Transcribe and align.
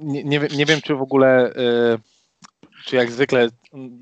nie, 0.00 0.24
nie, 0.24 0.40
wiem, 0.40 0.50
nie 0.56 0.66
wiem, 0.66 0.80
czy 0.80 0.94
w 0.94 1.02
ogóle, 1.02 1.52
y, 1.94 1.98
czy 2.84 2.96
jak 2.96 3.10
zwykle 3.10 3.48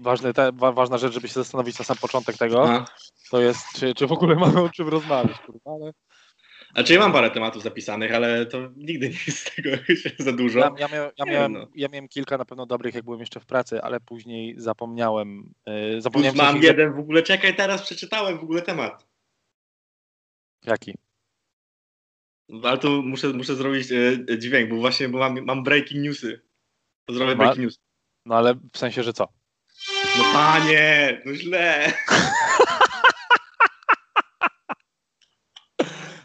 ważne, 0.00 0.32
ważna 0.52 0.98
rzecz, 0.98 1.12
żeby 1.12 1.28
się 1.28 1.34
zastanowić 1.34 1.78
na 1.78 1.84
sam 1.84 1.96
początek 1.96 2.36
tego, 2.36 2.71
A. 2.71 2.84
to 3.30 3.40
jest, 3.40 3.64
czy, 3.76 3.95
czy 3.95 4.06
w 4.06 4.12
ogóle 4.12 4.37
mamy 4.37 4.62
o 4.62 4.69
czym 4.69 4.88
rozmawiać, 4.88 5.38
kurwa, 5.38 5.71
ale 5.71 5.92
Znaczy 6.74 6.92
ja 6.92 7.00
mam 7.00 7.12
parę 7.12 7.30
tematów 7.30 7.62
zapisanych, 7.62 8.14
ale 8.14 8.46
to 8.46 8.58
nigdy 8.76 9.08
nie 9.08 9.16
jest 9.26 9.56
tego 9.56 9.71
za 10.19 10.32
dużo. 10.32 10.58
ja, 10.58 10.72
ja, 10.79 10.88
mia, 10.88 11.11
ja, 11.19 11.24
miałem, 11.24 11.53
no. 11.53 11.66
ja 11.74 11.89
miałem 11.89 12.09
kilka 12.09 12.39
na 12.39 12.45
pewno 12.45 12.67
dobrych, 12.67 12.95
jak 12.95 13.05
byłem 13.05 13.21
jeszcze 13.21 13.41
w 13.41 13.46
pracy, 13.46 13.83
ale 13.83 14.01
później 14.01 14.55
zapomniałem, 14.57 15.55
y, 15.69 15.73
Już 15.95 16.03
zapomniałem 16.03 16.37
mam 16.37 16.62
jeden 16.62 16.93
w 16.93 16.99
ogóle, 16.99 17.23
czekaj, 17.23 17.57
teraz 17.57 17.83
przeczytałem 17.83 18.39
w 18.39 18.43
ogóle 18.43 18.62
temat. 18.62 19.07
jaki. 20.65 20.95
Ale 22.65 22.79
tu 22.79 23.03
muszę, 23.03 23.29
muszę 23.29 23.57
zrobić 23.57 23.93
e, 23.93 24.39
dźwięk, 24.39 24.71
bo 24.71 24.77
właśnie 24.77 25.09
bo 25.09 25.19
mam, 25.19 25.45
mam 25.45 25.62
breaking 25.62 26.05
newsy. 26.05 26.41
To 27.05 27.15
zrobię 27.15 27.33
Ma- 27.33 27.37
breaking 27.37 27.65
news. 27.65 27.79
No 28.25 28.34
ale 28.37 28.55
w 28.73 28.79
sensie, 28.79 29.02
że 29.02 29.12
co? 29.12 29.29
No 30.19 30.25
panie, 30.33 31.23
no 31.27 31.34
źle. 31.34 31.92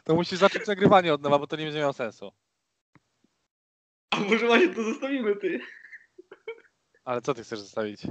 To 0.03 0.15
musisz 0.15 0.39
zacząć 0.39 0.67
nagrywanie 0.67 1.13
od 1.13 1.21
nowa, 1.21 1.39
bo 1.39 1.47
to 1.47 1.55
nie 1.55 1.63
będzie 1.63 1.79
miało 1.79 1.93
sensu. 1.93 2.31
A 4.11 4.19
może 4.19 4.47
właśnie 4.47 4.69
to 4.69 4.83
zostawimy, 4.83 5.35
ty. 5.35 5.59
Ale 7.03 7.21
co 7.21 7.33
ty 7.33 7.43
chcesz 7.43 7.59
zostawić? 7.59 8.01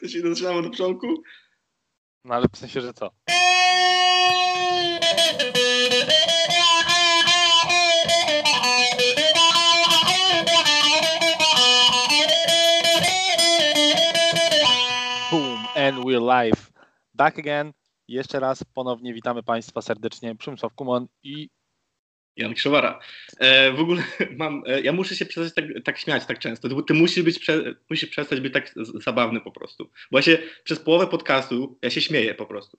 To 0.00 0.08
się 0.08 0.20
zaczynamy 0.20 0.58
od 0.58 0.66
początku? 0.70 1.22
No 2.24 2.34
ale 2.34 2.46
w 2.52 2.56
sensie, 2.56 2.80
że 2.80 2.92
co? 2.94 3.10
Boom, 15.30 15.66
and 15.76 16.04
we're 16.04 16.20
live. 16.20 16.70
Back 17.14 17.38
again. 17.38 17.72
Jeszcze 18.08 18.40
raz 18.40 18.64
ponownie 18.64 19.14
witamy 19.14 19.42
Państwa 19.42 19.82
serdecznie. 19.82 20.36
Przemysław 20.36 20.74
Kumon 20.74 21.06
i 21.22 21.48
Jan 22.36 22.54
Krzywara. 22.54 23.00
E, 23.38 23.72
w 23.72 23.80
ogóle 23.80 24.02
mam, 24.38 24.62
e, 24.66 24.80
ja 24.80 24.92
muszę 24.92 25.16
się 25.16 25.26
przestać 25.26 25.54
tak, 25.54 25.84
tak 25.84 25.98
śmiać 25.98 26.26
tak 26.26 26.38
często. 26.38 26.68
Ty, 26.68 26.74
ty 26.86 26.94
musisz, 26.94 27.24
być 27.24 27.38
prze, 27.38 27.74
musisz 27.90 28.10
przestać 28.10 28.40
być 28.40 28.52
tak 28.52 28.72
z- 28.76 29.04
zabawny 29.04 29.40
po 29.40 29.50
prostu. 29.50 29.90
Bo 30.10 30.18
ja 30.18 30.22
się 30.22 30.38
przez 30.64 30.78
połowę 30.80 31.06
podcastu, 31.06 31.78
ja 31.82 31.90
się 31.90 32.00
śmieję 32.00 32.34
po 32.34 32.46
prostu. 32.46 32.78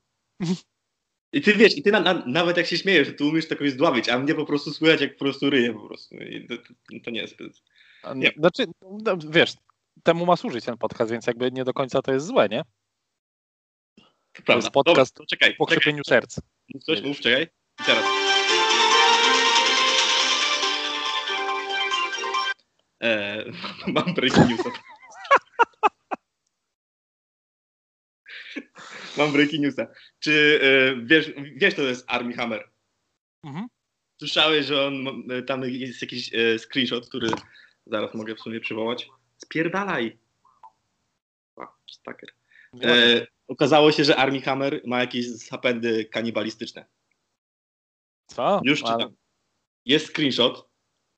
I 1.34 1.42
ty 1.42 1.54
wiesz, 1.54 1.78
i 1.78 1.84
ty 1.84 1.92
na, 1.92 2.00
na, 2.00 2.24
nawet 2.26 2.58
jak 2.58 2.66
się 2.66 2.78
śmiejesz, 2.78 3.08
to 3.08 3.14
ty 3.14 3.26
umiesz 3.26 3.48
to 3.48 3.56
kogoś 3.56 3.72
zdławić, 3.72 4.10
a 4.10 4.20
mnie 4.20 4.36
po 4.36 4.46
prostu 4.46 4.72
słychać 4.72 5.02
jak 5.02 5.14
po 5.14 5.20
prostu 5.26 5.50
ryje 5.50 5.74
po 5.74 5.88
prostu. 5.88 6.16
I 6.16 6.48
to, 6.48 6.58
to, 6.58 6.64
to 7.04 7.12
nie 7.12 7.22
jest 7.22 7.34
zbyt... 7.34 7.62
Nie. 8.16 8.32
Znaczy, 8.38 8.66
no, 8.82 9.18
wiesz, 9.30 9.54
temu 10.04 10.26
ma 10.26 10.36
służyć 10.36 10.66
ten 10.66 10.78
podcast, 10.78 11.12
więc 11.12 11.28
jakby 11.28 11.52
nie 11.52 11.64
do 11.64 11.74
końca 11.74 12.02
to 12.02 12.14
jest 12.14 12.26
złe, 12.26 12.50
nie? 12.50 12.64
To 14.34 14.44
prawda. 14.46 14.56
jest 14.56 14.70
podcast 14.70 15.14
Dobra, 15.16 15.26
to 15.26 15.30
czekaj, 15.30 15.56
Po 15.56 15.66
krzepieniu 15.66 16.04
serc. 16.08 16.40
Coś, 16.82 17.02
mów, 17.02 17.20
czekaj. 17.20 17.48
I 17.82 17.84
teraz. 17.86 18.33
E, 23.04 23.44
mam 23.96 24.14
breaking 24.14 24.50
newsa. 24.50 24.70
mam 29.18 29.32
breaking 29.32 29.62
newsa. 29.64 29.88
Czy 30.20 30.60
e, 30.64 31.06
wiesz, 31.06 31.32
wiesz, 31.56 31.76
to 31.76 31.82
jest 31.82 32.06
Army 32.08 32.34
Hammer? 32.34 32.70
Mhm. 33.44 33.68
Słyszałeś, 34.20 34.66
że 34.66 34.88
on, 34.88 35.02
ma- 35.02 35.12
tam 35.48 35.64
jest 35.64 36.02
jakiś 36.02 36.34
e, 36.34 36.60
screenshot, 36.60 37.08
który 37.10 37.30
zaraz 37.86 38.14
mogę 38.14 38.36
w 38.36 38.40
sumie 38.40 38.60
przywołać. 38.60 39.10
Spierdalaj. 39.38 40.18
A, 41.58 41.68
stacker. 41.92 42.30
E, 42.84 43.28
okazało 43.48 43.92
się, 43.92 44.04
że 44.04 44.16
Army 44.16 44.42
Hammer 44.42 44.82
ma 44.86 45.00
jakieś 45.00 45.28
zapędy 45.28 46.06
kanibalistyczne. 46.06 46.86
Co? 48.28 48.62
Już 48.64 48.84
Ale- 48.84 48.98
czytam. 48.98 49.16
Jest 49.86 50.08
screenshot, 50.08 50.70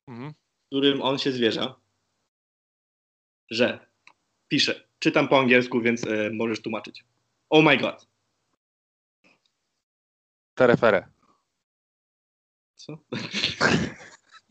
Mhm. 0.08 0.32
Którym 0.66 1.02
on 1.02 1.18
się 1.18 1.32
zwierza, 1.32 1.74
że 3.50 3.86
pisze, 4.48 4.88
czytam 4.98 5.28
po 5.28 5.38
angielsku, 5.40 5.80
więc 5.80 6.06
e, 6.06 6.30
możesz 6.30 6.62
tłumaczyć. 6.62 7.04
Oh 7.50 7.62
my 7.70 7.76
god. 7.76 8.06
Terefere. 10.54 11.06
Co? 12.74 12.98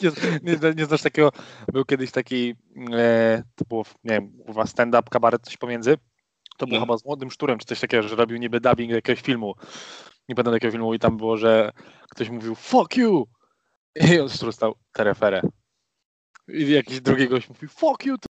Nie, 0.01 0.11
nie, 0.43 0.73
nie 0.75 0.85
znasz 0.85 1.01
takiego, 1.01 1.31
był 1.73 1.85
kiedyś 1.85 2.11
taki, 2.11 2.55
e, 2.93 3.43
to 3.55 3.65
było, 3.65 3.83
nie 4.03 4.11
wiem, 4.13 4.31
kurwa 4.45 4.65
stand-up, 4.65 5.09
kabaret, 5.09 5.41
coś 5.41 5.57
pomiędzy. 5.57 5.97
To 6.57 6.67
było 6.67 6.79
No. 6.79 6.85
chyba 6.85 6.97
z 6.97 7.05
Młodym 7.05 7.31
Szturem, 7.31 7.59
czy 7.59 7.65
coś 7.65 7.79
takiego, 7.79 8.07
że 8.07 8.15
robił 8.15 8.37
niby 8.37 8.59
dubbing 8.59 8.91
jakiegoś 8.91 9.21
filmu. 9.21 9.55
Nie 10.29 10.35
pamiętam 10.35 10.53
jakiego 10.53 10.71
filmu 10.71 10.93
i 10.93 10.99
tam 10.99 11.17
było, 11.17 11.37
że 11.37 11.71
ktoś 12.09 12.29
mówił 12.29 12.55
fuck 12.55 12.97
you! 12.97 13.27
I 14.13 14.19
on 14.19 14.29
Sztur 14.29 14.53
stał 14.53 14.75
terefere. 14.91 15.41
I 16.47 16.69
jakiś 16.71 17.01
drugi 17.01 17.27
gość 17.27 17.49
mówił 17.49 17.69
fuck 17.69 18.05
you! 18.05 18.17
ty-". 18.17 18.27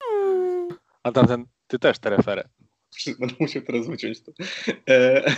A 1.02 1.12
tamten, 1.12 1.46
ty 1.66 1.78
też 1.78 1.98
terefere. 1.98 2.48
Będę 3.20 3.34
musiał 3.40 3.62
teraz 3.62 3.86
wyciąć 3.86 4.22
to. 4.22 4.32
E, 4.88 5.30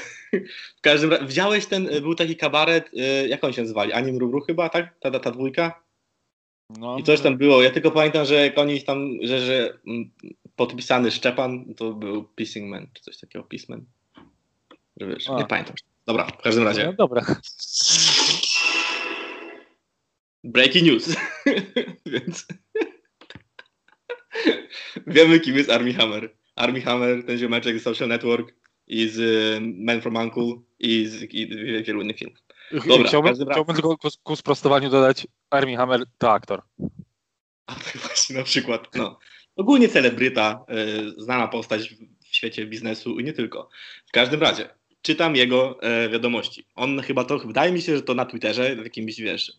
w 0.78 0.80
każdym 0.80 1.10
razie, 1.10 1.26
widziałeś 1.26 1.66
ten, 1.66 1.88
e, 1.88 2.00
był 2.00 2.14
taki 2.14 2.36
kabaret, 2.36 2.90
e, 2.96 3.28
jak 3.28 3.44
on 3.44 3.52
się 3.52 3.62
nazywali? 3.62 3.92
Anim 3.92 4.18
Rubru 4.18 4.40
chyba, 4.40 4.68
tak? 4.68 4.98
Ta, 5.00 5.10
ta, 5.10 5.20
ta 5.20 5.30
dwójka? 5.30 5.82
No, 6.78 6.98
I 6.98 7.02
coś 7.02 7.20
tam 7.20 7.36
było. 7.36 7.62
Ja 7.62 7.70
tylko 7.70 7.90
pamiętam, 7.90 8.24
że 8.24 8.34
jak 8.34 8.58
oni 8.58 8.82
tam, 8.82 9.10
że, 9.22 9.40
że 9.40 9.78
mm, 9.86 10.10
podpisany 10.56 11.10
Szczepan, 11.10 11.74
to 11.74 11.92
był 11.92 12.24
Pissing 12.24 12.70
Man, 12.70 12.86
czy 12.94 13.02
coś 13.02 13.18
takiego, 13.18 13.44
Pissman. 13.44 13.84
Że 15.00 15.06
wiesz, 15.06 15.30
A. 15.30 15.38
nie 15.38 15.46
pamiętam. 15.46 15.74
Dobra, 16.06 16.26
w 16.26 16.42
każdym 16.42 16.64
No 16.64 16.70
razie. 16.70 16.94
dobra. 16.98 17.24
Breaking 20.44 20.86
news. 20.86 21.16
Więc 22.06 22.46
wiemy, 25.06 25.40
kim 25.40 25.56
jest 25.56 25.70
Army 25.70 25.94
Hammer. 25.94 26.36
Army 26.56 26.80
Hammer, 26.80 27.24
ten 27.26 27.38
ziomeczek 27.38 27.80
z 27.80 27.82
Social 27.82 28.08
Network 28.08 28.54
i 28.86 29.08
z 29.08 29.18
y, 29.18 29.60
Man 29.60 30.00
from 30.00 30.16
Uncle 30.16 30.62
i 30.78 31.06
z 31.06 31.22
i 31.22 31.48
wielu 31.84 32.02
innych 32.02 32.18
filmów. 32.18 32.38
Dobra, 32.72 33.08
chciałbym, 33.08 33.34
chciałbym 33.50 33.74
tylko 33.74 33.96
ku, 33.96 34.08
ku 34.22 34.36
sprostowaniu 34.36 34.90
dodać 34.90 35.26
Armie 35.50 35.76
Hammer 35.76 36.00
to 36.18 36.32
aktor. 36.32 36.62
A 37.66 37.74
tak 37.74 37.96
właśnie 38.06 38.36
na 38.36 38.42
przykład, 38.42 38.94
no. 38.94 39.18
Ogólnie 39.56 39.88
celebryta, 39.88 40.64
y, 40.70 41.22
znana 41.22 41.48
postać 41.48 41.88
w, 41.88 42.16
świecie 42.36 42.66
biznesu 42.66 43.18
i 43.18 43.24
nie 43.24 43.32
tylko. 43.32 43.68
W 44.06 44.12
każdym 44.12 44.40
razie, 44.40 44.68
czytam 45.02 45.36
jego 45.36 45.82
e, 45.82 46.08
wiadomości. 46.08 46.66
On 46.74 47.02
chyba 47.02 47.24
to, 47.24 47.38
wydaje 47.38 47.72
mi 47.72 47.82
się, 47.82 47.96
że 47.96 48.02
to 48.02 48.14
na 48.14 48.24
Twitterze, 48.24 48.76
w 48.76 48.84
jakimś, 48.84 49.16
wiesz, 49.20 49.52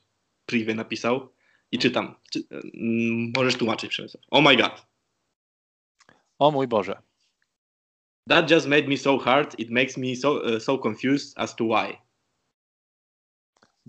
privie 0.47 0.75
napisał 0.75 1.33
i 1.71 1.79
czytam. 1.79 2.15
Czy, 2.31 2.43
mm, 2.51 3.31
możesz 3.37 3.55
tłumaczyć, 3.55 3.89
Przemysław. 3.89 4.23
Oh 4.31 4.49
my 4.49 4.57
god. 4.57 4.87
O 6.39 6.51
mój 6.51 6.67
Boże. 6.67 7.01
That 8.29 8.51
just 8.51 8.67
made 8.67 8.87
me 8.87 8.97
so 8.97 9.17
hard, 9.17 9.59
it 9.59 9.69
makes 9.69 9.97
me 9.97 10.15
so, 10.15 10.31
uh, 10.33 10.61
so 10.61 10.77
confused 10.77 11.33
as 11.37 11.55
to 11.55 11.65
why. 11.65 11.97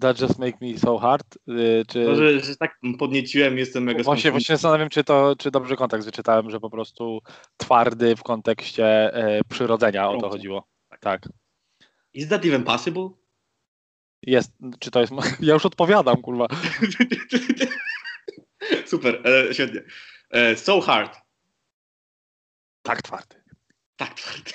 That 0.00 0.20
just 0.20 0.38
make 0.38 0.60
me 0.60 0.78
so 0.78 0.98
hard. 0.98 1.38
y, 1.48 1.84
Czy... 1.88 2.04
To, 2.04 2.14
że, 2.14 2.40
że 2.40 2.56
tak 2.56 2.80
podnieciłem, 2.98 3.58
jestem 3.58 3.84
mega 3.84 4.02
Właśnie, 4.02 4.30
właśnie 4.30 4.54
zastanawiam, 4.54 4.88
czy 4.88 5.04
to, 5.04 5.36
czy 5.38 5.50
dobrze 5.50 5.76
kontekst 5.76 6.08
wyczytałem, 6.08 6.50
że 6.50 6.60
po 6.60 6.70
prostu 6.70 7.20
twardy 7.56 8.16
w 8.16 8.22
kontekście 8.22 9.14
e, 9.14 9.40
przyrodzenia 9.48 10.10
o 10.10 10.20
to 10.20 10.30
chodziło. 10.30 10.68
Tak. 11.00 11.28
Is 12.14 12.28
that 12.28 12.44
even 12.44 12.64
possible? 12.64 13.10
Jest, 14.22 14.52
czy 14.80 14.90
to 14.90 15.00
jest. 15.00 15.12
Ja 15.40 15.54
już 15.54 15.66
odpowiadam, 15.66 16.22
kurwa. 16.22 16.46
Super, 18.86 19.22
e, 19.28 19.54
świetnie. 19.54 19.82
E, 20.30 20.56
so 20.56 20.80
hard. 20.80 21.16
Tak 22.82 23.02
twardy. 23.02 23.42
Tak 23.96 24.14
twardy. 24.14 24.52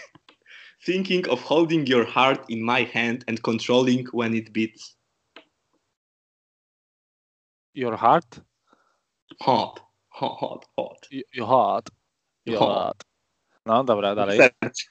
Thinking 0.85 1.27
of 1.27 1.43
holding 1.43 1.89
your 1.89 2.07
heart 2.07 2.49
in 2.49 2.63
my 2.65 2.85
hand 2.93 3.23
and 3.29 3.41
controlling 3.41 4.09
when 4.13 4.35
it 4.35 4.49
beats. 4.49 4.97
Your 7.75 7.97
heart? 7.97 8.39
Hot. 9.41 9.81
Hot, 10.09 10.39
hot, 10.39 10.65
hot. 10.77 11.07
Y- 11.11 11.23
Your 11.33 11.47
heart. 11.47 11.89
Your 12.45 12.59
Hot. 12.59 12.69
heart. 12.77 13.03
No 13.65 13.83
dobra, 13.83 14.15
dalej. 14.15 14.39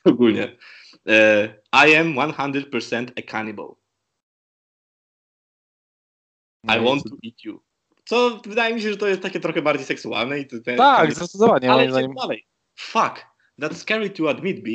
Ogólnie. 0.04 0.56
E, 1.06 1.48
I 1.72 1.96
am 1.96 2.14
100% 2.14 3.10
a 3.18 3.22
cannibal. 3.22 3.76
I 6.64 6.66
No 6.66 6.74
i 6.76 6.84
want 6.84 7.02
to 7.02 7.16
eat 7.24 7.44
you. 7.44 7.62
Co 8.04 8.40
wydaje 8.46 8.74
mi 8.74 8.82
się, 8.82 8.90
że 8.90 8.96
to 8.96 9.08
jest 9.08 9.22
takie 9.22 9.40
trochę 9.40 9.62
bardziej 9.62 9.86
seksualne. 9.86 10.40
I 10.40 10.46
Tak, 10.76 11.14
zdecydowanie. 11.14 11.72
Ale 11.72 11.90
zdaniem. 11.90 12.14
dalej. 12.14 12.46
Fuck, 12.74 13.26
that's 13.60 13.74
scary 13.74 14.10
to 14.10 14.30
admit, 14.30 14.62
B. 14.62 14.70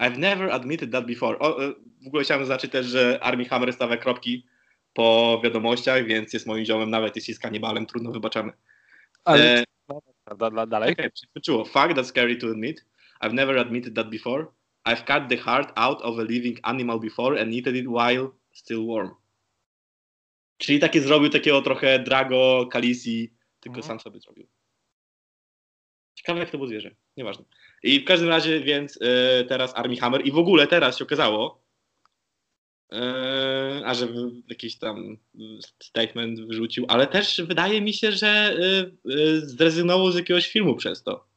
I've 0.00 0.18
never 0.18 0.50
admitted 0.50 0.92
that 0.92 1.06
before. 1.06 1.38
O, 1.38 1.64
e, 1.64 1.74
w 2.04 2.06
ogóle 2.06 2.24
chciałem 2.24 2.42
zaznaczyć 2.42 2.72
też, 2.72 2.86
że 2.86 3.18
Army 3.22 3.44
Hammer 3.44 3.72
stawia 3.72 3.96
kropki 3.96 4.46
po 4.92 5.40
wiadomościach, 5.44 6.04
więc 6.04 6.32
jest 6.32 6.46
moim 6.46 6.64
ziomem, 6.64 6.90
nawet 6.90 7.16
jeśli 7.16 7.30
jest 7.30 7.42
kanibalem, 7.42 7.86
trudno 7.86 8.12
wybaczamy. 8.12 8.52
Ale 9.24 9.58
E, 9.58 9.64
da, 10.38 10.50
da, 10.50 10.66
dalej. 10.66 10.92
Okej, 10.92 11.10
przeskoczyło. 11.10 11.64
Fuck, 11.64 11.88
that's 11.88 12.04
scary 12.04 12.36
to 12.36 12.46
admit. 12.46 12.84
I've 13.22 13.32
never 13.32 13.58
admitted 13.58 13.94
that 13.94 14.10
before. 14.10 14.46
I've 14.88 15.04
cut 15.04 15.28
the 15.28 15.36
heart 15.36 15.72
out 15.76 16.02
of 16.02 16.18
a 16.18 16.22
living 16.22 16.58
animal 16.62 17.00
before 17.00 17.42
and 17.42 17.52
eaten 17.52 17.76
it 17.76 17.86
while 17.86 18.30
still 18.52 18.86
warm. 18.86 19.10
Czyli 20.58 20.78
takie 20.78 21.00
zrobił 21.00 21.30
takiego 21.30 21.62
trochę 21.62 21.98
Drago, 21.98 22.68
Kalisi, 22.72 23.32
tylko 23.60 23.78
Mhm. 23.78 23.86
sam 23.88 24.00
sobie 24.00 24.20
zrobił. 24.20 24.46
Ciekawe 26.14 26.40
jak 26.40 26.50
to 26.50 26.58
było 26.58 26.68
zwierzę, 26.68 26.94
nieważne. 27.16 27.44
I 27.82 28.00
w 28.00 28.04
każdym 28.04 28.28
razie 28.28 28.60
więc 28.60 28.98
e, 29.02 29.44
teraz 29.44 29.76
Army 29.76 29.96
Hammer 29.96 30.26
i 30.26 30.30
w 30.32 30.38
ogóle 30.38 30.66
teraz 30.66 30.98
się 30.98 31.04
okazało, 31.04 31.62
e, 32.92 33.82
a 33.84 33.94
że 33.94 34.08
jakiś 34.48 34.76
tam 34.78 35.16
statement 35.82 36.40
wyrzucił, 36.40 36.86
ale 36.88 37.06
też 37.06 37.40
wydaje 37.40 37.80
mi 37.80 37.92
się, 37.92 38.12
że 38.12 38.28
e, 38.28 39.40
zrezygnował 39.40 40.12
z 40.12 40.16
jakiegoś 40.16 40.48
filmu 40.48 40.76
przez 40.76 41.02
to. 41.02 41.28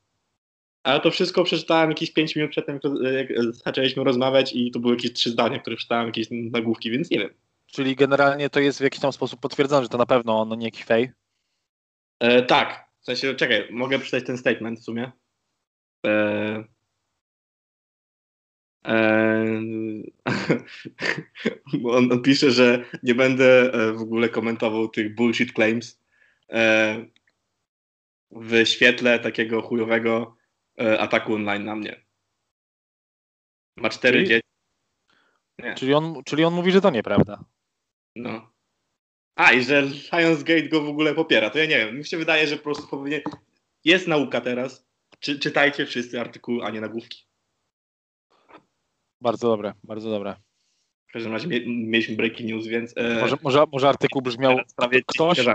Ale 0.84 1.00
to 1.00 1.12
wszystko 1.12 1.44
przeczytałem 1.44 1.90
jakieś 1.90 2.12
5 2.12 2.36
minut 2.36 2.52
przedtem, 2.52 2.80
jak, 3.14 3.30
jak 3.30 3.54
zaczęliśmy 3.54 4.04
rozmawiać 4.04 4.56
i 4.56 4.72
to 4.72 4.80
były 4.80 4.94
jakieś 4.94 5.14
trzy 5.14 5.30
zdania, 5.30 5.60
które 5.60 5.78
czytałem, 5.78 6.06
jakieś 6.06 6.28
nagłówki, 6.32 6.92
więc 6.92 7.12
nie 7.12 7.20
wiem. 7.20 7.34
Czyli 7.72 7.96
generalnie 7.96 8.50
to 8.50 8.60
jest 8.60 8.80
w 8.80 8.84
jakiś 8.84 9.00
tam 9.00 9.14
sposób 9.14 9.40
potwierdzone, 9.40 9.84
że 9.84 9.90
to 9.90 9.98
na 9.98 10.06
pewno 10.06 10.42
on, 10.42 10.58
nie 10.60 10.66
jakiś 10.66 10.84
fej. 10.84 11.12
E, 12.20 12.42
tak, 12.42 12.90
w 13.00 13.06
sensie, 13.06 13.36
czekaj, 13.36 13.68
mogę 13.72 14.00
przeczytać 14.00 14.28
ten 14.28 14.38
statement 14.38 14.80
w 14.80 14.84
sumie. 14.84 15.12
E, 16.06 16.64
e, 18.86 19.46
on, 21.86 22.12
on 22.12 22.22
pisze, 22.22 22.52
że 22.52 22.86
nie 23.04 23.16
będę 23.16 23.74
e, 23.74 23.94
w 23.94 24.02
ogóle 24.02 24.30
komentował 24.30 24.88
tych 24.88 25.16
bullshit 25.16 25.54
claims 25.54 26.02
e, 26.50 27.06
w 28.32 28.66
świetle 28.66 29.20
takiego 29.20 29.62
chujowego 29.62 30.38
ataku 31.00 31.34
online 31.34 31.66
na 31.66 31.76
mnie. 31.76 32.06
Ma 33.78 33.90
cztery 33.90 34.18
Czyli- 34.18 34.28
dzieci. 34.30 34.48
Nie. 35.60 35.76
Czyli 35.76 35.94
on, 35.94 36.24
czyli 36.26 36.44
on 36.44 36.54
mówi, 36.54 36.72
że 36.72 36.82
to 36.82 36.90
nieprawda. 36.90 37.46
No. 38.16 38.52
A, 39.36 39.52
i 39.52 39.64
że 39.64 39.82
Lionsgate 40.14 40.70
go 40.70 40.82
w 40.82 40.90
ogóle 40.90 41.14
popiera. 41.16 41.50
To 41.50 41.60
ja 41.60 41.66
nie 41.66 41.78
wiem. 41.78 41.98
Mi 41.98 42.06
się 42.06 42.18
wydaje, 42.18 42.48
że 42.48 42.58
po 42.58 42.64
prostu 42.64 42.88
powinien. 42.88 43.22
Jest 43.84 44.08
nauka 44.08 44.42
teraz. 44.42 44.88
Czy, 45.20 45.40
czytajcie 45.40 45.86
wszyscy 45.86 46.20
artykuły, 46.22 46.64
a 46.64 46.70
nie 46.70 46.82
nagłówki. 46.82 47.28
Bardzo 49.22 49.48
dobre, 49.48 49.74
bardzo 49.84 50.10
dobre. 50.10 50.36
W 51.10 51.14
każdym 51.14 51.32
razie 51.32 51.48
mie- 51.48 51.66
mieliśmy 51.68 52.16
breaking 52.16 52.50
news, 52.50 52.68
więc. 52.68 52.94
E, 52.98 53.20
Może, 53.22 53.38
może, 53.44 53.64
może 53.72 53.90
artykuł 53.90 54.22
brzmiał. 54.22 54.58
ktoś-. 55.08 55.46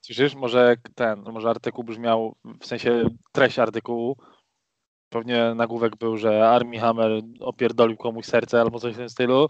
Słyszysz? 0.00 0.34
Może 0.34 0.76
ten, 0.94 1.20
może 1.22 1.50
artykuł 1.50 1.84
brzmiał, 1.84 2.36
w 2.60 2.66
sensie 2.66 3.10
treść 3.32 3.58
artykułu. 3.58 4.16
Pewnie 5.12 5.54
nagłówek 5.54 5.96
był, 5.96 6.16
że 6.16 6.48
Army 6.48 6.78
Hammer 6.78 7.10
opierdolił 7.40 7.96
komuś 7.96 8.24
serce 8.26 8.60
albo 8.60 8.78
coś 8.80 8.94
w 8.94 8.96
tym 8.96 9.08
stylu, 9.08 9.48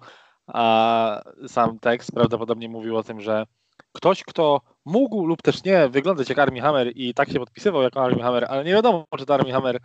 a 0.48 1.22
sam 1.46 1.78
tekst 1.78 2.12
prawdopodobnie 2.12 2.68
mówił 2.68 2.96
o 2.96 3.02
tym, 3.02 3.20
że 3.20 3.46
ktoś, 3.92 4.22
kto 4.24 4.60
mógł 4.84 5.26
lub 5.26 5.42
też 5.42 5.64
nie 5.64 5.88
wyglądać 5.88 6.28
jak 6.28 6.38
Army 6.38 6.60
Hammer 6.60 6.92
i 6.94 7.14
tak 7.14 7.28
się 7.32 7.38
podpisywał 7.38 7.82
jako 7.82 8.02
Army 8.04 8.22
Hammer, 8.22 8.44
ale 8.48 8.64
nie 8.64 8.72
wiadomo, 8.72 9.04
czy 9.18 9.26
to 9.26 9.34
Army 9.34 9.52
Hammer 9.52 9.78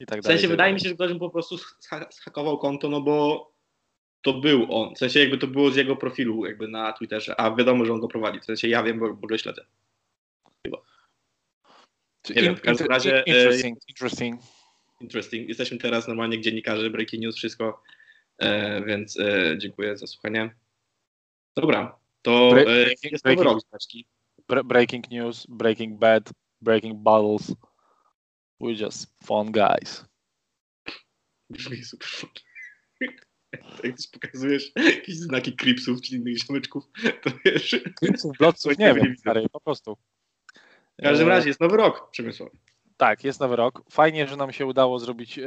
i 0.00 0.06
tak 0.06 0.18
W 0.20 0.22
dalej. 0.22 0.38
sensie 0.38 0.48
wydaje 0.48 0.74
mi 0.74 0.80
się, 0.80 0.88
że 0.88 0.94
ktoś 0.94 1.12
mu 1.12 1.18
po 1.18 1.30
prostu 1.30 1.56
scha- 1.56 2.12
zhakował 2.12 2.58
konto, 2.58 2.88
no 2.88 3.00
bo 3.00 3.50
to 4.22 4.32
był 4.32 4.66
on. 4.70 4.94
W 4.94 4.98
sensie 4.98 5.20
jakby 5.20 5.38
to 5.38 5.46
było 5.46 5.70
z 5.70 5.76
jego 5.76 5.96
profilu 5.96 6.46
jakby 6.46 6.68
na 6.68 6.92
Twitterze, 6.92 7.40
a 7.40 7.54
wiadomo, 7.56 7.84
że 7.84 7.92
on 7.92 8.00
go 8.00 8.08
prowadzi. 8.08 8.40
W 8.40 8.44
sensie 8.44 8.68
ja 8.68 8.82
wiem, 8.82 8.98
bo, 8.98 9.14
bo 9.14 9.26
go 9.28 9.38
śledzę. 9.38 9.64
Czy- 12.22 12.34
nie 12.34 12.42
wiem, 12.42 12.56
w 12.56 12.60
każdym 12.60 12.86
razie, 12.86 13.16
e, 13.16 13.22
Interesting, 13.26 13.78
interesting. 13.88 14.40
Interesting. 15.00 15.48
Jesteśmy 15.48 15.78
teraz 15.78 16.08
normalnie 16.08 16.40
dziennikarze, 16.40 16.90
breaking 16.90 17.22
news, 17.22 17.36
wszystko. 17.36 17.82
E, 18.40 18.82
więc 18.84 19.18
e, 19.20 19.58
dziękuję 19.58 19.96
za 19.96 20.06
słuchanie. 20.06 20.54
Dobra, 21.56 21.98
to 22.22 22.30
Bre- 22.30 22.60
e, 22.60 22.64
breaking- 22.64 23.12
jest 23.12 23.24
nowy 23.24 23.36
breaking- 23.36 24.04
rok, 24.48 24.66
breaking 24.66 25.10
news, 25.10 25.46
breaking 25.48 25.98
bad, 25.98 26.30
breaking 26.60 26.98
bottles. 26.98 27.56
We're 28.62 28.80
just 28.82 29.24
fun 29.24 29.52
guys. 29.52 30.04
Brzmi 31.50 31.84
super. 31.84 32.08
Jak 33.84 33.96
też 33.96 34.06
pokazujesz 34.12 34.72
jakieś 34.76 35.16
znaki 35.16 35.56
creepsów 35.56 36.00
czy 36.02 36.16
innych 36.16 36.38
ziomeczków, 36.38 36.84
to 37.22 37.30
wiesz. 37.44 37.76
Klinców, 37.96 38.36
bloczców, 38.38 38.78
nie 38.78 38.86
Nie 38.86 38.94
wiem, 38.94 39.16
stary, 39.18 39.48
po 39.52 39.60
prostu. 39.60 39.96
W 40.98 41.02
każdym 41.02 41.28
razie 41.28 41.48
jest 41.48 41.60
nowy 41.60 41.76
rok, 41.76 42.10
Przemysław. 42.10 42.48
Tak, 43.00 43.24
jest 43.24 43.40
nowy 43.40 43.56
rok. 43.56 43.82
Fajnie, 43.90 44.26
że 44.26 44.36
nam 44.36 44.52
się 44.52 44.66
udało 44.66 44.98
zrobić 44.98 45.38
e, 45.38 45.42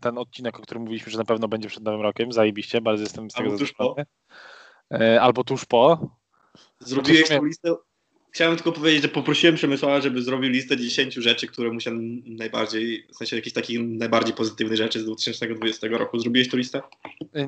ten 0.00 0.18
odcinek, 0.18 0.58
o 0.58 0.62
którym 0.62 0.82
mówiliśmy, 0.82 1.12
że 1.12 1.18
na 1.18 1.24
pewno 1.24 1.48
będzie 1.48 1.68
przed 1.68 1.82
nowym 1.82 2.00
rokiem. 2.00 2.32
Zajebiście, 2.32 2.80
bardzo 2.80 3.02
jestem 3.02 3.30
z 3.30 3.34
tego 3.34 3.46
Albo 3.48 3.58
tuż 3.58 3.72
po. 3.72 3.96
E, 4.90 5.20
albo 5.20 5.44
tuż 5.44 5.64
po. 5.64 6.08
Zrobiłeś 6.80 7.26
sumie- 7.26 7.38
tą 7.38 7.44
listę. 7.44 7.74
Chciałem 8.30 8.56
tylko 8.56 8.72
powiedzieć, 8.72 9.02
że 9.02 9.08
poprosiłem 9.08 9.56
Przemysława, 9.56 10.00
żeby 10.00 10.22
zrobił 10.22 10.50
listę 10.50 10.76
10 10.76 11.14
rzeczy, 11.14 11.46
które 11.46 11.70
mu 11.70 11.80
się 11.80 11.90
najbardziej, 12.26 13.06
w 13.12 13.16
sensie 13.16 13.36
jakichś 13.36 13.54
takich 13.54 13.80
najbardziej 13.82 14.34
pozytywnych 14.34 14.76
rzeczy 14.76 15.00
z 15.00 15.04
2020 15.04 15.88
roku. 15.88 16.18
Zrobiłeś 16.18 16.48
tą 16.48 16.56
listę? 16.56 16.82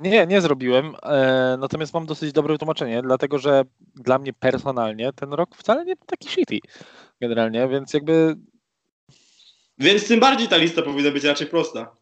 Nie, 0.03 0.27
nie 0.27 0.41
zrobiłem, 0.41 0.95
e, 1.03 1.57
natomiast 1.61 1.95
mam 1.95 2.07
dosyć 2.07 2.33
dobre 2.33 2.59
tłumaczenie, 2.59 3.03
dlatego 3.03 3.39
że 3.39 3.63
dla 3.95 4.19
mnie 4.19 4.33
personalnie 4.33 5.13
ten 5.13 5.33
rok 5.33 5.57
wcale 5.57 5.85
nie 5.85 5.97
był 5.97 6.07
taki 6.07 6.29
shitty 6.29 6.59
generalnie, 7.21 7.69
więc 7.69 7.95
jakby 7.95 8.37
Więc 9.79 10.09
tym 10.09 10.21
bardziej 10.21 10.49
ta 10.49 10.57
lista 10.57 10.83
powinna 10.83 11.11
być 11.11 11.25
raczej 11.25 11.47
prosta. 11.47 11.97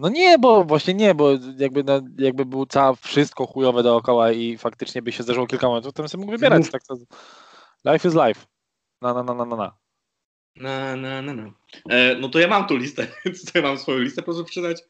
No 0.00 0.08
nie, 0.08 0.38
bo 0.38 0.64
właśnie 0.64 0.94
nie, 0.94 1.14
bo 1.14 1.30
jakby, 1.58 1.84
no, 1.84 2.00
jakby 2.18 2.44
było 2.44 2.66
całe 2.66 2.96
wszystko 2.96 3.46
chujowe 3.46 3.82
dookoła 3.82 4.32
i 4.32 4.58
faktycznie 4.58 5.02
by 5.02 5.12
się 5.12 5.22
zdarzyło 5.22 5.46
kilka 5.46 5.66
momentów, 5.68 5.92
to 5.92 6.02
bym 6.02 6.08
sobie 6.08 6.20
mógł 6.20 6.32
wybierać. 6.32 6.70
Tak 6.70 6.82
to, 6.84 6.94
life 7.84 8.08
is 8.08 8.14
life. 8.14 8.46
Na, 9.02 9.14
na, 9.14 9.22
na, 9.22 9.34
na, 9.34 9.44
na, 9.44 9.56
na. 9.56 9.76
Na, 10.56 10.96
na, 10.96 11.22
na, 11.22 11.34
na. 11.34 11.50
E, 11.88 12.14
no 12.14 12.28
to 12.28 12.38
ja 12.38 12.48
mam 12.48 12.66
tu 12.66 12.76
listę, 12.76 13.06
ja 13.54 13.62
mam 13.62 13.78
swoją 13.78 13.98
listę, 13.98 14.22
proszę 14.22 14.44
przeczytać. 14.44 14.82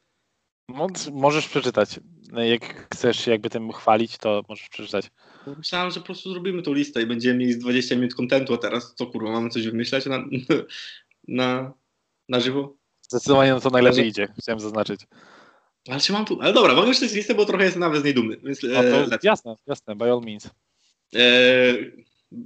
Mo- 0.69 0.87
Możesz 1.11 1.47
przeczytać. 1.47 1.99
Jak 2.33 2.87
chcesz 2.93 3.27
jakby 3.27 3.49
tym 3.49 3.71
chwalić, 3.71 4.17
to 4.17 4.43
możesz 4.49 4.69
przeczytać. 4.69 5.11
Myślałem, 5.57 5.91
że 5.91 5.99
po 5.99 6.05
prostu 6.05 6.31
zrobimy 6.31 6.61
tą 6.61 6.73
listę 6.73 7.01
i 7.01 7.05
będziemy 7.05 7.39
mieli 7.39 7.53
z 7.53 7.59
20 7.59 7.95
minut 7.95 8.15
kontentu, 8.15 8.53
a 8.53 8.57
teraz 8.57 8.95
co 8.95 9.07
kurwa, 9.07 9.31
mamy 9.31 9.49
coś 9.49 9.67
wymyślać 9.67 10.05
na, 10.05 10.23
na, 11.27 11.73
na 12.29 12.39
żywo? 12.39 12.75
Zdecydowanie 13.01 13.59
to 13.61 13.69
najlepiej 13.69 14.07
idzie, 14.07 14.27
chciałem 14.39 14.59
zaznaczyć. 14.59 15.01
Ale 15.89 15.99
czy 15.99 16.13
mam 16.13 16.25
tu? 16.25 16.37
Ale 16.41 16.53
dobra, 16.53 16.73
mogę 16.75 16.91
przeczytać 16.91 17.15
listę, 17.15 17.35
bo 17.35 17.45
trochę 17.45 17.63
jestem 17.63 17.79
nawet 17.79 18.01
z 18.01 18.05
niej 18.05 18.13
dumny. 18.13 18.37
Więc, 18.43 18.63
No 18.63 18.69
e, 18.83 19.09
to 19.09 19.17
jasne, 19.23 19.55
jasne, 19.67 19.95
by 19.95 20.11
all 20.11 20.21
means. 20.25 20.49
E, 21.15 21.21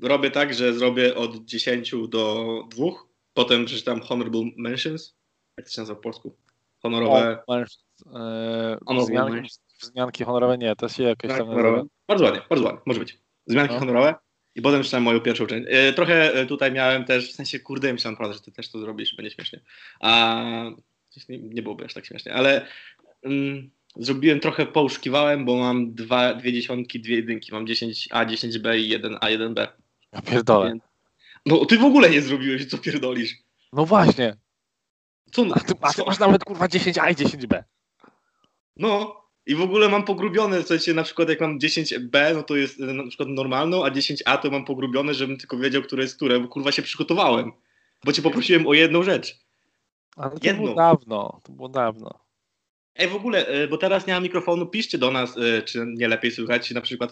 robię 0.01 0.31
tak, 0.31 0.53
że 0.53 0.73
zrobię 0.73 1.15
od 1.15 1.45
10 1.45 1.91
do 2.09 2.45
2, 2.69 2.85
potem 3.33 3.65
przeczytam 3.65 4.01
honorable 4.01 4.41
mentions. 4.57 5.15
Jak 5.57 5.67
to 5.67 5.73
się 5.73 5.81
nazywa 5.81 5.95
po 5.95 6.01
polsku? 6.03 6.35
Honorowe. 6.81 7.43
O, 7.47 7.53
masz, 7.59 7.77
e, 8.05 8.77
Honorowe 8.85 9.05
wzmianki, 9.11 9.49
wzmianki 9.81 10.23
honorowe 10.23 10.57
nie, 10.57 10.75
to 10.75 10.89
się 10.89 11.03
jakoś 11.03 11.29
Tak, 11.29 11.37
tam 11.37 11.47
honorowe. 11.47 11.83
Bardzo 12.07 12.25
ładnie, 12.25 12.41
bardzo 12.49 12.65
ładnie, 12.65 12.81
może 12.85 12.99
być. 12.99 13.19
Zmianki 13.45 13.73
No. 13.73 13.79
honorowe. 13.79 14.15
I 14.57 14.61
potem 14.61 14.81
przeczytam 14.81 15.03
moją 15.03 15.19
pierwszą 15.19 15.45
część. 15.45 15.67
E, 15.69 15.93
trochę 15.93 16.33
e, 16.33 16.45
tutaj 16.45 16.71
miałem 16.71 17.05
też, 17.05 17.29
w 17.31 17.35
sensie, 17.35 17.59
kurde, 17.59 17.93
myślałem 17.93 18.13
naprawdę, 18.13 18.33
że 18.33 18.41
ty 18.41 18.51
też 18.51 18.69
to 18.69 18.79
zrobisz, 18.79 19.15
będzie 19.15 19.31
śmiesznie. 19.31 19.59
A 19.99 20.43
nie, 21.29 21.37
nie 21.37 21.61
byłoby 21.61 21.85
aż 21.85 21.93
tak 21.93 22.05
śmiesznie, 22.05 22.33
ale 22.33 22.67
mm, 23.23 23.69
zrobiłem 23.95 24.39
trochę, 24.39 24.65
pouszukiwałem, 24.65 25.45
bo 25.45 25.57
mam 25.57 25.93
dwa, 25.93 26.33
dwie 26.33 26.53
dziesiątki, 26.53 26.99
dwie 26.99 27.15
jedynki. 27.15 27.51
Mam 27.51 27.65
10A, 27.65 28.25
10B 28.25 28.77
i 28.77 28.99
1A, 28.99 29.19
1B. 29.19 29.67
Ja 30.13 30.21
pierdolę. 30.21 30.77
No 31.45 31.65
ty 31.65 31.77
w 31.77 31.83
ogóle 31.83 32.09
nie 32.09 32.21
zrobiłeś, 32.21 32.65
co 32.65 32.77
pierdolisz. 32.77 33.35
No 33.73 33.85
właśnie, 33.85 34.35
Co? 35.31 35.45
a 35.55 35.59
ty, 35.59 35.73
a 35.81 35.93
ty 35.93 36.03
masz 36.07 36.19
nawet 36.19 36.43
kurwa 36.43 36.65
10A 36.65 37.11
i 37.11 37.15
10B. 37.15 37.63
No 38.75 39.21
i 39.47 39.55
w 39.55 39.61
ogóle 39.61 39.89
mam 39.89 40.03
pogrubione, 40.03 40.63
w 40.63 40.67
sensie 40.67 40.93
na 40.93 41.03
przykład 41.03 41.29
jak 41.29 41.41
mam 41.41 41.59
10B, 41.59 42.33
no 42.33 42.43
to 42.43 42.55
jest 42.55 42.79
e, 42.79 42.83
na 42.83 43.07
przykład 43.07 43.29
normalną, 43.29 43.85
a 43.85 43.89
10A 43.89 44.37
to 44.37 44.51
mam 44.51 44.65
pogrubione, 44.65 45.13
żebym 45.13 45.37
tylko 45.37 45.57
wiedział, 45.57 45.81
które 45.81 46.03
jest 46.03 46.15
które, 46.15 46.39
bo 46.39 46.47
kurwa 46.47 46.71
się 46.71 46.81
przygotowałem. 46.81 47.51
Bo 48.05 48.11
cię 48.11 48.21
poprosiłem 48.21 48.67
o 48.67 48.73
jedną 48.73 49.03
rzecz. 49.03 49.37
Ale 50.17 50.31
to 50.31 50.37
Jedną. 50.43 50.63
było 50.63 50.75
dawno, 50.75 51.41
to 51.43 51.51
było 51.51 51.69
dawno. 51.69 52.19
Ej, 52.95 53.07
w 53.07 53.15
ogóle, 53.15 53.47
e, 53.47 53.67
bo 53.67 53.77
teraz 53.77 54.07
nie 54.07 54.13
mam 54.13 54.23
mikrofonu, 54.23 54.65
piszcie 54.65 54.97
do 54.97 55.11
nas, 55.11 55.37
e, 55.37 55.61
czy 55.61 55.85
nie 55.87 56.07
lepiej 56.07 56.31
słychać, 56.31 56.71
na 56.71 56.81
przykład 56.81 57.11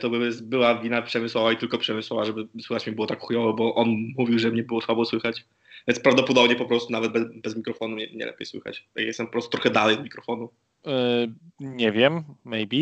to 0.00 0.10
by 0.10 0.30
była 0.42 0.80
wina 0.80 1.02
Przemysława 1.02 1.52
i 1.52 1.56
tylko 1.56 1.78
Przemysława, 1.78 2.24
żeby 2.24 2.48
słychać 2.62 2.86
mi 2.86 2.92
było 2.92 3.06
tak 3.06 3.20
chujowo, 3.20 3.52
bo 3.52 3.74
on 3.74 3.88
mówił, 4.18 4.38
że 4.38 4.50
mnie 4.50 4.62
było 4.62 4.80
słabo 4.80 5.04
słychać. 5.04 5.44
Więc 5.88 6.00
prawdopodobnie 6.00 6.56
po 6.56 6.64
prostu 6.64 6.92
nawet 6.92 7.12
bez, 7.12 7.22
bez 7.42 7.56
mikrofonu 7.56 7.96
nie, 7.96 8.14
nie 8.14 8.26
lepiej 8.26 8.46
słychać. 8.46 8.88
Jestem 8.96 9.26
po 9.26 9.32
prostu 9.32 9.50
trochę 9.50 9.70
dalej 9.70 9.96
od 9.96 10.02
mikrofonu. 10.02 10.48
Nie 11.60 11.92
wiem, 11.92 12.24
maybe. 12.44 12.76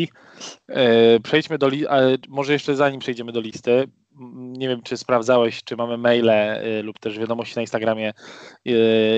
E, 0.67 1.19
przejdźmy 1.19 1.57
do 1.57 1.69
listy, 1.69 1.87
może 2.29 2.53
jeszcze 2.53 2.75
zanim 2.75 2.99
przejdziemy 2.99 3.31
do 3.31 3.41
listy, 3.41 3.87
nie 4.35 4.67
wiem, 4.67 4.81
czy 4.81 4.97
sprawdzałeś, 4.97 5.63
czy 5.63 5.75
mamy 5.75 5.97
maile 5.97 6.29
e, 6.29 6.81
lub 6.81 6.99
też 6.99 7.19
wiadomości 7.19 7.55
na 7.55 7.61
Instagramie, 7.61 8.13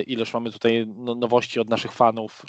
ileż 0.07 0.33
mamy 0.33 0.51
tutaj 0.51 0.87
no, 0.87 1.15
nowości 1.15 1.59
od 1.59 1.69
naszych 1.69 1.91
fanów. 1.91 2.45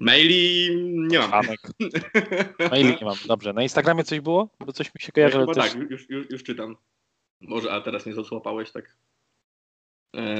Maili 0.00 0.70
nie 0.86 1.18
mam. 1.18 1.30
Fanek. 1.30 1.60
Maili 2.70 2.88
nie 3.00 3.04
mam, 3.06 3.16
dobrze. 3.26 3.52
Na 3.52 3.62
Instagramie 3.62 4.04
coś 4.04 4.20
było? 4.20 4.48
Bo 4.66 4.72
coś 4.72 4.94
mi 4.94 5.00
się 5.00 5.12
kojarzy. 5.12 5.38
Ja 5.38 5.46
też... 5.46 5.72
Tak, 5.72 5.90
już, 5.90 6.10
już, 6.10 6.30
już 6.30 6.42
czytam. 6.42 6.76
Może, 7.40 7.72
a 7.72 7.80
teraz 7.80 8.06
nie 8.06 8.14
zasłapałeś 8.14 8.72
tak. 8.72 8.96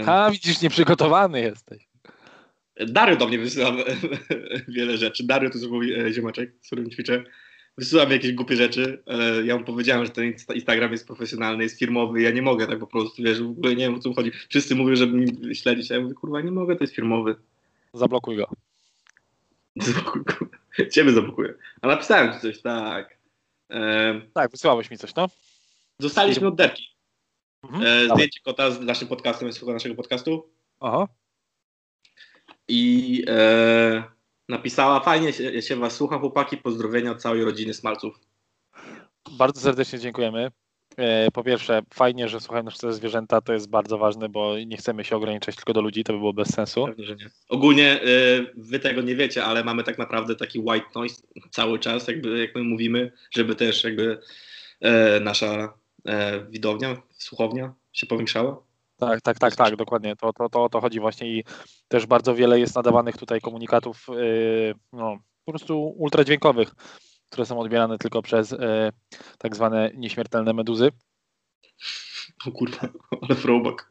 A, 0.06 0.30
widzisz, 0.30 0.62
nieprzygotowany 0.62 1.40
jesteś. 1.40 1.91
Dario 2.76 3.16
do 3.16 3.28
mnie 3.28 3.38
wysyła 3.38 3.72
wiele 4.68 4.96
rzeczy. 4.96 5.26
Dario 5.26 5.50
to 5.50 5.58
jest 5.58 5.70
mój 5.70 5.94
e, 5.94 6.12
ziomeczek, 6.12 6.52
z 6.60 6.66
którym 6.66 6.90
ćwiczę. 6.90 7.24
Wysyła 7.78 8.06
mi 8.06 8.12
jakieś 8.12 8.32
głupie 8.32 8.56
rzeczy. 8.56 9.02
E, 9.06 9.46
ja 9.46 9.58
mu 9.58 9.64
powiedziałem, 9.64 10.04
że 10.04 10.10
ten 10.10 10.34
Instagram 10.54 10.92
jest 10.92 11.06
profesjonalny, 11.06 11.62
jest 11.62 11.78
firmowy. 11.78 12.22
Ja 12.22 12.30
nie 12.30 12.42
mogę 12.42 12.66
tak 12.66 12.78
po 12.78 12.86
prostu, 12.86 13.22
wiesz, 13.22 13.42
w 13.42 13.50
ogóle 13.50 13.70
nie 13.70 13.84
wiem 13.84 13.94
o 13.94 13.98
co 13.98 14.14
chodzi. 14.14 14.30
Wszyscy 14.48 14.74
mówią, 14.74 14.96
żeby 14.96 15.12
mi 15.18 15.56
śledzić, 15.56 15.90
ja 15.90 16.00
mówię, 16.00 16.14
kurwa, 16.14 16.40
nie 16.40 16.50
mogę, 16.50 16.76
to 16.76 16.84
jest 16.84 16.94
firmowy. 16.94 17.36
Zablokuj 17.94 18.36
go. 18.36 18.46
Zablokuj 19.76 20.22
go. 20.24 20.46
Ciebie 20.90 21.12
zablokuję. 21.12 21.54
A 21.80 21.86
napisałem 21.86 22.32
ci 22.32 22.40
coś, 22.40 22.60
tak. 22.60 23.18
E... 23.70 24.20
Tak, 24.34 24.50
wysłałeś 24.50 24.90
mi 24.90 24.98
coś, 24.98 25.14
no. 25.14 25.28
Zostaliśmy 25.98 26.48
od 26.48 26.54
derki. 26.54 26.88
Mhm, 27.64 27.82
e, 27.86 28.14
zdjęcie 28.14 28.40
kota 28.44 28.70
z 28.70 28.80
naszym 28.80 29.08
podcastem, 29.08 29.48
jest 29.48 29.58
słucha 29.58 29.74
naszego 29.74 29.94
podcastu. 29.94 30.50
Aha 30.80 31.08
i 32.68 33.24
e, 33.28 34.04
napisała, 34.48 35.00
fajnie 35.00 35.32
się, 35.32 35.62
się 35.62 35.76
was 35.76 35.96
słucha 35.96 36.18
chłopaki, 36.18 36.56
pozdrowienia 36.56 37.10
od 37.10 37.22
całej 37.22 37.44
rodziny 37.44 37.74
Smalców. 37.74 38.20
Bardzo 39.30 39.60
serdecznie 39.60 39.98
dziękujemy. 39.98 40.50
E, 40.96 41.30
po 41.30 41.44
pierwsze, 41.44 41.82
fajnie, 41.94 42.28
że 42.28 42.40
słuchają 42.40 42.64
nas 42.64 42.78
te 42.78 42.92
zwierzęta, 42.92 43.40
to 43.40 43.52
jest 43.52 43.70
bardzo 43.70 43.98
ważne, 43.98 44.28
bo 44.28 44.58
nie 44.66 44.76
chcemy 44.76 45.04
się 45.04 45.16
ograniczać 45.16 45.56
tylko 45.56 45.72
do 45.72 45.80
ludzi, 45.80 46.04
to 46.04 46.12
by 46.12 46.18
było 46.18 46.32
bez 46.32 46.48
sensu. 46.48 46.86
Pewnie, 46.86 47.04
że 47.04 47.16
nie. 47.16 47.30
Ogólnie 47.48 48.02
e, 48.02 48.06
wy 48.56 48.78
tego 48.78 49.02
nie 49.02 49.16
wiecie, 49.16 49.44
ale 49.44 49.64
mamy 49.64 49.84
tak 49.84 49.98
naprawdę 49.98 50.36
taki 50.36 50.58
white 50.58 50.86
noise 50.94 51.22
cały 51.50 51.78
czas, 51.78 52.08
jakby 52.08 52.38
jak 52.38 52.54
my 52.54 52.62
mówimy, 52.62 53.12
żeby 53.30 53.54
też 53.54 53.84
jakby 53.84 54.18
e, 54.80 55.20
nasza 55.20 55.74
widownia, 56.50 57.02
słuchownia 57.10 57.74
się 57.92 58.06
powiększała. 58.06 58.62
Tak, 59.06 59.20
tak, 59.20 59.38
tak, 59.38 59.56
tak, 59.56 59.76
dokładnie. 59.76 60.16
To, 60.16 60.32
to, 60.32 60.48
to 60.48 60.64
o 60.64 60.68
to 60.68 60.80
chodzi 60.80 61.00
właśnie 61.00 61.28
i 61.28 61.44
też 61.88 62.06
bardzo 62.06 62.34
wiele 62.34 62.60
jest 62.60 62.74
nadawanych 62.74 63.16
tutaj 63.16 63.40
komunikatów 63.40 64.06
yy, 64.08 64.74
no, 64.92 65.18
po 65.44 65.52
prostu 65.52 65.94
ultradźwiękowych, 65.98 66.74
które 67.30 67.46
są 67.46 67.60
odbierane 67.60 67.98
tylko 67.98 68.22
przez 68.22 68.50
yy, 68.50 68.58
tak 69.38 69.56
zwane 69.56 69.90
nieśmiertelne 69.94 70.52
meduzy. 70.52 70.90
O 72.46 72.52
kurwa, 72.52 72.88
ale 73.22 73.36
throwback. 73.36 73.88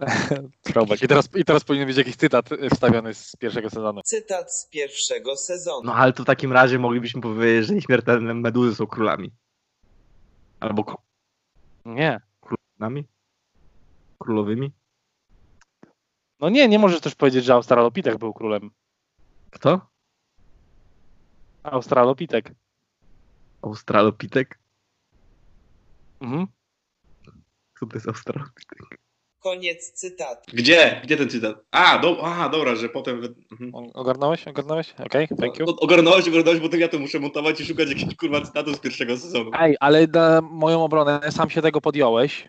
throwback. 0.72 1.02
I 1.02 1.08
teraz, 1.08 1.28
I 1.36 1.44
teraz 1.44 1.64
powinien 1.64 1.86
być 1.88 1.96
jakiś 1.96 2.16
cytat 2.16 2.48
wstawiony 2.74 3.14
z 3.14 3.36
pierwszego 3.36 3.70
sezonu. 3.70 4.00
Cytat 4.04 4.54
z 4.54 4.68
pierwszego 4.68 5.36
sezonu. 5.36 5.82
No 5.84 5.94
ale 5.94 6.12
to 6.12 6.22
w 6.22 6.26
takim 6.26 6.52
razie 6.52 6.78
moglibyśmy 6.78 7.20
powiedzieć, 7.20 7.66
że 7.66 7.74
nieśmiertelne 7.74 8.34
meduzy 8.34 8.74
są 8.74 8.86
królami. 8.86 9.30
Albo... 10.60 10.96
Nie. 11.84 12.20
Królami? 12.40 13.04
Królowymi? 14.20 14.72
No 16.40 16.48
nie, 16.48 16.68
nie 16.68 16.78
możesz 16.78 17.00
też 17.00 17.14
powiedzieć, 17.14 17.44
że 17.44 17.54
Australopitek 17.54 18.18
był 18.18 18.32
królem. 18.32 18.70
Kto? 19.50 19.80
Australopitek. 21.62 22.52
Australopitek? 23.62 24.58
Mhm. 26.20 26.46
Co 27.80 27.86
to 27.86 27.96
jest 27.96 28.08
Australopitek? 28.08 29.00
Koniec 29.40 29.92
cytatu. 29.92 30.42
Gdzie? 30.52 31.00
Gdzie 31.04 31.16
ten 31.16 31.30
cytat? 31.30 31.64
A, 31.70 31.98
do, 31.98 32.20
aha, 32.22 32.48
dobra, 32.48 32.76
że 32.76 32.88
potem... 32.88 33.34
Mhm. 33.52 33.90
Ogarnąłeś? 33.94 34.48
Ogarnąłeś? 34.48 34.92
Okej, 34.92 35.24
okay, 35.24 35.38
thank 35.38 35.58
you. 35.58 35.66
Ogarnąłeś, 35.80 36.28
ogarnąłeś, 36.28 36.60
bo 36.60 36.68
to 36.68 36.76
ja 36.76 36.88
to 36.88 36.98
muszę 36.98 37.20
montować 37.20 37.60
i 37.60 37.64
szukać 37.64 37.88
jakichś 37.88 38.16
kurwa 38.16 38.40
cytatów 38.40 38.76
z 38.76 38.80
pierwszego 38.80 39.16
sezonu. 39.16 39.50
Ej, 39.58 39.76
ale 39.80 40.06
na 40.06 40.40
moją 40.40 40.84
obronę 40.84 41.20
sam 41.30 41.50
się 41.50 41.62
tego 41.62 41.80
podjąłeś 41.80 42.48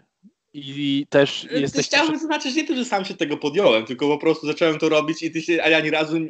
i 0.53 1.05
też 1.09 1.47
jesteś... 1.51 1.85
Chciałbym 1.87 2.19
zaznaczyć 2.19 2.55
nie 2.55 2.67
to, 2.67 2.75
że 2.75 2.85
sam 2.85 3.05
się 3.05 3.13
tego 3.13 3.37
podjąłem, 3.37 3.85
tylko 3.85 4.07
po 4.07 4.17
prostu 4.17 4.47
zacząłem 4.47 4.79
to 4.79 4.89
robić 4.89 5.23
i 5.23 5.31
ty 5.31 5.41
się, 5.41 5.63
a 5.63 5.69
ja 5.69 5.77
ani 5.77 5.89
razu 5.89 6.17
e, 6.17 6.21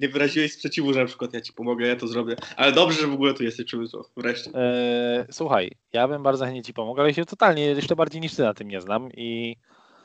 nie 0.00 0.08
wyraziłeś 0.08 0.52
sprzeciwu, 0.52 0.92
że 0.92 1.00
na 1.00 1.06
przykład 1.06 1.34
ja 1.34 1.40
ci 1.40 1.52
pomogę, 1.52 1.86
ja 1.86 1.96
to 1.96 2.08
zrobię. 2.08 2.36
Ale 2.56 2.72
dobrze, 2.72 3.00
że 3.00 3.06
w 3.06 3.12
ogóle 3.12 3.34
tu 3.34 3.44
jesteś, 3.44 3.66
Przemysław, 3.66 4.06
wreszcie. 4.16 4.50
E, 4.54 5.26
słuchaj, 5.30 5.70
ja 5.92 6.08
bym 6.08 6.22
bardzo 6.22 6.44
chętnie 6.44 6.62
ci 6.62 6.74
pomógł, 6.74 7.00
ale 7.00 7.14
się 7.14 7.24
totalnie, 7.24 7.64
jeszcze 7.64 7.96
bardziej 7.96 8.20
niż 8.20 8.34
ty 8.34 8.42
na 8.42 8.54
tym 8.54 8.68
nie 8.68 8.80
znam 8.80 9.12
i 9.12 9.56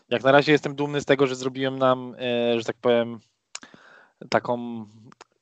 jak 0.09 0.23
na 0.23 0.31
razie 0.31 0.51
jestem 0.51 0.75
dumny 0.75 1.01
z 1.01 1.05
tego, 1.05 1.27
że 1.27 1.35
zrobiłem 1.35 1.79
nam, 1.79 2.15
e, 2.19 2.59
że 2.59 2.65
tak 2.65 2.77
powiem, 2.81 3.19
taką 4.29 4.85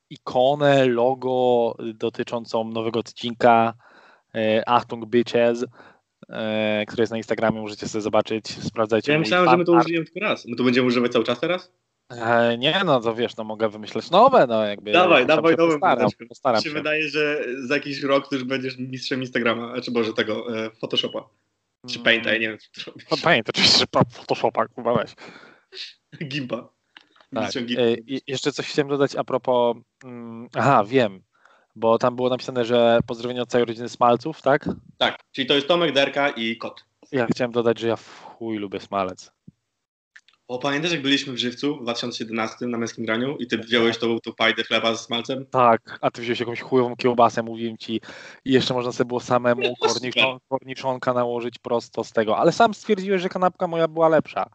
ikonę, 0.09 0.85
logo 0.85 1.75
dotyczącą 1.93 2.63
nowego 2.63 2.99
odcinka 2.99 3.73
e, 4.35 4.69
Achtung 4.69 5.05
Bitches, 5.05 5.65
e, 6.29 6.86
które 6.88 7.01
jest 7.01 7.12
na 7.12 7.17
Instagramie, 7.17 7.62
możecie 7.62 7.88
sobie 7.88 8.01
zobaczyć, 8.01 8.48
sprawdzajcie. 8.48 9.12
Ja 9.12 9.19
myślałem, 9.19 9.50
że 9.50 9.57
my 9.57 9.65
to 9.65 9.71
użyjemy 9.71 10.05
tylko 10.05 10.19
raz. 10.19 10.45
My 10.45 10.55
to 10.55 10.63
będziemy 10.63 10.88
używać 10.88 11.12
cały 11.12 11.25
czas 11.25 11.39
teraz? 11.39 11.71
E, 12.09 12.57
nie, 12.57 12.81
no 12.86 13.01
to 13.01 13.15
wiesz, 13.15 13.38
no 13.38 13.43
mogę 13.43 13.69
wymyśleć 13.69 14.12
nowe, 14.12 14.48
no 14.48 14.65
jakby. 14.65 14.91
Dawaj, 14.91 15.25
dawaj 15.25 15.55
nowe. 15.55 15.71
Postaram, 15.79 16.09
postaram 16.29 16.62
się. 16.62 16.69
wydaje, 16.69 17.09
że 17.09 17.45
za 17.67 17.74
jakiś 17.74 18.03
rok 18.03 18.31
już 18.31 18.43
będziesz 18.43 18.77
mistrzem 18.77 19.21
Instagrama, 19.21 19.81
czy 19.81 19.91
Boże 19.91 20.13
tego, 20.13 20.65
e, 20.65 20.69
Photoshopa. 20.69 21.29
Czy 21.88 21.95
mm. 21.95 22.03
Painta, 22.03 22.33
ja 22.33 22.39
nie 22.39 22.48
wiem, 22.48 22.57
co 22.57 22.81
to 22.81 22.91
robisz. 22.91 23.07
No, 23.12 23.17
Paint, 23.24 23.50
oczywiście, 23.50 23.86
Photoshopa, 24.12 24.67
kurwa 24.67 24.93
weź. 24.93 25.15
Gimpa. 26.29 26.69
Tak. 27.36 27.55
E, 27.55 27.62
jeszcze 28.27 28.51
coś 28.51 28.67
chciałem 28.67 28.89
dodać 28.89 29.15
a 29.15 29.24
propos, 29.24 29.77
mm, 30.03 30.48
aha, 30.55 30.83
wiem, 30.88 31.24
bo 31.75 31.97
tam 31.97 32.15
było 32.15 32.29
napisane, 32.29 32.65
że 32.65 32.99
pozdrowienia 33.07 33.41
od 33.41 33.49
całej 33.49 33.65
rodziny 33.65 33.89
Smalców, 33.89 34.41
tak? 34.41 34.69
Tak, 34.97 35.19
czyli 35.31 35.47
to 35.47 35.53
jest 35.53 35.67
Tomek, 35.67 35.93
Derka 35.93 36.29
i 36.29 36.57
kot. 36.57 36.85
Ja 37.11 37.27
chciałem 37.27 37.51
dodać, 37.51 37.79
że 37.79 37.88
ja 37.88 37.95
w 37.95 38.23
chuj 38.23 38.57
lubię 38.57 38.79
Smalec. 38.79 39.31
O, 40.49 40.59
pamiętasz 40.59 40.91
jak 40.91 41.01
byliśmy 41.01 41.33
w 41.33 41.38
Żywcu 41.38 41.75
w 41.75 41.81
2011 41.81 42.65
na 42.65 42.77
męskim 42.77 43.05
graniu 43.05 43.38
i 43.38 43.47
ty 43.47 43.57
wziąłeś 43.57 43.97
tą, 43.97 44.19
tą 44.19 44.33
pajdę 44.33 44.63
chleba 44.63 44.95
z 44.95 45.05
smalcem? 45.05 45.45
Tak, 45.45 45.99
a 46.01 46.11
ty 46.11 46.21
wziąłeś 46.21 46.39
jakąś 46.39 46.61
chujową 46.61 46.95
kiełbasę, 46.95 47.43
mówiłem 47.43 47.77
ci. 47.77 48.01
I 48.45 48.51
jeszcze 48.51 48.73
można 48.73 48.91
sobie 48.91 49.07
było 49.07 49.19
samemu 49.19 49.75
korniczon, 49.79 50.39
korniczonka 50.49 51.13
nałożyć 51.13 51.59
prosto 51.59 52.03
z 52.03 52.11
tego. 52.11 52.38
Ale 52.38 52.51
sam 52.51 52.73
stwierdziłeś, 52.73 53.21
że 53.21 53.29
kanapka 53.29 53.67
moja 53.67 53.88
była 53.88 54.09
lepsza. 54.09 54.49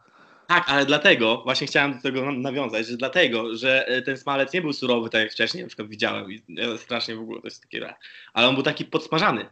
Tak, 0.47 0.65
ale 0.69 0.87
dlatego, 0.87 1.43
właśnie 1.45 1.67
chciałem 1.67 1.95
do 1.95 2.03
tego 2.03 2.33
nawiązać, 2.33 2.87
że 2.87 2.97
dlatego, 2.97 3.57
że 3.57 3.87
e, 3.87 4.03
ten 4.03 4.17
smalec 4.17 4.53
nie 4.53 4.63
był 4.63 4.73
surowy, 4.73 5.11
tak 5.11 5.23
jak 5.23 5.33
wcześniej 5.33 5.63
na 5.63 5.69
przykład 5.69 5.89
widziałem 5.89 6.33
i 6.33 6.43
ja 6.49 6.79
strasznie 6.79 7.17
w 7.17 7.21
ogóle 7.21 7.41
to 7.41 7.47
jest 7.47 7.63
takie, 7.63 7.95
ale 8.33 8.49
on 8.49 8.55
był 8.55 8.65
taki 8.65 8.85
podsmażany. 8.85 9.47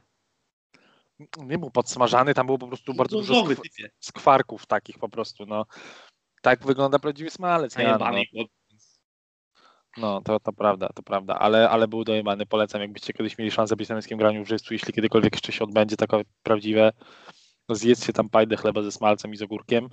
Nie 1.37 1.59
był 1.59 1.71
podsmażany, 1.71 2.35
tam 2.35 2.47
było 2.47 2.59
po 2.59 2.69
prostu 2.69 2.95
bardzo 2.95 3.17
dużo 3.17 3.35
skw- 3.35 3.89
skwarków 4.01 4.67
takich 4.67 4.99
po 4.99 5.09
prostu, 5.09 5.47
no. 5.47 5.67
Tak 6.43 6.67
wygląda 6.67 6.99
prawdziwy 6.99 7.31
smalec. 7.31 7.79
Nie, 7.79 7.97
no. 8.33 8.45
no, 9.97 10.21
to, 10.21 10.41
to 10.41 10.53
prawda, 10.53 10.89
to 10.95 11.03
prawda, 11.03 11.39
ale, 11.39 11.71
ale 11.71 11.89
był 11.89 12.05
dojebany, 12.05 12.47
polecam, 12.47 12.81
jakbyście 12.81 13.13
kiedyś 13.13 13.39
mieli 13.39 13.51
szansę 13.51 13.77
być 13.77 13.89
na 13.89 13.95
męskim 13.95 14.19
graniu 14.19 14.45
w 14.45 14.49
Żywcu, 14.49 14.75
jeśli 14.75 14.93
kiedykolwiek 14.93 15.33
jeszcze 15.35 15.53
się 15.53 15.65
odbędzie 15.65 15.97
takie 15.97 16.23
prawdziwe, 16.43 16.93
zjedzcie 17.69 18.13
tam 18.13 18.29
pajdę 18.29 18.57
chleba 18.57 18.83
ze 18.83 18.93
smalcem 18.93 19.35
i 19.35 19.37
z 19.37 19.43
ogórkiem, 19.43 19.89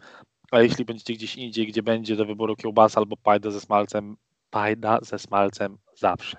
a 0.52 0.62
jeśli 0.62 0.86
będziecie 0.86 1.14
gdzieś 1.14 1.36
indziej, 1.36 1.68
gdzie 1.68 1.84
będzie 1.84 2.16
do 2.16 2.26
wyboru 2.26 2.56
kiełbasa 2.56 3.00
albo 3.00 3.18
pajda 3.18 3.52
ze 3.52 3.62
smalcem, 3.62 4.18
pajda 4.50 5.00
ze 5.02 5.20
smalcem 5.20 5.78
zawsze. 5.96 6.38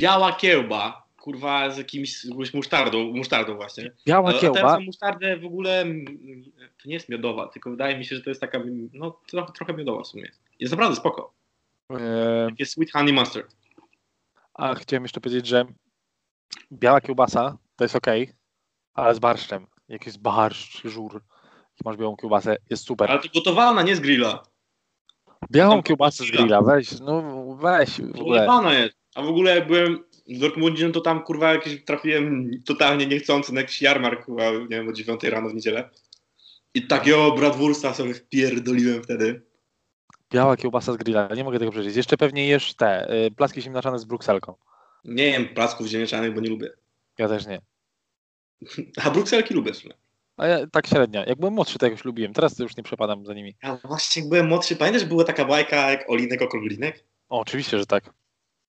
Biała 0.00 0.32
kiełba, 0.32 1.08
kurwa 1.16 1.70
z 1.70 1.78
jakimś, 1.78 2.24
jakąś 2.24 2.54
musztardą, 2.54 3.12
musztardą 3.12 3.56
właśnie. 3.56 3.92
Biała 4.06 4.32
kiełba. 4.32 4.60
Teraz 4.60 4.80
musztardę 4.86 5.36
w 5.36 5.44
ogóle, 5.44 5.84
to 6.82 6.88
nie 6.88 6.94
jest 6.94 7.08
miodowa, 7.08 7.48
tylko 7.48 7.70
wydaje 7.70 7.98
mi 7.98 8.04
się, 8.04 8.16
że 8.16 8.22
to 8.22 8.30
jest 8.30 8.40
taka, 8.40 8.62
no 8.92 9.20
trochę, 9.26 9.52
trochę 9.52 9.74
miodowa 9.74 10.02
w 10.02 10.06
sumie. 10.06 10.30
Jest 10.58 10.72
naprawdę 10.72 10.96
spoko. 10.96 11.34
Eee... 11.90 12.54
Jest 12.58 12.72
sweet 12.72 12.92
honey 12.92 13.12
mustard. 13.12 13.56
A 14.54 14.74
chciałem 14.74 15.04
jeszcze 15.04 15.20
powiedzieć, 15.20 15.46
że 15.46 15.64
biała 16.72 17.00
kiełbasa 17.00 17.58
to 17.76 17.84
jest 17.84 17.96
ok, 17.96 18.06
ale 18.94 19.14
z 19.14 19.18
barszczem. 19.18 19.66
Jak 19.88 20.06
jest 20.06 20.18
barszcz, 20.18 20.82
żur, 20.84 21.22
masz 21.84 21.96
białą 21.96 22.16
kiełbasę, 22.16 22.56
jest 22.70 22.86
super. 22.86 23.10
Ale 23.10 23.20
to 23.20 23.28
gotowana, 23.34 23.82
nie 23.82 23.96
z 23.96 24.00
grilla. 24.00 24.42
Białą 25.50 25.82
kiełbasę 25.82 26.24
z 26.24 26.30
grilla, 26.30 26.62
weź, 26.62 27.00
no 27.00 27.22
weź. 27.54 28.00
W 28.00 28.20
ogóle. 28.20 28.40
Gotowana 28.40 28.74
jest. 28.74 28.96
A 29.14 29.22
w 29.22 29.28
ogóle 29.28 29.56
jak 29.56 29.66
byłem 29.66 30.04
w 30.28 30.38
Dortmundzie, 30.38 30.86
no 30.86 30.92
to 30.92 31.00
tam 31.00 31.22
kurwa 31.22 31.52
jakieś 31.52 31.84
trafiłem 31.84 32.50
totalnie 32.64 33.06
niechcący 33.06 33.54
na 33.54 33.60
jakiś 33.60 33.82
jarmark, 33.82 34.24
kurwa, 34.24 34.50
nie 34.50 34.68
wiem, 34.68 34.88
o 34.88 34.92
9 34.92 35.22
rano 35.24 35.48
w 35.48 35.54
niedzielę. 35.54 35.90
I 36.74 36.86
takiego 36.86 37.32
bratwursta 37.32 37.94
sobie 37.94 38.14
wpierdoliłem 38.14 39.02
wtedy. 39.02 39.42
Biała 40.32 40.56
kiełbasa 40.56 40.92
z 40.92 40.96
grilla, 40.96 41.28
nie 41.36 41.44
mogę 41.44 41.58
tego 41.58 41.70
przeżyć. 41.70 41.96
Jeszcze 41.96 42.16
pewnie 42.16 42.46
jesz 42.46 42.74
te 42.74 43.14
y, 43.26 43.30
placki 43.30 43.62
ziemniaczane 43.62 43.98
z 43.98 44.04
brukselką. 44.04 44.54
Nie 45.04 45.24
jem 45.24 45.48
placków 45.48 45.86
ziemniaczanych, 45.86 46.34
bo 46.34 46.40
nie 46.40 46.48
lubię. 46.48 46.70
Ja 47.18 47.28
też 47.28 47.46
nie. 47.46 47.60
A 49.04 49.10
brukselki 49.10 49.54
lubię 49.54 49.72
w 49.72 49.76
sumie. 49.76 49.94
A 50.40 50.46
ja 50.46 50.66
tak 50.66 50.86
średnio. 50.86 51.24
Jak 51.26 51.38
byłem 51.38 51.54
młodszy, 51.54 51.78
to 51.78 51.86
jakoś 51.86 52.04
lubiłem. 52.04 52.32
Teraz 52.32 52.54
to 52.54 52.62
już 52.62 52.76
nie 52.76 52.82
przepadam 52.82 53.26
za 53.26 53.34
nimi. 53.34 53.56
Ja 53.62 53.78
właśnie 53.84 54.22
jak 54.22 54.28
byłem 54.28 54.46
młodszy, 54.46 54.76
pamiętasz, 54.76 55.04
była 55.04 55.24
taka 55.24 55.44
bajka 55.44 55.90
jak 55.90 56.10
Olinek 56.10 56.42
Okrąglinek? 56.42 57.04
O, 57.28 57.40
oczywiście, 57.40 57.78
że 57.78 57.86
tak. 57.86 58.10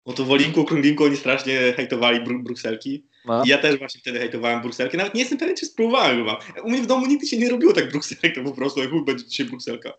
No 0.06 0.13
to 0.13 0.25
w 0.25 0.32
Olinku 0.32 0.62
Okrąglinku 0.62 1.04
oni 1.04 1.18
strasznie 1.18 1.74
hejtowali 1.75 2.24
bru 2.24 2.44
brukselki. 2.44 3.06
No. 3.25 3.44
I 3.44 3.48
ja 3.48 3.58
też 3.58 3.80
właśnie 3.80 4.01
wtedy 4.01 4.20
hejtowałem 4.20 4.62
brukselki. 4.62 4.98
Nawet 4.98 5.13
nie 5.13 5.20
jestem 5.20 5.38
pewien, 5.38 5.56
czy 5.56 5.66
spróbowałem 5.66 6.18
chyba. 6.18 6.40
U 6.63 6.70
mnie 6.70 6.82
w 6.82 6.88
domu 6.88 7.06
nigdy 7.06 7.28
się 7.28 7.38
nie 7.38 7.50
robiło 7.50 7.74
tak 7.74 7.92
brukselek, 7.92 8.36
to 8.36 8.44
po 8.44 8.51
prostu 8.51 8.80
jak 8.80 8.90
będzie 9.06 9.25
dzisiaj 9.25 9.46
brukselka. 9.46 9.94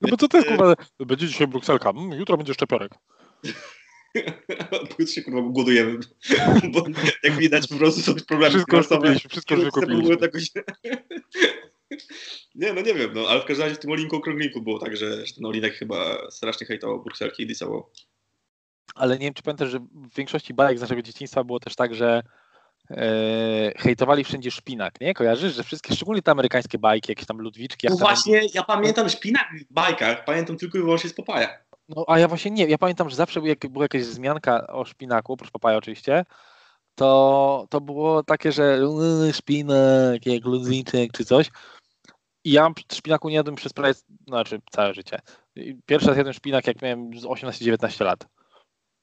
No 0.00 0.08
bo 0.10 0.16
to 0.16 0.28
też 0.28 0.44
kurwa, 0.44 0.74
będzie 1.00 1.28
dzisiaj 1.28 1.46
brukselka, 1.46 1.90
mm, 1.90 2.12
jutro 2.12 2.36
będzie 2.36 2.54
szczepiorek. 2.54 2.92
Pójdź 4.96 5.14
się 5.14 5.22
kurwa 5.22 5.40
głodujemy. 5.42 5.98
Bo 6.72 6.84
jak 7.22 7.32
widać 7.32 7.68
po 7.68 7.74
prostu 7.74 8.00
są 8.00 8.14
problemy 8.28 8.54
Wszystko 8.54 8.76
już 8.76 8.88
kupiliśmy, 8.88 9.30
wszystko 9.30 9.54
już 9.54 9.64
wykupiliśmy. 9.64 10.16
jakoś... 10.20 10.50
Nie, 12.54 12.72
no 12.72 12.80
nie 12.80 12.94
wiem, 12.94 13.10
no, 13.14 13.28
ale 13.28 13.40
w 13.40 13.44
każdym 13.44 13.64
razie 13.64 13.76
w 13.76 13.78
tym 13.78 13.90
Olinku 13.90 14.16
Okrąglinku 14.16 14.62
było 14.62 14.78
tak, 14.78 14.96
że, 14.96 15.26
że 15.26 15.34
ten 15.34 15.46
Olinek 15.46 15.74
chyba 15.74 16.30
strasznie 16.30 16.66
hejtował 16.66 17.02
brukselki 17.02 17.42
i 17.42 17.46
disował. 17.46 17.90
Ale 18.94 19.14
nie 19.14 19.24
wiem, 19.24 19.34
czy 19.34 19.42
pamiętasz, 19.42 19.70
że 19.70 19.78
w 19.78 20.14
większości 20.16 20.54
bajek 20.54 20.78
z 20.78 20.80
naszego 20.80 21.02
dzieciństwa 21.02 21.44
było 21.44 21.60
też 21.60 21.76
tak, 21.76 21.94
że 21.94 22.22
e, 22.90 23.72
hejtowali 23.76 24.24
wszędzie 24.24 24.50
szpinak, 24.50 25.00
nie? 25.00 25.14
Kojarzysz, 25.14 25.54
że 25.54 25.64
wszystkie, 25.64 25.94
szczególnie 25.94 26.22
te 26.22 26.30
amerykańskie 26.30 26.78
bajki, 26.78 27.12
jakieś 27.12 27.26
tam 27.26 27.38
Ludwiczki. 27.38 27.86
No 27.90 27.96
właśnie, 27.96 28.42
ja 28.54 28.62
pamiętam 28.62 29.08
szpinak 29.08 29.46
w 29.70 29.72
bajkach, 29.72 30.24
pamiętam 30.24 30.56
tylko 30.56 30.78
i 30.78 30.80
wyłącznie 30.80 31.10
z 31.10 31.14
Popaja. 31.14 31.67
No 31.88 32.04
a 32.06 32.18
ja 32.18 32.28
właśnie 32.28 32.50
nie, 32.50 32.66
ja 32.66 32.78
pamiętam, 32.78 33.10
że 33.10 33.16
zawsze 33.16 33.40
jak 33.40 33.68
była 33.68 33.84
jakaś 33.84 34.02
wzmianka 34.02 34.66
o 34.66 34.84
szpinaku, 34.84 35.36
proszę 35.36 35.52
papaja 35.52 35.78
oczywiście, 35.78 36.24
to, 36.94 37.66
to 37.70 37.80
było 37.80 38.22
takie, 38.22 38.52
że 38.52 38.78
"Yy, 39.26 39.32
szpinak, 39.32 40.26
jak 40.26 41.12
czy 41.12 41.24
coś. 41.24 41.50
I 42.44 42.52
ja 42.52 42.70
szpinaku 42.92 43.28
nie 43.28 43.34
jadłem 43.34 43.56
przez 43.56 43.72
prawie, 43.72 43.94
znaczy 44.28 44.60
całe 44.70 44.94
życie. 44.94 45.18
Pierwszy 45.86 46.08
raz 46.08 46.16
jadłem 46.16 46.34
szpinak, 46.34 46.66
jak 46.66 46.82
miałem 46.82 47.18
z 47.20 47.24
18-19 47.24 48.04
lat. 48.04 48.26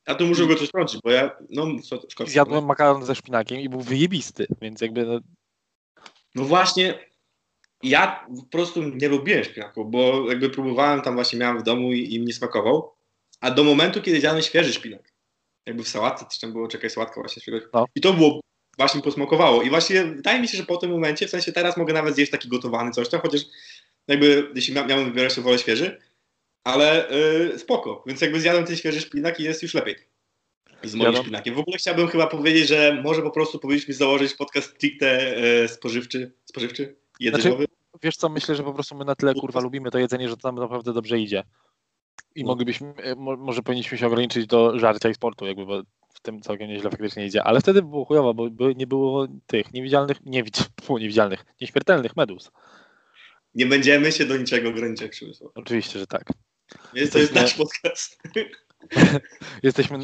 A 0.05 0.15
tu 0.15 0.25
muszę 0.27 0.45
go 0.47 0.55
coś 0.55 0.71
trącić, 0.71 1.01
bo 1.03 1.11
ja, 1.11 1.37
no, 1.49 1.65
szkoda. 2.09 2.29
Zjadłem 2.29 2.65
makaron 2.65 3.05
ze 3.05 3.15
szpinakiem 3.15 3.59
i 3.59 3.69
był 3.69 3.81
wyjebisty, 3.81 4.47
więc 4.61 4.81
jakby 4.81 5.05
no, 5.05 5.19
No 6.35 6.43
właśnie, 6.43 6.99
ja 7.89 8.25
po 8.37 8.43
prostu 8.51 8.83
nie 8.83 9.07
lubiłem 9.09 9.43
szpinaku, 9.43 9.85
bo 9.85 10.29
jakby 10.29 10.49
próbowałem, 10.49 11.01
tam 11.01 11.15
właśnie 11.15 11.39
miałem 11.39 11.59
w 11.59 11.63
domu 11.63 11.93
i, 11.93 12.13
i 12.13 12.19
mi 12.19 12.25
nie 12.25 12.33
smakował, 12.33 12.91
a 13.41 13.51
do 13.51 13.63
momentu, 13.63 14.01
kiedy 14.01 14.19
zjadłem 14.19 14.43
świeży 14.43 14.73
szpinak, 14.73 15.13
jakby 15.65 15.83
w 15.83 15.87
sałatce, 15.87 16.25
coś 16.29 16.39
tam 16.39 16.51
było, 16.53 16.67
czekaj, 16.67 16.89
sałatka 16.89 17.21
właśnie 17.21 17.41
świeżego, 17.41 17.67
No. 17.73 17.85
i 17.95 18.01
to 18.01 18.13
było, 18.13 18.39
właśnie 18.77 19.01
posmakowało 19.01 19.61
i 19.61 19.69
właśnie 19.69 20.03
wydaje 20.03 20.41
mi 20.41 20.47
się, 20.47 20.57
że 20.57 20.63
po 20.65 20.77
tym 20.77 20.91
momencie, 20.91 21.27
w 21.27 21.29
sensie 21.29 21.51
teraz 21.51 21.77
mogę 21.77 21.93
nawet 21.93 22.15
zjeść 22.15 22.31
taki 22.31 22.47
gotowany 22.49 22.91
coś 22.91 23.09
tam, 23.09 23.21
chociaż 23.21 23.41
jakby, 24.07 24.51
jeśli 24.55 24.73
mia 24.73 24.85
miałem 24.85 25.05
wybierać, 25.05 25.35
to 25.35 25.41
wolę 25.41 25.59
świeży, 25.59 26.01
ale 26.63 27.07
yy, 27.51 27.59
spoko, 27.59 28.03
więc 28.07 28.21
jakby 28.21 28.41
zjadłem 28.41 28.65
ten 28.65 28.75
świeży 28.75 29.01
szpinak 29.01 29.39
i 29.39 29.43
jest 29.43 29.63
już 29.63 29.73
lepiej. 29.73 29.95
Z 30.83 30.95
moim 30.95 31.05
Wiadomo. 31.05 31.23
szpinakiem. 31.23 31.55
W 31.55 31.59
ogóle 31.59 31.77
chciałbym 31.77 32.07
chyba 32.07 32.27
powiedzieć, 32.27 32.67
że 32.67 33.01
może 33.03 33.21
po 33.21 33.31
prostu 33.31 33.59
powinniśmy 33.59 33.93
założyć 33.93 34.33
podcast 34.33 34.69
stricte 34.69 35.37
e, 35.37 35.67
spożywczy, 35.67 36.31
spożywczy, 36.45 36.95
jedzeniowy. 37.19 37.65
wiesz 38.03 38.17
co, 38.17 38.29
myślę, 38.29 38.55
że 38.55 38.63
po 38.63 38.73
prostu 38.73 38.95
my 38.95 39.05
na 39.05 39.15
tyle 39.15 39.33
kurwa 39.33 39.59
lubimy 39.59 39.91
to 39.91 39.99
jedzenie, 39.99 40.29
że 40.29 40.37
to 40.37 40.47
nam 40.47 40.55
naprawdę 40.55 40.93
dobrze 40.93 41.19
idzie. 41.19 41.43
I 42.35 42.43
No. 42.43 42.47
moglibyśmy, 42.47 42.93
e, 42.97 43.15
mo, 43.15 43.37
może 43.37 43.61
powinniśmy 43.61 43.97
się 43.97 44.07
ograniczyć 44.07 44.47
do 44.47 44.79
żarcia 44.79 45.09
i 45.09 45.13
sportu, 45.13 45.45
jakby, 45.45 45.65
bo 45.65 45.81
w 46.13 46.19
tym 46.21 46.41
całkiem 46.41 46.67
nieźle 46.67 46.89
faktycznie 46.91 47.25
idzie. 47.25 47.43
Ale 47.43 47.61
wtedy 47.61 47.81
było 47.81 48.05
chujowo, 48.05 48.33
bo 48.33 48.71
nie 48.75 48.87
było 48.87 49.27
tych 49.47 49.73
niewidzialnych, 49.73 50.25
nie 50.25 50.43
niewidzialnych, 50.89 51.45
nieśmiertelnych 51.61 52.15
medus. 52.15 52.51
Nie 53.55 53.65
będziemy 53.65 54.11
się 54.11 54.25
do 54.25 54.37
niczego 54.37 54.69
ograniczać, 54.69 55.11
Przemysław. 55.11 55.51
Oczywiście, 55.55 55.99
że 55.99 56.07
tak. 56.07 56.33
Więc 56.93 57.11
to 57.11 57.19
jest 57.19 57.35
nasz 57.35 57.53
podcast. 57.53 58.21
Jesteśmy, 59.63 59.99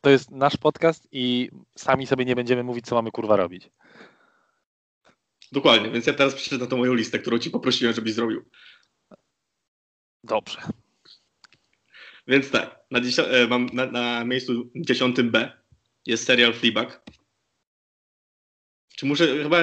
to 0.00 0.10
jest 0.10 0.30
nasz 0.30 0.56
podcast 0.56 1.08
i 1.12 1.50
sami 1.78 2.06
sobie 2.06 2.24
nie 2.24 2.36
będziemy 2.36 2.62
mówić, 2.62 2.86
co 2.86 2.94
mamy 2.94 3.10
kurwa 3.10 3.36
robić. 3.36 3.70
Dokładnie, 5.54 5.90
więc 5.90 6.06
ja 6.06 6.12
teraz 6.12 6.34
przeczytam 6.34 6.68
tą 6.68 6.76
moją 6.76 6.94
listę, 6.94 7.18
którą 7.18 7.38
ci 7.38 7.50
poprosiłem, 7.50 7.94
żebyś 7.94 8.12
zrobił. 8.12 8.44
Dobrze. 10.24 10.58
Więc 12.26 12.50
tak, 12.50 12.80
na, 12.90 13.00
e, 13.24 13.46
mam 13.46 13.66
na, 13.72 13.86
na 13.86 14.24
miejscu 14.24 14.70
dziesiątym 14.76 15.30
B 15.30 15.52
jest 16.06 16.24
serial 16.24 16.52
Fleabag. 16.52 17.02
Czy 18.96 19.06
muszę, 19.06 19.26
chyba 19.26 19.58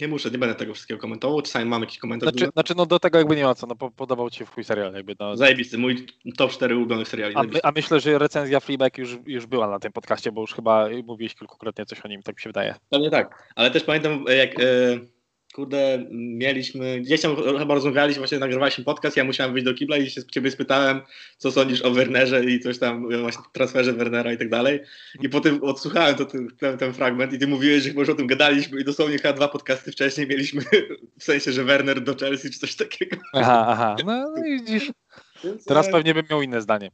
nie 0.00 0.08
muszę, 0.08 0.30
nie 0.30 0.38
będę 0.38 0.54
tego 0.54 0.74
wszystkiego 0.74 1.00
komentował, 1.00 1.42
czasami 1.42 1.64
mam 1.64 1.80
jakiś 1.80 1.98
komentarz. 1.98 2.30
Znaczy, 2.30 2.50
znaczy 2.52 2.74
no 2.76 2.86
do 2.86 2.98
tego 2.98 3.18
jakby 3.18 3.36
nie 3.36 3.44
ma 3.44 3.54
co, 3.54 3.66
no 3.66 3.76
po, 3.76 3.90
podobał 3.90 4.30
ci 4.30 4.38
się 4.38 4.46
w 4.46 4.50
chuj 4.50 4.64
serial, 4.64 4.94
jakby 4.94 5.16
no. 5.20 5.36
Zajebisty, 5.36 5.78
mój 5.78 6.06
top 6.36 6.52
4 6.52 6.76
ulubionych 6.76 7.08
seriali. 7.08 7.36
A, 7.36 7.42
my, 7.42 7.60
a 7.62 7.72
myślę, 7.72 8.00
że 8.00 8.18
recenzja 8.18 8.60
Fleabag 8.60 8.98
już, 8.98 9.16
już 9.26 9.46
była 9.46 9.68
na 9.68 9.78
tym 9.78 9.92
podcaście, 9.92 10.32
bo 10.32 10.40
już 10.40 10.54
chyba 10.54 10.88
mówiłeś 11.04 11.34
kilkukrotnie 11.34 11.86
coś 11.86 12.00
o 12.00 12.08
nim, 12.08 12.22
tak 12.22 12.36
mi 12.36 12.42
się 12.42 12.48
wydaje. 12.48 12.74
Pewnie 12.90 13.10
tak, 13.10 13.52
ale 13.56 13.70
też 13.70 13.84
pamiętam 13.84 14.24
jak, 14.28 14.60
e, 14.60 15.00
kurde, 15.54 16.06
mieliśmy, 16.10 17.00
gdzieś 17.00 17.20
tam 17.20 17.36
chyba 17.58 17.74
rozmawialiśmy, 17.74 18.20
właśnie 18.20 18.38
nagrywaliśmy 18.38 18.84
podcast, 18.84 19.16
ja 19.16 19.24
musiałem 19.24 19.52
wyjść 19.52 19.64
do 19.64 19.74
kibla 19.74 19.96
i 19.96 20.10
się 20.10 20.24
ciebie 20.24 20.50
spytałem, 20.50 21.00
co 21.36 21.52
sądzisz 21.52 21.82
o 21.82 21.90
Wernerze 21.90 22.44
i 22.44 22.60
coś 22.60 22.78
tam, 22.78 23.20
właśnie 23.20 23.42
transferze 23.52 23.92
Wernera 23.92 24.32
i 24.32 24.38
tak 24.38 24.48
dalej. 24.48 24.80
I 25.20 25.28
potem 25.28 25.62
odsłuchałem 25.62 26.14
to, 26.14 26.24
ten, 26.24 26.78
ten, 26.78 26.92
fragment 26.92 27.32
i 27.32 27.38
ty 27.38 27.46
mówiłeś, 27.46 27.82
że 27.82 27.88
chyba 27.88 28.00
już 28.00 28.10
o 28.10 28.14
tym 28.14 28.26
gadaliśmy 28.26 28.80
i 28.80 28.84
dosłownie 28.84 29.18
chyba 29.18 29.32
dwa 29.32 29.48
podcasty 29.48 29.92
wcześniej 29.92 30.26
mieliśmy, 30.26 30.62
w 31.20 31.24
sensie, 31.24 31.52
że 31.52 31.64
Werner 31.64 32.00
do 32.00 32.16
Chelsea 32.16 32.50
czy 32.50 32.58
coś 32.58 32.76
takiego. 32.76 33.16
Aha, 33.32 33.66
aha. 33.68 33.96
No, 34.06 34.32
no 34.36 34.46
i 34.46 34.58
widzisz, 34.58 34.92
Więc, 35.44 35.64
teraz 35.64 35.88
e, 35.88 35.92
pewnie 35.92 36.14
bym 36.14 36.26
miał 36.30 36.42
inne 36.42 36.60
zdanie. 36.60 36.90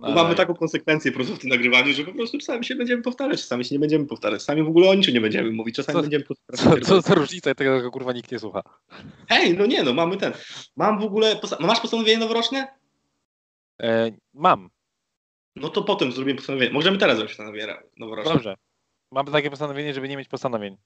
Bo 0.00 0.10
mamy 0.12 0.34
taką 0.34 0.54
konsekwencję 0.54 1.12
po 1.12 1.14
prostu 1.16 1.36
w 1.36 1.38
tym 1.38 1.50
nagrywaniu, 1.50 1.92
że 1.92 2.04
po 2.04 2.12
prostu 2.12 2.38
czasami 2.38 2.64
się 2.64 2.74
będziemy 2.76 3.02
powtarzać, 3.02 3.40
czasami 3.40 3.64
się 3.64 3.74
nie 3.74 3.78
będziemy 3.78 4.06
powtarzać, 4.06 4.40
czasami 4.40 4.62
w 4.62 4.68
ogóle 4.68 4.90
o 4.90 4.94
niczym 4.94 5.14
nie 5.14 5.20
będziemy 5.20 5.50
mówić, 5.50 5.76
czasami 5.76 5.96
Co- 5.96 6.02
będziemy 6.02 6.24
Co, 6.56 6.80
co 6.82 7.00
za 7.00 7.14
różnica, 7.14 7.54
tego 7.54 7.76
tego 7.76 7.90
kurwa 7.90 8.12
nikt 8.12 8.32
nie 8.32 8.38
słucha. 8.38 8.62
Hej, 9.28 9.56
no 9.56 9.66
nie 9.66 9.82
no, 9.82 9.92
mamy 9.94 10.16
ten. 10.16 10.32
Mam 10.76 10.98
w 11.00 11.02
ogóle. 11.02 11.36
Posta- 11.36 11.66
masz 11.66 11.80
postanowienie 11.80 12.18
noworoczne? 12.18 12.68
E, 13.82 14.10
mam, 14.34 14.70
No 15.56 15.68
to 15.68 15.82
potem 15.82 16.12
zrobimy 16.12 16.36
postanowienie. 16.36 16.72
Możemy 16.72 16.98
teraz 16.98 17.16
zrobić 17.16 17.32
postanowienie 17.36 17.74
noworoczne. 17.96 18.32
dobrze. 18.32 18.54
Mam 19.12 19.26
takie 19.26 19.50
postanowienie, 19.50 19.94
żeby 19.94 20.08
nie 20.08 20.16
mieć 20.16 20.28
postanowień. 20.28 20.76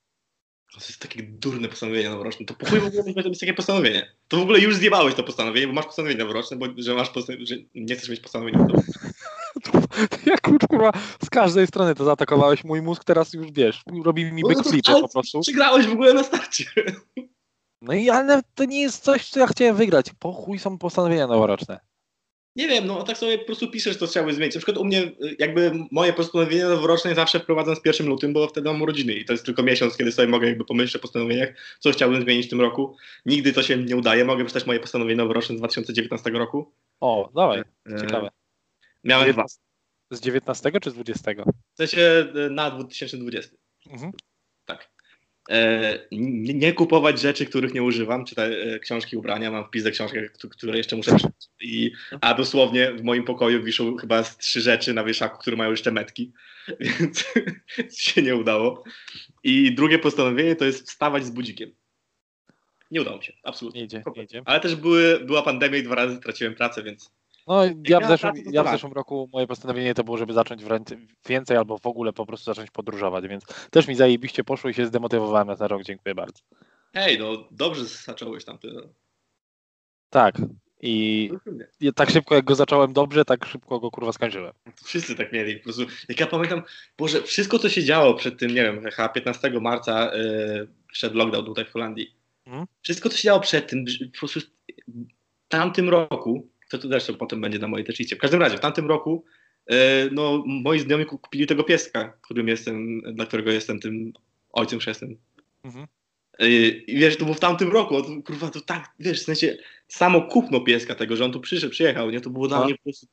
To 0.72 0.78
jest 0.80 0.98
takie 0.98 1.22
durne 1.22 1.68
postanowienie 1.68 2.10
noworoczne. 2.10 2.46
To 2.46 2.54
po 2.54 2.66
chuj 2.66 2.80
w 2.80 2.86
ogóle 2.86 3.02
mieć 3.04 3.16
mieć 3.16 3.40
takie 3.40 3.54
postanowienie. 3.54 4.12
To 4.28 4.36
w 4.36 4.42
ogóle 4.42 4.58
już 4.58 4.76
zjebałeś 4.76 5.14
to 5.14 5.22
postanowienie, 5.22 5.66
bo 5.66 5.72
masz 5.72 5.86
postanowienie 5.86 6.20
noworoczne, 6.20 6.56
bo 6.56 6.66
że 6.76 6.94
masz 6.94 7.10
że 7.42 7.56
nie 7.74 7.96
chcesz 7.96 8.08
mieć 8.08 8.20
postanowień. 8.20 8.54
To... 9.62 9.82
Jak 10.30 10.40
kurwa 10.40 10.92
z 11.24 11.30
każdej 11.30 11.66
strony 11.66 11.94
to 11.94 12.04
zaatakowałeś, 12.04 12.64
mój 12.64 12.82
mózg 12.82 13.04
teraz 13.04 13.32
już 13.32 13.52
wiesz, 13.52 13.82
robi 14.04 14.32
mi 14.32 14.42
No 14.42 14.48
to- 14.48 14.54
backflipy 14.54 14.92
po 15.00 15.08
prostu. 15.08 15.40
Przegrałeś 15.40 15.86
w 15.86 15.92
ogóle 15.92 16.14
na 16.14 16.24
starcie. 16.24 16.64
No 17.82 17.92
i 17.92 18.10
ale 18.10 18.42
to 18.54 18.64
nie 18.64 18.80
jest 18.80 19.04
coś, 19.04 19.28
co 19.28 19.40
ja 19.40 19.46
chciałem 19.46 19.76
wygrać. 19.76 20.06
Po 20.18 20.32
chuj 20.32 20.58
są 20.58 20.78
postanowienia 20.78 21.26
noworoczne. 21.26 21.80
Nie 22.56 22.68
wiem, 22.68 22.86
no 22.86 23.02
tak 23.02 23.18
sobie 23.18 23.38
po 23.38 23.44
prostu 23.44 23.70
piszesz, 23.70 23.96
to 23.96 24.06
chciałbyś 24.06 24.34
zmienić. 24.34 24.54
Na 24.54 24.58
przykład 24.58 24.78
u 24.78 24.84
mnie 24.84 25.12
jakby 25.38 25.72
moje 25.90 26.12
postanowienie 26.12 26.64
noworoczne 26.64 27.14
zawsze 27.14 27.40
wprowadzam 27.40 27.76
z 27.76 27.80
1 27.84 28.06
lutym, 28.06 28.32
bo 28.32 28.48
wtedy 28.48 28.68
mam 28.68 28.82
urodziny 28.82 29.12
i 29.12 29.24
to 29.24 29.32
jest 29.32 29.44
tylko 29.46 29.62
miesiąc, 29.62 29.96
kiedy 29.96 30.12
sobie 30.12 30.28
mogę 30.28 30.48
jakby 30.48 30.64
pomyśleć 30.64 30.96
o 30.96 30.98
postanowieniach, 30.98 31.48
co 31.78 31.90
chciałbym 31.90 32.22
zmienić 32.22 32.46
w 32.46 32.50
tym 32.50 32.60
roku. 32.60 32.96
Nigdy 33.26 33.52
to 33.52 33.62
się 33.62 33.76
nie 33.76 33.96
udaje. 33.96 34.24
Mogę 34.24 34.44
przeczytać 34.44 34.66
moje 34.66 34.80
postanowienie 34.80 35.16
noworoczne 35.16 35.56
z 35.56 35.58
2019 35.58 36.30
roku. 36.30 36.72
O, 37.00 37.30
dawaj, 37.34 37.62
E, 37.86 38.00
ciekawe. 38.00 38.30
Miałem 39.04 39.32
dwa. 39.32 39.44
Z 40.10 40.20
19 40.20 40.70
czy 40.80 40.90
z 40.90 40.94
20? 40.94 41.32
W 41.74 41.76
sensie 41.76 42.00
e, 42.46 42.50
na 42.50 42.70
2020. 42.70 43.56
Mhm. 43.90 44.12
E, 45.52 45.98
nie, 46.10 46.72
kupować 46.72 47.20
rzeczy, 47.20 47.46
których 47.46 47.74
nie 47.74 47.82
używam, 47.82 48.24
czy 48.24 48.34
te 48.34 48.44
e, 48.44 48.78
książki, 48.78 49.16
ubrania, 49.16 49.50
mam 49.50 49.64
wpis 49.64 49.84
do 49.84 49.90
książek, 49.90 50.32
któ- 50.32 50.48
które 50.48 50.76
jeszcze 50.76 50.96
muszę 50.96 51.10
przeczytać. 51.10 51.48
I, 51.60 51.92
a 52.20 52.34
dosłownie 52.34 52.92
w 52.92 53.02
moim 53.02 53.24
pokoju 53.24 53.62
wiszą 53.62 53.96
chyba 53.96 54.24
z 54.24 54.36
trzy 54.36 54.60
rzeczy 54.60 54.94
na 54.94 55.04
wieszaku, 55.04 55.38
które 55.38 55.56
mają 55.56 55.70
jeszcze 55.70 55.92
metki, 55.92 56.32
więc 56.80 57.24
się 57.98 58.22
nie 58.22 58.36
udało. 58.36 58.84
I 59.44 59.74
drugie 59.74 59.98
postanowienie 59.98 60.56
to 60.56 60.64
jest 60.64 60.90
wstawać 60.90 61.24
z 61.24 61.30
budzikiem. 61.30 61.70
Nie 62.90 63.00
udało 63.00 63.18
mi 63.18 63.24
się, 63.24 63.32
absolutnie. 63.42 63.80
Nie 63.80 63.84
idzie, 63.86 64.02
idzie. 64.22 64.42
Ale 64.44 64.60
też 64.60 64.76
były, 64.76 65.20
była 65.24 65.42
pandemia 65.42 65.78
i 65.78 65.82
dwa 65.82 65.94
razy 65.94 66.16
straciłem 66.16 66.54
pracę, 66.54 66.82
więc 66.82 67.10
No 67.46 67.64
ja 67.88 68.00
w, 68.00 68.08
zeszłym, 68.08 68.32
ja 68.52 68.64
w 68.64 68.70
zeszłym 68.70 68.92
roku 68.92 69.28
moje 69.32 69.46
postanowienie 69.46 69.94
to 69.94 70.04
było, 70.04 70.16
żeby 70.16 70.32
zacząć 70.32 70.64
wręcz 70.64 70.88
więcej 71.28 71.56
albo 71.56 71.78
w 71.78 71.86
ogóle 71.86 72.12
po 72.12 72.26
prostu 72.26 72.44
zacząć 72.44 72.70
podróżować, 72.70 73.28
więc 73.28 73.44
też 73.70 73.88
mi 73.88 73.94
zajebiście 73.94 74.44
poszło 74.44 74.70
i 74.70 74.74
się 74.74 74.86
zdemotywowałem 74.86 75.48
na 75.48 75.56
ten 75.56 75.66
rok, 75.66 75.82
dziękuję 75.82 76.14
bardzo. 76.14 76.42
hej, 76.94 77.18
no 77.18 77.48
dobrze 77.50 77.84
zacząłeś 77.84 78.44
tam. 78.44 78.58
Ty. 78.58 78.68
Tak. 80.10 80.34
I 80.84 81.30
tak 81.94 82.10
szybko 82.10 82.34
jak 82.34 82.44
go 82.44 82.54
zacząłem 82.54 82.92
dobrze, 82.92 83.24
tak 83.24 83.44
szybko 83.44 83.80
go 83.80 83.90
kurwa 83.90 84.12
skończyłem. 84.12 84.52
Wszyscy 84.84 85.16
tak 85.16 85.32
mieli. 85.32 85.56
Po 85.56 85.64
prostu, 85.64 85.82
jak 86.08 86.20
ja 86.20 86.26
pamiętam, 86.26 86.62
Boże, 86.98 87.22
wszystko 87.22 87.58
co 87.58 87.68
się 87.68 87.84
działo 87.84 88.14
przed 88.14 88.38
tym, 88.38 88.48
nie 88.48 88.62
wiem, 88.62 88.90
chyba 88.90 89.08
15 89.08 89.50
marca 89.60 90.14
yy, 90.14 90.68
przed 90.92 91.14
lockdown 91.14 91.44
tutaj 91.44 91.64
w 91.64 91.72
Holandii. 91.72 92.16
Mhm. 92.46 92.66
Wszystko 92.82 93.08
co 93.08 93.16
się 93.16 93.22
działo 93.22 93.40
przed 93.40 93.70
tym, 93.70 93.84
po 94.12 94.18
prostu 94.18 94.40
w 94.40 95.48
tamtym 95.48 95.88
roku, 95.88 96.51
to 96.72 96.78
to 96.78 96.88
zresztą 96.88 97.14
potem 97.14 97.40
będzie 97.40 97.58
na 97.58 97.68
mojej 97.68 97.86
też 97.86 97.98
liście. 97.98 98.16
W 98.16 98.18
każdym 98.18 98.40
razie, 98.40 98.56
w 98.56 98.60
tamtym 98.60 98.88
roku 98.88 99.24
yy, 99.70 99.76
no, 100.12 100.42
moi 100.46 100.78
znajomi 100.78 101.06
kupili 101.06 101.46
tego 101.46 101.64
pieska, 101.64 102.18
którym 102.22 102.48
jestem, 102.48 103.02
dla 103.14 103.26
którego 103.26 103.50
jestem 103.50 103.80
tym 103.80 104.12
ojcem 104.52 104.78
chrzestnym. 104.78 105.18
Mhm. 105.64 105.86
Yy, 106.38 106.68
I 106.68 106.98
wiesz, 106.98 107.16
to 107.16 107.24
było 107.24 107.34
w 107.34 107.40
tamtym 107.40 107.72
roku, 107.72 108.02
to, 108.02 108.08
kurwa, 108.26 108.50
to 108.50 108.60
tak, 108.60 108.90
wiesz, 108.98 109.20
w 109.20 109.24
sensie 109.24 109.56
samo 109.88 110.22
kupno 110.22 110.60
pieska 110.60 110.94
tego, 110.94 111.16
że 111.16 111.24
on 111.24 111.32
tu 111.32 111.40
przyszedł, 111.40 111.70
przyjechał, 111.70 112.10
nie, 112.10 112.20
to 112.20 112.30
było 112.30 112.48
dla 112.48 112.58
No. 112.58 112.64
mnie 112.64 112.74
po 112.74 112.82
prostu, 112.82 113.06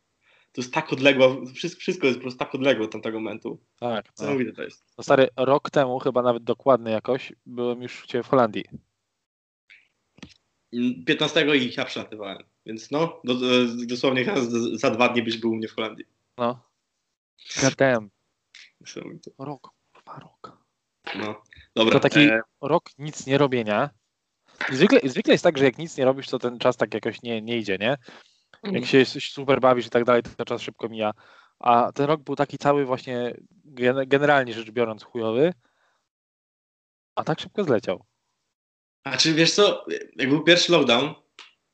to 0.51 0.61
jest 0.61 0.73
tak 0.73 0.93
odległo, 0.93 1.45
wszystko, 1.55 1.79
wszystko 1.79 2.07
jest 2.07 2.19
po 2.19 2.21
prostu 2.21 2.39
tak 2.39 2.55
odległe 2.55 2.85
od 2.85 2.91
tamtego 2.91 3.19
momentu. 3.19 3.59
Tak. 3.79 4.05
Niesamowite 4.19 4.53
to 4.53 4.63
jest. 4.63 4.85
No 4.97 5.03
stary, 5.03 5.27
rok 5.37 5.69
temu, 5.69 5.99
chyba 5.99 6.21
nawet 6.21 6.43
dokładnie 6.43 6.91
jakoś, 6.91 7.33
byłem 7.45 7.81
już 7.81 8.03
u 8.03 8.07
ciebie 8.07 8.23
w 8.23 8.27
Holandii. 8.27 8.63
I 10.71 11.03
15 11.05 11.57
i 11.57 11.73
ja 11.77 11.85
przylatywałem, 11.85 12.43
więc 12.65 12.91
no, 12.91 13.21
do, 13.23 13.35
do, 13.35 13.47
dosłownie 13.87 14.25
chyba 14.25 14.41
za, 14.41 14.77
za 14.77 14.89
dwa 14.89 15.09
dni 15.09 15.23
byś 15.23 15.37
był 15.37 15.51
u 15.51 15.55
mnie 15.55 15.67
w 15.67 15.75
Holandii. 15.75 16.05
No. 16.37 16.63
Niesamowite. 18.81 19.31
Rok, 19.39 19.69
kurwa, 19.93 20.19
rok. 20.19 20.57
No, 21.15 21.41
dobra. 21.75 21.93
To 21.93 21.99
taki 21.99 22.19
e, 22.19 22.41
rok 22.61 22.89
nic 22.97 23.25
nie 23.27 23.37
robienia. 23.37 23.89
Zwykle, 24.71 24.99
zwykle 25.03 25.33
jest 25.33 25.43
tak, 25.43 25.57
że 25.57 25.65
jak 25.65 25.77
nic 25.77 25.97
nie 25.97 26.05
robisz, 26.05 26.27
to 26.27 26.39
ten 26.39 26.59
czas 26.59 26.77
tak 26.77 26.93
jakoś 26.93 27.21
nie, 27.21 27.41
nie 27.41 27.57
idzie, 27.57 27.77
nie? 27.77 27.97
Jak 28.63 28.85
się 28.85 29.05
super 29.05 29.59
bawisz 29.61 29.87
i 29.87 29.89
tak 29.89 30.03
dalej, 30.03 30.23
to 30.23 30.29
ten 30.29 30.45
czas 30.45 30.61
szybko 30.61 30.89
mija. 30.89 31.11
A 31.59 31.91
ten 31.91 32.05
rok 32.05 32.21
był 32.21 32.35
taki 32.35 32.57
cały 32.57 32.85
właśnie, 32.85 33.33
gen- 33.65 34.07
generalnie 34.07 34.53
rzecz 34.53 34.71
biorąc, 34.71 35.03
chujowy. 35.03 35.53
A 37.15 37.23
tak 37.23 37.39
szybko 37.39 37.63
zleciał. 37.63 38.05
A 39.03 39.17
czy 39.17 39.33
wiesz 39.33 39.51
co, 39.51 39.85
jak 40.15 40.29
był 40.29 40.43
pierwszy 40.43 40.71
lockdown, 40.71 41.13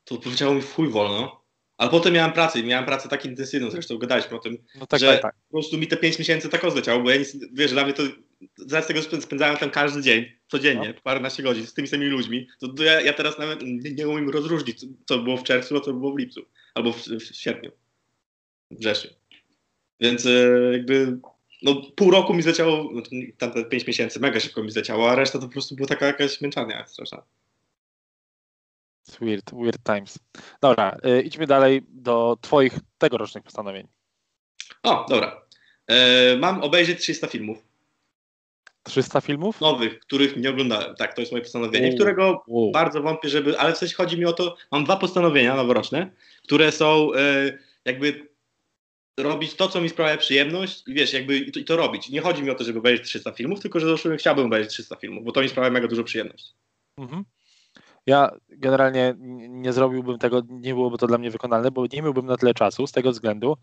to 0.04 0.16
powiedziało 0.16 0.54
mi 0.54 0.62
w 0.62 0.72
chuj 0.74 0.88
wolno, 0.88 1.44
ale 1.76 1.90
potem 1.90 2.12
miałem 2.14 2.32
pracę 2.32 2.60
i 2.60 2.64
miałem 2.64 2.84
pracę 2.84 3.08
tak 3.08 3.24
intensywną, 3.24 3.70
zresztą 3.70 3.98
gadaliśmy 3.98 4.36
o 4.36 4.40
tym, 4.40 4.58
No 4.74 4.86
tak, 4.86 5.00
że 5.00 5.06
tak, 5.12 5.22
tak. 5.22 5.34
po 5.48 5.56
prostu 5.56 5.78
mi 5.78 5.86
te 5.86 5.96
5 5.96 6.18
miesięcy 6.18 6.48
tak 6.48 6.70
zleciało, 6.70 7.02
bo 7.02 7.10
ja 7.10 7.16
nic, 7.16 7.36
wiesz, 7.52 7.72
dla 7.72 7.84
mnie 7.84 7.92
to, 7.92 8.02
z 8.58 8.86
tego 8.86 9.00
spę- 9.00 9.20
spędzałem 9.20 9.56
tam 9.56 9.70
każdy 9.70 10.02
dzień, 10.02 10.24
codziennie, 10.48 10.88
No. 10.96 11.00
paręnaście 11.02 11.42
godzin 11.42 11.66
z 11.66 11.74
tymi 11.74 11.88
samymi 11.88 12.10
ludźmi, 12.10 12.48
to, 12.60 12.68
to 12.68 12.82
ja, 12.82 13.00
ja 13.00 13.12
teraz 13.12 13.38
nawet 13.38 13.62
nie, 13.62 13.90
nie 13.90 14.08
umiem 14.08 14.30
rozróżnić, 14.30 14.80
co, 14.80 14.86
co 15.06 15.18
było 15.18 15.36
w 15.36 15.42
czerwcu, 15.42 15.76
a 15.76 15.80
co 15.80 15.92
było 15.92 16.12
w 16.12 16.18
lipcu, 16.18 16.40
albo 16.74 16.92
w, 16.92 16.98
w 17.06 17.36
sierpniu, 17.36 17.72
w 18.70 18.78
wrześniu. 18.78 19.10
Więc 20.00 20.26
e, 20.26 20.50
jakby, 20.72 21.18
no 21.62 21.74
pół 21.96 22.10
roku 22.10 22.34
mi 22.34 22.42
zleciało, 22.42 22.90
no, 22.92 23.02
to 23.02 23.10
tam 23.38 23.52
te 23.52 23.64
5 23.64 23.86
miesięcy 23.86 24.20
mega 24.20 24.40
szybko 24.40 24.62
mi 24.62 24.70
zleciało, 24.70 25.10
a 25.10 25.14
reszta 25.14 25.38
to 25.38 25.46
po 25.46 25.52
prostu 25.52 25.76
była 25.76 25.88
taka 25.88 26.06
jakaś 26.06 26.40
męczarnia 26.40 26.86
straszna. 26.86 27.22
It's 29.08 29.18
weird, 29.20 29.50
weird 29.54 29.82
times. 29.82 30.18
Dobra, 30.60 30.96
y, 31.06 31.22
idźmy 31.22 31.46
dalej 31.46 31.82
do 31.88 32.36
twoich 32.40 32.72
tegorocznych 32.98 33.44
postanowień. 33.44 33.86
O, 34.82 35.06
dobra. 35.08 35.42
E, 35.86 36.36
mam 36.36 36.62
obejrzeć 36.62 37.00
300 37.00 37.26
filmów 37.26 37.58
300 38.82 39.20
filmów? 39.20 39.60
nowych, 39.60 39.98
których 40.00 40.36
nie 40.36 40.50
oglądałem. 40.50 40.94
Tak, 40.96 41.14
to 41.14 41.20
jest 41.20 41.32
moje 41.32 41.42
postanowienie, 41.44 41.86
Wow. 41.88 41.94
którego 41.96 42.44
Wow. 42.46 42.70
bardzo 42.70 43.02
wątpię, 43.02 43.28
żeby. 43.28 43.58
Ale 43.58 43.72
w 43.72 43.78
sensie 43.78 43.94
chodzi 43.94 44.18
mi 44.18 44.24
o 44.24 44.32
to, 44.32 44.56
mam 44.72 44.84
dwa 44.84 44.96
postanowienia 44.96 45.54
noworoczne, 45.56 46.10
które 46.42 46.72
są 46.72 47.14
e, 47.14 47.58
jakby 47.84 48.28
robić 49.18 49.54
to, 49.54 49.68
co 49.68 49.80
mi 49.80 49.88
sprawia 49.88 50.16
przyjemność 50.16 50.88
i 50.88 50.94
wiesz, 50.94 51.12
jakby 51.12 51.38
i 51.38 51.52
to, 51.52 51.60
i 51.60 51.64
to 51.64 51.76
robić. 51.76 52.08
Nie 52.08 52.20
chodzi 52.20 52.42
mi 52.42 52.50
o 52.50 52.54
to, 52.54 52.64
żeby 52.64 52.78
obejrzeć 52.78 53.06
300 53.06 53.32
filmów, 53.32 53.60
tylko 53.60 53.80
że 53.80 53.86
zresztą 53.86 54.16
chciałbym 54.16 54.46
obejrzeć 54.46 54.72
300 54.72 54.96
filmów, 54.96 55.24
bo 55.24 55.32
to 55.32 55.40
mi 55.40 55.48
sprawia 55.48 55.70
mega 55.70 55.88
dużo 55.88 56.04
przyjemność. 56.04 56.54
Mhm. 56.98 57.24
Ja 58.06 58.30
generalnie 58.48 59.14
nie 59.48 59.72
zrobiłbym 59.72 60.18
tego, 60.18 60.42
nie 60.48 60.74
byłoby 60.74 60.98
to 60.98 61.06
dla 61.06 61.18
mnie 61.18 61.30
wykonalne, 61.30 61.70
bo 61.70 61.86
nie 61.92 62.02
miałbym 62.02 62.26
na 62.26 62.36
tyle 62.36 62.54
czasu 62.54 62.86
z 62.86 62.92
tego 62.92 63.10
względu, 63.10 63.56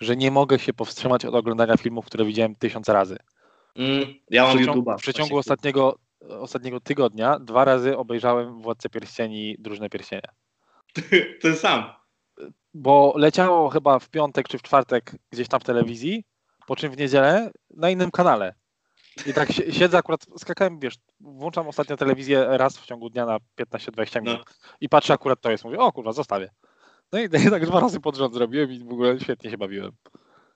że 0.00 0.16
nie 0.16 0.30
mogę 0.30 0.58
się 0.58 0.72
powstrzymać 0.72 1.24
od 1.24 1.34
oglądania 1.34 1.76
filmów, 1.76 2.06
które 2.06 2.24
widziałem 2.24 2.54
tysiące 2.54 2.92
razy. 2.92 3.16
Mm, 3.76 4.14
ja 4.30 4.42
mam 4.42 4.56
przeciągu, 4.56 4.80
YouTube'a. 4.80 4.98
w 4.98 5.02
przeciągu 5.02 5.36
ostatniego, 5.36 5.98
ostatniego 6.20 6.80
tygodnia 6.80 7.38
dwa 7.38 7.64
razy 7.64 7.96
obejrzałem 7.96 8.62
Władcę 8.62 8.88
Pierścieni, 8.88 9.56
Drużne 9.58 9.90
Pierścienia. 9.90 10.28
Ten 11.42 11.56
sam. 11.56 11.84
Bo 12.74 13.14
leciało 13.16 13.68
chyba 13.70 13.98
w 13.98 14.08
piątek 14.08 14.48
czy 14.48 14.58
w 14.58 14.62
czwartek 14.62 15.12
gdzieś 15.30 15.48
tam 15.48 15.60
w 15.60 15.64
telewizji, 15.64 16.24
po 16.66 16.76
czym 16.76 16.92
w 16.92 16.96
niedzielę 16.96 17.50
na 17.70 17.90
innym 17.90 18.10
kanale. 18.10 18.54
I 19.26 19.34
tak 19.34 19.48
si- 19.52 19.72
siedzę 19.72 19.98
akurat, 19.98 20.26
skakałem, 20.38 20.78
wiesz, 20.78 20.94
włączam 21.20 21.68
ostatnio 21.68 21.96
telewizję 21.96 22.46
raz 22.48 22.78
w 22.78 22.86
ciągu 22.86 23.10
dnia 23.10 23.26
na 23.26 23.38
15-20 23.60 24.22
minut 24.22 24.58
i 24.80 24.88
patrzę 24.88 25.14
akurat 25.14 25.40
to 25.40 25.50
jest, 25.50 25.64
mówię, 25.64 25.78
o 25.78 25.92
kurwa, 25.92 26.12
zostawię. 26.12 26.50
No 27.12 27.18
i, 27.18 27.28
tak 27.50 27.66
dwa 27.66 27.80
razy 27.80 28.00
pod 28.00 28.16
rząd 28.16 28.34
zrobiłem 28.34 28.72
i 28.72 28.78
w 28.78 28.92
ogóle 28.92 29.20
świetnie 29.20 29.50
się 29.50 29.58
bawiłem. 29.58 29.92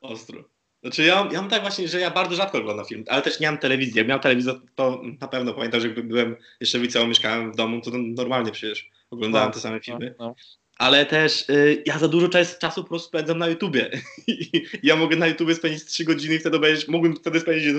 Ostro. 0.00 0.44
Znaczy 0.82 1.02
ja, 1.02 1.28
ja 1.32 1.40
mam 1.40 1.50
tak 1.50 1.62
właśnie, 1.62 1.88
że 1.88 2.00
ja 2.00 2.10
bardzo 2.10 2.34
rzadko 2.36 2.58
oglądam 2.58 2.86
film, 2.86 3.04
ale 3.08 3.22
też 3.22 3.40
nie 3.40 3.46
mam 3.46 3.58
telewizji. 3.58 3.98
Jak 3.98 4.06
miałem 4.08 4.22
telewizor, 4.22 4.60
to 4.74 5.02
na 5.20 5.28
pewno 5.28 5.54
pamiętam, 5.54 5.80
że 5.80 5.86
jakby 5.86 6.02
byłem 6.02 6.36
jeszcze 6.60 6.78
w 6.78 6.82
liceum, 6.82 7.08
mieszkałem 7.08 7.52
w 7.52 7.56
domu, 7.56 7.80
to 7.80 7.90
normalnie 7.94 8.52
przecież 8.52 8.90
oglądałem 9.10 9.48
No, 9.48 9.54
te 9.54 9.60
same 9.60 9.80
filmy. 9.80 10.14
No, 10.18 10.26
no. 10.26 10.34
Ale 10.80 11.06
też 11.06 11.48
y, 11.48 11.82
ja 11.86 11.98
za 11.98 12.08
dużo 12.08 12.28
czas, 12.28 12.58
czasu 12.58 12.82
po 12.82 12.88
prostu 12.88 13.08
spędzam 13.08 13.38
na 13.38 13.48
YouTubie. 13.48 13.90
Ja 14.82 14.96
mogę 14.96 15.16
na 15.16 15.26
YouTubie 15.26 15.54
spędzić 15.54 15.84
3 15.84 16.04
godziny 16.04 16.34
i 16.34 16.38
wtedy 16.38 16.56
obejrzeć, 16.56 16.88
mógłbym 16.88 17.16
wtedy 17.16 17.40
spędzić 17.40 17.74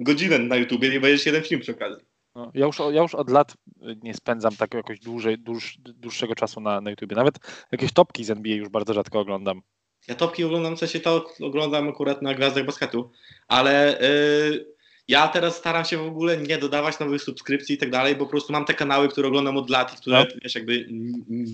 godzinę 0.00 0.38
na 0.38 0.56
YouTubie 0.56 0.94
i 0.94 0.98
obejrzeć 0.98 1.26
jeden 1.26 1.42
film 1.42 1.60
przy 1.60 1.72
okazji. 1.72 2.04
No, 2.34 2.50
ja, 2.54 2.66
już, 2.66 2.78
ja 2.78 3.02
już 3.02 3.14
od 3.14 3.30
lat 3.30 3.52
y, 3.52 3.96
nie 4.02 4.14
spędzam 4.14 4.56
tak 4.56 4.74
jakoś 4.74 5.00
dłużej, 5.00 5.38
dłuż, 5.38 5.76
dłuższego 5.78 6.34
czasu 6.34 6.60
na, 6.60 6.80
na 6.80 6.90
YouTubie. 6.90 7.16
Nawet 7.16 7.34
jakieś 7.72 7.92
topki 7.92 8.24
z 8.24 8.30
NBA 8.30 8.54
już 8.54 8.68
bardzo 8.68 8.94
rzadko 8.94 9.20
oglądam. 9.20 9.62
Ja 10.08 10.14
topki 10.14 10.44
oglądam, 10.44 10.76
w 10.76 10.78
sensie 10.78 11.00
to 11.00 11.26
oglądam 11.40 11.88
akurat 11.88 12.22
na 12.22 12.34
Gwiazdach 12.34 12.66
Basketu, 12.66 13.10
ale 13.48 14.00
y, 14.02 14.73
ja 15.08 15.28
teraz 15.28 15.56
staram 15.56 15.84
się 15.84 15.96
w 15.98 16.06
ogóle 16.06 16.36
nie 16.36 16.58
dodawać 16.58 16.98
nowych 16.98 17.22
subskrypcji 17.22 17.74
i 17.74 17.78
tak 17.78 17.90
dalej, 17.90 18.14
bo 18.16 18.24
po 18.24 18.30
prostu 18.30 18.52
mam 18.52 18.64
te 18.64 18.74
kanały, 18.74 19.08
które 19.08 19.28
oglądam 19.28 19.56
od 19.56 19.70
lat 19.70 19.94
i 19.94 19.96
które, 19.96 20.18
No. 20.18 20.40
wiesz, 20.42 20.54
jakby 20.54 20.86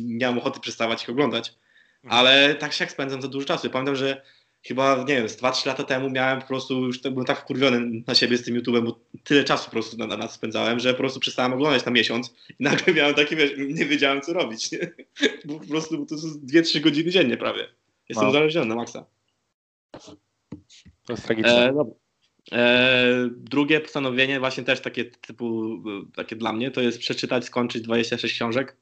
nie 0.05 0.27
mam 0.27 0.39
ochoty 0.39 0.61
przestawać 0.61 1.03
ich 1.03 1.11
oglądać. 1.11 1.55
Mhm. 2.05 2.21
Ale 2.21 2.55
tak 2.55 2.73
się 2.73 2.85
jak 2.85 2.93
spędzam 2.93 3.23
za 3.23 3.29
dużo 3.29 3.47
czasu. 3.47 3.67
Ja 3.67 3.73
Pamiętam, 3.73 3.97
że 3.97 4.23
chyba, 4.63 4.97
nie 4.99 5.17
wiem, 5.17 5.29
z 5.29 5.37
2-3 5.37 5.67
lata 5.67 5.85
temu 5.85 6.11
miałem 6.11 6.41
po 6.41 6.47
prostu, 6.47 6.85
już 6.87 7.01
tak, 7.01 7.13
byłem 7.13 7.27
tak 7.27 7.41
wkurwiony 7.41 8.03
na 8.07 8.15
siebie 8.15 8.37
z 8.39 8.43
tym 8.45 8.55
YouTube'em, 8.61 8.85
bo 8.85 9.01
tyle 9.25 9.45
czasu 9.45 9.65
po 9.65 9.71
prostu 9.71 9.97
na, 9.97 10.07
na 10.07 10.17
nas 10.17 10.33
spędzałem, 10.33 10.81
że 10.81 10.93
po 10.93 10.99
prostu 10.99 11.21
przestałem 11.21 11.53
oglądać 11.53 11.85
na 11.85 11.93
miesiąc 11.93 12.35
i 12.61 12.63
nagle 12.63 12.95
miałem 12.95 13.15
takie, 13.15 13.37
wiesz, 13.37 13.53
nie 13.59 13.87
wiedziałem 13.87 14.21
co 14.21 14.33
robić, 14.33 14.73
nie? 14.73 14.79
Bo 15.45 15.59
po 15.61 15.67
prostu 15.67 16.07
to 16.07 16.19
są 16.19 16.29
2-3 16.29 16.81
godziny 16.81 17.11
dziennie 17.11 17.37
prawie. 17.37 17.69
Jestem 18.09 18.25
No. 18.25 18.31
uzależniony 18.31 18.67
na 18.67 18.75
maksa. 18.75 19.05
To 21.07 21.13
jest 21.13 21.25
tragiczne. 21.25 21.69
E, 21.69 21.73
dobra. 21.73 21.95
E, 22.53 23.29
drugie 23.37 23.81
postanowienie, 23.81 24.41
właśnie 24.41 24.65
też 24.65 24.81
takie 24.81 25.05
typu, 25.05 25.75
e, 25.75 26.17
takie 26.17 26.37
dla 26.37 26.53
mnie, 26.53 26.71
to 26.71 26.81
jest 26.81 26.99
przeczytać, 26.99 27.45
skończyć 27.45 27.83
26 27.83 28.35
książek, 28.35 28.77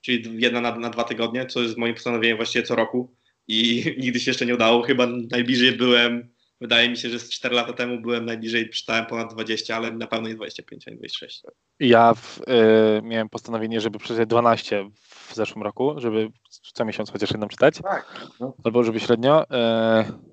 czyli 0.00 0.42
jedna 0.42 0.60
na, 0.60 0.76
na 0.76 0.90
dwa 0.90 1.04
tygodnie, 1.04 1.46
co 1.46 1.62
jest 1.62 1.76
moim 1.78 1.94
postanowieniem 1.94 2.36
właściwie 2.36 2.62
co 2.62 2.76
roku 2.76 3.14
i 3.48 3.84
nigdy 4.02 4.20
się 4.20 4.30
jeszcze 4.30 4.46
nie 4.46 4.54
udało. 4.54 4.82
Chyba 4.82 5.06
najbliżej 5.30 5.72
byłem, 5.72 6.28
wydaje 6.60 6.88
mi 6.88 6.96
się, 6.96 7.08
że 7.08 7.18
z 7.18 7.30
4 7.30 7.54
lata 7.54 7.72
temu 7.72 8.00
byłem 8.00 8.26
najbliżej, 8.26 8.68
przeczytałem 8.68 9.06
ponad 9.06 9.34
20, 9.34 9.76
ale 9.76 9.90
na 9.92 10.06
pewno 10.06 10.28
nie 10.28 10.34
25, 10.34 10.88
ani 10.88 10.96
26. 10.96 11.42
Ja 11.80 12.14
w, 12.14 12.38
y, 12.38 13.02
miałem 13.02 13.28
postanowienie, 13.28 13.80
żeby 13.80 13.98
przeczytać 13.98 14.28
12 14.28 14.90
w 14.94 15.34
zeszłym 15.34 15.62
roku, 15.62 15.94
żeby 15.96 16.28
co 16.74 16.84
miesiąc 16.84 17.10
chociaż 17.10 17.30
jedną 17.30 17.48
czytać, 17.48 17.74
Tak. 17.82 18.26
No. 18.40 18.54
albo 18.64 18.84
żeby 18.84 19.00
średnio. 19.00 19.44
Y, 19.44 20.29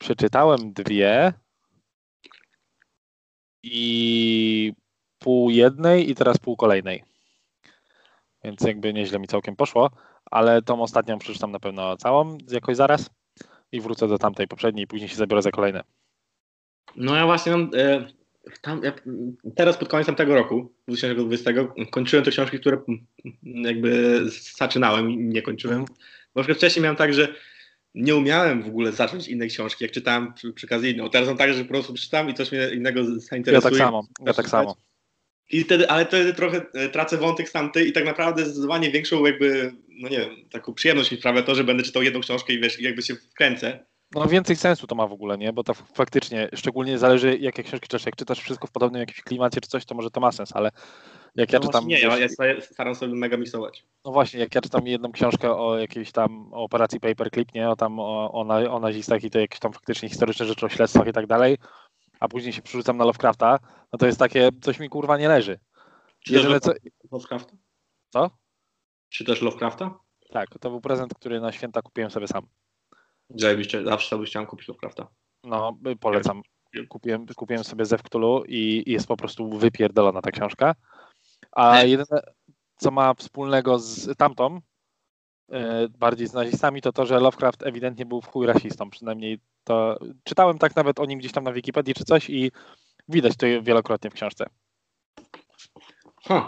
przeczytałem 0.00 0.72
dwie 0.72 1.32
i 3.62 4.72
pół 5.18 5.50
jednej 5.50 6.10
i 6.10 6.14
teraz 6.14 6.38
pół 6.38 6.56
kolejnej. 6.56 7.04
Więc 8.44 8.60
jakby 8.60 8.92
nieźle 8.92 9.18
mi 9.18 9.26
całkiem 9.26 9.56
poszło, 9.56 9.90
ale 10.24 10.62
tą 10.62 10.82
ostatnią 10.82 11.18
przeczytam 11.18 11.52
na 11.52 11.60
pewno 11.60 11.96
całą 11.96 12.38
jakoś 12.50 12.76
zaraz 12.76 13.10
i 13.72 13.80
wrócę 13.80 14.08
do 14.08 14.18
tamtej 14.18 14.48
poprzedniej 14.48 14.84
i 14.84 14.86
później 14.86 15.08
się 15.08 15.16
zabiorę 15.16 15.42
za 15.42 15.50
kolejne. 15.50 15.82
No 16.96 17.16
ja 17.16 17.26
właśnie 17.26 17.52
mam, 17.52 17.70
e, 17.74 18.06
tam, 18.60 18.82
ja, 18.84 18.92
teraz 19.56 19.76
pod 19.76 19.88
końcem 19.88 20.14
tego 20.14 20.34
roku, 20.34 20.72
2020, 20.88 21.50
kończyłem 21.90 22.24
te 22.24 22.30
książki, 22.30 22.60
które 22.60 22.80
jakby 23.42 24.20
zaczynałem 24.58 25.10
i 25.10 25.16
nie 25.16 25.42
kończyłem. 25.42 25.84
Bo 26.34 26.42
wcześniej 26.42 26.82
miałem 26.82 26.96
tak, 26.96 27.14
że 27.14 27.34
nie 27.94 28.16
umiałem 28.16 28.62
w 28.62 28.66
ogóle 28.66 28.92
zacząć 28.92 29.28
innej 29.28 29.48
książki, 29.48 29.84
jak 29.84 29.92
czytałem 29.92 30.34
przy, 30.34 30.52
przy 30.52 30.66
okazji 30.66 30.90
inną. 30.90 31.10
Teraz 31.10 31.28
mam 31.28 31.36
tak, 31.36 31.54
że 31.54 31.62
po 31.62 31.68
prostu 31.68 31.92
przeczytam 31.92 32.30
i 32.30 32.34
coś 32.34 32.52
mnie 32.52 32.68
innego 32.74 33.00
Ja 33.00 33.06
zainteresuje. 33.06 33.70
tak 33.70 33.78
samo, 33.78 34.06
ja 34.26 34.34
tak 34.34 34.48
samo. 34.48 34.76
I 35.50 35.64
wtedy, 35.64 35.90
ale 35.90 36.06
wtedy 36.06 36.34
trochę 36.34 36.62
e, 36.74 36.88
tracę 36.88 37.16
wątek 37.16 37.48
z 37.48 37.52
tamtej 37.52 37.88
i 37.88 37.92
tak 37.92 38.04
naprawdę 38.04 38.44
zdecydowanie 38.44 38.90
większą 38.90 39.26
jakby, 39.26 39.74
no 39.88 40.08
nie 40.08 40.18
wiem, 40.18 40.30
taką 40.50 40.74
przyjemność 40.74 41.10
mi 41.10 41.18
sprawia 41.18 41.42
to, 41.42 41.54
że 41.54 41.64
będę 41.64 41.82
czytał 41.82 42.02
jedną 42.02 42.20
książkę 42.20 42.52
i 42.52 42.60
wiesz, 42.60 42.80
jakby 42.80 43.02
się 43.02 43.14
wkręcę. 43.14 43.86
No 44.14 44.26
więcej 44.26 44.56
sensu 44.56 44.86
to 44.86 44.94
ma 44.94 45.06
w 45.06 45.12
ogóle, 45.12 45.38
nie? 45.38 45.52
Bo 45.52 45.64
to 45.64 45.74
faktycznie, 45.74 46.48
szczególnie 46.54 46.98
zależy 46.98 47.36
jakie 47.40 47.62
książki 47.62 47.88
czytasz. 47.88 48.06
Jak 48.06 48.16
czytasz 48.16 48.40
wszystko 48.40 48.66
w 48.66 48.70
podobnym 48.70 49.00
jakimś 49.00 49.20
klimacie 49.20 49.60
czy 49.60 49.68
coś, 49.68 49.84
to 49.84 49.94
może 49.94 50.10
to 50.10 50.20
ma 50.20 50.32
sens, 50.32 50.50
ale 50.54 50.70
jak 51.34 51.52
ja 51.52 51.58
no 51.58 51.66
czytam... 51.66 51.86
Nie, 51.86 52.00
ja, 52.00 52.18
ja 52.18 52.28
staram 52.60 52.94
sobie 52.94 53.14
mega 53.14 53.36
miksować. 53.36 53.86
No 54.04 54.12
właśnie, 54.12 54.40
jak 54.40 54.54
ja 54.54 54.60
czytam 54.60 54.86
jedną 54.86 55.12
książkę 55.12 55.56
o 55.56 55.78
jakiejś 55.78 56.12
tam 56.12 56.54
o 56.54 56.62
operacji 56.62 57.00
Paperclip, 57.00 57.54
nie? 57.54 57.70
O 57.70 57.76
tam 57.76 57.98
o, 57.98 58.32
o, 58.32 58.44
na, 58.44 58.56
o 58.56 58.80
nazistach 58.80 59.24
i 59.24 59.30
to 59.30 59.38
jakieś 59.38 59.60
tam 59.60 59.72
faktycznie 59.72 60.08
historyczne 60.08 60.46
rzeczy 60.46 60.66
o 60.66 60.68
śledztwach 60.68 61.06
i 61.06 61.12
tak 61.12 61.26
dalej, 61.26 61.58
a 62.20 62.28
później 62.28 62.52
się 62.52 62.62
przerzucam 62.62 62.96
na 62.96 63.04
Lovecrafta, 63.04 63.58
no 63.92 63.98
to 63.98 64.06
jest 64.06 64.18
takie, 64.18 64.48
coś 64.60 64.78
mi 64.78 64.88
kurwa 64.88 65.18
nie 65.18 65.28
leży. 65.28 65.58
Czy 66.20 66.32
Jedyne 66.34 66.60
co... 66.60 66.72
Lovecrafta? 67.12 67.52
Co? 68.10 68.30
Czy 69.08 69.24
też 69.24 69.42
Lovecrafta? 69.42 69.98
Tak, 70.30 70.48
to 70.60 70.70
był 70.70 70.80
prezent, 70.80 71.14
który 71.14 71.40
na 71.40 71.52
święta 71.52 71.82
kupiłem 71.82 72.10
sobie 72.10 72.28
sam. 72.28 72.46
Zajebiście, 73.30 73.84
zawsze 73.84 74.08
sobie 74.08 74.26
chciałem 74.26 74.46
kupić 74.46 74.68
Lovecrafta. 74.68 75.08
No, 75.44 75.78
polecam. 76.00 76.42
Kupiłem, 76.88 77.26
kupiłem 77.36 77.64
sobie 77.64 77.84
Zew 77.84 78.02
Cthulhu 78.02 78.44
i 78.44 78.82
i 78.86 78.92
jest 78.92 79.06
po 79.06 79.16
prostu 79.16 79.58
wypierdolona 79.58 80.22
ta 80.22 80.30
książka. 80.30 80.74
A 81.52 81.82
jedyne, 81.82 82.22
co 82.76 82.90
ma 82.90 83.14
wspólnego 83.14 83.78
z 83.78 84.18
tamtą, 84.18 84.60
e, 85.52 85.88
bardziej 85.88 86.26
z 86.26 86.32
nazistami, 86.32 86.82
to 86.82 86.92
to, 86.92 87.06
że 87.06 87.20
Lovecraft 87.20 87.66
ewidentnie 87.66 88.06
był 88.06 88.20
w 88.20 88.26
chuj 88.26 88.46
rasistą. 88.46 88.90
Przynajmniej 88.90 89.40
to 89.64 89.98
czytałem 90.24 90.58
tak 90.58 90.76
nawet 90.76 91.00
o 91.00 91.04
nim 91.04 91.18
gdzieś 91.18 91.32
tam 91.32 91.44
na 91.44 91.52
Wikipedii 91.52 91.94
czy 91.94 92.04
coś 92.04 92.30
i 92.30 92.52
widać 93.08 93.36
to 93.36 93.46
wielokrotnie 93.62 94.10
w 94.10 94.14
książce. 94.14 94.46
Huh. 96.26 96.42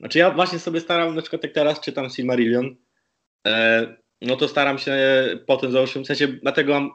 Znaczy 0.00 0.18
ja 0.18 0.30
właśnie 0.30 0.58
sobie 0.58 0.80
staram, 0.80 1.14
na 1.14 1.22
przykład 1.22 1.42
jak 1.42 1.52
teraz 1.52 1.80
czytam 1.80 2.10
Silmarillion, 2.10 2.76
e, 3.46 3.86
no 4.22 4.36
to 4.36 4.48
staram 4.48 4.78
się 4.78 4.94
po 5.46 5.56
tym 5.56 5.72
założyć, 5.72 6.04
w 6.04 6.06
sensie 6.06 6.28
dlatego 6.28 6.72
mam, 6.72 6.90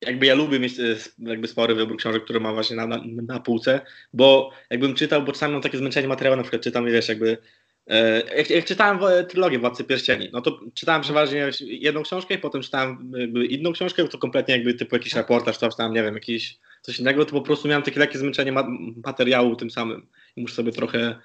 jakby 0.00 0.26
ja 0.26 0.34
lubię 0.34 0.58
mieć 0.60 0.78
e, 0.78 0.96
jakby 1.18 1.48
spory 1.48 1.74
wybór 1.74 1.96
książek, 1.96 2.24
które 2.24 2.40
mam 2.40 2.54
właśnie 2.54 2.76
na, 2.76 2.86
na, 2.86 3.00
na 3.06 3.40
półce, 3.40 3.80
bo 4.12 4.50
jakbym 4.70 4.94
czytał, 4.94 5.22
bo 5.22 5.32
czasami 5.32 5.52
mam 5.52 5.62
takie 5.62 5.78
zmęczenie 5.78 6.08
materiału, 6.08 6.36
na 6.36 6.42
przykład 6.42 6.62
czytam, 6.62 6.86
wiesz, 6.86 7.08
jakby 7.08 7.38
e, 7.86 8.20
jak, 8.36 8.50
jak 8.50 8.64
czytałem 8.64 8.98
w- 8.98 9.26
trylogię 9.30 9.58
Władcy 9.58 9.84
Pierścieni, 9.84 10.28
no 10.32 10.40
to 10.40 10.60
czytałem 10.74 11.02
przeważnie 11.02 11.50
jedną 11.60 12.02
książkę 12.02 12.34
i 12.34 12.38
potem 12.38 12.62
czytałem 12.62 13.12
inną 13.48 13.72
książkę, 13.72 14.08
to 14.08 14.18
kompletnie 14.18 14.54
jakby 14.54 14.74
typu 14.74 14.96
jakiś 14.96 15.14
reportaż, 15.14 15.56
coś 15.58 15.76
tam, 15.76 15.92
nie 15.92 16.02
wiem, 16.02 16.14
jakiś 16.14 16.58
coś 16.82 16.98
innego, 17.00 17.24
to 17.24 17.32
po 17.32 17.42
prostu 17.42 17.68
miałem 17.68 17.82
takie 17.82 18.00
lekkie 18.00 18.18
zmęczenie 18.18 18.52
ma- 18.52 18.68
materiału 19.04 19.56
tym 19.56 19.70
samym 19.70 20.06
i 20.36 20.40
muszę 20.42 20.54
sobie 20.54 20.72
trochę 20.72 21.18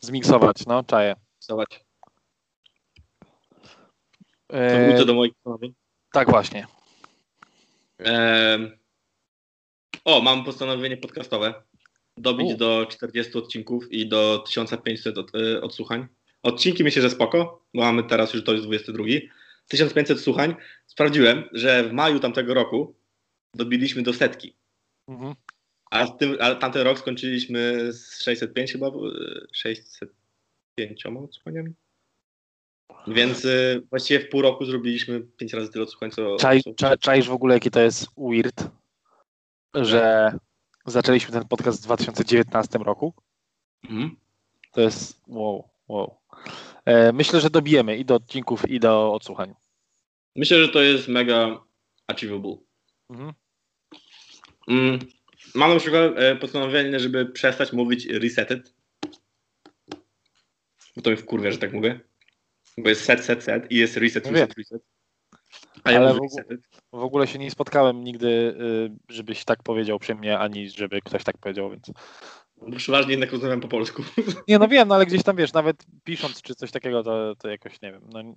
Zmiksować, 0.00 0.66
no, 0.66 0.84
czaję. 0.84 1.14
Zobacz. 1.40 1.80
To 4.48 4.56
E, 4.56 4.88
wrócę 4.88 5.04
do 5.06 5.14
moich 5.14 5.32
postanowień. 5.34 5.74
tak 6.12 6.30
właśnie. 6.30 6.66
Ehm, 7.98 8.70
o, 10.04 10.20
mam 10.20 10.44
postanowienie 10.44 10.96
podcastowe. 10.96 11.54
Dobić 12.16 12.52
U. 12.52 12.56
do 12.56 12.86
40 12.90 13.38
odcinków 13.38 13.92
i 13.92 14.08
do 14.08 14.38
1500 14.38 15.18
od, 15.18 15.34
y, 15.34 15.62
odsłuchań. 15.62 16.06
Odcinki 16.42 16.84
myślę, 16.84 17.02
że 17.02 17.10
spoko, 17.10 17.66
bo 17.74 17.82
mamy 17.82 18.04
teraz 18.04 18.34
już 18.34 18.44
to 18.44 18.52
jest 18.52 18.64
22. 18.64 19.04
1500 19.68 20.20
słuchań. 20.20 20.54
Sprawdziłem, 20.86 21.44
że 21.52 21.84
w 21.84 21.92
maju 21.92 22.20
tamtego 22.20 22.54
roku 22.54 22.94
dobiliśmy 23.54 24.02
do 24.02 24.12
setki. 24.12 24.56
Mhm. 25.08 25.34
A, 25.90 26.06
w 26.06 26.16
tym, 26.16 26.36
a 26.40 26.54
tamten 26.54 26.82
rok 26.82 26.98
skończyliśmy 26.98 27.92
z 27.92 28.22
605 28.22 28.72
chyba, 28.72 28.88
y, 28.88 29.46
605 29.52 31.06
odsłuchaniami. 31.06 31.74
Więc 33.06 33.44
y, 33.44 33.82
właściwie 33.90 34.20
w 34.20 34.28
pół 34.28 34.42
roku 34.42 34.64
zrobiliśmy 34.64 35.20
5 35.20 35.52
razy 35.52 35.72
tyle 35.72 35.84
odsłuchań, 35.84 36.10
co... 36.10 36.36
Czaj, 36.36 36.62
cza, 36.76 36.96
czaisz 36.96 37.28
w 37.28 37.32
ogóle, 37.32 37.54
jaki 37.54 37.70
to 37.70 37.80
jest 37.80 38.06
weird, 38.18 38.68
że 39.74 40.32
zaczęliśmy 40.86 41.32
ten 41.32 41.48
podcast 41.48 41.80
w 41.80 41.84
2019 41.84 42.78
roku? 42.78 43.14
Mhm. 43.90 44.16
To 44.72 44.80
jest 44.80 45.20
wow, 45.26 45.68
wow. 45.88 46.16
E, 46.84 47.12
myślę, 47.12 47.40
że 47.40 47.50
dobijemy 47.50 47.96
i 47.96 48.04
do 48.04 48.14
odcinków, 48.14 48.70
i 48.70 48.80
do 48.80 49.12
odsłuchań. 49.14 49.54
Myślę, 50.36 50.58
że 50.58 50.68
to 50.68 50.82
jest 50.82 51.08
mega 51.08 51.64
achievable. 52.06 52.56
Mhm. 53.10 53.32
Mm, 54.68 54.98
mam 55.54 55.70
na 55.70 55.80
przykład 55.80 56.12
e, 56.16 56.36
postanowienie, 56.36 57.00
żeby 57.00 57.26
przestać 57.26 57.72
mówić 57.72 58.06
reseted. 58.06 58.74
Bo 60.96 61.02
to 61.02 61.10
mi 61.10 61.16
wkurwia, 61.16 61.50
że 61.50 61.58
tak 61.58 61.72
mówię. 61.72 62.00
Bo 62.78 62.88
jest 62.88 63.04
set, 63.04 63.24
set, 63.24 63.44
set 63.44 63.72
i 63.72 63.76
jest 63.76 63.96
reset, 63.96 64.24
No 64.24 64.32
reset, 64.32 64.54
reset. 64.58 64.82
A 65.84 65.92
ja 65.92 65.98
Ale 65.98 66.14
w. 66.14 66.18
W 66.92 67.02
ogóle 67.02 67.26
się 67.26 67.38
nie 67.38 67.50
spotkałem 67.50 68.04
nigdy, 68.04 68.26
y, 68.26 69.14
żebyś 69.14 69.44
tak 69.44 69.62
powiedział 69.62 69.98
przy 69.98 70.14
mnie, 70.14 70.38
ani 70.38 70.70
żeby 70.70 71.00
ktoś 71.00 71.24
tak 71.24 71.38
powiedział, 71.38 71.70
więc. 71.70 71.90
Bo 72.56 72.76
przeważnie 72.76 73.10
jednak 73.10 73.32
rozmawiam 73.32 73.60
po 73.60 73.68
polsku. 73.68 74.02
Nie, 74.48 74.58
no 74.58 74.68
wiem, 74.68 74.88
no 74.88 74.94
ale 74.94 75.06
gdzieś 75.06 75.22
tam 75.22 75.36
wiesz, 75.36 75.52
nawet 75.52 75.84
pisząc 76.04 76.42
czy 76.42 76.54
coś 76.54 76.70
takiego, 76.70 77.02
to, 77.02 77.36
to 77.36 77.48
jakoś 77.48 77.82
nie 77.82 77.92
wiem. 77.92 78.02
No, 78.12 78.34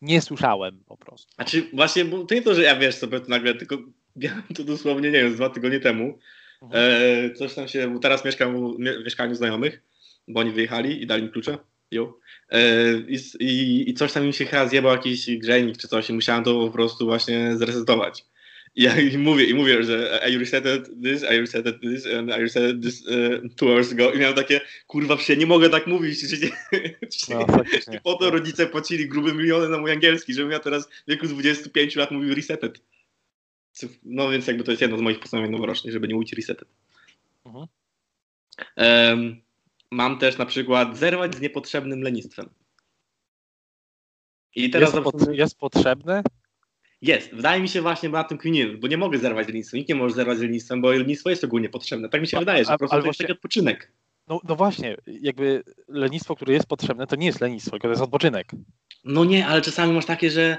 nie 0.00 0.20
słyszałem 0.20 0.84
po 0.86 0.96
prostu. 0.96 1.34
Znaczy 1.34 1.70
właśnie, 1.72 2.04
bo 2.04 2.24
to 2.24 2.34
nie 2.34 2.42
to, 2.42 2.54
że 2.54 2.62
ja 2.62 2.76
wiesz 2.76 2.94
sobie 2.94 3.20
to 3.20 3.28
nagle, 3.28 3.54
tylko 3.54 3.78
miałem 4.16 4.42
to 4.56 4.64
dosłownie, 4.64 5.10
nie 5.10 5.22
wiem, 5.22 5.34
dwa 5.34 5.50
tygodnie 5.50 5.80
temu. 5.80 6.18
Mhm. 6.62 6.92
E, 7.30 7.34
coś 7.34 7.54
tam 7.54 7.68
się, 7.68 7.88
bo 7.88 7.98
teraz 7.98 8.24
mieszkam 8.24 8.74
w 8.74 8.78
mie- 8.78 9.04
mieszkaniu 9.04 9.34
znajomych, 9.34 9.82
bo 10.28 10.40
oni 10.40 10.52
wyjechali 10.52 11.02
i 11.02 11.06
dali 11.06 11.22
mi 11.22 11.30
klucze. 11.30 11.58
Jo. 11.90 12.18
E, 12.50 12.92
i, 13.08 13.18
i, 13.40 13.90
I 13.90 13.94
coś 13.94 14.12
tam 14.12 14.24
im 14.24 14.32
się 14.32 14.44
chyba 14.44 14.68
zjebał 14.68 14.92
jakiś 14.92 15.38
grzejnik 15.38 15.76
czy 15.76 15.88
coś 15.88 16.10
i 16.10 16.12
musiałem 16.12 16.44
to 16.44 16.66
po 16.66 16.70
prostu 16.70 17.06
właśnie 17.06 17.56
zresetować. 17.56 18.24
I 18.76 18.82
ja 18.82 19.00
im 19.00 19.20
mówię, 19.20 19.44
i 19.44 19.54
mówię, 19.54 19.82
że 19.82 20.20
I 20.30 20.38
reseted 20.38 20.90
this, 21.02 21.22
I 21.22 21.40
reseted 21.40 21.80
this, 21.80 22.06
and 22.06 22.28
I 22.28 22.40
reseted 22.40 22.82
this 22.82 23.06
uh, 23.06 23.54
two 23.56 23.66
hours 23.66 23.92
ago. 23.92 24.12
I 24.12 24.18
miałem 24.18 24.34
takie, 24.34 24.60
kurwa, 24.86 25.16
przecież 25.16 25.38
nie 25.38 25.46
mogę 25.46 25.70
tak 25.70 25.86
mówić. 25.86 26.18
Przecież, 26.28 26.50
No. 27.28 27.46
I 27.94 28.00
po 28.00 28.14
to 28.14 28.30
rodzice 28.30 28.66
płacili 28.66 29.08
grube 29.08 29.34
miliony 29.34 29.68
na 29.68 29.78
mój 29.78 29.92
angielski, 29.92 30.34
żebym 30.34 30.52
ja 30.52 30.58
teraz 30.58 30.88
w 30.88 31.10
wieku 31.10 31.26
25 31.26 31.96
lat 31.96 32.10
mówił 32.10 32.34
reseted. 32.34 32.80
No 34.04 34.30
więc 34.30 34.46
jakby 34.46 34.64
to 34.64 34.70
jest 34.70 34.82
jedno 34.82 34.98
z 34.98 35.00
moich 35.00 35.20
postanowień 35.20 35.52
noworocznych, 35.52 35.92
żeby 35.92 36.08
nie 36.08 36.14
mówić 36.14 36.32
reseted. 36.32 36.68
Mhm. 37.46 37.66
Em, 38.76 39.42
mam 39.94 40.18
też 40.18 40.38
na 40.38 40.46
przykład 40.46 40.96
zerwać 40.98 41.34
z 41.34 41.40
niepotrzebnym 41.40 42.02
lenistwem. 42.02 42.48
I 44.56 44.70
teraz 44.70 44.94
Jest, 44.94 45.04
przykład- 45.06 45.34
jest 45.36 45.58
potrzebne? 45.58 46.22
jest. 47.02 47.34
Wydaje 47.34 47.62
mi 47.62 47.68
się 47.68 47.82
właśnie, 47.82 48.08
bo 48.08 48.16
na 48.16 48.24
tym 48.24 48.38
kminię, 48.38 48.66
bo 48.66 48.88
nie 48.88 48.96
mogę 48.96 49.18
zerwać 49.18 49.46
z 49.46 49.48
lenistwem. 49.48 49.78
Nikt 49.78 49.88
nie 49.88 49.94
może 49.94 50.14
zerwać 50.14 50.38
z 50.38 50.40
lenistwem, 50.42 50.80
bo 50.82 50.92
lenistwo 50.92 51.30
jest 51.30 51.44
ogólnie 51.44 51.68
potrzebne. 51.68 52.08
Tak 52.08 52.20
mi 52.20 52.26
się 52.26 52.36
A- 52.36 52.40
wydaje, 52.40 52.64
że 52.64 52.72
po 52.72 52.78
prostu 52.78 53.00
to 53.00 53.06
jest 53.06 53.18
taki 53.18 53.32
odpoczynek. 53.32 53.92
No, 54.28 54.40
no 54.48 54.56
właśnie, 54.56 54.96
jakby 55.06 55.62
lenistwo, 55.88 56.36
które 56.36 56.52
jest 56.54 56.66
potrzebne, 56.66 57.06
to 57.06 57.16
nie 57.16 57.26
jest 57.26 57.40
lenistwo, 57.40 57.70
tylko 57.70 57.86
to 57.88 57.90
jest 57.92 58.02
odpoczynek. 58.02 58.50
No 59.04 59.24
nie, 59.24 59.46
ale 59.46 59.62
czasami 59.62 59.92
masz 59.92 60.06
takie, 60.06 60.30
że. 60.30 60.58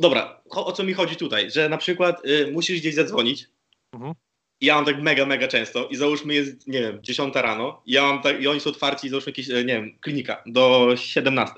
Dobra, 0.00 0.42
o 0.50 0.72
co 0.72 0.84
mi 0.84 0.92
chodzi 0.92 1.16
tutaj? 1.16 1.50
Że 1.50 1.68
na 1.68 1.78
przykład 1.78 2.26
y, 2.26 2.50
musisz 2.52 2.80
gdzieś 2.80 2.94
zadzwonić. 2.94 3.48
Mhm. 3.92 4.14
I 4.62 4.66
ja 4.66 4.74
mam 4.74 4.84
tak 4.84 5.02
mega, 5.02 5.26
mega 5.26 5.48
często. 5.48 5.88
I 5.88 5.96
załóżmy 5.96 6.34
jest, 6.34 6.66
nie 6.66 6.80
wiem, 6.80 6.98
10 7.02 7.34
rano. 7.34 7.82
I 7.86 7.92
ja 7.92 8.02
mam 8.02 8.22
tak, 8.22 8.42
i 8.42 8.48
oni 8.48 8.60
są 8.60 8.70
otwarci, 8.70 9.08
załóżmy 9.08 9.30
jakieś, 9.30 9.50
e, 9.50 9.54
nie 9.54 9.74
wiem, 9.74 9.98
klinika 10.00 10.42
do 10.46 10.92
17. 10.96 11.54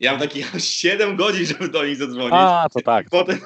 Ja 0.00 0.10
mam 0.12 0.20
takie 0.20 0.44
7 0.58 1.16
godzin, 1.16 1.46
żeby 1.46 1.68
do 1.68 1.84
nich 1.84 1.96
zadzwonić. 1.96 2.32
A, 2.32 2.66
to 2.74 2.80
tak. 2.80 3.06
I 3.06 3.10
potem, 3.10 3.40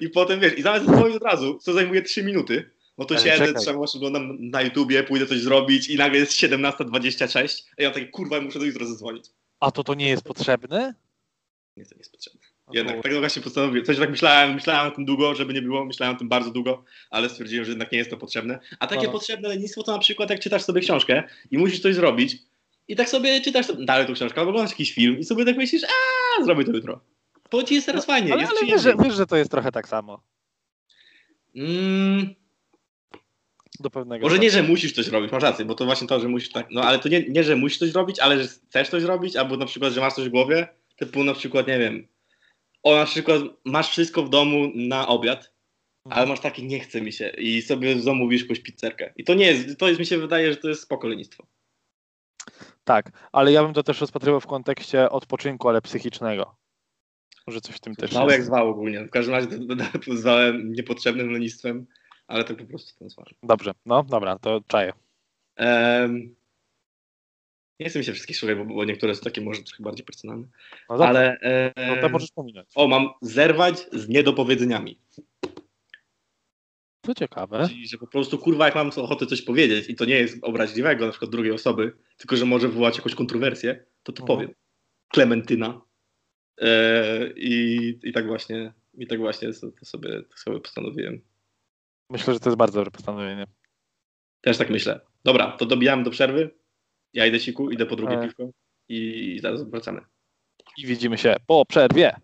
I 0.00 0.08
potem 0.08 0.40
wiesz, 0.40 0.58
i 0.58 0.62
zamiast 0.62 0.86
zadzwonić 0.86 1.16
od 1.16 1.22
razu, 1.22 1.58
co 1.58 1.72
zajmuje 1.72 2.02
3 2.02 2.22
minuty, 2.22 2.70
no 2.98 3.04
to 3.04 3.14
Ale 3.14 3.24
siedzę, 3.24 3.46
czekaj. 3.46 3.62
trzeba 3.62 3.76
właśnie 3.76 3.98
oglądam 3.98 4.50
na 4.50 4.62
YouTubie, 4.62 5.02
pójdę 5.02 5.26
coś 5.26 5.38
zrobić 5.38 5.88
i 5.88 5.96
nagle 5.96 6.18
jest 6.18 6.32
17.26, 6.32 7.62
a 7.78 7.82
ja 7.82 7.88
mam 7.88 7.94
takie, 7.94 8.06
kurwa, 8.08 8.40
muszę 8.40 8.58
do 8.58 8.64
jutro 8.64 8.86
zadzwonić. 8.86 9.24
A 9.60 9.70
to 9.70 9.84
to 9.84 9.94
nie 9.94 10.08
jest 10.08 10.22
potrzebne? 10.22 10.94
Nie, 11.76 11.86
to 11.86 11.94
nie 11.94 11.98
jest 11.98 12.12
potrzebne. 12.12 12.39
No 12.74 12.78
Jednak, 12.78 13.02
tak 13.02 13.14
właśnie 13.18 13.42
postanowiłem. 13.42 13.84
Coś 13.86 13.98
tak 13.98 14.10
myślałem, 14.10 14.54
myślałem 14.54 14.92
o 14.92 14.94
tym 14.94 15.04
długo, 15.04 15.34
żeby 15.34 15.54
nie 15.54 15.62
było, 15.62 15.84
myślałem 15.84 16.16
o 16.16 16.18
tym 16.18 16.28
bardzo 16.28 16.50
długo, 16.50 16.84
ale 17.10 17.28
stwierdziłem, 17.28 17.64
że 17.64 17.70
jednak 17.70 17.92
nie 17.92 17.98
jest 17.98 18.10
to 18.10 18.16
potrzebne. 18.16 18.58
A 18.78 18.86
takie 18.86 19.06
No. 19.06 19.12
potrzebne 19.12 19.48
lenistwo 19.48 19.82
to 19.82 19.92
na 19.92 19.98
przykład 19.98 20.30
jak 20.30 20.40
czytasz 20.40 20.62
sobie 20.62 20.80
książkę 20.80 21.22
i 21.50 21.58
musisz 21.58 21.80
coś 21.80 21.94
zrobić 21.94 22.36
i 22.88 22.96
tak 22.96 23.08
sobie 23.08 23.40
czytasz 23.40 23.66
dalej 23.78 24.06
tą 24.06 24.14
książkę, 24.14 24.40
albo 24.40 24.50
oglądasz 24.50 24.70
jakiś 24.72 24.92
film 24.94 25.18
i 25.18 25.24
sobie 25.24 25.44
tak 25.44 25.56
myślisz, 25.56 25.82
a 25.84 26.44
zrobię 26.44 26.64
to 26.64 26.72
jutro. 26.72 27.00
Bo 27.50 27.62
ci 27.62 27.74
jest 27.74 27.86
teraz 27.86 28.06
fajnie, 28.06 28.32
Ale, 28.32 28.42
jest 28.42 28.52
ale 28.60 28.66
wiesz, 28.72 28.82
że, 28.82 28.94
wiesz, 29.04 29.14
że 29.14 29.26
to 29.26 29.36
jest 29.36 29.50
trochę 29.50 29.72
tak 29.72 29.88
samo. 29.88 30.22
Mm, 31.56 32.34
Do 33.80 33.90
pewnego 33.90 34.22
może 34.26 34.38
nie, 34.38 34.50
że 34.50 34.62
musisz 34.62 34.92
coś 34.92 35.08
robić, 35.08 35.32
masz 35.32 35.42
rację, 35.42 35.64
bo 35.64 35.74
to 35.74 35.84
właśnie 35.84 36.06
to, 36.06 36.20
że 36.20 36.28
musisz 36.28 36.50
tak, 36.52 36.66
no 36.70 36.82
ale 36.82 36.98
to 36.98 37.08
nie, 37.08 37.24
nie, 37.28 37.44
że 37.44 37.56
musisz 37.56 37.78
coś 37.78 37.92
robić, 37.92 38.18
ale 38.18 38.42
że 38.42 38.48
chcesz 38.48 38.88
coś 38.88 39.02
robić, 39.02 39.36
albo 39.36 39.56
na 39.56 39.66
przykład, 39.66 39.92
że 39.92 40.00
masz 40.00 40.12
coś 40.12 40.24
w 40.24 40.30
głowie, 40.30 40.68
typu 40.96 41.24
na 41.24 41.34
przykład, 41.34 41.66
nie 41.66 41.78
wiem, 41.78 42.06
o 42.82 42.96
na 42.96 43.04
przykład 43.04 43.42
masz 43.64 43.90
wszystko 43.90 44.22
w 44.22 44.28
domu 44.28 44.72
na 44.74 45.08
obiad 45.08 45.52
ale 46.04 46.26
masz 46.26 46.40
taki 46.40 46.66
nie 46.66 46.80
chce 46.80 47.00
mi 47.00 47.12
się 47.12 47.28
i 47.28 47.62
sobie 47.62 48.00
zamówisz 48.00 48.42
jakąś 48.42 48.60
pizzerkę. 48.60 49.12
I 49.16 49.24
to 49.24 49.34
nie 49.34 49.46
jest, 49.46 49.78
to 49.78 49.88
jest 49.88 50.00
mi 50.00 50.06
się 50.06 50.18
wydaje, 50.18 50.52
że 50.52 50.56
to 50.56 50.68
jest 50.68 50.82
spoko 50.82 51.08
lenistwo. 51.08 51.46
Tak, 52.84 53.28
ale 53.32 53.52
ja 53.52 53.62
bym 53.62 53.72
to 53.72 53.82
też 53.82 54.00
rozpatrywał 54.00 54.40
w 54.40 54.46
kontekście 54.46 55.10
odpoczynku, 55.10 55.68
ale 55.68 55.82
psychicznego. 55.82 56.56
Może 57.46 57.60
coś 57.60 57.76
w 57.76 57.80
tym 57.80 57.96
też 57.96 58.12
jest. 58.12 58.30
jak 58.30 58.44
zwał 58.44 58.68
ogólnie. 58.68 59.04
W 59.04 59.10
każdym 59.10 59.34
razie 59.34 59.48
zwałem 60.12 60.72
niepotrzebnym 60.72 61.32
lenistwem, 61.32 61.86
ale 62.26 62.44
tak 62.44 62.56
po 62.56 62.64
prostu 62.64 62.98
to 62.98 63.04
nazwałem. 63.04 63.34
Dobrze, 63.42 63.72
no 63.86 64.02
dobra, 64.02 64.38
to 64.38 64.60
czaję. 64.66 64.92
Em, 65.56 66.34
nie 67.80 67.88
chcę 67.88 67.98
mi 67.98 68.04
się 68.04 68.12
wszystkich 68.12 68.36
słuchać, 68.36 68.56
bo, 68.58 68.64
bo 68.64 68.84
niektóre 68.84 69.14
są 69.14 69.20
takie 69.22 69.40
może 69.40 69.62
trochę 69.62 69.82
bardziej 69.82 70.06
personalne. 70.06 70.46
No 70.90 70.98
dobrze, 70.98 71.08
Ale 71.08 71.38
no 71.76 71.96
to 72.02 72.08
możesz 72.08 72.30
pominąć. 72.32 72.68
o, 72.74 72.88
mam 72.88 73.08
zerwać 73.22 73.86
z 73.92 74.08
niedopowiedzeniami. 74.08 75.00
To 77.00 77.14
ciekawe. 77.14 77.68
Czyli, 77.68 77.88
że 77.88 77.98
po 77.98 78.06
prostu 78.06 78.38
kurwa, 78.38 78.64
jak 78.66 78.74
mam 78.74 78.90
ochotę 78.96 79.26
coś 79.26 79.42
powiedzieć 79.42 79.88
i 79.88 79.94
to 79.94 80.04
nie 80.04 80.14
jest 80.14 80.38
obraźliwego 80.42 81.04
na 81.06 81.10
przykład 81.12 81.30
drugiej 81.30 81.52
osoby, 81.52 81.92
tylko 82.16 82.36
że 82.36 82.44
może 82.44 82.68
wywołać 82.68 82.96
jakąś 82.96 83.14
kontrowersję, 83.14 83.84
to 84.02 84.12
to 84.12 84.22
Mhm. 84.22 84.38
powiem. 84.38 84.54
Klementyna. 85.08 85.80
E, 86.60 87.30
i, 87.36 87.98
I 88.02 88.12
tak 88.12 88.26
właśnie, 88.26 88.72
i 88.94 89.06
tak 89.06 89.18
właśnie 89.18 89.52
to, 89.52 89.70
to 89.72 89.84
sobie, 89.84 90.22
to 90.22 90.36
sobie 90.36 90.60
postanowiłem. 90.60 91.20
Myślę, 92.10 92.34
że 92.34 92.40
to 92.40 92.48
jest 92.50 92.58
bardzo 92.58 92.78
dobre 92.78 92.90
postanowienie. 92.90 93.46
Też 94.40 94.58
tak 94.58 94.70
myślę. 94.70 95.00
Dobra, 95.24 95.52
to 95.52 95.66
dobijamy 95.66 96.02
do 96.04 96.10
przerwy. 96.10 96.50
Ja 97.12 97.26
idę 97.26 97.40
siku, 97.40 97.70
idę 97.70 97.86
po 97.86 97.96
drugie 97.96 98.18
E. 98.18 98.22
piwko 98.26 98.50
i 98.88 99.38
zaraz 99.42 99.70
wracamy. 99.70 100.00
I 100.76 100.86
widzimy 100.86 101.18
się 101.18 101.36
po 101.46 101.64
przerwie. 101.66 102.16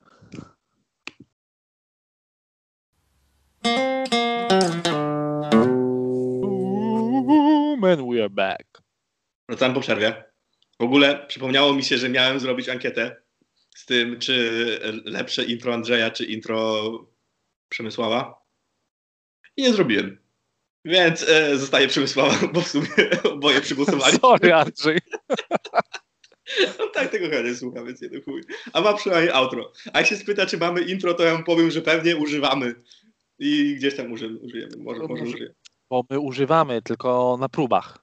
Man, 7.79 8.11
we 8.11 8.20
are 8.20 8.31
back. 8.31 8.83
Wracamy 9.49 9.75
po 9.75 9.81
przerwie. 9.81 10.25
W 10.81 10.83
ogóle 10.83 11.27
przypomniało 11.27 11.75
mi 11.75 11.85
się, 11.85 11.99
że 11.99 12.09
miałem 12.09 12.40
zrobić 12.40 12.68
ankietę 12.68 13.22
z 13.77 13.87
tym, 13.87 14.18
czy 14.18 14.61
lepsze 15.05 15.44
intro 15.44 15.75
Andrzeja, 15.75 16.11
czy 16.11 16.25
intro 16.25 16.83
Przemysława. 17.68 18.42
I 19.57 19.62
nie 19.62 19.72
zrobiłem. 19.72 20.25
Więc 20.87 21.29
e, 21.29 21.59
zostaje 21.59 21.88
Przemysława, 21.88 22.46
bo 22.53 22.61
w 22.61 22.68
sumie 22.68 22.88
oboje 23.25 23.61
przygłosowali. 23.61 24.18
Sorry, 24.18 24.55
Andrzej. 24.55 24.99
On 26.81 26.88
tak 26.94 27.11
tego 27.11 27.29
chyba 27.29 27.49
nie 27.49 27.55
słucha, 27.55 27.85
więc 27.85 28.03
nie 28.03 28.09
do 28.09 28.22
chuj. 28.22 28.42
A 28.72 28.81
ma 28.81 28.94
przynajmniej 28.94 29.33
outro. 29.33 29.72
A 29.92 29.99
jak 29.99 30.07
się 30.07 30.16
spyta, 30.16 30.46
czy 30.46 30.59
mamy 30.59 30.81
intro, 30.81 31.14
to 31.14 31.22
ja 31.22 31.38
mu 31.38 31.44
powiem, 31.44 31.70
że 31.70 31.83
pewnie 31.83 32.16
używamy. 32.16 32.75
I 33.38 33.75
gdzieś 33.77 33.96
tam 33.96 34.12
uży, 34.12 34.38
użyjemy. 34.42 34.77
Może, 34.77 35.01
No 35.01 35.09
może 35.09 35.22
użyjemy. 35.22 35.55
Bo 35.90 36.05
my 36.11 36.20
używamy 36.20 36.83
tylko 36.83 37.37
na 37.40 37.49
próbach. 37.49 37.99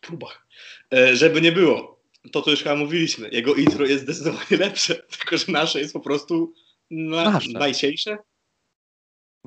Próbach. 0.00 0.46
E, 0.94 1.16
żeby 1.16 1.40
nie 1.40 1.52
było. 1.52 2.02
To, 2.32 2.42
co 2.42 2.50
już 2.50 2.62
chyba 2.62 2.74
mówiliśmy. 2.74 3.28
Jego 3.32 3.54
intro 3.54 3.86
jest 3.86 4.02
zdecydowanie 4.02 4.56
lepsze. 4.58 4.94
Tylko, 5.18 5.36
że 5.36 5.52
nasze 5.52 5.80
jest 5.80 5.92
po 5.92 6.00
prostu 6.00 6.52
na, 6.90 7.40
najsiejsze. 7.52 8.18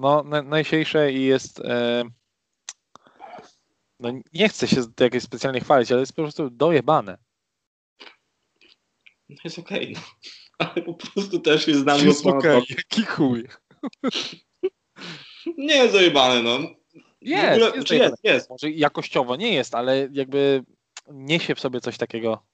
No, 0.01 0.23
na, 0.23 0.41
najsiejsze 0.41 1.11
i 1.13 1.23
jest. 1.25 1.59
E, 1.59 2.03
no, 3.99 4.09
nie 4.33 4.49
chcę 4.49 4.67
się 4.67 4.81
z- 4.83 4.99
jakoś 4.99 5.23
specjalnie 5.23 5.59
chwalić, 5.59 5.91
ale 5.91 5.99
jest 5.99 6.15
po 6.15 6.21
prostu 6.21 6.49
dojebane. 6.49 7.17
No 9.29 9.35
jest 9.43 9.59
okej, 9.59 9.93
no. 9.93 10.01
Ale 10.67 10.81
po 10.83 10.93
prostu 10.93 11.39
też 11.39 11.67
jest 11.67 11.79
znam 11.79 12.05
Jest 12.05 12.25
mocno. 12.25 12.39
okej, 12.39 12.61
jaki 12.77 13.03
chuj. 13.05 13.47
Nie 15.57 15.75
jest 15.75 15.93
zajebane, 15.93 16.43
no. 16.43 16.59
Jest, 17.21 17.63
ogóle, 17.63 17.75
jest 17.75 17.91
jest, 17.91 18.23
jest. 18.23 18.49
Może 18.49 18.69
jakościowo 18.71 19.35
nie 19.35 19.53
jest, 19.53 19.75
ale 19.75 20.09
jakby 20.11 20.63
niesie 21.11 21.55
w 21.55 21.59
sobie 21.59 21.81
coś 21.81 21.97
takiego. 21.97 22.45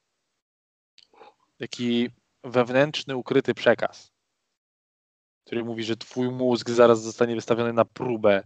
Taki 1.60 2.10
wewnętrzny, 2.43 3.15
ukryty 3.15 3.53
przekaz, 3.53 4.12
który 5.47 5.63
mówi, 5.63 5.83
że 5.83 5.97
twój 5.97 6.31
mózg 6.31 6.69
zaraz 6.69 7.01
zostanie 7.01 7.36
wystawiony 7.36 7.73
na 7.73 7.86
próbę. 7.86 8.43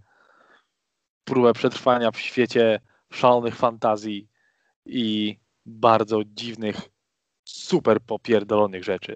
Próbę 1.24 1.54
przetrwania 1.54 2.12
w 2.12 2.20
świecie 2.20 2.80
szalonych 3.14 3.56
fantazji 3.56 4.28
i 4.86 5.38
bardzo 5.66 6.22
dziwnych, 6.26 6.76
super 7.44 8.02
popierdolonych 8.02 8.84
rzeczy. 8.84 9.16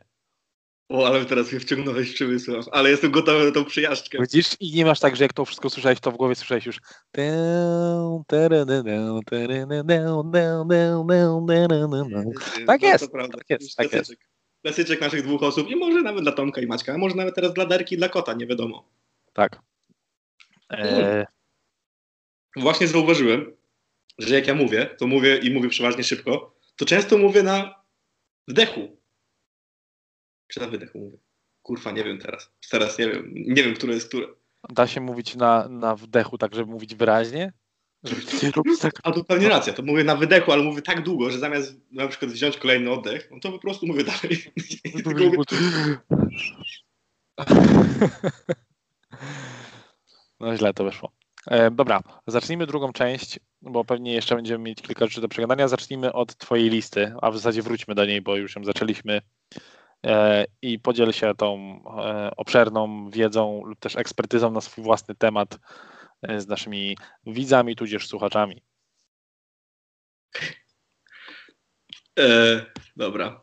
O, 0.90 1.08
ale 1.08 1.26
teraz 1.26 1.52
mnie 1.52 1.60
wciągnąłeś 1.60 2.12
w 2.12 2.14
przemysł. 2.14 2.52
Ale 2.72 2.90
jestem 2.90 3.12
gotowy 3.12 3.46
na 3.46 3.52
tą 3.52 3.66
przyjażdżkę. 3.66 4.18
Widzisz? 4.22 4.56
I 4.60 4.74
nie 4.74 4.86
masz 4.86 5.00
tak, 5.00 5.16
że 5.16 5.24
jak 5.24 5.34
to 5.34 5.46
wszystko 5.46 5.70
słyszałeś, 5.70 6.00
to 6.00 6.12
w 6.12 6.18
głowie 6.18 6.36
słyszałeś 6.36 6.66
już. 6.66 6.80
Tak 12.68 12.82
jest, 12.82 13.12
tak 13.12 13.50
jest, 13.50 13.76
tak 13.76 13.94
jest. 13.94 14.16
Klasyczek. 14.66 15.02
Naszych 15.02 15.24
dwóch 15.24 15.44
osób 15.44 15.70
i 15.70 15.76
może 15.76 16.02
nawet 16.02 16.24
dla 16.24 16.32
Tomka 16.32 16.62
i 16.62 16.68
Maćka, 16.68 16.94
a 16.94 16.98
może 16.98 17.16
nawet 17.16 17.36
teraz 17.36 17.54
dla 17.54 17.66
Derki 17.66 17.96
i 17.96 17.98
dla 17.98 18.10
Kota, 18.10 18.34
nie 18.34 18.48
wiadomo. 18.48 18.90
Tak. 19.34 19.60
E, 20.72 21.26
Właśnie 22.56 22.88
zauważyłem, 22.88 23.56
że 24.18 24.36
jak 24.36 24.48
ja 24.48 24.56
mówię, 24.56 24.86
to 24.86 25.08
mówię 25.08 25.38
i 25.38 25.54
mówię 25.54 25.70
przeważnie 25.70 26.04
szybko, 26.04 26.56
to 26.76 26.86
często 26.86 27.18
mówię 27.18 27.44
na 27.44 27.84
wdechu. 28.48 28.98
Czy 30.48 30.60
na 30.60 30.68
wydechu 30.68 31.00
mówię? 31.00 31.18
Kurwa, 31.62 31.92
nie 31.92 32.04
wiem 32.04 32.20
teraz. 32.20 32.52
Teraz 32.72 33.00
nie 33.00 33.08
wiem. 33.08 33.32
Nie 33.34 33.64
wiem, 33.64 33.76
które 33.76 33.94
jest 33.94 34.08
które. 34.08 34.28
da 34.70 34.88
się 34.88 35.02
mówić 35.02 35.36
na, 35.36 35.68
na 35.70 35.96
wdechu, 35.96 36.38
tak 36.38 36.56
żeby 36.56 36.72
mówić 36.72 36.96
wyraźnie? 36.96 37.54
Tak. 38.82 38.94
A 39.04 39.12
to 39.12 39.24
pewnie 39.24 39.50
racja, 39.50 39.74
to 39.74 39.84
mówię 39.84 40.04
na 40.04 40.16
wydechu, 40.16 40.52
ale 40.52 40.64
mówię 40.64 40.82
tak 40.82 41.04
długo, 41.04 41.30
że 41.30 41.40
zamiast 41.40 41.76
na 41.92 42.08
przykład 42.08 42.32
wziąć 42.32 42.58
kolejny 42.58 42.92
oddech, 42.92 43.28
no 43.32 43.40
to 43.40 43.52
po 43.52 43.60
prostu 43.60 43.88
mówię 43.88 44.04
dalej. 44.04 44.44
No 50.40 50.58
źle 50.58 50.74
to 50.74 50.84
wyszło. 50.84 51.12
E, 51.48 51.72
dobra, 51.72 52.02
zacznijmy 52.28 52.68
drugą 52.68 52.94
część, 52.94 53.40
bo 53.62 53.86
pewnie 53.86 54.14
jeszcze 54.14 54.36
będziemy 54.36 54.64
mieć 54.64 54.82
kilka 54.82 55.06
rzeczy 55.06 55.22
do 55.22 55.28
przegadania. 55.28 55.68
Zacznijmy 55.68 56.14
od 56.14 56.38
Twojej 56.38 56.70
listy, 56.70 57.14
a 57.22 57.32
w 57.32 57.38
zasadzie 57.38 57.62
wróćmy 57.62 57.96
do 57.96 58.06
niej, 58.06 58.22
bo 58.22 58.36
już 58.36 58.56
ją 58.56 58.64
zaczęliśmy. 58.64 59.22
E, 60.06 60.46
I 60.62 60.80
podziel 60.80 61.12
się 61.12 61.36
tą 61.36 61.80
e, 61.98 62.32
obszerną 62.38 63.10
wiedzą 63.10 63.62
lub 63.66 63.80
też 63.80 63.96
ekspertyzą 63.96 64.52
na 64.52 64.62
swój 64.62 64.84
własny 64.84 65.16
temat 65.16 65.60
z 66.38 66.48
naszymi 66.48 66.98
widzami, 67.26 67.76
tudzież 67.76 68.08
słuchaczami. 68.08 68.62
E, 72.20 72.66
dobra. 72.96 73.42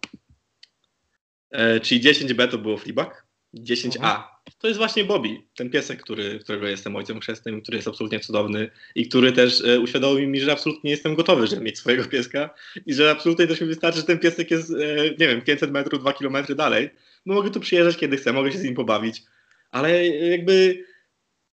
E, 1.50 1.80
czyli 1.80 2.00
10B 2.00 2.48
to 2.48 2.58
było 2.58 2.76
Fleabag? 2.76 3.26
10A. 3.54 3.96
Mhm. 3.96 4.22
To 4.58 4.68
jest 4.68 4.78
właśnie 4.78 5.04
Bobby, 5.04 5.42
ten 5.56 5.70
piesek, 5.70 6.02
który, 6.02 6.38
którego 6.38 6.68
jestem 6.68 6.96
ojcem 6.96 7.20
chrzestnym, 7.20 7.62
który 7.62 7.76
jest 7.76 7.88
absolutnie 7.88 8.20
cudowny 8.20 8.70
i 8.94 9.08
który 9.08 9.32
też 9.32 9.64
e, 9.64 9.80
uświadomił 9.80 10.28
mi, 10.28 10.40
że 10.40 10.52
absolutnie 10.52 10.90
jestem 10.90 11.14
gotowy, 11.14 11.46
żeby 11.46 11.62
mieć 11.62 11.78
swojego 11.78 12.04
pieska 12.04 12.50
i 12.86 12.94
że 12.94 13.10
absolutnie 13.10 13.46
też 13.46 13.60
mi 13.60 13.66
wystarczy, 13.66 13.98
że 13.98 14.06
ten 14.06 14.18
piesek 14.18 14.50
jest, 14.50 14.70
e, 14.70 15.10
nie 15.18 15.28
wiem, 15.28 15.42
500 15.42 15.70
metrów, 15.70 16.00
2 16.00 16.12
kilometry 16.12 16.54
dalej. 16.54 16.90
No 17.26 17.34
mogę 17.34 17.50
tu 17.50 17.60
przyjeżdżać 17.60 17.96
kiedy 17.96 18.16
chcę, 18.16 18.32
mogę 18.32 18.52
się 18.52 18.58
z 18.58 18.64
nim 18.64 18.74
pobawić, 18.74 19.22
ale 19.70 20.06
jakby 20.08 20.84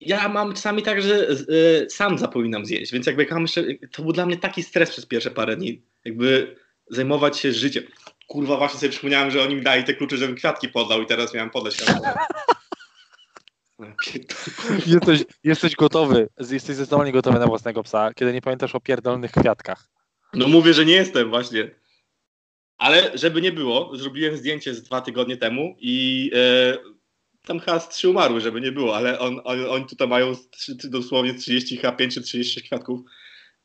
ja 0.00 0.28
mam 0.28 0.54
czasami 0.54 0.82
tak, 0.82 1.02
że 1.02 1.28
e, 1.28 1.90
sam 1.90 2.18
zapominam 2.18 2.66
zjeść, 2.66 2.92
więc 2.92 3.06
jakby 3.06 3.22
jak 3.22 3.32
mam 3.32 3.42
jeszcze, 3.42 3.64
to 3.92 4.02
był 4.02 4.12
dla 4.12 4.26
mnie 4.26 4.36
taki 4.36 4.62
stres 4.62 4.90
przez 4.90 5.06
pierwsze 5.06 5.30
parę 5.30 5.56
dni, 5.56 5.82
jakby 6.04 6.56
zajmować 6.90 7.38
się 7.38 7.52
życiem. 7.52 7.84
Kurwa, 8.26 8.56
właśnie 8.56 8.80
sobie 8.80 8.90
przypomniałem, 8.90 9.30
że 9.30 9.42
oni 9.42 9.54
mi 9.54 9.62
dali 9.62 9.84
te 9.84 9.94
klucze, 9.94 10.16
żebym 10.16 10.36
kwiatki 10.36 10.68
podał 10.68 11.02
i 11.02 11.06
teraz 11.06 11.34
miałem 11.34 11.50
podać. 11.50 11.76
Ja. 13.78 13.94
Jesteś, 14.86 15.24
jesteś 15.44 15.76
gotowy, 15.76 16.28
jesteś 16.38 16.76
zdecydowanie 16.76 17.12
gotowy 17.12 17.38
na 17.38 17.46
własnego 17.46 17.82
psa, 17.82 18.14
kiedy 18.14 18.32
nie 18.32 18.40
pamiętasz 18.40 18.74
o 18.74 18.80
pierdolnych 18.80 19.32
kwiatkach. 19.32 19.88
No 20.34 20.48
mówię, 20.48 20.74
że 20.74 20.84
nie 20.84 20.94
jestem 20.94 21.30
właśnie. 21.30 21.70
Ale 22.78 23.10
żeby 23.14 23.42
nie 23.42 23.52
było, 23.52 23.96
zrobiłem 23.96 24.36
zdjęcie 24.36 24.74
z 24.74 24.82
dwa 24.82 25.00
tygodnie 25.00 25.36
temu 25.36 25.76
i 25.78 26.30
e, 26.34 26.78
tam 27.46 27.60
chyba 27.60 27.80
z 27.80 27.88
trzy 27.88 28.08
umarły, 28.08 28.40
żeby 28.40 28.60
nie 28.60 28.72
było, 28.72 28.96
ale 28.96 29.18
on, 29.18 29.40
on, 29.44 29.66
oni 29.70 29.86
tutaj 29.86 30.08
mają 30.08 30.32
dosłownie 30.84 31.34
30, 31.34 31.76
chyba 31.76 31.92
5 31.92 32.14
czy 32.14 32.22
30 32.22 32.62
kwiatków 32.62 33.00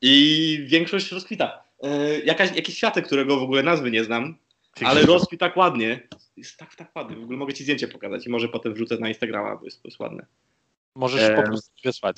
i 0.02 0.66
większość 0.68 1.12
rozkwita. 1.12 1.64
E, 1.84 2.20
jakaś, 2.20 2.56
jakiś 2.56 2.76
kwiatek, 2.76 3.06
którego 3.06 3.40
w 3.40 3.44
ogóle 3.44 3.64
nazwy 3.64 3.92
nie 3.92 4.04
znam, 4.04 4.38
ale 4.86 5.02
rozkwit 5.02 5.40
tak 5.40 5.58
ładnie. 5.58 6.08
Jest 6.38 6.58
tak, 6.58 6.76
tak 6.76 6.96
ładny. 6.96 7.16
W 7.16 7.24
ogóle 7.24 7.38
mogę 7.38 7.54
ci 7.54 7.64
zdjęcie 7.64 7.88
pokazać 7.88 8.28
i 8.28 8.30
może 8.30 8.50
potem 8.50 8.74
wrzucę 8.74 8.98
na 8.98 9.08
Instagrama, 9.08 9.56
bo 9.56 9.66
jest, 9.66 9.82
bo 9.82 9.88
jest 9.88 10.00
ładne. 10.00 10.26
Możesz 10.96 11.22
Eee. 11.22 11.36
po 11.36 11.44
prostu 11.44 11.72
wysłać. 11.84 12.18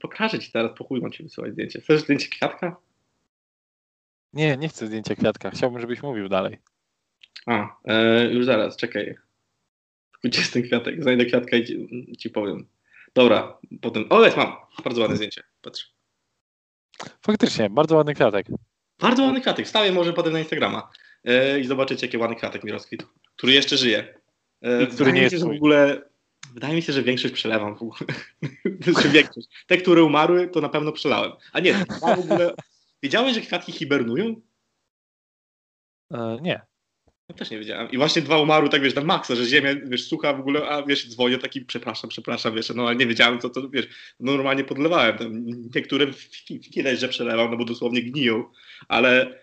Pokażę 0.00 0.38
ci 0.38 0.52
teraz, 0.52 0.78
po 0.78 0.84
chuj 0.84 1.00
mam 1.00 1.12
ci 1.12 1.22
wysyłać 1.22 1.52
zdjęcie. 1.52 1.80
Chcesz 1.80 2.00
zdjęcie 2.00 2.28
kwiatka? 2.28 2.76
Nie, 4.32 4.56
nie 4.56 4.68
chcę 4.68 4.86
zdjęcia 4.86 5.14
kwiatka. 5.14 5.50
Chciałbym, 5.50 5.80
żebyś 5.80 6.02
mówił 6.02 6.28
dalej. 6.28 6.58
A, 7.46 7.76
e, 7.84 8.24
już 8.24 8.46
zaraz, 8.46 8.76
czekaj. 8.76 9.25
Gdzie 10.24 10.42
ten 10.42 10.62
kwiatek? 10.62 11.02
Znajdę 11.02 11.24
kwiatka 11.24 11.56
i 11.56 11.64
ci, 11.64 11.88
ci 12.18 12.30
powiem. 12.30 12.66
Dobra, 13.14 13.58
potem. 13.80 14.04
O, 14.10 14.24
jest, 14.24 14.36
mam. 14.36 14.56
Bardzo 14.84 15.00
ładne 15.00 15.16
zdjęcie. 15.16 15.42
Patrz. 15.62 15.92
Faktycznie, 17.20 17.70
bardzo 17.70 17.96
ładny 17.96 18.14
kwiatek. 18.14 18.46
Bardzo 18.98 19.22
ładny 19.22 19.40
kwiatek. 19.40 19.66
Wstawię 19.66 19.92
może 19.92 20.12
potem 20.12 20.32
na 20.32 20.38
Instagrama 20.38 20.90
e, 21.24 21.60
i 21.60 21.64
zobaczycie, 21.64 22.06
jaki 22.06 22.18
ładny 22.18 22.36
kwiatek 22.36 22.64
mi 22.64 22.72
rozkwitł, 22.72 23.06
który 23.36 23.52
jeszcze 23.52 23.76
żyje. 23.76 24.20
I 24.82 24.86
który 24.86 25.12
nie 25.12 25.22
jest 25.22 25.34
się, 25.34 25.38
że 25.38 25.46
w 25.46 25.56
ogóle. 25.56 26.02
Wydaje 26.54 26.74
mi 26.74 26.82
się, 26.82 26.92
że 26.92 27.02
większość 27.02 27.34
przelewam 27.34 27.76
w 27.76 27.82
ogóle. 27.82 28.00
większość. 29.12 29.48
Te, 29.66 29.76
które 29.76 30.02
umarły, 30.02 30.48
to 30.48 30.60
na 30.60 30.68
pewno 30.68 30.92
przelałem. 30.92 31.32
A 31.52 31.60
nie, 31.60 31.74
w 31.74 32.02
ogóle. 32.02 32.54
Wiedziałeś, 33.02 33.34
że 33.34 33.40
kwiatki 33.40 33.72
hibernują? 33.72 34.40
E, 36.10 36.38
nie. 36.42 36.60
Ja 37.28 37.34
też 37.34 37.50
nie 37.50 37.58
wiedziałem. 37.58 37.90
I 37.90 37.96
właśnie 37.96 38.22
dwa 38.22 38.38
umarły, 38.38 38.68
tak 38.68 38.82
wiesz, 38.82 38.94
na 38.94 39.04
maksa, 39.04 39.34
że 39.34 39.44
ziemia, 39.44 39.74
wiesz, 39.84 40.08
sucha 40.08 40.32
w 40.34 40.40
ogóle, 40.40 40.68
a 40.68 40.82
wiesz, 40.82 41.08
dzwonię 41.08 41.38
taki, 41.38 41.60
przepraszam, 41.60 42.10
przepraszam, 42.10 42.54
wiesz, 42.54 42.72
no 42.74 42.86
ale 42.86 42.96
nie 42.96 43.06
wiedziałem, 43.06 43.40
co 43.40 43.50
to, 43.50 43.68
wiesz, 43.68 43.88
no, 44.20 44.32
normalnie 44.32 44.64
podlewałem. 44.64 45.18
Tam 45.18 45.46
niektóre 45.74 46.06
widać, 46.76 47.00
że 47.00 47.08
przelewam, 47.08 47.50
no 47.50 47.56
bo 47.56 47.64
dosłownie 47.64 48.02
gniją, 48.02 48.44
ale 48.88 49.40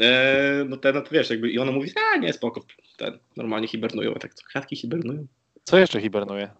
e, 0.00 0.64
no 0.68 0.76
ten, 0.76 0.94
no 0.94 1.00
to 1.00 1.10
wiesz, 1.10 1.30
jakby, 1.30 1.50
i 1.50 1.58
ona 1.58 1.72
mówi, 1.72 1.90
a 2.14 2.16
nie, 2.16 2.32
spoko, 2.32 2.64
ten, 2.96 3.18
normalnie 3.36 3.68
hibernują. 3.68 4.12
Ja 4.12 4.18
tak, 4.18 4.34
co, 4.34 4.44
kwiatki 4.46 4.76
hibernują? 4.76 5.26
Co 5.64 5.78
jeszcze 5.78 6.00
hibernuje? 6.00 6.50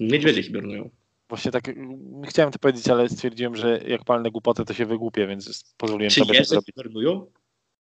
Niedźwiedzie 0.00 0.42
hibernują. 0.42 0.90
Właśnie 1.28 1.50
tak 1.50 1.68
mm, 1.68 2.22
chciałem 2.28 2.52
to 2.52 2.58
powiedzieć, 2.58 2.88
ale 2.88 3.08
stwierdziłem, 3.08 3.56
że 3.56 3.80
jak 3.86 4.04
palne 4.04 4.30
głupoty, 4.30 4.64
to 4.64 4.74
się 4.74 4.86
wygłupię, 4.86 5.26
więc 5.26 5.74
pozwoliłem 5.76 6.10
Czy 6.10 6.20
sobie 6.20 6.38
to 6.38 6.44
zrobić. 6.44 6.66
hibernują? 6.66 7.26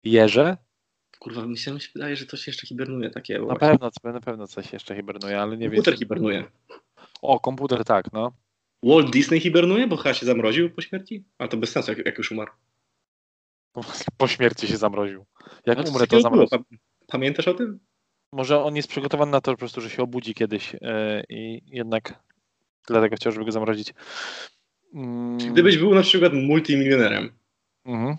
Jeże? 0.05 0.57
Kurwa, 1.23 1.47
mi 1.47 1.59
się, 1.59 1.77
wydaje, 1.95 2.17
że 2.17 2.27
coś 2.27 2.47
jeszcze 2.47 2.67
hibernuje 2.67 3.11
takie. 3.11 3.39
Na 3.39 3.45
właśnie. 3.45 3.59
pewno, 3.59 3.91
na 4.13 4.21
pewno 4.21 4.47
coś 4.47 4.73
jeszcze 4.73 4.97
hibernuje, 4.97 5.41
ale 5.41 5.57
nie 5.57 5.63
wiem. 5.69 5.71
Komputer 5.71 5.99
hibernuje. 5.99 6.45
O, 7.23 7.41
komputer 7.41 7.85
tak, 7.85 8.13
no. 8.13 8.33
Walt 8.83 9.11
Disney 9.11 9.41
hibernuje, 9.41 9.87
bo 9.87 9.97
chyba 9.97 10.15
się 10.15 10.27
zamroził 10.27 10.71
po 10.71 10.83
śmierci? 10.83 11.25
Ale 11.39 11.49
to 11.49 11.57
bez 11.57 11.71
sensu, 11.71 11.91
jak, 11.91 12.07
jak 12.07 12.19
już 12.19 12.33
umarł. 12.33 12.51
Po 14.17 14.29
śmierci 14.29 14.67
się 14.67 14.77
zamroził. 14.77 15.25
Jak 15.67 15.79
No, 15.79 15.85
umrę, 15.85 15.93
to 15.93 15.99
takiego 16.07 16.31
było. 16.31 16.47
zamrozi. 16.47 16.65
Pa- 16.71 16.77
Pamiętasz 17.07 17.49
o 17.49 17.55
tym? 17.55 17.81
Może 18.33 18.63
on 18.65 18.77
jest 18.77 18.89
przygotowany 18.89 19.33
na 19.33 19.41
to 19.41 19.51
po 19.53 19.59
prostu, 19.59 19.81
że 19.81 19.91
się 19.91 20.03
obudzi 20.03 20.35
kiedyś 20.35 20.75
e, 20.75 21.23
i 21.29 21.63
jednak 21.67 22.23
dlatego 22.89 23.17
chciał, 23.17 23.33
żeby 23.33 23.45
go 23.45 23.53
zamrozić. 23.53 23.95
Mm, 24.95 25.39
gdybyś 25.39 25.79
był 25.79 25.95
na 25.95 26.03
przykład 26.03 26.33
multimilionerem 26.33 27.33
mhm. 27.85 28.17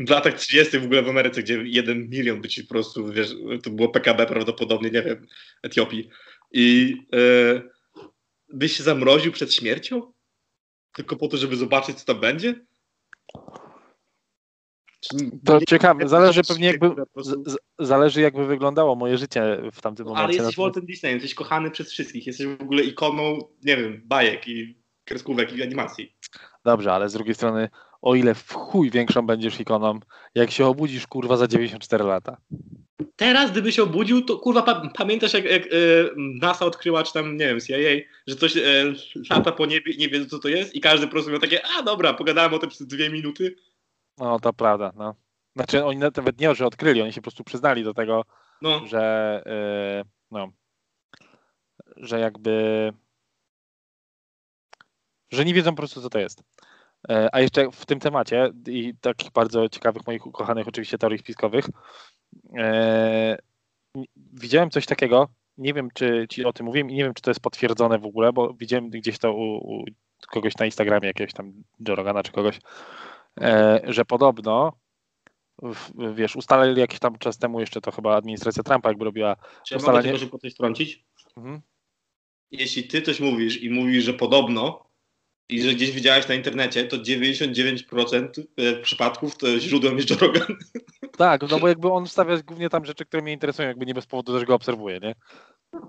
W 0.00 0.10
latach 0.10 0.34
30. 0.34 0.78
w 0.78 0.84
ogóle 0.84 1.02
w 1.02 1.08
Ameryce, 1.08 1.42
gdzie 1.42 1.62
jeden 1.66 2.08
milion 2.08 2.40
by 2.40 2.48
ci 2.48 2.62
po 2.64 2.68
prostu, 2.68 3.12
wiesz, 3.12 3.34
to 3.62 3.70
było 3.70 3.88
PKB 3.88 4.26
prawdopodobnie, 4.26 4.90
nie 4.90 5.02
wiem, 5.02 5.26
Etiopii 5.62 6.10
i 6.52 6.96
e, 7.14 7.62
byś 8.48 8.76
się 8.76 8.82
zamroził 8.82 9.32
przed 9.32 9.54
śmiercią? 9.54 10.12
Tylko 10.94 11.16
po 11.16 11.28
to, 11.28 11.36
żeby 11.36 11.56
zobaczyć, 11.56 11.98
co 11.98 12.04
tam 12.12 12.20
będzie? 12.20 12.54
To 15.44 15.58
nie- 15.58 15.66
ciekawe, 15.66 16.08
zależy 16.08 16.40
pewnie 16.48 16.66
jakby, 16.66 16.90
z, 17.16 17.56
zależy 17.78 18.20
jakby 18.20 18.46
wyglądało 18.46 18.94
moje 18.94 19.18
życie 19.18 19.62
w 19.72 19.80
tamtym 19.80 20.06
No, 20.06 20.10
momencie. 20.10 20.24
ale 20.24 20.34
jesteś 20.34 20.56
Natomiast- 20.56 20.74
Waltem 20.74 20.86
Disneyem, 20.86 21.16
jesteś 21.18 21.34
kochany 21.34 21.70
przez 21.70 21.90
wszystkich, 21.92 22.26
jesteś 22.26 22.46
w 22.46 22.62
ogóle 22.62 22.82
ikoną, 22.82 23.38
nie 23.64 23.76
wiem, 23.76 24.02
bajek 24.04 24.48
i 24.48 24.78
kreskówek 25.04 25.52
i 25.56 25.62
animacji. 25.62 26.16
Dobrze, 26.64 26.92
ale 26.92 27.08
z 27.08 27.12
drugiej 27.12 27.34
strony, 27.34 27.68
o 28.02 28.14
ile 28.14 28.34
w 28.34 28.52
chuj 28.52 28.90
większą 28.90 29.26
będziesz 29.26 29.60
ikoną, 29.60 30.00
jak 30.34 30.50
się 30.50 30.66
obudzisz 30.66 31.06
kurwa 31.06 31.36
za 31.36 31.48
94 31.48 32.04
lata. 32.04 32.36
Teraz, 33.16 33.50
gdyby 33.50 33.72
się 33.72 33.82
obudził, 33.82 34.22
to 34.22 34.38
kurwa, 34.38 34.62
pa 34.62 34.82
pamiętasz 34.94 35.32
jak, 35.34 35.44
jak 35.44 35.66
e, 35.66 35.68
NASA 36.16 36.64
odkryła, 36.64 37.02
czy 37.02 37.12
tam, 37.12 37.36
nie 37.36 37.46
wiem, 37.46 37.60
CIA, 37.60 37.76
że 38.26 38.36
coś 38.36 38.56
e, 38.56 38.62
lata 39.30 39.52
po 39.52 39.66
niebie 39.66 39.92
i 39.92 39.98
nie 39.98 40.08
wie, 40.08 40.26
co 40.26 40.38
to 40.38 40.48
jest 40.48 40.74
i 40.74 40.80
każdy 40.80 41.06
po 41.06 41.12
prostu 41.12 41.30
miał 41.30 41.40
takie, 41.40 41.60
a 41.78 41.82
dobra, 41.82 42.14
pogadałem 42.14 42.54
o 42.54 42.58
tym 42.58 42.70
przez 42.70 42.86
dwie 42.86 43.10
minuty. 43.10 43.56
No 44.18 44.40
to 44.40 44.52
prawda, 44.52 44.92
no. 44.96 45.14
Znaczy 45.56 45.84
oni 45.84 45.98
nawet 45.98 46.40
nie, 46.40 46.54
że 46.54 46.66
odkryli, 46.66 47.02
oni 47.02 47.12
się 47.12 47.20
po 47.20 47.24
prostu 47.24 47.44
przyznali 47.44 47.84
do 47.84 47.94
tego, 47.94 48.24
No, 48.62 48.86
że 48.86 49.02
e, 49.46 50.04
no, 50.30 50.52
że 51.96 52.20
jakby 52.20 52.92
że 55.30 55.44
nie 55.44 55.54
wiedzą 55.54 55.70
po 55.70 55.76
prostu 55.76 56.02
co 56.02 56.10
to 56.10 56.18
jest. 56.18 56.42
E, 57.08 57.28
A 57.34 57.40
jeszcze 57.40 57.70
w 57.72 57.86
tym 57.86 58.00
temacie 58.00 58.50
i 58.68 58.94
takich 59.00 59.30
bardzo 59.32 59.68
ciekawych 59.68 60.06
moich 60.06 60.26
ukochanych 60.26 60.68
oczywiście 60.68 60.98
teorii 60.98 61.18
spiskowych 61.18 61.64
e, 62.58 63.38
widziałem 64.16 64.70
coś 64.70 64.86
takiego, 64.86 65.28
nie 65.58 65.74
wiem 65.74 65.88
czy 65.94 66.26
ci 66.30 66.44
o 66.44 66.52
tym 66.52 66.66
mówiłem 66.66 66.90
i 66.90 66.94
nie 66.94 67.04
wiem 67.04 67.14
czy 67.14 67.22
to 67.22 67.30
jest 67.30 67.40
potwierdzone 67.40 67.98
w 67.98 68.04
ogóle, 68.06 68.32
bo 68.32 68.54
widziałem 68.54 68.90
gdzieś 68.90 69.18
to 69.18 69.32
u, 69.32 69.56
u 69.56 69.84
kogoś 70.26 70.56
na 70.56 70.66
Instagramie, 70.66 71.06
jakiegoś 71.08 71.32
tam 71.32 71.52
Joe 71.88 71.94
Rogana 71.94 72.22
czy 72.22 72.32
kogoś, 72.32 72.58
e, 73.40 73.80
że 73.84 74.04
podobno 74.04 74.72
w- 75.62 76.14
wiesz, 76.14 76.36
ustalili 76.36 76.80
jakiś 76.80 76.98
tam 76.98 77.18
czas 77.18 77.38
temu 77.38 77.60
jeszcze 77.60 77.80
to 77.80 77.90
chyba 77.90 78.16
administracja 78.16 78.62
Trumpa 78.62 78.88
jakby 78.88 79.04
robiła 79.04 79.36
czy 79.66 79.74
ja 79.74 79.78
ustalenie- 79.78 79.96
mogę 79.96 80.02
tylko 80.02 80.18
szybko 80.18 80.38
coś 80.38 80.52
wtrącić? 80.54 81.04
mhm. 81.36 81.60
Jeśli 82.50 82.84
ty 82.88 83.02
coś 83.02 83.20
mówisz 83.20 83.62
i 83.62 83.70
mówisz, 83.70 84.04
że 84.04 84.14
podobno 84.14 84.89
i 85.50 85.62
że 85.62 85.74
gdzieś 85.74 85.90
widziałeś 85.90 86.28
na 86.28 86.34
internecie, 86.34 86.84
to 86.84 86.96
99% 86.96 88.28
e, 88.56 88.76
przypadków 88.76 89.36
to 89.36 89.58
źródłem 89.58 89.96
jest 89.96 90.10
Joe 90.10 90.16
Rogan. 90.16 90.56
Tak, 91.16 91.50
no 91.50 91.58
bo 91.58 91.68
jakby 91.68 91.92
on 91.92 92.06
wstawia 92.06 92.42
głównie 92.42 92.68
tam 92.68 92.84
rzeczy, 92.84 93.04
które 93.04 93.22
mnie 93.22 93.32
interesują, 93.32 93.68
jakby 93.68 93.86
nie 93.86 93.94
bez 93.94 94.06
powodu 94.06 94.32
też 94.32 94.44
go 94.44 94.54
obserwuję, 94.54 95.00
nie? 95.02 95.14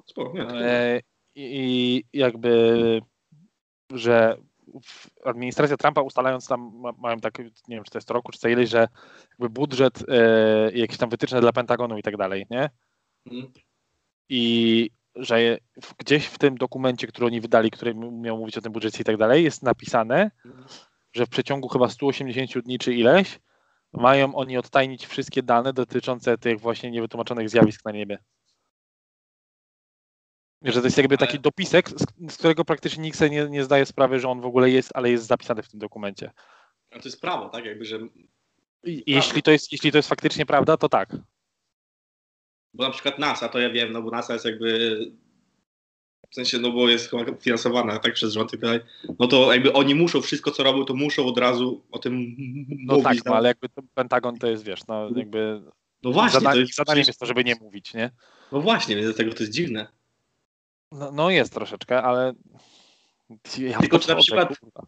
Spoko, 0.05 0.34
nie, 0.34 0.47
E, 0.47 1.01
I 1.36 2.03
i 2.14 2.20
jakby, 2.20 3.01
że 3.93 4.38
administracja 5.26 5.78
Trumpa 5.78 6.01
ustalając 6.01 6.47
tam, 6.47 6.72
ma- 6.76 6.91
mają 6.97 7.20
tak, 7.20 7.39
nie 7.39 7.76
wiem 7.76 7.84
czy 7.84 7.91
to 7.91 7.97
jest 7.97 8.12
roku, 8.12 8.32
czy 8.32 8.39
co 8.39 8.49
ileś, 8.49 8.70
że 8.70 8.88
jakby 9.32 9.49
budżet, 9.49 10.03
e, 10.07 10.72
jakieś 10.74 10.97
tam 10.97 11.09
wytyczne 11.09 11.41
dla 11.41 11.53
Pentagonu 11.53 11.97
i 11.97 12.03
tak 12.03 12.18
dalej, 12.18 12.45
nie? 12.49 12.70
Mm. 13.32 13.51
I 14.30 14.89
że 15.16 15.57
gdzieś 15.97 16.26
w 16.26 16.38
tym 16.38 16.57
dokumencie, 16.57 17.07
który 17.07 17.28
oni 17.28 17.41
wydali, 17.41 17.72
który 17.72 17.95
miał 17.95 18.38
mówić 18.38 18.57
o 18.57 18.62
tym 18.62 18.72
budżecie 18.72 19.01
i 19.01 19.05
tak 19.05 19.18
dalej, 19.18 19.43
jest 19.43 19.64
napisane, 19.64 20.32
że 21.14 21.26
w 21.26 21.30
przeciągu 21.30 21.68
chyba 21.68 21.89
180 21.89 22.66
dni 22.66 22.80
czy 22.80 22.93
ileś 22.93 23.39
mają 23.93 24.36
oni 24.36 24.57
odtajnić 24.57 25.05
wszystkie 25.05 25.43
dane 25.43 25.74
dotyczące 25.74 26.38
tych 26.38 26.59
właśnie 26.59 26.91
niewytłumaczonych 26.91 27.49
zjawisk 27.49 27.86
na 27.86 27.91
niebie. 27.91 28.18
Że 30.62 30.80
to 30.80 30.88
jest 30.88 30.97
jakby 30.97 31.18
taki 31.18 31.39
dopisek, 31.39 31.89
z, 31.89 32.05
z 32.34 32.38
którego 32.38 32.66
praktycznie 32.66 33.03
nikt 33.03 33.18
sobie 33.18 33.30
nie, 33.30 33.49
nie 33.49 33.64
zdaje 33.64 33.86
sprawy, 33.86 34.20
że 34.20 34.30
on 34.30 34.41
w 34.41 34.45
ogóle 34.45 34.70
jest, 34.70 34.91
ale 34.93 35.12
jest 35.12 35.26
zapisany 35.26 35.64
w 35.64 35.70
tym 35.70 35.80
dokumencie. 35.80 36.32
A 36.91 36.99
to 36.99 37.05
jest 37.05 37.22
prawo, 37.22 37.49
tak? 37.49 37.66
Jakby, 37.66 37.86
że 37.86 37.99
I, 38.84 39.03
jeśli, 39.07 39.43
to 39.43 39.51
jest, 39.51 39.72
jeśli 39.72 39.91
to 39.91 39.97
jest 39.97 40.09
faktycznie 40.09 40.45
prawda, 40.45 40.78
to 40.78 40.89
tak. 40.89 41.16
Bo 42.74 42.84
na 42.84 42.90
przykład 42.90 43.20
NASA, 43.20 43.50
to 43.50 43.60
ja 43.60 43.70
wiem, 43.70 43.92
no 43.92 44.02
bo 44.02 44.12
NASA 44.12 44.34
jest 44.34 44.46
jakby 44.46 44.98
w 46.32 46.36
sensie, 46.36 46.58
no 46.60 46.72
bo 46.72 46.90
jest 46.90 47.10
chyba 47.10 47.26
finansowana 47.40 48.00
tak 48.00 48.14
przez 48.14 48.34
rząd 48.34 48.50
i 48.50 48.52
tak 48.52 48.60
dalej, 48.60 48.80
no 49.20 49.28
to 49.28 49.54
jakby 49.54 49.74
oni 49.74 49.96
muszą, 49.96 50.22
wszystko 50.22 50.52
co 50.52 50.64
robią, 50.64 50.86
to 50.86 50.94
muszą 50.94 51.26
od 51.26 51.38
razu 51.38 51.84
o 51.92 52.00
tym 52.00 52.36
No 52.86 52.94
mówić. 52.94 53.04
tak, 53.04 53.18
no, 53.18 53.24
tam. 53.24 53.34
ale 53.34 53.48
jakby 53.48 53.68
Pentagon 53.94 54.38
to 54.38 54.48
jest, 54.48 54.64
wiesz, 54.64 54.88
no 54.88 55.10
jakby 55.16 55.62
no 56.04 56.12
właśnie, 56.12 56.40
zada- 56.40 56.52
to 56.52 56.60
jest, 56.60 56.76
zadaniem 56.76 57.04
jest 57.08 57.20
to, 57.20 57.26
żeby 57.26 57.44
nie 57.44 57.56
mówić, 57.56 57.94
nie? 57.94 58.12
No 58.52 58.62
właśnie, 58.62 58.96
więc 58.96 59.08
dlatego 59.08 59.34
to 59.34 59.44
jest 59.44 59.54
dziwne. 59.54 59.88
No, 60.92 61.12
no 61.12 61.30
jest 61.30 61.54
troszeczkę, 61.54 62.02
ale 62.02 62.34
ja 63.58 63.80
Tylko 63.80 64.00
czy 64.00 64.10
na 64.10 64.16
przykład- 64.16 64.60
kurwa. 64.60 64.86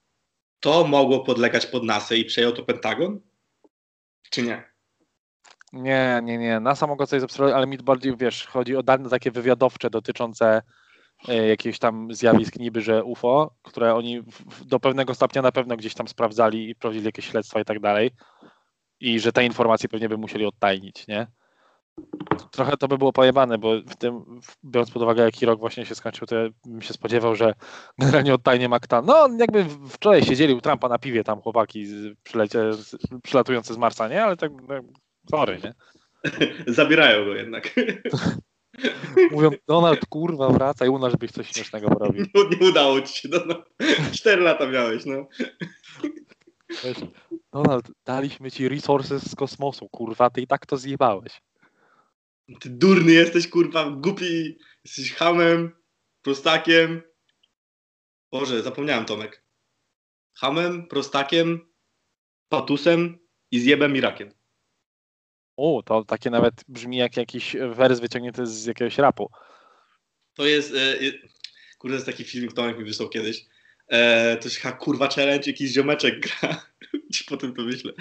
To 0.60 0.88
mogło 0.88 1.20
podlegać 1.20 1.66
pod 1.66 1.84
NASA 1.84 2.16
i 2.16 2.26
przejął 2.26 2.52
to 2.52 2.64
Pentagon? 2.64 3.20
Czy 4.30 4.42
nie? 4.44 4.72
Nie, 5.74 6.21
nie, 6.24 6.38
nie. 6.38 6.59
NASA 6.59 6.88
mogła 6.88 7.07
coś 7.07 7.19
zaobserwować, 7.19 7.55
ale 7.55 7.67
mi 7.67 7.78
bardziej, 7.78 8.17
wiesz, 8.17 8.47
chodzi 8.47 8.76
o 8.76 8.84
dane 8.84 9.09
takie 9.09 9.32
wywiadowcze 9.32 9.89
dotyczące 9.89 10.61
e, 11.28 11.47
jakichś 11.47 11.80
tam 11.80 12.13
zjawisk 12.13 12.55
niby, 12.55 12.82
że 12.82 13.03
UFO, 13.03 13.55
które 13.63 13.95
oni 13.95 14.21
do 14.65 14.80
pewnego 14.80 15.13
stopnia 15.13 15.41
na 15.41 15.51
pewno 15.51 15.78
gdzieś 15.78 15.93
tam 15.93 16.07
sprawdzali 16.07 16.69
i 16.69 16.76
prowadzili 16.76 17.05
jakieś 17.05 17.26
śledztwa 17.26 17.59
i 17.59 17.65
tak 17.65 17.80
dalej. 17.80 18.11
I 18.99 19.19
że 19.19 19.32
te 19.32 19.45
informacje 19.45 19.89
pewnie 19.89 20.09
by 20.09 20.17
musieli 20.17 20.45
odtajnić, 20.45 21.07
nie? 21.07 21.28
Trochę 22.51 22.78
to 22.78 22.88
by 22.88 22.97
było 22.97 23.13
pojebane, 23.13 23.57
bo 23.57 23.69
w 23.88 23.95
tym, 23.95 24.39
biorąc 24.65 24.91
pod 24.91 25.03
uwagę, 25.03 25.24
jaki 25.24 25.45
rok 25.45 25.59
właśnie 25.59 25.86
się 25.86 25.95
skończył, 25.95 26.28
to 26.28 26.36
ja 26.36 26.49
bym 26.65 26.82
się 26.82 26.93
spodziewał, 26.93 27.36
że 27.36 27.53
generalnie 27.99 28.34
odtajnie 28.34 28.69
Makta. 28.69 29.01
No, 29.01 29.28
jakby 29.39 29.65
wczoraj 29.89 30.24
siedzieli 30.24 30.53
u 30.53 30.61
Trumpa 30.61 30.89
na 30.89 30.99
piwie 30.99 31.24
tam 31.24 31.41
chłopaki 31.41 31.86
przylecie, 32.24 32.74
z, 32.74 32.95
przylatujący 33.24 33.74
z 33.74 33.78
Marsa, 33.78 34.07
nie? 34.07 34.24
Ale 34.24 34.38
tak, 34.38 34.51
no, 34.67 34.76
sorry, 35.30 35.61
nie? 35.63 35.74
Zabierają 36.74 37.26
go 37.26 37.36
jednak. 37.36 37.76
Mówią, 39.32 39.51
Donald, 39.67 40.05
kurwa, 40.05 40.49
wracaj 40.49 40.89
u 40.89 40.99
nas, 40.99 41.11
żebyś 41.11 41.32
coś 41.32 41.49
śmiesznego 41.49 41.89
porobił. 41.89 42.26
No, 42.36 42.43
nie 42.49 42.69
udało 42.69 43.01
ci 43.01 43.21
się. 43.21 43.30
No, 43.30 43.39
no. 43.45 43.63
Cztery 44.13 44.41
lata 44.41 44.67
miałeś, 44.67 45.05
no. 45.05 45.28
Wiesz, 46.84 46.97
Donald, 47.53 47.91
daliśmy 48.05 48.51
ci 48.51 48.69
resources 48.69 49.32
z 49.32 49.36
kosmosu, 49.36 49.89
kurwa, 49.89 50.30
ty 50.30 50.41
i 50.41 50.47
tak 50.47 50.65
to 50.65 50.78
zjebałeś. 50.78 51.41
Ty 52.59 52.69
durny 52.69 53.11
jesteś, 53.11 53.47
kurwa, 53.47 53.89
głupi, 53.89 54.57
jesteś 54.86 55.13
hamem, 55.13 55.71
prostakiem. 56.21 57.01
Boże, 58.32 58.63
zapomniałem 58.63 59.05
Tomek. 59.05 59.43
Hamem, 60.34 60.88
prostakiem, 60.88 61.59
patusem 62.49 63.17
i 63.51 63.59
zjebem 63.59 63.95
i 63.95 64.01
rakiem. 64.01 64.32
O, 65.58 65.84
to 65.86 66.04
takie 66.04 66.30
nawet 66.30 66.54
brzmi 66.68 66.97
jak 66.97 67.18
jakiś 67.18 67.56
wers 67.76 67.99
wyciągnięty 67.99 68.47
z 68.47 68.66
jakiegoś 68.66 68.97
rapu. 68.97 69.30
To 70.34 70.45
jest, 70.45 70.74
e, 70.74 70.97
kurde, 71.78 71.95
jest 71.95 72.06
taki 72.06 72.24
film, 72.24 72.51
Tomek 72.51 72.78
mi 72.78 72.86
wysłał 72.86 73.10
kiedyś. 73.10 73.45
E, 73.88 74.38
to 74.38 74.43
jest 74.43 74.58
chyba 74.58 74.76
kurwa 74.76 75.08
challenge, 75.08 75.51
jakiś 75.51 75.72
ziomeczek 75.72 76.20
gra. 76.20 76.66
Ci 77.14 77.24
potem 77.24 77.54
to 77.54 77.62
myślę. 77.62 77.93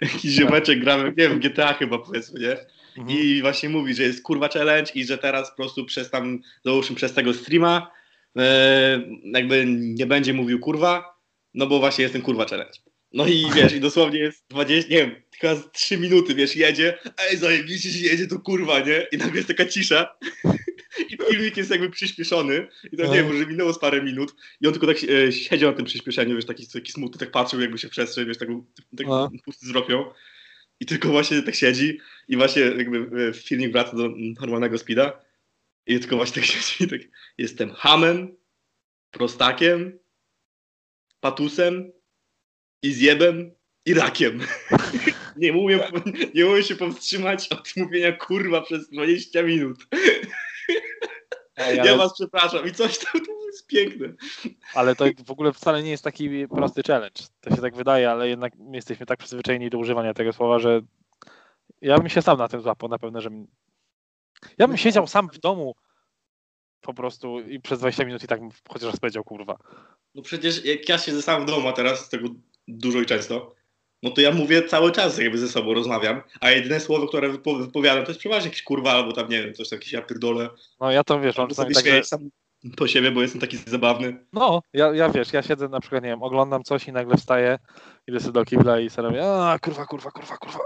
Jakiś 0.00 0.30
ziomeczek 0.30 0.80
gra, 0.80 0.96
nie 0.96 1.12
wiem, 1.12 1.40
GTA 1.40 1.72
chyba 1.72 1.98
powiedzmy, 1.98 2.40
nie? 2.40 2.56
Mhm. 2.98 3.18
I 3.18 3.42
właśnie 3.42 3.68
mówi, 3.68 3.94
że 3.94 4.02
jest 4.02 4.22
kurwa 4.22 4.48
challenge 4.48 4.92
i 4.94 5.04
że 5.04 5.18
teraz 5.18 5.50
po 5.50 5.56
prostu 5.56 5.84
przez 5.84 6.10
tam, 6.10 6.40
załóżmy 6.64 6.96
przez 6.96 7.14
tego 7.14 7.34
streama, 7.34 7.90
e, 8.36 9.00
jakby 9.24 9.64
nie 9.66 10.06
będzie 10.06 10.32
mówił 10.34 10.60
kurwa, 10.60 11.18
no 11.54 11.66
bo 11.66 11.78
właśnie 11.78 12.02
jest 12.02 12.12
ten 12.12 12.22
kurwa 12.22 12.46
challenge. 12.46 12.78
No 13.12 13.26
i 13.26 13.46
wiesz, 13.56 13.72
i 13.72 13.80
dosłownie 13.80 14.18
jest 14.18 14.44
20, 14.50 14.90
nie 14.90 14.96
wiem, 14.96 15.22
chyba 15.40 15.56
3 15.72 15.98
minuty, 15.98 16.34
wiesz, 16.34 16.56
jedzie, 16.56 16.98
ej, 17.18 17.36
zajebiście 17.36 17.90
się 17.90 18.06
jedzie, 18.06 18.26
to 18.26 18.38
kurwa, 18.38 18.80
nie? 18.80 19.06
I 19.12 19.16
nagle 19.16 19.36
jest 19.36 19.48
taka 19.48 19.64
cisza 19.64 20.18
i 21.10 21.16
filmik 21.30 21.56
jest 21.56 21.70
jakby 21.70 21.90
przyspieszony 21.90 22.68
i 22.92 22.96
to 22.96 23.06
nie 23.06 23.14
wiem, 23.14 23.26
może 23.32 23.46
minęło 23.46 23.72
z 23.72 23.78
parę 23.78 24.02
minut 24.02 24.34
i 24.60 24.66
on 24.66 24.72
tylko 24.72 24.86
tak 24.86 24.96
e, 25.04 25.32
siedział 25.32 25.70
na 25.70 25.76
tym 25.76 25.86
przyspieszeniu, 25.86 26.36
wiesz, 26.36 26.44
taki, 26.46 26.68
taki 26.68 26.92
smutny, 26.92 27.18
tak 27.18 27.30
patrzył, 27.30 27.60
jakby 27.60 27.78
się 27.78 27.88
przestrzeń, 27.88 28.26
wiesz, 28.26 28.38
tak, 28.38 28.48
tak 28.96 29.06
No. 29.06 29.30
pusty 29.44 29.66
miał. 29.88 30.12
I 30.80 30.86
tylko 30.86 31.08
właśnie 31.08 31.42
tak 31.42 31.54
siedzi 31.54 31.98
i 32.28 32.36
właśnie 32.36 32.62
jakby 32.62 33.28
e, 33.28 33.32
filmik 33.32 33.72
wraca 33.72 33.96
do 33.96 34.08
normalnego 34.40 34.78
speeda 34.78 35.20
i 35.86 36.00
tylko 36.00 36.16
właśnie 36.16 36.42
tak 36.42 36.50
siedzi 36.50 36.84
i 36.84 36.88
tak 36.88 37.00
jestem 37.38 37.70
hamem, 37.70 38.36
prostakiem, 39.10 39.98
patusem 41.20 41.92
i 42.82 42.92
zjebem 42.92 43.50
i 43.86 43.94
rakiem. 43.94 44.40
Nie 45.38 45.52
umiem, 45.52 45.80
nie 46.34 46.46
umiem 46.46 46.62
się 46.62 46.76
powstrzymać 46.76 47.48
od 47.52 47.76
mówienia 47.76 48.12
kurwa 48.12 48.60
przez 48.60 48.88
20 48.90 49.42
minut. 49.42 49.78
Ej, 51.56 51.76
Ja 51.76 51.82
ale, 51.82 51.96
was 51.96 52.14
przepraszam 52.14 52.66
i 52.68 52.72
coś 52.72 52.98
tam 52.98 53.24
to 53.26 53.46
jest 53.46 53.66
piękne. 53.66 54.08
ale 54.74 54.96
to 54.96 55.04
w 55.26 55.30
ogóle 55.30 55.52
wcale 55.52 55.82
nie 55.82 55.90
jest 55.90 56.04
taki 56.04 56.48
prosty 56.48 56.82
challenge. 56.86 57.22
To 57.40 57.50
się 57.56 57.62
tak 57.62 57.76
wydaje, 57.76 58.10
ale 58.10 58.28
jednak 58.28 58.52
my 58.58 58.76
jesteśmy 58.76 59.06
tak 59.06 59.18
przyzwyczajeni 59.18 59.70
do 59.70 59.78
używania 59.78 60.14
tego 60.14 60.32
słowa, 60.32 60.58
że 60.58 60.80
ja 61.80 61.98
bym 61.98 62.08
się 62.08 62.22
sam 62.22 62.38
na 62.38 62.48
tym 62.48 62.60
złapał, 62.60 62.88
na 62.88 62.98
pewno, 62.98 63.20
że... 63.20 63.30
Ja 64.58 64.68
bym 64.68 64.76
siedział 64.76 65.06
sam 65.06 65.28
w 65.32 65.38
domu 65.38 65.74
po 66.80 66.94
prostu 66.94 67.40
i 67.40 67.60
przez 67.60 67.78
20 67.78 68.04
minut 68.04 68.24
i 68.24 68.26
tak 68.26 68.40
chociaż 68.68 68.90
raz 68.90 69.00
powiedział 69.00 69.24
kurwa. 69.24 69.58
No 70.14 70.22
przecież 70.22 70.64
jak 70.64 70.88
ja 70.88 70.98
siedzę 70.98 71.22
sam 71.22 71.42
w 71.42 71.46
domu, 71.46 71.68
a 71.68 71.72
teraz 71.72 72.04
z 72.06 72.08
tego 72.08 72.28
dużo 72.68 73.00
i 73.00 73.06
często, 73.06 73.54
no 74.02 74.10
to 74.10 74.20
ja 74.20 74.32
mówię 74.32 74.62
cały 74.62 74.92
czas 74.92 75.18
jakby 75.18 75.38
ze 75.38 75.48
sobą 75.48 75.74
rozmawiam, 75.74 76.22
a 76.40 76.50
jedyne 76.50 76.80
słowo, 76.80 77.08
które 77.08 77.30
wypo- 77.32 77.60
wypowiadam, 77.60 78.04
to 78.04 78.10
jest 78.10 78.20
przeważnie 78.20 78.48
jakiś 78.48 78.62
kurwa 78.62 78.92
albo 78.92 79.12
tam 79.12 79.28
nie 79.28 79.42
wiem, 79.42 79.54
coś 79.54 79.72
jakiś 79.72 79.92
ja 79.92 80.02
pierdolę. 80.02 80.48
No 80.80 80.90
ja 80.90 81.04
to 81.04 81.20
wiesz, 81.20 81.36
mam 81.36 81.44
Albo 81.44 81.54
czasami 81.54 81.74
tak, 81.74 81.84
że... 81.86 82.04
sam 82.04 82.30
po 82.76 82.88
siebie, 82.88 83.10
bo 83.10 83.22
jestem 83.22 83.40
taki 83.40 83.56
zabawny. 83.56 84.26
No, 84.32 84.62
ja, 84.72 84.94
ja 84.94 85.08
wiesz, 85.08 85.32
ja 85.32 85.42
siedzę 85.42 85.68
na 85.68 85.80
przykład, 85.80 86.02
nie 86.02 86.08
wiem, 86.08 86.22
oglądam 86.22 86.62
coś 86.62 86.88
i 86.88 86.92
nagle 86.92 87.16
wstaję, 87.16 87.58
idę 88.06 88.20
sobie 88.20 88.32
do 88.32 88.44
kibla 88.44 88.80
i 88.80 88.90
sobie 88.90 89.08
robię, 89.08 89.26
a 89.26 89.58
kurwa, 89.58 89.86
kurwa, 89.86 90.10
kurwa, 90.10 90.36
kurwa. 90.36 90.58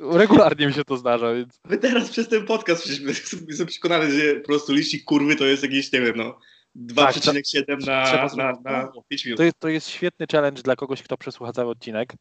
Regularnie 0.20 0.66
mi 0.66 0.72
się 0.72 0.84
to 0.84 0.96
zdarza, 0.96 1.34
więc 1.34 1.60
My 1.64 1.78
teraz 1.78 2.10
przez 2.10 2.28
ten 2.28 2.46
podcast 2.46 2.82
przecież 2.82 3.00
jestem 3.48 3.66
przekonany, 3.66 4.10
że 4.10 4.34
po 4.34 4.46
prostu 4.46 4.72
licznik 4.72 5.04
kurwy 5.04 5.36
to 5.36 5.44
jest 5.44 5.62
jakieś, 5.62 5.92
nie 5.92 6.00
wiem, 6.00 6.16
no 6.16 6.38
2,7 6.76 7.78
trzeba 7.78 8.22
na, 8.22 8.28
zrobić- 8.28 8.36
na, 8.64 8.72
na 8.72 8.92
5 9.08 9.24
minut. 9.24 9.38
to 9.38 9.44
jest, 9.44 9.58
to 9.58 9.68
jest 9.68 9.88
świetny 9.88 10.26
challenge 10.32 10.62
dla 10.62 10.76
kogoś, 10.76 11.02
kto 11.02 11.16
przesłucha 11.16 11.52
cały 11.52 11.70
odcinek, 11.70 12.12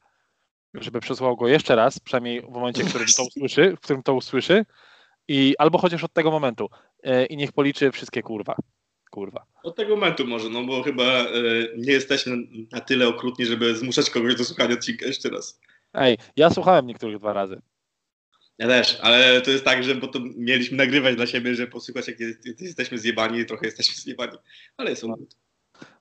żeby 0.74 1.00
przesłuchał 1.00 1.36
go 1.36 1.48
jeszcze 1.48 1.76
raz, 1.76 2.00
przynajmniej 2.00 2.42
w 2.42 2.50
momencie, 2.50 2.84
w 2.84 2.90
którym 2.90 3.08
to 3.18 3.24
usłyszy, 3.24 3.76
w 3.78 3.80
którym 3.80 4.04
to 4.04 4.14
usłyszy 4.14 4.66
i 5.28 5.56
albo 5.58 5.78
chociaż 5.78 6.04
od 6.04 6.14
tego 6.14 6.32
momentu 6.32 6.70
e, 7.04 7.26
i 7.26 7.38
niech 7.38 7.52
policzy 7.52 7.92
wszystkie 7.92 8.22
kurwa. 8.22 8.56
Kurwa. 9.12 9.46
Od 9.64 9.76
tego 9.76 9.96
momentu 9.96 10.28
może, 10.28 10.50
no 10.50 10.64
bo 10.64 10.84
chyba 10.84 11.04
e, 11.04 11.28
nie 11.78 11.92
jesteśmy 11.92 12.38
na 12.72 12.80
tyle 12.80 13.08
okrutni, 13.08 13.46
żeby 13.46 13.76
zmuszać 13.76 14.10
kogoś 14.10 14.36
do 14.36 14.46
słuchania 14.46 14.74
odcinka 14.74 15.06
jeszcze 15.06 15.30
raz. 15.30 15.60
Ej, 15.94 16.18
ja 16.36 16.50
słuchałem 16.50 16.88
niektórych 16.88 17.18
dwa 17.20 17.34
razy. 17.34 17.62
Ja 18.58 18.68
też, 18.68 19.00
ale 19.02 19.42
to 19.42 19.52
jest 19.52 19.66
tak, 19.66 19.84
że 19.84 19.96
bo 19.96 20.08
to 20.08 20.20
mieliśmy 20.36 20.78
nagrywać 20.78 21.16
dla 21.16 21.28
siebie, 21.28 21.56
że 21.56 21.68
posłuchać 21.68 22.08
jak 22.08 22.20
jest- 22.20 22.62
jesteśmy 22.62 22.98
zjebani 22.98 23.46
trochę 23.46 23.66
jesteśmy 23.66 23.96
zjebani. 23.96 24.38
Ale 24.78 24.96
są. 24.96 25.14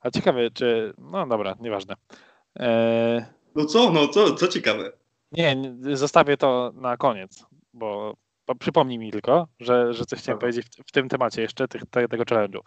A 0.01 0.11
ciekawe, 0.11 0.51
czy... 0.51 0.93
No 0.99 1.27
dobra, 1.27 1.57
nieważne. 1.61 1.95
E, 2.59 3.27
No 3.55 3.65
co, 3.67 3.91
no 3.93 4.09
co, 4.09 4.35
co 4.35 4.49
ciekawe. 4.49 4.93
Nie, 5.33 5.57
zostawię 5.97 6.37
to 6.37 6.73
na 6.75 6.97
koniec, 6.97 7.45
bo, 7.75 8.17
przypomnij 8.59 8.99
mi 8.99 9.13
tylko, 9.13 9.49
że, 9.61 9.95
że 9.95 10.07
coś 10.07 10.19
chciałem 10.19 10.37
Dobra. 10.39 10.49
powiedzieć 10.53 10.67
w, 10.67 10.89
w 10.89 10.93
tym 10.93 11.09
temacie 11.09 11.43
jeszcze, 11.43 11.69
tych, 11.69 11.83
te, 11.91 12.09
tego 12.09 12.25
challenge'u. 12.25 12.61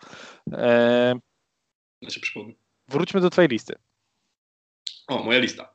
Się 2.09 2.19
przypomnę. 2.19 2.53
wróćmy 2.87 3.21
do 3.21 3.29
twojej 3.29 3.49
listy. 3.49 3.75
O, 5.07 5.23
moja 5.23 5.39
lista. 5.39 5.74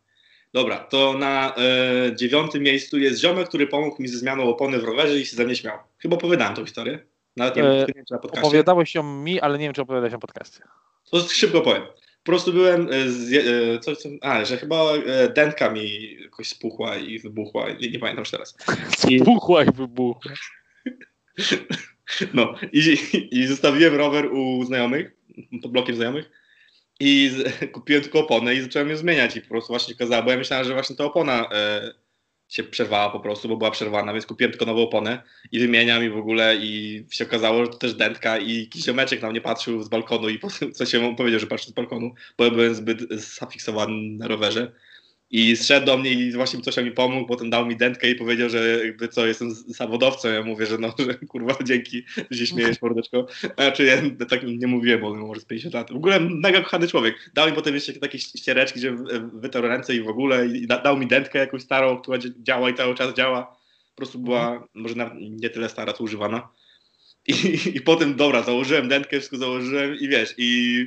Dobra, 0.52 0.78
to 0.78 1.12
na 1.18 1.54
e, 1.56 2.16
dziewiątym 2.16 2.62
miejscu 2.62 2.98
jest 2.98 3.20
ziomek, 3.20 3.48
który 3.48 3.66
pomógł 3.66 4.02
mi 4.02 4.08
ze 4.08 4.18
zmianą 4.18 4.42
opony 4.42 4.78
w 4.78 4.84
rowerze 4.84 5.18
i 5.18 5.24
się 5.26 5.36
ze 5.36 5.44
mnie 5.44 5.56
śmiał. 5.56 5.78
Chyba 5.98 6.16
opowiadałem 6.16 6.54
tą 6.54 6.64
historię. 6.64 6.98
Nawet 7.36 7.56
nie, 7.56 7.62
E, 7.64 7.86
wiem, 7.86 8.04
czy 8.08 8.14
na 8.14 8.18
podcaście. 8.18 8.46
Opowiadałeś 8.46 8.94
ją 8.94 9.02
mi, 9.22 9.40
ale 9.40 9.58
nie 9.58 9.64
wiem, 9.64 9.72
czy 9.74 9.82
opowiadałeś 9.82 10.12
ją 10.12 10.18
w 10.18 10.20
podcaście. 10.20 10.60
To 11.10 11.20
szybko 11.20 11.60
powiem. 11.60 11.82
Po 12.22 12.24
prostu 12.24 12.52
byłem, 12.52 12.88
e, 12.92 13.10
z, 13.10 13.32
e, 13.32 13.78
coś, 13.80 13.98
co, 13.98 14.08
a, 14.20 14.44
że 14.44 14.56
chyba 14.56 14.76
e, 14.92 15.28
dętka 15.28 15.70
mi 15.70 16.14
jakoś 16.22 16.48
spuchła 16.48 16.96
i 16.96 17.18
wybuchła, 17.18 17.70
nie, 17.70 17.90
nie 17.90 17.98
pamiętam 17.98 18.22
już 18.22 18.30
teraz. 18.30 18.56
I- 19.10 19.20
Spuchła 19.20 19.64
i 19.64 19.72
wybuchła. 19.72 20.32
No 22.34 22.54
i, 22.72 22.96
i 23.30 23.46
zostawiłem 23.46 23.94
rower 23.94 24.26
u 24.32 24.64
znajomych, 24.64 25.12
pod 25.62 25.72
blokiem 25.72 25.96
znajomych 25.96 26.30
i 27.00 27.30
z, 27.30 27.54
kupiłem 27.72 28.02
tylko 28.02 28.18
oponę 28.18 28.54
i 28.54 28.60
zacząłem 28.60 28.90
ją 28.90 28.96
zmieniać 28.96 29.36
i 29.36 29.40
po 29.40 29.48
prostu 29.48 29.72
właśnie 29.72 29.94
okazała, 29.94 30.22
bo 30.22 30.30
ja 30.30 30.36
myślałem, 30.36 30.66
że 30.66 30.72
właśnie 30.74 30.96
ta 30.96 31.04
opona 31.04 31.48
e, 31.52 31.94
się 32.48 32.62
przerwała 32.64 33.10
po 33.10 33.20
prostu, 33.20 33.48
bo 33.48 33.56
była 33.56 33.70
przerwana, 33.70 34.12
więc 34.12 34.26
kupiłem 34.26 34.50
tylko 34.50 34.66
nową 34.66 34.82
oponę 34.82 35.22
i 35.52 35.58
wymieniam 35.58 36.04
i 36.04 36.10
w 36.10 36.16
ogóle 36.16 36.56
i 36.56 37.04
się 37.10 37.24
okazało, 37.24 37.64
że 37.64 37.70
to 37.70 37.78
też 37.78 37.94
dętka 37.94 38.38
i 38.38 38.60
jakiś 38.60 38.84
ziomeczek 38.84 39.22
na 39.22 39.30
mnie 39.30 39.40
patrzył 39.40 39.82
z 39.82 39.88
balkonu 39.88 40.28
i 40.28 40.38
potem 40.48 40.72
coś 40.72 40.90
się 40.90 41.00
mu 41.00 41.16
powiedział, 41.16 41.40
że 41.40 41.46
patrzy 41.46 41.68
z 41.68 41.72
balkonu, 41.72 42.14
bo 42.38 42.50
byłem 42.50 42.74
zbyt 42.74 43.10
zafiksowany 43.10 43.92
na 44.18 44.28
rowerze. 44.28 44.72
I 45.32 45.56
zszedł 45.56 45.86
do 45.86 45.96
mnie 45.98 46.12
i 46.12 46.32
właśnie 46.32 46.60
coś 46.60 46.76
mi 46.76 46.90
pomógł, 46.90 47.28
potem 47.28 47.50
dał 47.50 47.66
mi 47.66 47.76
dętkę 47.76 48.10
i 48.10 48.14
powiedział, 48.14 48.48
że 48.48 48.80
jakby 48.86 49.08
co, 49.08 49.26
jestem 49.26 49.50
z- 49.54 49.66
zawodowcą. 49.66 50.28
Ja 50.28 50.42
mówię, 50.42 50.66
że 50.66 50.78
no, 50.78 50.94
że 50.98 51.14
kurwa 51.14 51.56
dzięki, 51.64 52.02
że 52.30 52.38
się 52.38 52.46
śmiejesz 52.46 52.82
mordeczko. 52.82 53.26
Znaczy 53.56 53.84
ja 53.84 54.26
tak 54.26 54.40
nie 54.46 54.66
mówiłem, 54.66 55.00
bo 55.00 55.14
może 55.14 55.40
z 55.40 55.44
50 55.44 55.74
lat. 55.74 55.92
W 55.92 55.96
ogóle 55.96 56.20
mega 56.20 56.60
kochany 56.60 56.88
człowiek. 56.88 57.30
Dał 57.34 57.48
mi 57.48 57.52
potem 57.54 57.74
jeszcze 57.74 57.92
takie 57.92 58.18
ściereczki, 58.18 58.80
wy- 58.80 59.30
wytarł 59.34 59.68
ręce 59.68 59.94
i 59.94 60.00
w 60.02 60.08
ogóle 60.08 60.46
i 60.46 60.66
da, 60.66 60.78
dał 60.82 60.96
mi 60.96 61.06
dętkę 61.06 61.38
jakąś 61.38 61.62
starą, 61.62 62.00
która 62.00 62.18
dzia- 62.18 62.42
działa 62.42 62.70
i 62.70 62.74
cały 62.74 62.94
czas 62.94 63.14
działa. 63.14 63.42
Po 63.90 63.96
prostu 63.96 64.18
była 64.18 64.68
może 64.74 64.94
nawet 64.94 65.14
nie 65.20 65.50
tyle 65.50 65.68
stara, 65.68 65.92
co 65.92 66.04
używana. 66.04 66.48
I, 67.28 67.32
I 67.74 67.80
potem, 67.80 68.14
dobra, 68.14 68.42
założyłem 68.42 68.88
dętkę, 68.88 69.16
wszystko 69.16 69.36
założyłem 69.36 69.94
i 70.00 70.08
wiesz, 70.08 70.34
i, 70.38 70.86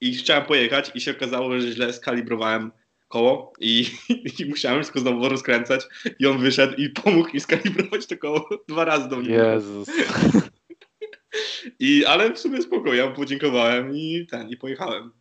i 0.00 0.14
chciałem 0.14 0.44
pojechać 0.44 0.90
i 0.94 1.00
się 1.00 1.10
okazało, 1.10 1.60
że 1.60 1.72
źle 1.72 1.92
skalibrowałem 1.92 2.70
koło 3.14 3.52
i, 3.60 3.86
i 4.38 4.44
musiałem 4.44 4.78
wszystko 4.78 5.00
znowu 5.00 5.28
rozkręcać 5.28 5.86
i 6.18 6.26
on 6.26 6.38
wyszedł 6.38 6.74
i 6.74 6.88
pomógł 6.88 7.30
mi 7.34 7.40
skalibrować 7.40 8.06
to 8.06 8.16
koło 8.16 8.48
dwa 8.68 8.84
razy 8.84 9.08
do 9.08 9.16
mnie. 9.16 9.34
Jezus. 9.34 9.88
I, 11.80 12.04
ale 12.04 12.32
w 12.32 12.38
sumie 12.38 12.62
spoko, 12.62 12.94
ja 12.94 13.10
mu 13.10 13.16
podziękowałem 13.16 13.96
i 13.96 14.26
ten, 14.30 14.48
i 14.48 14.56
pojechałem. 14.56 15.12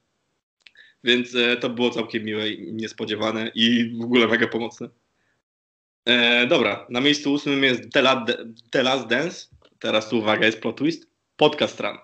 Więc 1.03 1.35
e, 1.35 1.57
to 1.57 1.69
było 1.69 1.89
całkiem 1.89 2.23
miłe 2.23 2.49
i 2.49 2.73
niespodziewane 2.73 3.51
i 3.55 3.95
w 3.99 4.03
ogóle 4.03 4.27
mega 4.27 4.47
pomocne. 4.47 4.89
E, 6.05 6.47
dobra, 6.47 6.87
na 6.89 7.01
miejscu 7.01 7.33
ósmym 7.33 7.63
jest 7.63 7.91
The 7.91 8.01
Last, 8.01 8.37
The 8.71 8.83
Last 8.83 9.07
Dance. 9.07 9.47
Teraz 9.79 10.09
tu 10.09 10.17
uwaga, 10.17 10.45
jest 10.45 10.61
plot 10.61 10.77
twist. 10.77 11.07
Podcast 11.35 11.79
Run. 11.79 11.97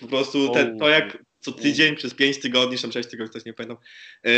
Po 0.00 0.06
prostu 0.06 0.48
te, 0.48 0.76
to 0.78 0.88
jak 0.88 1.18
co 1.40 1.52
tydzień 1.52 1.96
przez 1.96 2.14
5 2.14 2.40
tygodni, 2.40 2.76
czy 2.76 2.82
tam 2.82 2.92
6 2.92 3.10
tygodni, 3.10 3.32
też 3.32 3.44
nie 3.44 3.52
pamiętam, 3.52 3.76
e, 4.24 4.30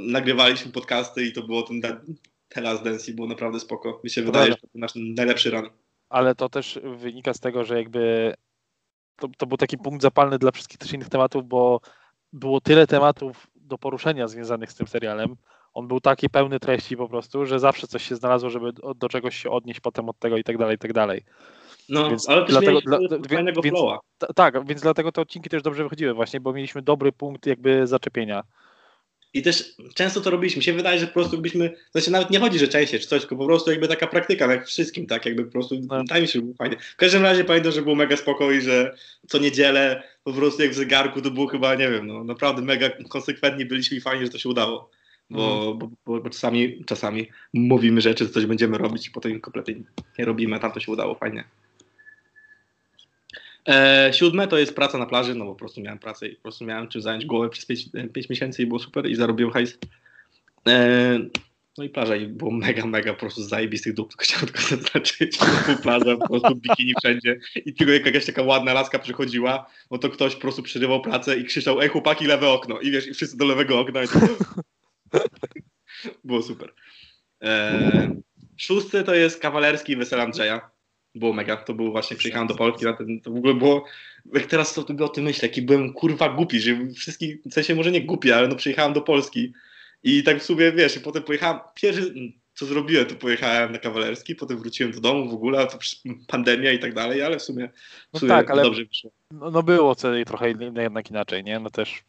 nagrywaliśmy 0.00 0.72
podcasty 0.72 1.24
i 1.24 1.32
to 1.32 1.42
było 1.42 1.62
ten 1.62 1.82
Last 2.56 2.84
Dance 2.84 3.10
i 3.10 3.14
było 3.14 3.28
naprawdę 3.28 3.60
spoko. 3.60 4.00
Mi 4.04 4.10
się 4.10 4.20
To 4.20 4.26
wydaje, 4.26 4.46
prawda. 4.46 4.60
że 4.62 4.68
to 4.72 4.78
nasz 4.78 4.92
najlepszy 4.94 5.50
run. 5.50 5.70
Ale 6.08 6.34
to 6.34 6.48
też 6.48 6.78
wynika 6.98 7.34
z 7.34 7.40
tego, 7.40 7.64
że 7.64 7.78
jakby 7.78 8.34
to, 9.16 9.28
to 9.38 9.46
był 9.46 9.56
taki 9.56 9.78
punkt 9.78 10.02
zapalny 10.02 10.38
dla 10.38 10.50
wszystkich 10.50 10.78
też 10.78 10.92
innych 10.92 11.08
tematów, 11.08 11.48
bo 11.48 11.80
było 12.32 12.60
tyle 12.60 12.86
tematów 12.86 13.46
do 13.54 13.78
poruszenia 13.78 14.28
związanych 14.28 14.72
z 14.72 14.74
tym 14.74 14.86
serialem, 14.86 15.36
On 15.72 15.88
był 15.88 16.00
taki 16.00 16.30
pełny 16.30 16.60
treści 16.60 16.96
po 16.96 17.08
prostu, 17.08 17.46
że 17.46 17.60
zawsze 17.60 17.86
coś 17.86 18.08
się 18.08 18.16
znalazło, 18.16 18.50
żeby 18.50 18.72
do, 18.72 18.94
do 18.94 19.08
czegoś 19.08 19.36
się 19.36 19.50
odnieść 19.50 19.80
potem 19.80 20.08
od 20.08 20.18
tego 20.18 20.36
i 20.36 20.44
tak 20.44 20.58
dalej, 20.58 20.76
i 20.76 20.78
tak 20.78 20.92
dalej. 20.92 21.24
No, 21.88 22.10
Więc 22.10 22.28
ale 22.28 22.40
też 22.42 22.50
dlatego- 22.50 22.80
dla- 22.80 22.98
fajnego 23.28 23.62
więc- 23.62 23.76
flowa. 23.76 23.98
Ta- 24.18 24.32
tak, 24.32 24.66
więc 24.66 24.80
dlatego 24.80 25.12
te 25.12 25.20
odcinki 25.20 25.50
też 25.50 25.62
dobrze 25.62 25.82
wychodziły 25.82 26.14
właśnie, 26.14 26.40
bo 26.40 26.52
mieliśmy 26.52 26.82
dobry 26.82 27.12
punkt 27.12 27.46
jakby 27.46 27.86
zaczepienia. 27.86 28.42
I 29.34 29.42
też 29.42 29.74
często 29.94 30.20
to 30.20 30.30
robiliśmy. 30.30 30.58
Mi 30.60 30.64
się 30.64 30.72
wydaje, 30.72 30.98
że 31.00 31.06
po 31.06 31.12
prostu 31.12 31.38
byśmy, 31.38 31.76
znaczy 31.92 32.10
nawet 32.10 32.30
nie 32.30 32.40
chodzi, 32.40 32.58
że 32.58 32.68
częściej 32.68 33.00
czy 33.00 33.06
coś, 33.06 33.20
tylko 33.20 33.36
po 33.36 33.46
prostu 33.46 33.70
jakby 33.70 33.88
taka 33.88 34.06
praktyka, 34.06 34.52
jak 34.52 34.66
wszystkim, 34.66 35.06
tak 35.06 35.26
jakby 35.26 35.44
po 35.44 35.52
prostu, 35.52 35.74
No. 35.88 36.20
mi 36.20 36.28
się, 36.28 36.40
było 36.40 36.54
fajnie. 36.54 36.76
W 36.92 36.96
każdym 36.96 37.22
razie 37.22 37.44
pamiętam, 37.44 37.72
że 37.72 37.82
było 37.82 37.94
mega 37.94 38.16
spoko 38.16 38.52
i 38.52 38.60
że 38.60 38.96
co 39.28 39.38
niedzielę 39.38 40.02
po 40.24 40.32
prostu 40.32 40.62
jak 40.62 40.70
w 40.70 40.74
zegarku 40.74 41.22
to 41.22 41.30
było 41.30 41.46
chyba, 41.46 41.74
nie 41.74 41.90
wiem, 41.90 42.06
no 42.06 42.24
naprawdę 42.24 42.62
mega 42.62 42.90
konsekwentni 43.08 43.64
byliśmy 43.64 43.96
i 43.96 44.00
fajnie, 44.00 44.26
że 44.26 44.32
to 44.32 44.38
się 44.38 44.48
udało. 44.48 44.90
Bo, 45.30 45.74
bo, 45.74 45.88
bo, 46.06 46.20
bo 46.20 46.30
czasami, 46.30 46.84
czasami 46.84 47.28
mówimy 47.54 48.00
rzeczy, 48.00 48.28
coś 48.28 48.46
będziemy 48.46 48.78
robić 48.78 49.06
i 49.06 49.10
potem 49.10 49.40
kompletnie 49.40 49.74
nie 50.18 50.24
robimy, 50.24 50.56
a 50.56 50.58
tam 50.58 50.72
to 50.72 50.80
się 50.80 50.92
udało 50.92 51.14
fajnie. 51.14 51.44
E, 53.68 54.10
siódme 54.12 54.48
to 54.48 54.58
jest 54.58 54.74
praca 54.74 54.98
na 54.98 55.06
plaży, 55.06 55.34
no 55.34 55.44
bo 55.44 55.52
po 55.52 55.58
prostu 55.58 55.80
miałem 55.80 55.98
pracę 55.98 56.28
i 56.28 56.36
po 56.36 56.42
prostu 56.42 56.64
miałem 56.64 56.88
czym 56.88 57.02
zająć 57.02 57.26
głowę 57.26 57.50
przez 57.50 57.66
5 58.12 58.28
miesięcy 58.28 58.62
i 58.62 58.66
było 58.66 58.78
super 58.78 59.10
i 59.10 59.14
zarobiłem 59.14 59.52
hajs. 59.52 59.78
E, 60.68 61.18
no 61.78 61.84
i 61.84 61.88
plaża 61.88 62.16
i 62.16 62.26
było 62.26 62.50
mega, 62.50 62.86
mega 62.86 63.12
po 63.12 63.20
prostu 63.20 63.42
zajebistych 63.42 63.94
dup, 63.94 64.08
tylko 64.08 64.24
chciałem 64.24 64.46
tylko 64.46 64.62
zaznaczyć, 64.62 65.38
plaża, 65.82 66.16
po 66.16 66.28
prostu 66.28 66.56
bikini 66.56 66.92
wszędzie 66.98 67.40
i 67.66 67.74
tylko 67.74 67.92
jak 67.92 68.06
jakaś 68.06 68.26
taka 68.26 68.42
ładna 68.42 68.72
laska 68.72 68.98
przychodziła, 68.98 69.70
no 69.90 69.98
to 69.98 70.10
ktoś 70.10 70.34
po 70.34 70.40
prostu 70.40 70.62
przerywał 70.62 71.00
pracę 71.00 71.36
i 71.36 71.44
krzyczał, 71.44 71.80
ej 71.80 71.88
chłopaki, 71.88 72.26
lewe 72.26 72.48
okno 72.48 72.80
i 72.80 72.90
wiesz, 72.90 73.06
i 73.06 73.14
wszyscy 73.14 73.36
do 73.36 73.44
lewego 73.44 73.80
okna 73.80 74.02
i 74.02 74.08
to 74.08 74.18
było 76.24 76.42
super. 76.52 76.74
E, 77.42 78.14
szósty 78.56 79.04
to 79.04 79.14
jest 79.14 79.40
kawalerski 79.40 79.96
wesel 79.96 80.20
Andrzeja. 80.20 80.73
Było 81.14 81.32
mega, 81.32 81.56
to 81.56 81.74
było 81.74 81.90
właśnie, 81.90 82.16
przyjechałem 82.16 82.48
do 82.48 82.54
Polski, 82.54 82.84
na 82.84 82.92
ten, 82.92 83.20
to 83.20 83.30
w 83.30 83.36
ogóle 83.36 83.54
było, 83.54 83.84
jak 84.34 84.46
teraz 84.46 84.72
sobie 84.74 85.04
o 85.04 85.08
tym 85.08 85.24
myślę, 85.24 85.48
jaki 85.48 85.62
byłem 85.62 85.92
kurwa 85.92 86.28
głupi, 86.28 86.60
że 86.60 86.76
wszystkich, 86.96 87.36
w 87.46 87.52
sensie 87.52 87.74
może 87.74 87.90
nie 87.90 88.00
głupi, 88.00 88.32
ale 88.32 88.48
no 88.48 88.56
przyjechałem 88.56 88.92
do 88.92 89.00
Polski 89.00 89.52
i 90.02 90.22
tak 90.22 90.38
w 90.40 90.42
sumie, 90.44 90.72
wiesz, 90.72 90.96
i 90.96 91.00
potem 91.00 91.22
pojechałem, 91.22 91.58
pierwszy 91.74 92.14
co 92.54 92.66
zrobiłem, 92.66 93.06
to 93.06 93.14
pojechałem 93.14 93.72
na 93.72 93.78
kawalerski, 93.78 94.34
potem 94.34 94.58
wróciłem 94.58 94.92
do 94.92 95.00
domu 95.00 95.28
w 95.30 95.34
ogóle, 95.34 95.58
a 95.60 95.66
to 95.66 95.78
przecież 95.78 96.02
pandemia 96.26 96.72
i 96.72 96.78
tak 96.78 96.94
dalej, 96.94 97.22
ale 97.22 97.38
w 97.38 97.42
sumie, 97.42 97.68
w 97.68 98.12
No 98.12 98.20
sumie 98.20 98.28
tak, 98.28 98.50
ale- 98.50 98.62
dobrze 98.62 98.84
wyszło. 98.84 99.10
No, 99.30 99.50
no 99.50 99.62
było 99.62 99.94
co 99.94 100.08
trochę 100.26 100.54
jednak 100.76 101.10
inaczej, 101.10 101.44
nie? 101.44 101.60
No 101.60 101.70
też. 101.70 102.04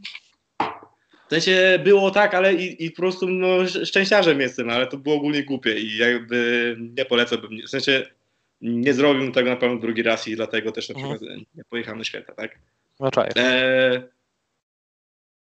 W 1.26 1.30
sensie 1.30 1.80
było 1.84 2.12
tak, 2.12 2.34
ale 2.34 2.54
i, 2.54 2.86
i 2.86 2.92
po 2.92 2.98
prostu 2.98 3.28
no, 3.30 3.62
sz- 3.64 3.88
szczęściarzem 3.88 4.42
jestem, 4.42 4.70
ale 4.70 4.88
to 4.88 4.98
było 4.98 5.16
ogólnie 5.16 5.44
głupie 5.44 5.80
i 5.80 5.98
jakby 5.98 6.76
nie 6.98 7.06
polecałbym, 7.06 7.52
w 7.68 7.70
sensie 7.70 8.08
nie 8.62 8.94
zrobiłbym 8.94 9.32
tego 9.32 9.50
na 9.50 9.56
pewno 9.56 9.78
drugi 9.80 10.04
raz 10.04 10.28
i 10.28 10.36
dlatego 10.36 10.72
też 10.72 10.90
na 10.90 10.96
Mhm. 10.96 11.18
przykład 11.20 11.40
nie 11.56 11.64
pojechałem 11.64 11.98
na 11.98 12.04
święta, 12.04 12.34
tak? 12.34 12.60
No. 13.00 13.10
E, 13.38 14.04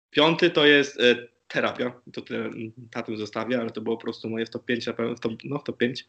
piąty 0.10 0.50
to 0.50 0.66
jest 0.66 1.00
e, 1.02 1.16
terapia, 1.48 1.92
to 2.14 2.22
tyle 2.22 2.50
na 2.96 3.04
tym 3.04 3.18
zostawię, 3.18 3.60
ale 3.62 3.72
to 3.72 3.82
było 3.82 3.98
po 3.98 4.04
prostu 4.04 4.30
moje 4.30 4.46
w 4.46 4.50
top 4.50 4.66
5, 4.66 4.88
na 4.88 4.94
pewno, 4.94 5.16
w 5.16 5.20
top, 5.20 5.34
no 5.44 5.60
w 5.60 5.64
top 5.64 5.78
5. 5.78 6.06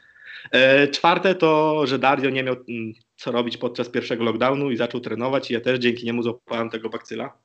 E, 0.52 0.88
czwarte 0.88 1.34
to, 1.34 1.86
że 1.86 1.98
Dario 1.98 2.30
nie 2.30 2.42
miał 2.42 2.56
mm, 2.68 2.92
co 3.16 3.32
robić 3.32 3.56
podczas 3.56 3.88
pierwszego 3.88 4.24
lockdownu 4.24 4.70
i 4.70 4.76
zaczął 4.76 5.00
trenować 5.00 5.50
i 5.50 5.54
ja 5.54 5.60
też 5.60 5.78
dzięki 5.78 6.06
niemu 6.06 6.22
złapałem 6.22 6.70
tego 6.70 6.88
bakcyla. 6.88 7.38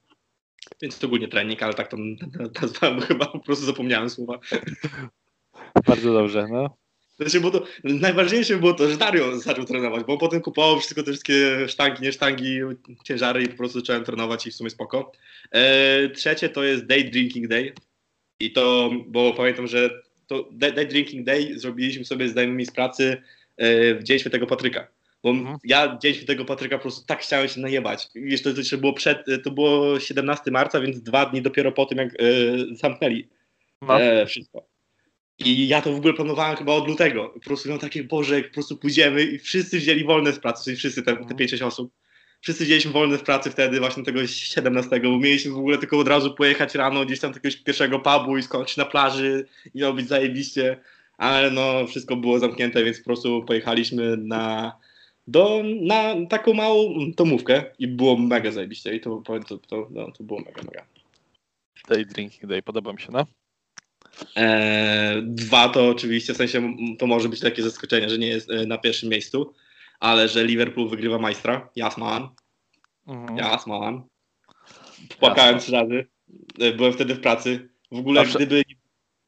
Więc 0.81 0.99
to 0.99 1.07
ogólnie 1.07 1.27
trening, 1.27 1.63
ale 1.63 1.73
tak 1.73 1.87
to 1.87 1.97
nazwałem, 2.61 3.01
chyba 3.01 3.25
po 3.25 3.39
prostu 3.39 3.65
zapomniałem 3.65 4.09
słowa. 4.09 4.39
Bardzo 5.87 6.13
dobrze, 6.13 6.47
no. 6.51 6.77
Znaczy, 7.19 7.39
bo 7.39 7.51
to, 7.51 7.63
najważniejsze 7.83 8.57
było 8.57 8.73
to, 8.73 8.89
że 8.89 8.97
Dario 8.97 9.39
zaczął 9.39 9.65
trenować, 9.65 10.03
bo 10.03 10.17
potem 10.17 10.41
kupował 10.41 10.79
wszystko 10.79 11.03
te 11.03 11.11
wszystkie 11.11 11.67
sztangi, 11.67 12.03
nie 12.03 12.11
sztangi, 12.11 12.59
ciężary 13.03 13.43
i 13.43 13.47
po 13.47 13.57
prostu 13.57 13.79
zacząłem 13.79 14.03
trenować 14.03 14.47
i 14.47 14.51
w 14.51 14.55
sumie 14.55 14.69
spoko. 14.69 15.11
E, 15.51 16.09
trzecie 16.09 16.49
to 16.49 16.63
jest 16.63 16.85
Day 16.85 17.03
Drinking 17.03 17.47
Day 17.47 17.73
i 18.39 18.51
to, 18.51 18.91
bo 19.07 19.33
pamiętam, 19.33 19.67
że 19.67 19.89
to 20.27 20.49
Day, 20.51 20.73
day 20.73 20.85
Drinking 20.85 21.25
Day 21.25 21.59
zrobiliśmy 21.59 22.05
sobie 22.05 22.29
z 22.29 22.31
znajomymi 22.31 22.65
z 22.65 22.71
pracy 22.71 23.21
e, 23.57 23.95
w 23.95 24.03
Dzień 24.03 24.19
Świętego 24.19 24.47
Patryka. 24.47 24.87
Bo 25.23 25.29
Mhm. 25.29 25.57
ja 25.63 25.97
Dzień 26.01 26.13
Świętego 26.13 26.45
Patryka 26.45 26.77
po 26.77 26.81
prostu 26.81 27.05
tak 27.05 27.21
chciałem 27.21 27.47
się 27.47 27.61
najebać. 27.61 28.07
Wiesz, 28.15 28.41
to, 28.41 28.53
to 28.53 28.59
jeszcze 28.59 28.77
było 28.77 28.93
przed, 28.93 29.25
to 29.43 29.51
było 29.51 29.99
17 29.99 30.51
marca, 30.51 30.81
więc 30.81 31.01
dwa 31.01 31.25
dni 31.25 31.41
dopiero 31.41 31.71
po 31.71 31.85
tym, 31.85 31.97
jak 31.97 32.09
e, 32.13 32.15
zamknęli 32.71 33.27
no. 33.81 34.01
e, 34.01 34.25
wszystko. 34.25 34.74
I 35.39 35.67
ja 35.67 35.81
to 35.81 35.93
w 35.93 35.95
ogóle 35.95 36.13
planowałem 36.13 36.57
chyba 36.57 36.73
od 36.73 36.87
lutego. 36.87 37.29
Po 37.29 37.39
prostu 37.39 37.69
miałem 37.69 37.81
takie, 37.81 38.03
Boże, 38.03 38.35
jak 38.35 38.47
po 38.47 38.53
prostu 38.53 38.77
pójdziemy 38.77 39.23
i 39.23 39.39
wszyscy 39.39 39.77
wzięli 39.77 40.03
wolne 40.03 40.33
z 40.33 40.39
pracy, 40.39 40.63
czyli 40.63 40.77
wszyscy, 40.77 41.03
te, 41.03 41.13
te 41.13 41.21
Mhm. 41.21 41.37
5-6 41.37 41.65
osób. 41.65 41.91
Wszyscy 42.41 42.65
wzięliśmy 42.65 42.91
wolne 42.91 43.17
z 43.17 43.21
pracy 43.21 43.51
wtedy, 43.51 43.79
właśnie 43.79 44.03
tego 44.03 44.27
17, 44.27 44.99
bo 44.99 45.17
mieliśmy 45.19 45.51
w 45.51 45.57
ogóle 45.57 45.77
tylko 45.77 45.99
od 45.99 46.07
razu 46.07 46.33
pojechać 46.33 46.75
rano 46.75 47.05
gdzieś 47.05 47.19
tam 47.19 47.31
do 47.31 47.37
jakiegoś 47.37 47.57
pierwszego 47.57 47.99
pubu 47.99 48.37
i 48.37 48.43
skończyć 48.43 48.77
na 48.77 48.85
plaży 48.85 49.45
i 49.73 49.81
być 49.95 50.07
zajebiście. 50.07 50.79
Ale 51.17 51.51
no, 51.51 51.87
wszystko 51.87 52.15
było 52.15 52.39
zamknięte, 52.39 52.83
więc 52.83 52.97
po 52.97 53.05
prostu 53.05 53.43
pojechaliśmy 53.43 54.17
na, 54.17 54.77
do, 55.27 55.61
na 55.81 56.15
taką 56.29 56.53
małą 56.53 57.11
domówkę 57.17 57.63
i 57.79 57.87
było 57.87 58.17
mega 58.17 58.51
zajebiście. 58.51 58.95
I 58.95 58.99
to, 59.01 59.17
powiem, 59.17 59.43
to, 59.43 59.57
to, 59.57 59.87
no, 59.91 60.11
to 60.11 60.23
było 60.23 60.39
mega, 60.39 60.61
mega. 60.63 60.85
Day 61.89 62.05
drinking 62.05 62.45
day, 62.45 62.61
podoba 62.61 62.93
mi 62.93 63.01
się, 63.01 63.11
no. 63.11 63.25
Eee, 64.35 65.21
dwa 65.25 65.69
to 65.69 65.89
oczywiście, 65.89 66.33
w 66.33 66.37
sensie 66.37 66.75
to 66.99 67.07
może 67.07 67.29
być 67.29 67.39
takie 67.39 67.63
zaskoczenie, 67.63 68.09
że 68.09 68.17
nie 68.17 68.27
jest 68.27 68.51
e, 68.51 68.65
na 68.65 68.77
pierwszym 68.77 69.09
miejscu, 69.09 69.53
ale 69.99 70.27
że 70.27 70.43
Liverpool 70.45 70.89
wygrywa 70.89 71.17
majstra. 71.19 71.69
Jas 71.75 71.97
man, 71.97 72.29
Mhm. 73.07 73.37
jas 73.37 73.67
man. 73.67 74.03
Płakałem 75.19 75.59
trzy 75.59 75.71
razy. 75.71 76.05
E, 76.59 76.71
Byłem 76.71 76.93
wtedy 76.93 77.15
w 77.15 77.19
pracy. 77.21 77.69
W 77.91 77.97
ogóle 77.97 78.21
Zawsze- 78.21 78.37
gdyby, 78.39 78.63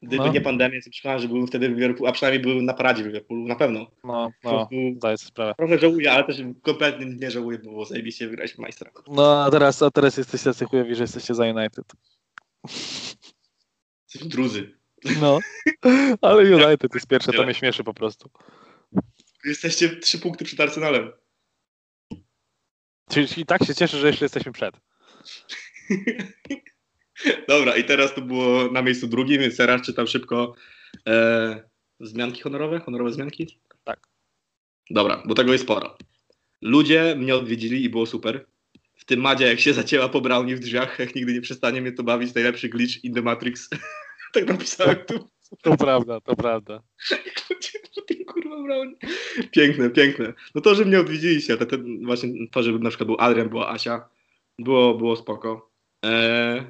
gdyby 0.02 0.24
No. 0.26 0.32
nie 0.32 0.40
pandemia, 0.40 0.80
to 0.84 0.90
przekonałem, 0.90 1.22
że 1.22 1.28
byłem 1.28 1.46
wtedy 1.46 1.68
w 1.68 1.72
Liverpoolu, 1.72 2.06
a 2.08 2.12
przynajmniej 2.12 2.42
byłem 2.42 2.64
na 2.64 2.74
paradzie 2.74 3.02
w 3.02 3.06
Liverpoolu, 3.06 3.48
na 3.48 3.54
pewno. 3.56 3.90
No, 4.04 4.30
no, 4.44 4.68
zdaję 4.96 5.18
sobie 5.18 5.28
sprawę. 5.28 5.54
trochę 5.58 5.78
żałuję, 5.78 6.12
ale 6.12 6.24
też 6.24 6.36
kompletnie 6.62 7.06
nie 7.06 7.30
żałuję, 7.30 7.58
bo 7.58 7.84
zajebiście 7.84 8.28
wygrać 8.28 8.58
majstra. 8.58 8.90
No, 9.08 9.44
a 9.44 9.50
teraz, 9.50 9.82
a 9.82 9.90
teraz 9.90 10.16
jesteście 10.16 10.44
tacy 10.44 10.64
chujowi, 10.64 10.94
że 10.94 11.02
jesteście 11.02 11.34
za 11.34 11.44
United. 11.44 11.84
Jesteśmy 14.04 14.28
drudzy. 14.28 14.77
No, 15.20 15.38
ale 16.22 16.66
United 16.66 16.94
jest 16.94 17.06
pierwsze, 17.06 17.32
to 17.32 17.44
mnie 17.44 17.54
śmieszy 17.54 17.84
po 17.84 17.94
prostu. 17.94 18.30
Jesteście 19.44 19.96
trzy 19.96 20.18
punkty 20.18 20.44
przed 20.44 20.60
Arsenalem. 20.60 21.12
Czyli 23.10 23.26
i 23.36 23.46
tak 23.46 23.64
się 23.64 23.74
cieszę, 23.74 23.98
że 23.98 24.06
jeszcze 24.06 24.24
jesteśmy 24.24 24.52
przed. 24.52 24.74
Dobra, 27.48 27.76
i 27.76 27.84
teraz 27.84 28.14
to 28.14 28.22
było 28.22 28.72
na 28.72 28.82
miejscu 28.82 29.06
drugim, 29.06 29.40
więc 29.40 29.56
teraz 29.56 29.82
czytam 29.82 30.06
szybko 30.06 30.54
e, 31.08 31.68
zmianki 32.00 32.42
honorowe, 32.42 32.80
honorowe 32.80 33.12
zmianki? 33.12 33.60
Tak. 33.84 34.08
Dobra, 34.90 35.22
bo 35.26 35.34
tego 35.34 35.52
jest 35.52 35.64
sporo. 35.64 35.96
Ludzie 36.62 37.14
mnie 37.18 37.36
odwiedzili 37.36 37.84
i 37.84 37.90
było 37.90 38.06
super. 38.06 38.46
W 38.94 39.04
tym 39.04 39.20
Madzie, 39.20 39.46
jak 39.46 39.60
się 39.60 39.74
zacięła 39.74 40.08
po 40.08 40.20
brownie 40.20 40.56
w 40.56 40.60
drzwiach, 40.60 40.98
jak 40.98 41.14
nigdy 41.14 41.32
nie 41.32 41.40
przestanie 41.40 41.80
mnie 41.80 41.92
to 41.92 42.02
bawić, 42.02 42.34
najlepszy 42.34 42.68
glitch 42.68 43.04
in 43.04 43.14
the 43.14 43.22
Matrix. 43.22 43.68
tak 44.32 44.48
napisałem 44.48 44.96
tu. 44.96 45.28
To 45.62 45.76
prawda, 45.76 46.20
to 46.20 46.36
prawda. 46.36 46.82
Kurwa. 48.26 48.74
Piękne, 49.50 49.90
piękne. 49.90 50.32
No 50.54 50.60
to, 50.60 50.74
że 50.74 50.84
mnie 50.84 51.00
odwiedziliście, 51.00 51.56
to, 51.56 51.66
ten, 51.66 52.06
właśnie 52.06 52.48
to, 52.50 52.62
że 52.62 52.72
na 52.72 52.88
przykład 52.88 53.06
był 53.06 53.16
Adrian, 53.18 53.48
była 53.48 53.70
Asia, 53.70 54.08
było, 54.58 54.94
było 54.94 55.16
spoko. 55.16 55.70
Eee, 56.02 56.62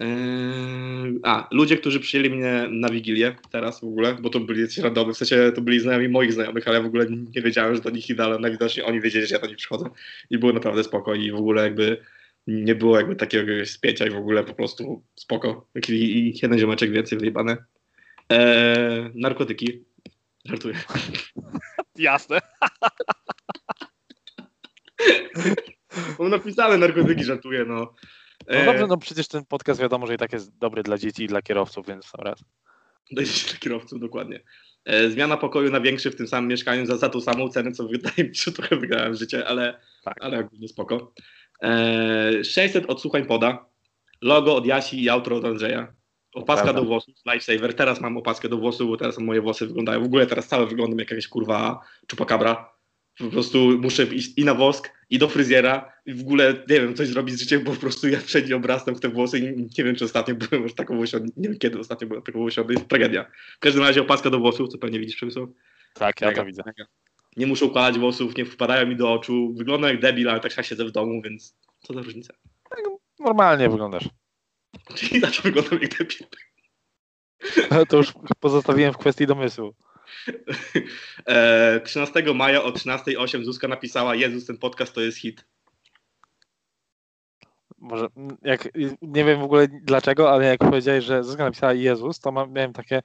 eee, 0.00 1.20
a, 1.22 1.48
ludzie, 1.50 1.76
którzy 1.76 2.00
przyjęli 2.00 2.30
mnie 2.30 2.66
na 2.70 2.88
Wigilię 2.88 3.36
teraz 3.50 3.80
w 3.80 3.84
ogóle, 3.84 4.14
bo 4.14 4.30
to 4.30 4.40
byli 4.40 4.60
jacyś 4.60 4.78
randomy, 4.78 5.14
w 5.14 5.16
sensie 5.16 5.52
to 5.54 5.60
byli 5.60 5.80
znajomi 5.80 6.08
moich 6.08 6.32
znajomych, 6.32 6.68
ale 6.68 6.76
ja 6.76 6.82
w 6.82 6.86
ogóle 6.86 7.06
nie 7.36 7.42
wiedziałem, 7.42 7.74
że 7.74 7.80
do 7.80 7.90
nich 7.90 8.10
idę, 8.10 8.24
ale 8.24 8.38
najwidoczniej 8.38 8.86
oni 8.86 9.00
wiedzieli, 9.00 9.26
że 9.26 9.34
ja 9.34 9.40
do 9.40 9.46
nich 9.46 9.56
przychodzę 9.56 9.90
i 10.30 10.38
było 10.38 10.52
naprawdę 10.52 10.84
spoko 10.84 11.14
i 11.14 11.30
w 11.30 11.36
ogóle 11.36 11.62
jakby 11.62 12.04
nie 12.48 12.74
było 12.74 12.96
jakby 12.96 13.16
takiego 13.16 13.66
spięcia 13.66 14.06
i 14.06 14.10
w 14.10 14.16
ogóle 14.16 14.44
po 14.44 14.54
prostu 14.54 15.02
spoko. 15.16 15.68
I 15.88 16.38
jeden 16.42 16.58
ziomeczek 16.58 16.90
więcej 16.90 17.18
wyjebane. 17.18 17.56
Eee, 18.28 19.10
narkotyki. 19.14 19.84
Żartuję. 20.44 20.74
Jasne. 21.98 22.38
Mam 26.18 26.30
napisane 26.30 26.78
narkotyki, 26.78 27.24
żartuję, 27.24 27.64
no. 27.64 27.74
No 28.48 28.54
Eee, 28.54 28.66
dobrze, 28.66 28.86
no 28.86 28.96
przecież 28.96 29.28
ten 29.28 29.44
podcast 29.44 29.80
wiadomo, 29.80 30.06
że 30.06 30.14
i 30.14 30.18
tak 30.18 30.32
jest 30.32 30.58
dobry 30.58 30.82
dla 30.82 30.98
dzieci 30.98 31.24
i 31.24 31.26
dla 31.26 31.42
kierowców, 31.42 31.86
więc 31.86 32.10
raz. 32.18 32.44
Dajcie 33.12 33.32
się 33.32 33.48
dla 33.48 33.58
kierowców, 33.58 34.00
dokładnie. 34.00 34.40
E, 34.84 35.10
zmiana 35.10 35.36
pokoju 35.36 35.70
na 35.70 35.80
większy 35.80 36.10
w 36.10 36.16
tym 36.16 36.28
samym 36.28 36.50
mieszkaniu 36.50 36.86
za, 36.86 36.96
za 36.96 37.08
tą 37.08 37.20
samą 37.20 37.48
cenę, 37.48 37.72
co 37.72 37.88
wydaje 37.88 38.28
mi 38.28 38.36
się, 38.36 38.42
że 38.42 38.52
trochę 38.52 38.76
wygrałem 38.76 39.14
życie, 39.14 39.46
ale, 39.46 39.80
Tak. 40.04 40.16
ale 40.20 40.38
ogólnie 40.38 40.68
spoko. 40.68 41.12
E, 41.62 42.44
600 42.44 42.86
odsłuchań 42.86 43.26
poda. 43.26 43.66
Logo 44.22 44.56
od 44.56 44.66
Jasi 44.66 45.02
i 45.02 45.08
outro 45.08 45.36
od 45.36 45.44
Andrzeja. 45.44 45.92
Opaska 46.34 46.64
Prawda. 46.64 46.80
do 46.80 46.86
włosów, 46.86 47.14
lifesaver. 47.32 47.74
Teraz 47.74 48.00
mam 48.00 48.16
opaskę 48.16 48.48
do 48.48 48.56
włosów, 48.56 48.88
bo 48.88 48.96
teraz 48.96 49.18
moje 49.18 49.40
włosy 49.40 49.66
wyglądają. 49.66 50.00
W 50.00 50.04
ogóle 50.04 50.26
teraz 50.26 50.48
całe 50.48 50.66
wyglądam 50.66 50.98
jak 50.98 51.10
jakaś 51.10 51.28
kurwa 51.28 51.80
czupakabra. 52.06 52.70
Po 53.18 53.30
prostu 53.30 53.78
muszę 53.82 54.04
iść 54.04 54.32
i 54.36 54.44
na 54.44 54.54
wosk, 54.54 54.90
i 55.10 55.18
do 55.18 55.28
fryzjera, 55.28 55.92
i 56.06 56.14
w 56.14 56.20
ogóle 56.20 56.54
nie 56.70 56.80
wiem, 56.80 56.94
coś 56.94 57.08
zrobić 57.08 57.34
z 57.34 57.40
życiem, 57.40 57.64
bo 57.64 57.72
po 57.72 57.80
prostu 57.80 58.08
ja 58.08 58.20
wszędzie 58.20 58.56
obrastam 58.56 58.94
w 58.94 59.00
te 59.00 59.08
włosy 59.08 59.38
i 59.38 59.42
nie 59.78 59.84
wiem, 59.84 59.96
czy 59.96 60.04
ostatnio 60.04 60.34
byłem 60.34 60.62
już 60.62 60.74
taką 60.74 60.96
łosiony. 60.96 61.26
Nie 61.36 61.48
wiem, 61.48 61.58
kiedy 61.58 61.78
ostatnio 61.78 62.08
byłem 62.08 62.22
taką 62.22 62.38
łosiony. 62.38 62.74
Jest 62.74 62.88
tragedia. 62.88 63.30
W 63.56 63.58
każdym 63.58 63.82
razie 63.82 64.00
opaska 64.00 64.30
do 64.30 64.38
włosów, 64.38 64.68
co 64.68 64.78
pewnie 64.78 64.98
widzisz, 64.98 65.16
Przemysław. 65.16 65.48
Tak, 65.94 66.20
ja 66.20 66.32
to 66.32 66.44
widzę. 66.44 66.62
Nie 67.38 67.46
muszę 67.46 67.64
układać 67.64 67.98
włosów, 67.98 68.36
nie 68.36 68.44
wpadają 68.44 68.86
mi 68.86 68.96
do 68.96 69.12
oczu. 69.12 69.52
Wyglądam 69.54 69.90
jak 69.90 70.00
debil, 70.00 70.28
ale 70.28 70.40
tak 70.40 70.56
jak 70.56 70.66
siedzę 70.66 70.84
w 70.84 70.90
domu, 70.90 71.22
więc 71.22 71.56
co 71.82 71.94
za 71.94 72.00
różnica. 72.00 72.34
Normalnie 73.18 73.68
wyglądasz. 73.68 74.08
Czyli 74.94 75.20
zawsze 75.24 75.42
wyglądam 75.42 75.78
jak 75.82 75.98
debil. 75.98 76.28
To 77.88 77.96
już 77.96 78.12
pozostawiłem 78.40 78.92
w 78.92 78.98
kwestii 78.98 79.26
domysłu. 79.26 79.74
E, 81.26 81.80
13 81.80 82.34
maja 82.34 82.62
o 82.62 82.70
13.08 82.70 83.44
Zuzka 83.44 83.68
napisała 83.68 84.14
Jezus, 84.14 84.46
ten 84.46 84.58
podcast 84.58 84.92
to 84.92 85.00
jest 85.00 85.18
hit. 85.18 85.44
Może 87.78 88.06
jak 88.42 88.68
nie 89.02 89.24
wiem 89.24 89.40
w 89.40 89.42
ogóle 89.42 89.68
dlaczego, 89.82 90.32
ale 90.32 90.44
jak 90.44 90.58
powiedziałeś, 90.58 91.04
że 91.04 91.24
Zuzka 91.24 91.44
napisała 91.44 91.72
Jezus, 91.72 92.20
to 92.20 92.32
miałem 92.32 92.72
takie 92.72 93.02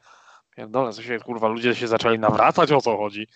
pierdolę, 0.55 0.93
co 0.93 1.03
się 1.03 1.19
kurwa, 1.19 1.47
ludzie 1.47 1.75
się 1.75 1.87
zaczęli 1.87 2.19
nawracać, 2.19 2.71
o 2.71 2.81
co 2.81 2.97
chodzi. 2.97 3.27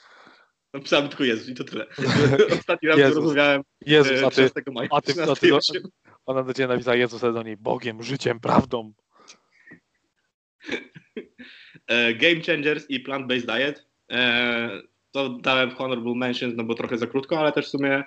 Napisałem 0.77 1.09
tylko 1.09 1.23
Jezus 1.23 1.49
i 1.49 1.55
to 1.55 1.63
tyle. 1.63 1.85
Ostatni 2.59 2.89
raz 2.89 2.97
Jezus. 2.97 3.15
rozmawiałem 3.15 3.61
Jezus, 3.85 4.11
e, 4.11 4.25
a 4.25 4.29
ty, 4.29 4.35
13 4.35 4.61
maja 4.71 4.89
a 4.91 5.01
ty, 5.01 5.11
a 5.11 5.15
ty 5.15 5.25
do, 5.25 5.33
13.08. 5.33 5.81
ona 6.25 6.43
do 6.43 6.53
ciebie 6.53 6.67
napisała 6.67 6.95
Jezus, 6.95 7.23
a 7.23 7.31
do 7.31 7.43
niej 7.43 7.57
Bogiem, 7.57 8.03
życiem, 8.03 8.39
prawdą. 8.39 8.93
E, 11.87 12.13
Game 12.13 12.41
Changers 12.41 12.89
i 12.89 13.03
Plant-Based 13.03 13.45
Diet. 13.45 13.85
E, 14.11 14.81
to 15.11 15.29
dałem 15.29 15.71
w 15.71 15.73
Honorable 15.73 16.15
Mentions, 16.15 16.53
no 16.57 16.63
bo 16.63 16.75
trochę 16.75 16.97
za 16.97 17.07
krótko, 17.07 17.39
ale 17.39 17.51
też 17.51 17.65
w 17.65 17.69
sumie 17.69 18.03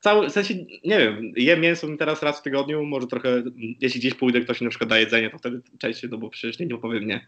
cały, 0.00 0.28
w 0.28 0.32
sensie, 0.32 0.54
nie 0.84 0.98
wiem, 0.98 1.32
jem 1.36 1.60
mięso 1.60 1.86
teraz 1.98 2.22
raz 2.22 2.40
w 2.40 2.42
tygodniu, 2.42 2.84
może 2.84 3.06
trochę, 3.06 3.42
jeśli 3.80 4.00
gdzieś 4.00 4.14
pójdę, 4.14 4.40
ktoś 4.40 4.60
mi 4.60 4.64
na 4.64 4.70
przykład 4.70 4.90
da 4.90 4.98
jedzenie, 4.98 5.30
to 5.30 5.38
wtedy 5.38 5.62
częściej, 5.78 6.10
no 6.10 6.18
bo 6.18 6.30
przecież 6.30 6.58
nie, 6.58 6.66
nie 6.66 6.74
opowiem 6.74 7.06
nie. 7.06 7.26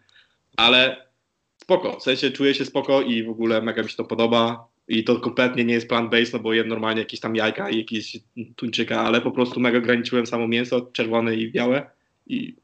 Ale 0.56 1.06
spoko, 1.62 2.00
w 2.00 2.02
sensie 2.02 2.30
czuję 2.30 2.54
się 2.54 2.64
spoko 2.64 3.02
i 3.02 3.22
w 3.22 3.30
ogóle 3.30 3.62
mega 3.62 3.82
mi 3.82 3.90
się 3.90 3.96
to 3.96 4.04
podoba 4.04 4.73
i 4.88 5.04
to 5.04 5.20
kompletnie 5.20 5.64
nie 5.64 5.74
jest 5.74 5.90
plant-based, 5.90 6.32
no 6.32 6.38
bo 6.38 6.54
jem 6.54 6.68
normalnie 6.68 7.00
jakieś 7.00 7.20
tam 7.20 7.36
jajka 7.36 7.70
i 7.70 7.78
jakieś 7.78 8.16
tuńczyka, 8.56 9.00
ale 9.00 9.20
po 9.20 9.30
prostu 9.30 9.60
mega 9.60 9.78
ograniczyłem 9.78 10.26
samo 10.26 10.48
mięso, 10.48 10.80
czerwone 10.80 11.34
i 11.34 11.52
białe 11.52 11.90
i 12.26 12.56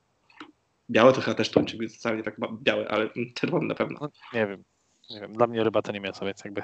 białe 0.90 1.12
to 1.12 1.20
chyba 1.20 1.34
też 1.34 1.50
tuńczyk, 1.50 1.80
więc 1.80 1.96
wcale 1.96 2.16
nie 2.16 2.22
tak 2.22 2.36
białe, 2.62 2.88
ale 2.88 3.10
czerwone 3.34 3.66
na 3.66 3.74
pewno. 3.74 3.98
No, 4.00 4.10
nie 4.32 4.46
wiem. 4.46 4.64
Nie 5.10 5.20
wiem. 5.20 5.32
Dla 5.32 5.46
mnie 5.46 5.64
ryba 5.64 5.82
to 5.82 5.92
nie 5.92 6.00
mięso, 6.00 6.24
więc 6.24 6.44
jakby. 6.44 6.62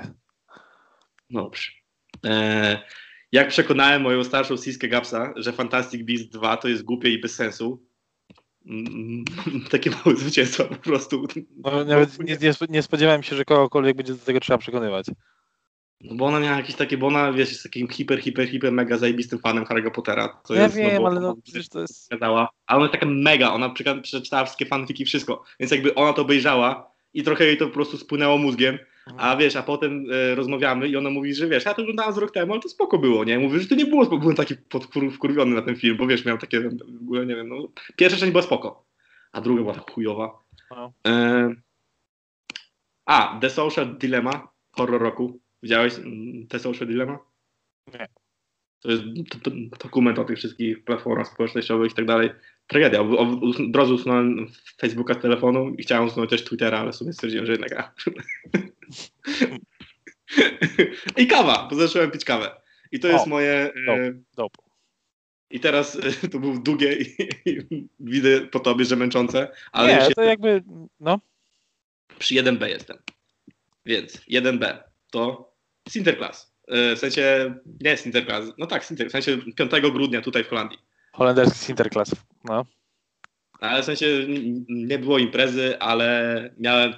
No 1.30 1.42
Dobrze. 1.42 1.70
E, 2.26 2.82
jak 3.32 3.48
przekonałem 3.48 4.02
moją 4.02 4.24
starszą 4.24 4.56
Siskę 4.56 4.88
Gapsa, 4.88 5.34
że 5.36 5.52
Fantastic 5.52 6.02
Beasts 6.02 6.28
2 6.28 6.56
to 6.56 6.68
jest 6.68 6.82
głupie 6.82 7.10
i 7.10 7.20
bez 7.20 7.34
sensu, 7.34 7.82
mm, 8.66 9.24
takie 9.70 9.90
małe 9.90 10.16
zwycięstwa 10.16 10.64
po 10.64 10.76
prostu. 10.76 11.26
No, 11.56 11.84
nawet 11.84 12.18
nie, 12.18 12.38
nie 12.68 12.82
spodziewałem 12.82 13.22
się, 13.22 13.36
że 13.36 13.44
kogokolwiek 13.44 13.96
będzie 13.96 14.12
do 14.12 14.24
tego 14.24 14.40
trzeba 14.40 14.58
przekonywać. 14.58 15.06
No 16.00 16.14
bo 16.14 16.26
ona 16.26 16.40
miała 16.40 16.56
jakieś 16.56 16.76
takie, 16.76 16.98
bo 16.98 17.06
ona 17.06 17.32
wiesz, 17.32 17.48
jest 17.48 17.62
takim 17.62 17.88
hiper, 17.88 18.20
hiper, 18.20 18.48
hiper, 18.48 18.72
mega 18.72 18.98
zajebistym 18.98 19.38
fanem 19.38 19.64
Harry'ego 19.64 19.90
Pottera. 19.90 20.28
To 20.28 20.54
ja 20.54 20.62
jest, 20.62 20.76
wiem, 20.76 21.02
no, 21.02 21.08
ale 21.08 21.20
no 21.20 21.36
przecież 21.44 21.68
to 21.68 21.80
jest. 21.80 22.10
gadała, 22.10 22.48
ale 22.66 22.76
ona 22.76 22.84
jest 22.84 22.92
taka 22.92 23.06
mega, 23.06 23.52
ona 23.52 23.74
przeczytała 24.02 24.44
wszystkie 24.44 24.66
fanfiki, 24.66 25.04
wszystko, 25.04 25.44
więc 25.60 25.72
jakby 25.72 25.94
ona 25.94 26.12
to 26.12 26.22
obejrzała 26.22 26.90
i 27.14 27.22
trochę 27.22 27.44
jej 27.44 27.56
to 27.56 27.66
po 27.66 27.72
prostu 27.72 27.98
spłynęło 27.98 28.38
mózgiem, 28.38 28.78
a 29.18 29.36
wiesz, 29.36 29.56
a 29.56 29.62
potem 29.62 30.06
e, 30.12 30.34
rozmawiamy 30.34 30.88
i 30.88 30.96
ona 30.96 31.10
mówi, 31.10 31.34
że 31.34 31.48
wiesz, 31.48 31.64
ja 31.64 31.74
to 31.74 31.82
oglądałam 31.82 32.12
z 32.12 32.18
rok 32.18 32.30
temu, 32.30 32.52
ale 32.52 32.62
to 32.62 32.68
spoko 32.68 32.98
było, 32.98 33.24
nie? 33.24 33.38
Mówi, 33.38 33.60
że 33.60 33.68
to 33.68 33.74
nie 33.74 33.86
było 33.86 34.04
spoko, 34.04 34.20
byłem 34.20 34.36
taki 34.36 34.54
podkur- 34.54 35.10
wkurwiony 35.10 35.54
na 35.54 35.62
ten 35.62 35.76
film, 35.76 35.96
bo 35.96 36.06
wiesz, 36.06 36.24
miał 36.24 36.38
takie, 36.38 36.60
w 36.70 37.02
ogóle 37.02 37.26
nie 37.26 37.36
wiem, 37.36 37.48
no, 37.48 37.56
pierwsza 37.96 38.18
część 38.18 38.32
była 38.32 38.42
spoko, 38.42 38.84
a 39.32 39.40
druga 39.40 39.62
była 39.62 39.74
tak 39.74 39.90
chujowa. 39.90 40.38
No. 40.70 40.92
E, 41.06 41.54
a, 43.06 43.38
The 43.40 43.50
Social 43.50 43.96
Dilemma, 43.98 44.48
horror 44.72 45.02
roku. 45.02 45.40
Widziałeś 45.62 45.94
mm, 45.94 46.46
The 46.46 46.58
Social 46.58 46.88
Dilemma? 46.88 47.18
Nie. 47.94 48.08
To 48.80 48.90
jest 48.90 49.02
to, 49.30 49.50
to, 49.50 49.50
dokument 49.82 50.18
o 50.18 50.24
tych 50.24 50.38
wszystkich 50.38 50.84
platformach 50.84 51.28
społecznościowych 51.28 51.92
i 51.92 51.94
tak 51.94 52.04
dalej. 52.04 52.30
Tragedia. 52.66 53.00
Od 53.00 53.76
razu 53.76 53.94
usunąłem 53.94 54.46
Facebooka 54.80 55.14
z 55.14 55.18
telefonu 55.18 55.74
i 55.78 55.82
chciałem 55.82 56.04
usunąć 56.06 56.30
też 56.30 56.44
Twittera, 56.44 56.78
ale 56.78 56.92
w 56.92 56.96
sumie 56.96 57.12
stwierdziłem, 57.12 57.46
że 57.46 57.52
jednak 57.52 57.72
a. 57.72 57.92
I 61.22 61.26
kawa, 61.26 61.68
bo 61.70 61.76
zacząłem 61.76 62.10
pić 62.10 62.24
kawę. 62.24 62.60
I 62.92 63.00
to 63.00 63.08
O, 63.08 63.10
jest 63.10 63.26
moje... 63.26 63.52
E, 63.52 63.84
dope. 63.86 64.12
Dope. 64.36 64.62
I 65.50 65.60
teraz 65.60 65.98
e, 66.24 66.28
to 66.28 66.38
było 66.38 66.58
długie 66.58 66.96
i, 66.96 67.16
i 67.46 67.88
widzę 68.00 68.40
po 68.40 68.60
tobie, 68.60 68.84
że 68.84 68.96
męczące, 68.96 69.48
ale 69.72 70.08
nie, 70.08 70.14
to 70.14 70.22
jakby. 70.22 70.62
No. 71.00 71.20
przy 72.18 72.34
1B 72.34 72.66
jestem. 72.66 72.96
Więc 73.86 74.20
1B 74.30 74.78
to 75.10 75.52
Sinterklaas. 75.88 76.52
E, 76.68 76.96
W 76.96 76.98
sensie, 76.98 77.54
nie 77.80 77.96
Sinterklaas, 77.96 78.44
no 78.58 78.66
tak, 78.66 78.84
w 78.84 79.10
sensie 79.10 79.38
5 79.56 79.72
grudnia 79.92 80.20
tutaj 80.22 80.44
w 80.44 80.48
Holandii. 80.48 80.78
Holenderski 81.12 81.58
Sinterklaas. 81.58 82.10
No. 82.44 82.64
Ale 83.60 83.82
w 83.82 83.84
sensie 83.84 84.06
nie 84.68 84.98
było 84.98 85.18
imprezy, 85.18 85.78
ale 85.78 86.50
miałem 86.58 86.94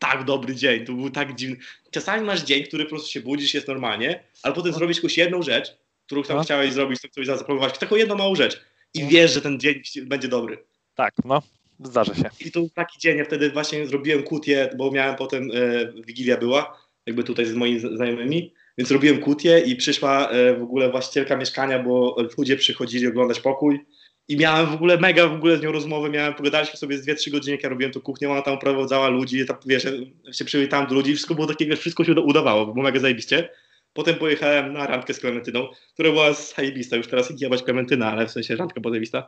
tak 0.00 0.24
dobry 0.24 0.54
dzień. 0.54 0.84
To 0.86 0.92
był 0.92 1.10
tak 1.10 1.34
dziwny. 1.34 1.56
Czasami 1.90 2.26
masz 2.26 2.42
dzień, 2.42 2.64
który 2.64 2.84
po 2.84 2.90
prostu 2.90 3.08
się 3.10 3.20
budzisz, 3.20 3.54
jest 3.54 3.68
normalnie, 3.68 4.24
ale 4.42 4.54
potem 4.54 4.72
zrobisz 4.72 4.96
jakąś 4.96 5.18
jedną 5.18 5.42
rzecz, 5.42 5.76
którą 6.06 6.22
tam 6.22 6.36
No. 6.36 6.42
chciałeś 6.44 6.72
zrobić, 6.72 7.00
tam 7.00 7.10
coś 7.10 7.26
zaplanować, 7.26 7.78
taką 7.78 7.96
jedną 7.96 8.14
małą 8.16 8.34
rzecz. 8.34 8.60
I 8.94 9.02
No. 9.02 9.08
wiesz, 9.10 9.32
że 9.34 9.40
ten 9.40 9.60
dzień 9.60 9.82
będzie 10.02 10.28
dobry. 10.28 10.64
Tak, 10.94 11.14
no. 11.24 11.42
Zdarza 11.84 12.14
się. 12.14 12.30
I 12.40 12.50
to 12.52 12.60
był 12.60 12.70
taki 12.70 12.98
dzień, 12.98 13.18
ja 13.18 13.24
wtedy 13.24 13.50
właśnie 13.50 13.86
zrobiłem 13.86 14.22
kutię, 14.22 14.70
bo 14.76 14.90
miałem 14.90 15.16
potem, 15.16 15.50
e, 15.54 16.02
Wigilia 16.02 16.36
była, 16.36 16.78
jakby 17.06 17.24
tutaj 17.24 17.46
z 17.46 17.54
moimi 17.54 17.80
znajomymi, 17.80 18.54
więc 18.78 18.90
robiłem 18.90 19.18
kutię 19.18 19.62
i 19.66 19.76
przyszła 19.76 20.30
e, 20.30 20.54
w 20.56 20.62
ogóle 20.62 20.90
właścicielka 20.90 21.36
mieszkania, 21.36 21.78
bo 21.78 22.16
ludzie 22.38 22.56
przychodzili 22.56 23.06
oglądać 23.06 23.40
pokój 23.40 23.80
i 24.28 24.36
miałem 24.36 24.66
w 24.66 24.74
ogóle 24.74 24.98
mega 24.98 25.28
w 25.28 25.32
ogóle 25.32 25.56
z 25.56 25.62
nią 25.62 25.72
rozmowę, 25.72 26.10
miałem, 26.10 26.34
pogadaliśmy 26.34 26.76
sobie 26.76 26.98
z 26.98 27.06
2-3 27.06 27.30
godziny, 27.30 27.52
jak 27.52 27.62
ja 27.62 27.68
robiłem 27.68 27.92
tą 27.92 28.00
kuchnię, 28.00 28.30
ona 28.30 28.42
tam 28.42 28.58
prowadzała 28.58 29.08
ludzi, 29.08 29.46
tam, 29.46 29.56
wiesz, 29.66 29.86
się 30.32 30.44
przywitałem 30.44 30.86
do 30.86 30.94
ludzi, 30.94 31.12
wszystko 31.14 31.34
było 31.34 31.46
takie, 31.46 31.66
wiesz, 31.66 31.80
wszystko 31.80 32.04
się 32.04 32.12
uda- 32.12 32.22
udawało, 32.22 32.66
było 32.66 32.84
mega 32.84 33.00
zajebiście. 33.00 33.48
Potem 33.92 34.14
pojechałem 34.14 34.72
na 34.72 34.86
randkę 34.86 35.14
z 35.14 35.20
Klementyną, 35.20 35.68
która 35.94 36.10
była 36.10 36.32
zajebista, 36.32 36.96
już 36.96 37.06
teraz 37.06 37.32
jebać 37.40 37.62
Klementyna, 37.62 38.12
ale 38.12 38.26
w 38.26 38.30
sensie 38.30 38.56
randka 38.56 38.80
była 38.80 38.92
zajebista. 38.92 39.26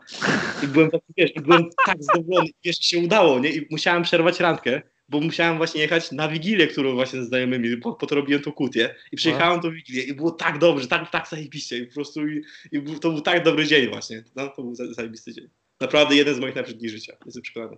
I 0.62 0.66
byłem 0.66 0.90
taki, 0.90 1.04
wiesz, 1.16 1.32
byłem 1.32 1.64
tak 1.86 1.96
zadowolony, 2.02 2.50
wiesz, 2.64 2.78
się 2.78 2.98
udało, 2.98 3.38
nie? 3.38 3.50
I 3.50 3.66
musiałem 3.70 4.02
przerwać 4.02 4.40
randkę, 4.40 4.82
bo 5.08 5.20
musiałem 5.20 5.56
właśnie 5.56 5.80
jechać 5.80 6.12
na 6.12 6.28
Wigilię, 6.28 6.66
którą 6.66 6.94
właśnie 6.94 7.22
z 7.22 7.28
znajomymi, 7.28 7.76
po, 7.76 7.92
po 7.94 8.06
to 8.06 8.14
robiłem 8.14 8.42
tą 8.42 8.52
kutię. 8.52 8.94
I 9.12 9.16
przyjechałem 9.16 9.60
tą 9.60 9.70
Wigilię 9.70 10.02
i 10.02 10.14
było 10.14 10.30
tak 10.30 10.58
dobrze, 10.58 10.86
tak, 10.88 11.10
tak 11.10 11.28
zajebiście 11.28 11.78
i 11.78 11.86
po 11.86 11.94
prostu 11.94 12.28
i, 12.28 12.44
i 12.72 12.82
to 13.00 13.10
był 13.10 13.20
tak 13.20 13.44
dobry 13.44 13.66
dzień 13.66 13.88
właśnie. 13.88 14.24
No, 14.36 14.48
to 14.48 14.62
był 14.62 14.74
za- 14.74 14.92
zajebisty 14.92 15.32
dzień. 15.32 15.48
Naprawdę 15.80 16.16
jeden 16.16 16.34
z 16.34 16.38
moich 16.38 16.54
najlepszych 16.54 16.78
dni 16.78 16.88
życia, 16.88 17.16
jestem 17.26 17.42
przekonany. 17.42 17.76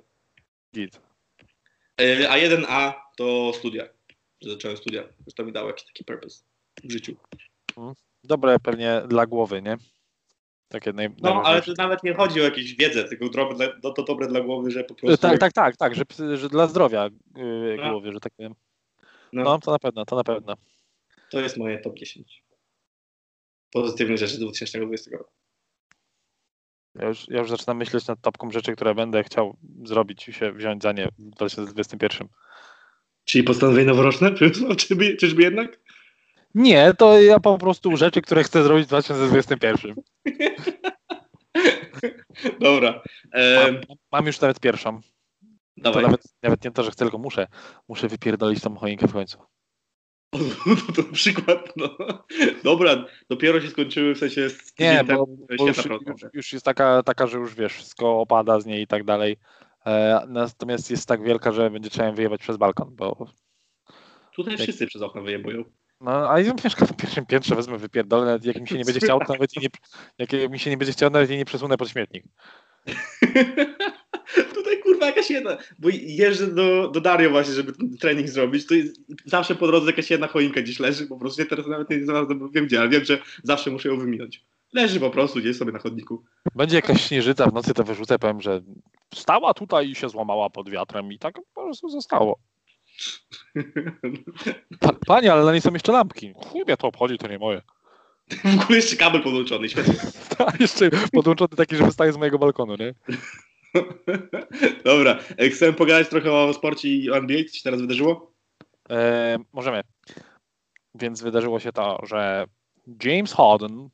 Git. 0.74 1.00
E, 2.00 2.30
A 2.30 2.36
1A 2.38 2.92
to 3.16 3.52
studia. 3.58 3.88
Zacząłem 4.42 4.76
studia, 4.76 5.08
to 5.36 5.44
mi 5.44 5.52
dało 5.52 5.68
jakiś 5.68 5.86
taki 5.86 6.04
purpose 6.04 6.44
w 6.84 6.92
życiu. 6.92 7.16
Dobre 8.24 8.58
pewnie 8.60 9.02
dla 9.08 9.26
głowy, 9.26 9.62
nie? 9.62 9.76
Takie 10.68 10.92
naj, 10.92 11.10
No, 11.22 11.42
ale 11.44 11.62
to 11.62 11.72
nawet 11.78 12.02
nie 12.02 12.14
chodzi 12.14 12.40
o 12.40 12.44
jakąś 12.44 12.74
wiedzę, 12.74 13.04
tylko 13.04 13.28
dobre, 13.28 13.68
to, 13.82 13.92
to 13.92 14.02
dobre 14.02 14.28
dla 14.28 14.40
głowy, 14.40 14.70
że 14.70 14.84
po 14.84 14.94
prostu... 14.94 15.16
Tak, 15.22 15.38
tak, 15.38 15.52
tak, 15.52 15.76
tak, 15.76 15.94
że, 15.94 16.04
że 16.36 16.48
dla 16.48 16.66
zdrowia 16.66 17.08
yy, 17.36 17.76
No. 17.78 17.90
głowy, 17.90 18.12
że 18.12 18.20
tak 18.20 18.32
powiem. 18.36 18.54
No. 19.32 19.44
No, 19.44 19.58
to 19.58 19.70
na 19.70 19.78
pewno, 19.78 20.04
to 20.04 20.16
na 20.16 20.24
pewno. 20.24 20.54
To 21.30 21.40
jest 21.40 21.56
moje 21.56 21.78
top 21.78 21.98
10 21.98 22.42
pozytywnych 23.70 24.18
rzeczy 24.18 24.38
2020 24.38 25.10
roku. 25.10 25.32
Ja 26.94 27.08
już, 27.08 27.28
ja 27.28 27.38
już 27.38 27.50
zaczynam 27.50 27.76
myśleć 27.76 28.06
nad 28.06 28.20
topką 28.20 28.50
rzeczy, 28.50 28.72
które 28.72 28.94
będę 28.94 29.24
chciał 29.24 29.56
zrobić 29.84 30.28
i 30.28 30.32
się 30.32 30.52
wziąć 30.52 30.82
za 30.82 30.92
nie 30.92 31.08
w 31.18 31.30
2021. 31.30 32.28
Czyli 33.24 33.44
postanowienie 33.44 33.86
noworoczne? 33.86 34.32
Czyżby, 34.78 35.16
czyżby 35.16 35.42
jednak? 35.42 35.80
Nie, 36.56 36.94
to 36.98 37.20
ja 37.20 37.40
po 37.40 37.58
prostu 37.58 37.96
rzeczy, 37.96 38.22
które 38.22 38.44
chcę 38.44 38.62
zrobić 38.62 38.84
w 38.84 38.88
2021. 38.88 39.94
Dobra. 42.60 43.02
E, 43.32 43.72
Mam, 43.72 43.80
mam 44.12 44.26
już 44.26 44.40
nawet 44.40 44.60
pierwszą. 44.60 45.00
To 45.00 45.06
dawaj. 45.76 46.04
nawet, 46.04 46.22
nawet 46.42 46.64
nie 46.64 46.70
to, 46.70 46.82
że 46.82 46.90
chcę, 46.90 47.04
tylko 47.04 47.18
muszę. 47.18 47.46
Muszę 47.88 48.08
wypierdolić 48.08 48.60
tą 48.60 48.76
choinkę 48.76 49.08
w 49.08 49.12
końcu. 49.12 49.38
To, 50.30 50.38
to 50.96 51.02
przykład, 51.12 51.72
no. 51.76 51.96
Dobra, 52.64 53.04
dopiero 53.30 53.60
się 53.60 53.68
skończyły, 53.68 54.14
w 54.14 54.18
sensie 54.18 54.50
z 54.50 54.78
Nie, 54.78 55.04
bo, 55.04 55.26
bo 55.26 55.66
już, 55.66 55.76
już, 55.76 55.86
już 56.32 56.52
jest 56.52 56.64
taka, 56.64 57.02
taka, 57.02 57.26
że 57.26 57.38
już 57.38 57.54
wiesz, 57.54 57.72
wszystko 57.72 58.20
opada 58.20 58.60
z 58.60 58.66
niej 58.66 58.82
i 58.82 58.86
tak 58.86 59.04
dalej. 59.04 59.36
E, 59.86 60.24
natomiast 60.28 60.90
jest 60.90 61.08
tak 61.08 61.22
wielka, 61.22 61.52
że 61.52 61.70
będzie 61.70 61.90
trzeba 61.90 62.08
ją 62.08 62.14
wyjebać 62.14 62.40
przez 62.40 62.56
balkon, 62.56 62.96
bo 62.96 63.26
Tutaj 64.34 64.52
Jak- 64.52 64.62
wszyscy 64.62 64.86
przez 64.86 65.02
okno 65.02 65.22
wyjebują. 65.22 65.64
No, 66.00 66.30
a 66.30 66.40
ja 66.40 66.52
mieszkam 66.64 66.88
na 66.88 66.94
pierwszym 66.94 67.26
piętrze, 67.26 67.54
wezmę 67.54 67.78
wypierdolę, 67.78 68.26
nawet 68.26 68.44
jak 68.44 68.60
mi 68.60 68.68
się 68.68 68.78
nie 68.78 68.84
będzie 68.84 69.00
chciał, 69.00 69.20
to 69.20 69.32
nawet 69.32 69.56
i 69.56 69.60
nie, 69.60 69.68
jak 70.18 70.50
mi 70.50 70.58
się 70.58 70.70
nie 70.70 70.76
będzie 70.76 70.92
chciał, 70.92 71.10
nawet 71.10 71.30
i 71.30 71.36
nie 71.36 71.44
przesunę 71.44 71.76
pod 71.76 71.88
śmietnik. 71.88 72.24
Tutaj 74.54 74.78
kurwa 74.82 75.06
jakaś 75.06 75.30
jedna, 75.30 75.56
bo 75.78 75.88
jeżdżę 75.92 76.46
do, 76.46 76.88
do 76.88 77.00
Dario 77.00 77.30
właśnie, 77.30 77.54
żeby 77.54 77.72
ten 77.72 77.96
trening 77.96 78.28
zrobić, 78.28 78.66
to 78.66 78.74
jest 78.74 79.00
zawsze 79.24 79.54
po 79.54 79.66
drodze 79.66 79.86
jakaś 79.86 80.10
jedna 80.10 80.26
choinka 80.26 80.62
gdzieś 80.62 80.80
leży, 80.80 81.06
po 81.06 81.18
prostu 81.18 81.42
ja 81.42 81.46
teraz 81.48 81.66
nawet 81.66 81.90
nie 81.90 82.04
znalazłem, 82.04 82.50
wiem 82.52 82.66
gdzie, 82.66 82.80
ale 82.80 82.88
wiem, 82.88 83.04
że 83.04 83.18
zawsze 83.42 83.70
muszę 83.70 83.88
ją 83.88 83.98
wyminąć. 83.98 84.44
Leży 84.72 85.00
po 85.00 85.10
prostu 85.10 85.38
gdzieś 85.38 85.56
sobie 85.56 85.72
na 85.72 85.78
chodniku. 85.78 86.24
Będzie 86.54 86.76
jakaś 86.76 87.06
śnieżyca 87.06 87.46
w 87.46 87.52
nocy, 87.52 87.74
to 87.74 87.84
wyrzucę, 87.84 88.18
powiem, 88.18 88.40
że 88.40 88.60
stała 89.14 89.54
tutaj 89.54 89.90
i 89.90 89.94
się 89.94 90.08
złamała 90.08 90.50
pod 90.50 90.70
wiatrem 90.70 91.12
i 91.12 91.18
tak 91.18 91.34
po 91.54 91.62
prostu 91.62 91.88
zostało. 91.88 92.38
Pa, 94.80 94.92
panie, 95.06 95.32
ale 95.32 95.44
na 95.44 95.52
niej 95.52 95.60
są 95.60 95.72
jeszcze 95.72 95.92
lampki. 95.92 96.32
Chuj 96.36 96.64
mnie 96.64 96.76
to 96.76 96.88
obchodzi, 96.88 97.18
to 97.18 97.28
nie 97.28 97.38
moje. 97.38 97.62
W 98.30 98.62
ogóle 98.62 98.78
jeszcze 98.78 98.96
kabel 98.96 99.22
podłączony, 99.22 99.68
świetnie. 99.68 99.94
A 100.38 100.52
jeszcze 100.60 100.90
podłączony 101.12 101.56
taki, 101.56 101.76
że 101.76 101.84
wystaje 101.84 102.12
z 102.12 102.16
mojego 102.16 102.38
balkonu, 102.38 102.76
nie? 102.76 102.94
Dobra, 104.84 105.18
e, 105.38 105.48
chcę 105.48 105.72
pogadać 105.72 106.08
trochę 106.08 106.32
o 106.32 106.54
sporcie 106.54 106.88
i 106.88 107.10
o 107.10 107.16
NBA, 107.16 107.44
co 107.44 107.56
się 107.56 107.62
teraz 107.62 107.80
wydarzyło? 107.80 108.32
E, 108.90 109.38
możemy. 109.52 109.80
Więc 110.94 111.22
wydarzyło 111.22 111.60
się 111.60 111.72
to, 111.72 112.00
że 112.02 112.46
James 113.04 113.32
Harden, 113.32 113.88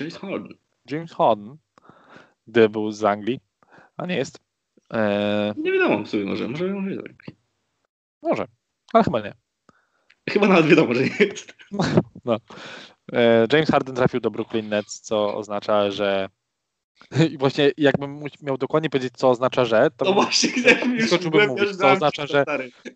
James 0.00 0.18
Harden. 0.18 0.54
James 0.90 1.12
Harden, 1.12 1.56
gdy 2.46 2.68
był 2.68 2.90
z 2.92 3.04
Anglii, 3.04 3.40
a 3.96 4.06
nie 4.06 4.16
jest, 4.16 4.40
e, 4.92 5.54
Nie 5.56 5.72
wiadomo 5.72 6.04
w 6.04 6.08
sumie 6.08 6.24
może, 6.24 6.48
może, 6.48 6.66
może 6.66 6.96
tak. 6.96 7.36
Może, 8.26 8.46
ale 8.92 9.04
chyba 9.04 9.20
nie. 9.20 9.34
Chyba 10.30 10.48
nawet 10.48 10.66
wiadomo, 10.66 10.94
że 10.94 11.02
nie 11.02 11.16
jest. 11.20 11.54
E, 13.12 13.46
James 13.52 13.70
Harden 13.70 13.94
trafił 13.96 14.20
do 14.20 14.30
Brooklyn 14.30 14.68
Nets, 14.68 15.00
co 15.00 15.34
oznacza, 15.34 15.90
że 15.90 16.28
i 17.32 17.38
właśnie 17.38 17.70
jakbym 17.76 18.22
miał 18.42 18.58
dokładnie 18.58 18.90
powiedzieć, 18.90 19.12
co 19.16 19.30
oznacza, 19.30 19.64
że, 19.64 19.90
to 19.96 20.04
No 20.04 20.12
bym- 20.14 20.22
właśnie, 20.24 20.50
skoczyłbym 21.06 21.48
mówić, 21.48 21.76
co 21.76 21.90
oznacza, 21.90 22.22
to, 22.26 22.32
że- 22.32 22.44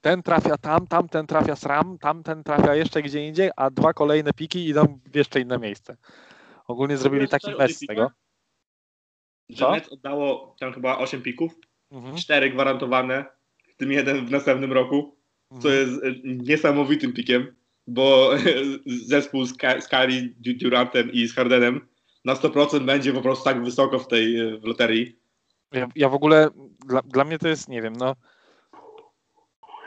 ten 0.01 0.23
trafia 0.23 0.57
tam, 0.59 0.87
tamten 0.87 1.27
trafia 1.27 1.57
sram, 1.57 1.99
tamten 1.99 2.45
trafia 2.45 2.75
jeszcze 2.75 3.03
gdzie 3.03 3.29
indziej, 3.29 3.51
a 3.57 3.71
dwa 3.71 3.93
kolejne 3.93 4.33
piki 4.33 4.69
idą 4.69 5.01
w 5.13 5.17
jeszcze 5.17 5.41
inne 5.41 5.59
miejsce. 5.59 5.97
Ogólnie 6.67 6.97
zrobili 6.97 7.29
taki 7.29 7.51
mess 7.59 7.77
z 7.77 7.87
tego. 7.87 8.11
Że? 9.49 9.71
Nets 9.71 9.89
oddało 9.89 10.57
tam 10.61 10.73
chyba 10.73 10.99
8 10.99 11.23
pików, 11.23 11.53
Mhm. 11.91 12.17
4 12.17 12.51
gwarantowane, 12.51 13.25
w 13.69 13.77
tym 13.77 13.93
jeden 13.93 14.27
w 14.27 14.31
następnym 14.31 14.73
roku, 14.73 15.20
co 15.51 15.57
Mhm. 15.73 15.75
jest 15.75 16.05
e, 16.05 16.15
niesamowitym 16.25 17.13
pikiem, 17.13 17.55
bo 17.87 18.31
zespół 19.07 19.45
z, 19.45 19.57
Ka- 19.57 19.81
z 19.81 19.89
Du- 20.41 20.59
Durantem 20.59 21.13
i 21.13 21.27
z 21.27 21.35
Hardenem 21.35 21.89
na 22.25 22.35
100% 22.35 22.85
będzie 22.85 23.13
po 23.13 23.21
prostu 23.23 23.45
tak 23.45 23.65
wysoko 23.65 23.99
w 23.99 24.09
tej 24.09 24.41
e, 24.41 24.59
w 24.59 24.65
loterii. 24.65 25.21
Ja, 25.73 25.89
ja 25.97 26.09
w 26.09 26.15
ogóle, 26.15 26.49
dla, 26.87 27.03
dla 27.03 27.25
mnie 27.25 27.39
to 27.39 27.49
jest, 27.49 27.69
nie 27.69 27.83
wiem, 27.83 27.93
no. 27.97 28.17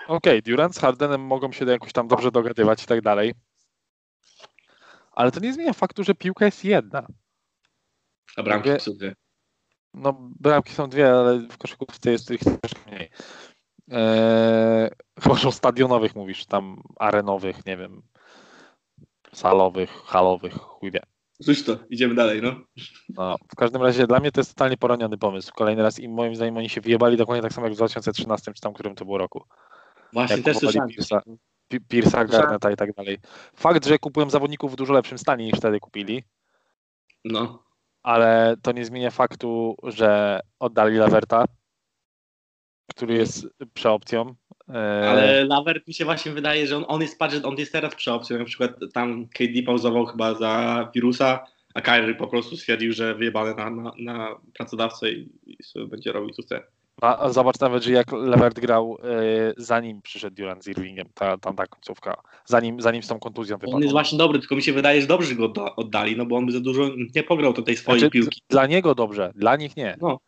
Okej, 0.08 0.42
Durant 0.42 0.76
z 0.76 0.80
Hardenem 0.80 1.22
mogą 1.22 1.52
się 1.52 1.66
jakoś 1.66 1.94
tam 1.94 2.08
dobrze 2.08 2.32
dogadywać 2.32 2.84
i 2.84 2.86
tak 2.86 3.02
dalej. 3.02 3.34
Ale 5.12 5.32
to 5.32 5.40
nie 5.40 5.54
zmienia 5.54 5.74
faktu, 5.74 6.04
że 6.04 6.16
piłka 6.16 6.46
jest 6.46 6.66
jedna. 6.66 7.08
A 8.38 8.44
bramki 8.44 8.70
Mówię- 8.70 8.80
są 8.80 8.92
dwie. 8.94 9.16
No, 9.94 10.18
bramki 10.40 10.74
są 10.74 10.90
dwie, 10.90 11.12
ale 11.12 11.40
w 11.40 11.58
koszykówce 11.58 12.12
jest 12.12 12.32
ich 12.32 12.40
troszkę 12.40 12.92
mniej. 12.92 13.10
Eee, 13.92 14.90
chyba, 15.22 15.36
że 15.36 15.48
o 15.48 15.52
stadionowych 15.52 16.16
mówisz, 16.16 16.46
tam 16.46 16.82
arenowych, 17.00 17.66
nie 17.66 17.78
wiem, 17.78 18.02
salowych, 19.34 19.90
halowych, 19.92 20.54
chuj 20.54 20.92
wie. 20.92 21.02
Cóż 21.42 21.64
to, 21.64 21.78
idziemy 21.90 22.16
dalej, 22.16 22.42
no. 22.42 22.56
No, 23.10 23.36
w 23.52 23.56
każdym 23.56 23.82
razie 23.82 24.08
dla 24.08 24.20
mnie 24.20 24.32
to 24.32 24.40
jest 24.40 24.50
totalnie 24.56 24.78
poroniony 24.78 25.18
pomysł. 25.18 25.52
Kolejny 25.56 25.84
raz 25.84 26.00
i 26.00 26.10
moim 26.10 26.36
zdaniem 26.36 26.58
oni 26.58 26.70
się 26.70 26.82
wyjebali 26.82 27.18
dokładnie 27.18 27.42
tak 27.42 27.54
samo 27.54 27.68
jak 27.68 27.74
w 27.74 27.78
2013 27.78 28.54
czy 28.54 28.62
tam 28.62 28.74
którym 28.74 28.96
to 28.96 29.06
było 29.06 29.18
roku. 29.18 29.44
Właśnie, 30.14 30.36
Jak 30.36 30.46
też 30.46 30.58
słyszałem. 30.58 30.90
Pierce'a, 30.90 31.22
Pi- 31.68 31.80
Pierce'a, 31.82 32.30
Garneta 32.30 32.72
i 32.72 32.76
tak 32.76 32.94
dalej. 32.94 33.18
Fakt, 33.56 33.86
że 33.88 34.00
kupują 34.00 34.30
zawodników 34.30 34.72
w 34.74 34.76
dużo 34.76 34.94
lepszym 34.94 35.18
stanie 35.18 35.46
niż 35.46 35.56
wtedy 35.56 35.80
kupili, 35.80 36.24
No. 37.26 37.64
ale 38.04 38.56
to 38.62 38.72
nie 38.72 38.86
zmienia 38.86 39.12
faktu, 39.12 39.76
że 39.84 40.40
oddali 40.60 40.98
Laverta, 40.98 41.46
który 42.92 43.14
jest 43.14 43.48
przeopcją. 43.74 44.36
Eee, 44.70 45.08
Ale 45.08 45.46
Lavert 45.46 45.88
mi 45.88 45.94
się 45.94 46.06
właśnie 46.06 46.32
wydaje, 46.32 46.68
że 46.68 46.78
on, 46.78 46.86
on 46.88 47.02
jest, 47.02 47.20
patrz, 47.20 47.36
on 47.44 47.58
jest 47.58 47.72
teraz 47.72 47.96
przeopcją. 47.96 48.38
Na 48.40 48.46
przykład 48.46 48.72
tam 48.94 49.28
KD 49.28 49.64
pauzował 49.66 50.06
chyba 50.06 50.34
za 50.34 50.92
wirusa, 50.96 51.46
a 51.74 51.82
Kyrie 51.82 52.16
po 52.16 52.28
prostu 52.28 52.58
stwierdził, 52.58 52.94
że 52.94 53.16
wyjebany 53.16 53.56
na, 53.56 53.70
na, 53.70 53.92
na 54.00 54.36
pracodawcę 54.54 55.12
i, 55.12 55.30
i 55.46 55.64
sobie 55.64 55.88
będzie 55.88 56.12
robił 56.12 56.30
co 56.30 56.42
chce. 56.42 56.64
a, 57.02 57.18
a 57.18 57.30
zobacz 57.30 57.60
nawet, 57.60 57.84
że 57.84 57.92
jak 57.92 58.12
Levert 58.12 58.60
grał 58.60 58.98
e, 59.04 59.54
zanim 59.58 60.02
przyszedł 60.02 60.36
Durant 60.36 60.64
z 60.64 60.68
Irvingiem, 60.68 61.08
ta, 61.14 61.38
tam 61.38 61.56
ta 61.56 61.68
końcówka, 61.68 62.22
zanim, 62.46 62.82
zanim 62.82 63.04
z 63.04 63.08
tą 63.08 63.20
kontuzją 63.20 63.56
On 63.56 63.60
wypadł. 63.60 63.80
jest 63.82 63.92
właśnie 63.92 64.18
dobry, 64.18 64.40
tylko 64.40 64.56
mi 64.56 64.62
się 64.64 64.74
wydaje, 64.74 65.02
że 65.02 65.08
dobrze 65.08 65.36
go 65.36 65.46
odda- 65.50 65.74
oddali, 65.76 66.18
no 66.18 66.26
bo 66.26 66.36
on 66.38 66.46
by 66.46 66.52
za 66.52 66.60
dużo 66.60 66.90
nie 67.16 67.24
pograł 67.24 67.54
do 67.54 67.62
tej 67.62 67.78
swojej 67.78 68.00
Znaczy, 68.00 68.12
piłki. 68.12 68.42
Dla 68.50 68.68
niego 68.68 68.96
dobrze, 68.96 69.32
dla 69.36 69.56
nich 69.56 69.78
nie. 69.78 69.98
No. 70.02 70.20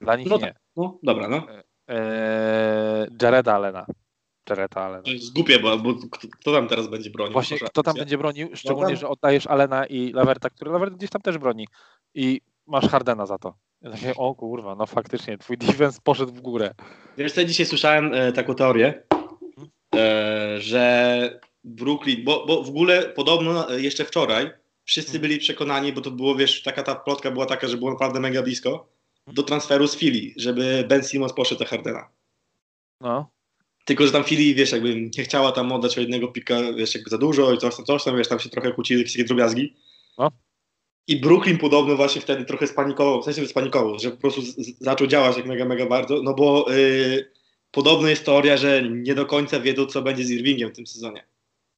Dla 0.00 0.16
nich 0.16 0.28
No 0.30 0.36
nie. 0.38 0.54
No, 0.76 0.98
dobra, 1.02 1.28
no. 1.28 1.46
Eee, 1.88 3.08
Jareda 3.22 3.54
Allena. 3.54 3.86
Jareda 4.50 4.80
Allena. 4.80 5.02
To 5.02 5.10
jest 5.10 5.32
głupie, 5.32 5.58
bo, 5.58 5.78
bo 5.78 5.94
kto, 6.40 6.52
tam 6.52 6.68
teraz 6.68 6.88
będzie 6.88 7.10
bronił? 7.10 7.32
Właśnie 7.32 7.58
kto 7.58 7.82
tam 7.82 7.94
będzie 7.96 8.18
bronił, 8.18 8.48
szczególnie, 8.54 8.88
tam- 8.88 8.96
że 8.96 9.08
oddajesz 9.08 9.46
Allena 9.46 9.86
i 9.86 10.12
Leverta, 10.12 10.50
który 10.50 10.70
Levert 10.70 10.94
gdzieś 10.94 11.10
tam 11.10 11.22
też 11.22 11.38
broni 11.38 11.68
i 12.14 12.40
masz 12.66 12.88
Hardena 12.88 13.26
za 13.26 13.38
to. 13.38 13.54
Ja 13.82 13.90
takie, 13.90 14.14
o 14.16 14.34
kurwa, 14.34 14.74
no 14.74 14.86
faktycznie, 14.86 15.38
twój 15.38 15.58
defense 15.58 16.00
poszedł 16.04 16.32
w 16.32 16.40
górę. 16.40 16.74
Wiesz 17.16 17.32
co, 17.32 17.44
dzisiaj 17.44 17.66
słyszałem 17.66 18.14
e, 18.14 18.32
taką 18.32 18.54
teorię, 18.54 19.02
e, 19.96 20.60
że 20.60 21.40
Brooklyn, 21.64 22.24
bo, 22.24 22.46
bo 22.46 22.62
w 22.62 22.68
ogóle 22.68 23.02
podobno 23.02 23.70
e, 23.74 23.80
jeszcze 23.80 24.04
wczoraj 24.04 24.50
wszyscy 24.84 25.18
byli 25.18 25.38
przekonani, 25.38 25.92
bo 25.92 26.00
to 26.00 26.10
było, 26.10 26.34
wiesz, 26.34 26.62
taka 26.62 26.82
ta 26.82 26.94
plotka 26.94 27.30
była 27.30 27.46
taka, 27.46 27.68
że 27.68 27.76
było 27.76 27.90
naprawdę 27.90 28.20
mega 28.20 28.42
blisko, 28.42 28.88
do 29.26 29.42
transferu 29.42 29.88
z 29.88 29.96
Philly, 29.96 30.32
żeby 30.36 30.84
Ben 30.88 31.02
Simmons 31.04 31.32
poszedł 31.32 31.58
za 31.58 31.64
Hardena. 31.64 32.08
No, 33.00 33.30
Tylko, 33.84 34.06
że 34.06 34.12
tam 34.12 34.24
Philly, 34.24 34.54
wiesz, 34.54 34.72
jakby 34.72 35.10
nie 35.16 35.24
chciała 35.24 35.52
tam 35.52 35.72
oddać 35.72 35.98
o 35.98 36.00
jednego 36.00 36.28
pika, 36.28 36.72
wiesz, 36.72 36.94
jakby 36.94 37.10
za 37.10 37.18
dużo 37.18 37.52
i 37.52 37.58
coś 37.58 37.76
tam, 37.76 37.84
coś 37.84 38.04
tam, 38.04 38.16
wiesz, 38.16 38.28
tam 38.28 38.38
się 38.38 38.48
trochę 38.48 38.72
kłócili, 38.72 39.00
jakieś 39.00 39.12
takie 39.12 39.24
drobiazgi. 39.24 39.76
No. 40.18 40.30
I 41.06 41.20
Brooklyn 41.20 41.58
podobno 41.58 41.96
właśnie 41.96 42.20
wtedy 42.20 42.44
trochę 42.44 42.66
spanikował, 42.66 43.22
w 43.22 43.24
sensie 43.24 43.46
spanikował, 43.46 43.98
że 43.98 44.10
po 44.10 44.16
prostu 44.16 44.42
z, 44.42 44.56
z, 44.56 44.78
zaczął 44.80 45.06
działać 45.06 45.36
jak 45.36 45.46
mega, 45.46 45.64
mega 45.64 45.86
bardzo, 45.86 46.22
no 46.22 46.34
bo 46.34 46.66
yy, 46.68 47.30
podobno 47.70 48.08
jest 48.08 48.24
teoria, 48.24 48.56
że 48.56 48.82
nie 48.90 49.14
do 49.14 49.26
końca 49.26 49.60
wiedzą, 49.60 49.86
co 49.86 50.02
będzie 50.02 50.24
z 50.24 50.30
Irvingiem 50.30 50.70
w 50.70 50.76
tym 50.76 50.86
sezonie. 50.86 51.24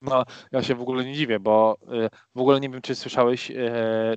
no, 0.03 0.24
ja 0.53 0.62
się 0.62 0.74
w 0.74 0.80
ogóle 0.80 1.05
nie 1.05 1.14
dziwię, 1.14 1.40
bo 1.40 1.78
y, 1.82 2.09
w 2.34 2.40
ogóle 2.40 2.61
nie 2.61 2.70
wiem, 2.70 2.82
czy 2.82 2.94
słyszałeś, 2.94 3.51
y, 3.51 3.55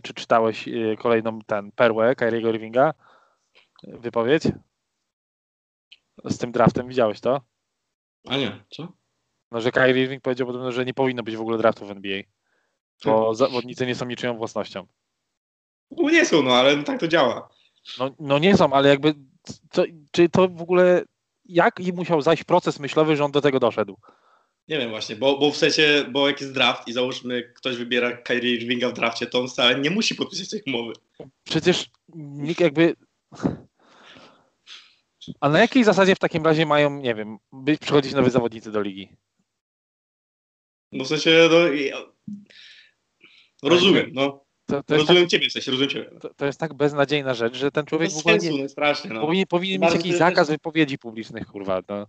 czy 0.04 0.14
czytałeś 0.14 0.68
y, 0.68 0.96
kolejną 1.00 1.40
ten 1.42 1.72
perłę 1.72 2.16
Kyriego 2.16 2.50
Irvinga, 2.50 2.90
y, 2.90 3.09
wypowiedź 3.84 4.44
z 6.26 6.38
tym 6.38 6.52
draftem, 6.52 6.88
widziałeś 6.88 7.20
to? 7.20 7.42
A 8.28 8.38
nie, 8.38 8.64
co? 8.70 8.94
No, 9.52 9.62
że 9.62 9.72
Kyrie 9.72 10.04
Irving 10.04 10.24
powiedział 10.24 10.48
podobno, 10.48 10.72
że 10.72 10.86
nie 10.86 10.94
powinno 10.94 11.24
być 11.24 11.36
w 11.36 11.42
ogóle 11.42 11.58
draftu 11.58 11.86
w 11.86 11.92
NBA, 11.92 12.22
bo 13.06 13.36
zawodnicy 13.36 13.86
nie 13.86 13.96
są 13.96 14.06
niczyją 14.06 14.38
własnością. 14.38 14.88
No 15.92 16.10
nie 16.10 16.26
są, 16.26 16.44
no 16.44 16.52
ale 16.52 16.76
no, 16.76 16.84
tak 16.84 17.00
to 17.00 17.08
działa. 17.08 17.50
No, 18.00 18.16
no 18.20 18.40
nie 18.40 18.58
są, 18.58 18.74
ale 18.74 18.90
jakby, 18.90 19.14
co, 19.70 19.84
czy 20.12 20.30
to 20.30 20.48
w 20.48 20.62
ogóle, 20.62 21.04
jak 21.46 21.80
i 21.80 21.94
musiał 21.94 22.22
zajść 22.22 22.44
proces 22.44 22.80
myślowy, 22.80 23.16
że 23.16 23.26
on 23.26 23.32
do 23.32 23.42
tego 23.42 23.60
doszedł? 23.60 23.98
Nie 24.68 24.78
wiem 24.78 24.90
właśnie, 24.90 25.16
bo, 25.16 25.38
bo 25.38 25.52
w 25.52 25.58
sensie, 25.58 26.06
bo 26.12 26.28
jak 26.28 26.42
jest 26.42 26.54
draft 26.54 26.88
i 26.88 26.94
załóżmy 26.94 27.54
ktoś 27.56 27.76
wybiera 27.78 28.18
Kyrie 28.18 28.54
Irvinga 28.56 28.90
w 28.90 28.94
drafcie, 28.94 29.28
to 29.28 29.40
on 29.40 29.48
wcale 29.48 29.80
nie 29.80 29.90
musi 29.90 30.16
podpisać 30.16 30.50
tej 30.50 30.62
umowy. 30.68 30.94
Przecież 31.44 31.90
nikt 32.16 32.60
jakby... 32.60 32.96
A 35.40 35.50
na 35.50 35.60
jakiej 35.60 35.84
zasadzie 35.84 36.16
w 36.16 36.20
takim 36.20 36.46
razie 36.46 36.66
mają, 36.66 37.00
nie 37.00 37.16
wiem, 37.16 37.38
być, 37.54 37.82
przychodzić 37.82 38.14
nowi 38.14 38.32
zawodnicy 38.32 38.72
do 38.72 38.82
ligi? 38.82 39.10
No 40.92 41.04
w 41.04 41.08
sensie, 41.08 41.50
no, 41.52 41.68
ja... 41.68 41.98
rozumiem, 43.64 44.10
no. 44.14 44.46
To, 44.66 44.74
to, 44.74 44.76
jest, 44.76 44.88
tak, 44.88 44.98
Rozumiem 44.98 45.30
ciebie, 45.30 45.50
w 45.50 45.52
sensie, 45.52 45.72
rozumiem 45.72 45.90
ciebie. 45.90 46.12
to, 46.20 46.34
to 46.34 46.46
jest 46.46 46.60
tak 46.60 46.74
beznadziejna 46.74 47.34
rzecz, 47.34 47.56
że 47.56 47.72
ten 47.72 47.86
człowiek 47.86 48.08
Bez 48.08 48.16
w 48.16 48.20
ogóle 48.20 48.40
sensu, 48.40 48.58
nie, 48.58 48.64
no 48.64 48.70
strasznie, 48.70 49.10
no. 49.10 49.22
powinien, 49.22 49.48
powinien 49.48 49.82
mieć 49.82 49.94
jakiś 49.94 50.16
zakaz 50.16 50.48
też- 50.48 50.56
wypowiedzi 50.56 50.98
publicznych, 50.98 51.48
kurwa. 51.48 51.82
No. 51.90 52.08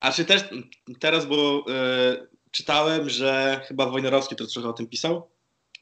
A 0.00 0.12
czy 0.12 0.24
też 0.24 0.44
teraz, 1.00 1.26
bo 1.26 1.64
e, 1.68 2.26
czytałem, 2.50 3.08
że 3.08 3.60
chyba 3.64 3.86
Wojnarowski 3.86 4.36
to 4.36 4.46
trochę 4.46 4.68
o 4.68 4.72
tym 4.72 4.86
pisał, 4.86 5.30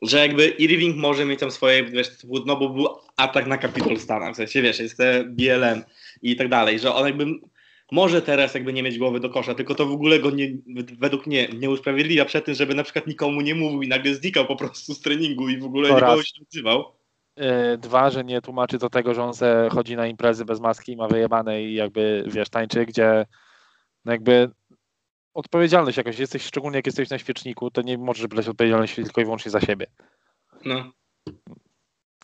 że 0.03 0.19
jakby 0.19 0.49
Irving 0.49 0.97
może 0.97 1.25
mieć 1.25 1.41
tam 1.41 1.51
swoje, 1.51 1.85
wiesz, 1.85 2.09
no 2.47 2.57
bo 2.57 2.69
był 2.69 2.87
atak 3.17 3.47
na 3.47 3.59
Capitol 3.59 3.99
Stana, 3.99 4.33
w 4.33 4.37
sensie, 4.37 4.63
wiesz, 4.63 4.79
jest 4.79 4.97
te 4.97 5.25
BLM 5.25 5.85
i 6.23 6.37
tak 6.37 6.49
dalej, 6.49 6.79
że 6.79 6.95
on 6.95 7.07
jakby 7.07 7.25
może 7.93 8.23
teraz 8.23 8.55
jakby 8.55 8.73
nie 8.73 8.83
mieć 8.83 8.99
głowy 8.99 9.21
do 9.21 9.31
kosza, 9.31 9.55
tylko 9.55 9.75
to 9.75 9.87
w 9.87 9.93
ogóle 9.93 10.19
go 10.19 10.31
nie, 10.31 10.49
według 10.99 11.27
mnie 11.27 11.49
nie 11.49 11.71
usprawiedliwia 11.71 12.25
przed 12.25 12.45
tym, 12.45 12.55
żeby 12.55 12.75
na 12.75 12.83
przykład 12.83 13.07
nikomu 13.07 13.41
nie 13.41 13.55
mówił 13.55 13.83
i 13.83 13.89
nagle 13.89 14.15
znikał 14.15 14.47
po 14.47 14.57
prostu 14.57 14.95
z 14.95 15.01
treningu 15.01 15.49
i 15.49 15.59
w 15.59 15.65
ogóle 15.65 15.89
To 15.89 15.95
nikogo 15.95 16.23
się 16.23 16.33
nie 16.39 16.47
odzywał. 16.47 16.85
Yy, 17.37 17.79
Dwa, 17.79 18.11
że 18.11 18.25
nie 18.25 18.41
tłumaczy 18.41 18.79
do 18.79 18.91
tego, 18.91 19.15
że 19.15 19.23
on 19.23 19.35
se 19.35 19.69
chodzi 19.73 19.97
na 19.97 20.07
imprezy 20.07 20.45
bez 20.45 20.61
maski 20.61 20.93
i 20.93 20.97
ma 20.97 21.09
wyjebane 21.09 21.63
i 21.63 21.75
jakby, 21.75 22.25
wiesz, 22.27 22.49
tańczy, 22.49 22.87
gdzie 22.87 23.27
no 24.05 24.13
jakby 24.13 24.51
odpowiedzialność 25.39 25.99
jakoś, 25.99 26.19
jesteś, 26.19 26.43
szczególnie 26.43 26.77
jak 26.79 26.87
jesteś 26.87 27.11
na 27.11 27.19
świeczniku, 27.19 27.71
to 27.71 27.83
nie 27.83 27.99
możesz 27.99 28.27
brać 28.27 28.49
odpowiedzialności 28.49 29.05
tylko 29.05 29.21
i 29.21 29.25
wyłącznie 29.25 29.51
za 29.51 29.61
siebie. 29.61 29.87
No. 30.65 30.93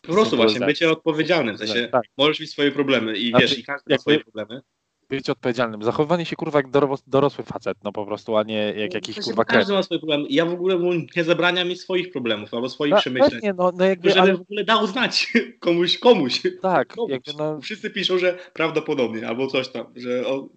Po 0.03 0.13
prostu 0.13 0.35
właśnie, 0.35 0.65
bycie 0.65 0.91
odpowiedzialnym, 0.91 1.55
w 1.55 1.59
sensie 1.59 1.87
Tak. 1.91 2.03
możesz 2.17 2.39
mieć 2.39 2.51
swoje 2.51 2.71
problemy 2.71 3.17
i 3.17 3.29
Znaczy, 3.29 3.47
wiesz, 3.47 3.59
i 3.59 3.63
każdy 3.63 3.93
ma 3.93 3.97
swoje 3.97 4.19
problemy. 4.19 4.61
Być 5.09 5.29
odpowiedzialnym. 5.29 5.83
Zachowywanie 5.83 6.25
się 6.25 6.35
kurwa 6.35 6.59
jak 6.59 6.67
dorosły 7.07 7.43
facet, 7.43 7.77
no 7.83 7.91
po 7.91 8.05
prostu, 8.05 8.37
a 8.37 8.43
nie 8.43 8.73
jak 8.77 8.93
jakiś 8.93 9.11
W 9.11 9.15
sensie, 9.15 9.29
kurwa 9.29 9.45
każdy 9.45 9.73
ma 9.73 9.83
swoje 9.83 9.99
problemy 9.99 10.27
i 10.27 10.35
ja 10.35 10.45
w 10.45 10.53
ogóle 10.53 10.79
nie 11.15 11.23
zabraniam 11.23 11.67
mieć 11.67 11.81
swoich 11.81 12.11
problemów 12.11 12.53
albo 12.53 12.69
swoich 12.69 12.93
No, 12.93 12.99
przemyśleń. 12.99 13.29
właśnie, 13.31 13.53
no, 13.53 13.71
no 13.77 13.85
jakby, 13.85 14.09
Żeby 14.09 14.21
ale 14.21 14.37
w 14.37 14.41
ogóle 14.41 14.63
dał 14.63 14.87
znać 14.87 15.33
komuś, 15.59 15.97
komuś. 15.97 16.41
tak, 16.61 16.87
komuś. 16.87 17.11
jakby 17.11 17.31
no, 17.37 17.61
Wszyscy 17.61 17.89
piszą, 17.89 18.17
że 18.17 18.37
prawdopodobnie, 18.53 19.27
albo 19.27 19.47
coś 19.47 19.67
tam, 19.69 19.85
że 19.95 20.27
o, 20.27 20.49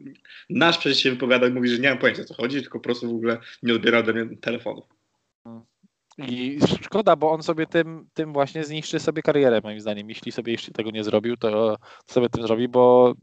nasz 0.50 0.78
przecież 0.78 1.02
się 1.02 1.10
wypowiada 1.10 1.46
i 1.46 1.50
mówi, 1.50 1.68
że 1.68 1.78
nie 1.78 1.88
mam 1.88 1.98
pojęcia 1.98 2.22
o 2.22 2.24
co 2.24 2.34
chodzi, 2.34 2.60
tylko 2.62 2.78
po 2.78 2.84
prostu 2.84 3.06
w 3.08 3.14
ogóle 3.14 3.38
nie 3.62 3.74
odbiera 3.74 3.98
ode 3.98 4.12
mnie 4.12 4.36
telefonu. 4.36 4.82
i 6.18 6.58
szkoda, 6.82 7.16
bo 7.16 7.30
on 7.30 7.42
sobie 7.42 7.66
tym, 7.66 8.08
tym 8.14 8.32
właśnie 8.32 8.64
zniszczy 8.64 8.98
sobie 9.00 9.22
karierę, 9.22 9.60
moim 9.64 9.80
zdaniem. 9.80 10.08
Jeśli 10.08 10.32
sobie 10.32 10.52
jeszcze 10.52 10.72
tego 10.72 10.90
nie 10.90 11.04
zrobił, 11.04 11.36
to 11.36 11.76
sobie 12.06 12.28
tym 12.28 12.42
zrobi, 12.42 12.68
bo 12.68 13.14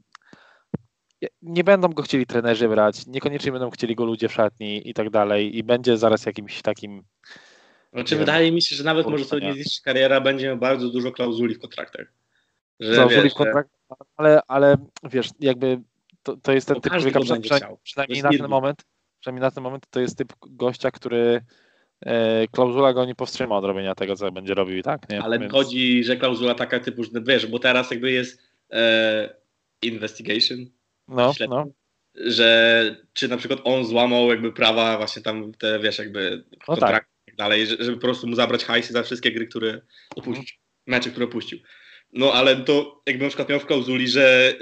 nie 1.42 1.64
będą 1.64 1.88
go 1.88 2.04
chcieli 2.04 2.26
trenerzy 2.26 2.70
brać, 2.70 3.08
niekoniecznie 3.08 3.52
będą 3.52 3.70
chcieli 3.70 3.96
go 3.96 4.06
ludzie 4.06 4.30
w 4.30 4.34
szatni 4.34 4.90
i 4.90 4.94
tak 4.94 5.10
dalej 5.10 5.58
i 5.58 5.64
będzie 5.64 5.98
zaraz 5.98 6.26
jakimś 6.26 6.62
takim 6.62 7.04
Znaczy 7.94 8.16
wydaje 8.16 8.52
mi 8.52 8.62
się, 8.62 8.76
że 8.76 8.84
nawet 8.84 9.08
może 9.08 9.26
sobie 9.26 9.54
zniszczyć 9.54 9.82
kariera, 9.82 10.22
będzie 10.22 10.46
miał 10.46 10.58
bardzo 10.58 10.90
dużo 10.90 11.12
klauzuli 11.12 11.56
w 11.56 11.60
kontraktach. 11.60 12.14
Klauzuli 12.80 13.22
wiesz, 13.24 13.34
w 13.34 13.36
kontrakt, 13.36 13.70
ale, 14.18 14.42
ale 14.48 14.78
wiesz, 15.04 15.30
jakby 15.40 15.82
to, 16.24 16.38
to 16.38 16.52
jest 16.52 16.68
ten 16.68 16.82
typ 16.82 16.94
człowieka, 16.94 17.20
przynajmniej, 17.20 17.52
chciał. 17.52 17.80
przynajmniej 17.84 18.24
na 18.24 18.30
ten 18.30 18.48
moment, 18.48 18.84
przynajmniej 19.20 19.42
na 19.42 19.52
ten 19.52 19.64
moment 19.64 19.84
to 19.90 20.00
jest 20.00 20.18
typ 20.18 20.34
gościa, 20.42 20.92
który 20.92 21.42
e, 22.02 22.48
klauzula 22.48 22.94
go 22.94 23.06
nie 23.06 23.16
powstrzyma 23.16 23.58
od 23.58 23.66
robienia 23.66 23.96
tego, 23.96 24.16
co 24.16 24.32
będzie 24.32 24.54
robił 24.54 24.78
i 24.78 24.84
tak, 24.84 25.10
nie? 25.10 25.24
Ale 25.24 25.40
Więc- 25.40 25.52
chodzi, 25.52 26.04
że 26.04 26.18
klauzula 26.18 26.56
taka 26.56 26.80
typu, 26.80 27.04
że 27.04 27.10
wiesz, 27.22 27.48
bo 27.48 27.60
teraz 27.60 27.92
jakby 27.92 28.12
jest 28.12 28.42
e, 28.72 29.36
investigation, 29.82 30.66
No, 31.08 31.34
śledztwo, 31.34 31.66
no, 31.66 31.72
że 32.32 32.96
czy 33.14 33.28
na 33.28 33.38
przykład 33.38 33.60
on 33.64 33.86
złamał 33.86 34.30
jakby 34.30 34.54
prawa 34.54 34.98
właśnie 34.98 35.22
tam 35.22 35.52
te, 35.54 35.80
wiesz, 35.80 35.98
jakby 35.98 36.44
No 36.52 36.66
kontrakty 36.66 37.10
i 37.28 37.32
tak 37.32 37.36
dalej, 37.36 37.68
że- 37.68 37.78
żeby 37.80 37.98
po 37.98 38.02
prostu 38.02 38.28
mu 38.28 38.36
zabrać 38.36 38.66
hajsy 38.66 38.94
za 38.94 39.04
wszystkie 39.04 39.32
gry, 39.32 39.48
które 39.48 39.82
opuścił, 40.16 40.58
mecze, 40.88 41.10
które 41.10 41.26
opuścił. 41.26 41.60
No 42.14 42.34
ale 42.34 42.56
to 42.56 43.02
jakby 43.06 43.24
na 43.24 43.30
przykład 43.30 43.50
miał 43.50 43.60
w 43.60 43.66
klauzuli, 43.66 44.08
że 44.08 44.54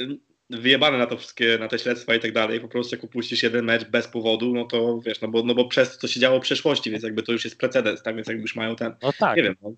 wyjebane 0.50 0.98
na 0.98 1.06
to 1.06 1.18
wszystkie, 1.18 1.58
na 1.58 1.68
te 1.68 1.80
śledztwa 1.80 2.16
i 2.16 2.20
tak 2.20 2.32
dalej, 2.32 2.60
po 2.62 2.68
prostu 2.68 2.96
jak 2.96 3.04
opuścisz 3.04 3.44
jeden 3.44 3.66
mecz 3.66 3.84
bez 3.86 4.08
powodu, 4.08 4.54
no 4.54 4.66
to 4.66 5.00
wiesz, 5.06 5.22
no 5.22 5.28
bo, 5.28 5.44
no 5.44 5.56
bo 5.56 5.68
przez 5.68 5.94
to, 5.94 5.98
co 5.98 6.08
się 6.08 6.20
działo 6.20 6.40
w 6.40 6.42
przeszłości, 6.42 6.92
więc 6.92 7.04
jakby 7.04 7.24
to 7.24 7.32
już 7.32 7.44
jest 7.44 7.58
precedens, 7.58 8.04
tak, 8.04 8.16
więc 8.16 8.28
jakby 8.28 8.42
już 8.42 8.56
mają 8.56 8.76
ten, 8.76 8.96
no 9.02 9.14
tak. 9.20 9.38
nie 9.38 9.44
wiem, 9.44 9.56
no, 9.62 9.74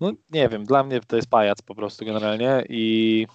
No 0.00 0.12
nie 0.30 0.48
wiem, 0.48 0.64
dla 0.64 0.84
mnie 0.84 1.00
to 1.06 1.16
jest 1.16 1.30
pajac 1.30 1.62
po 1.62 1.74
prostu 1.74 2.04
generalnie 2.04 2.64
i, 2.68 3.26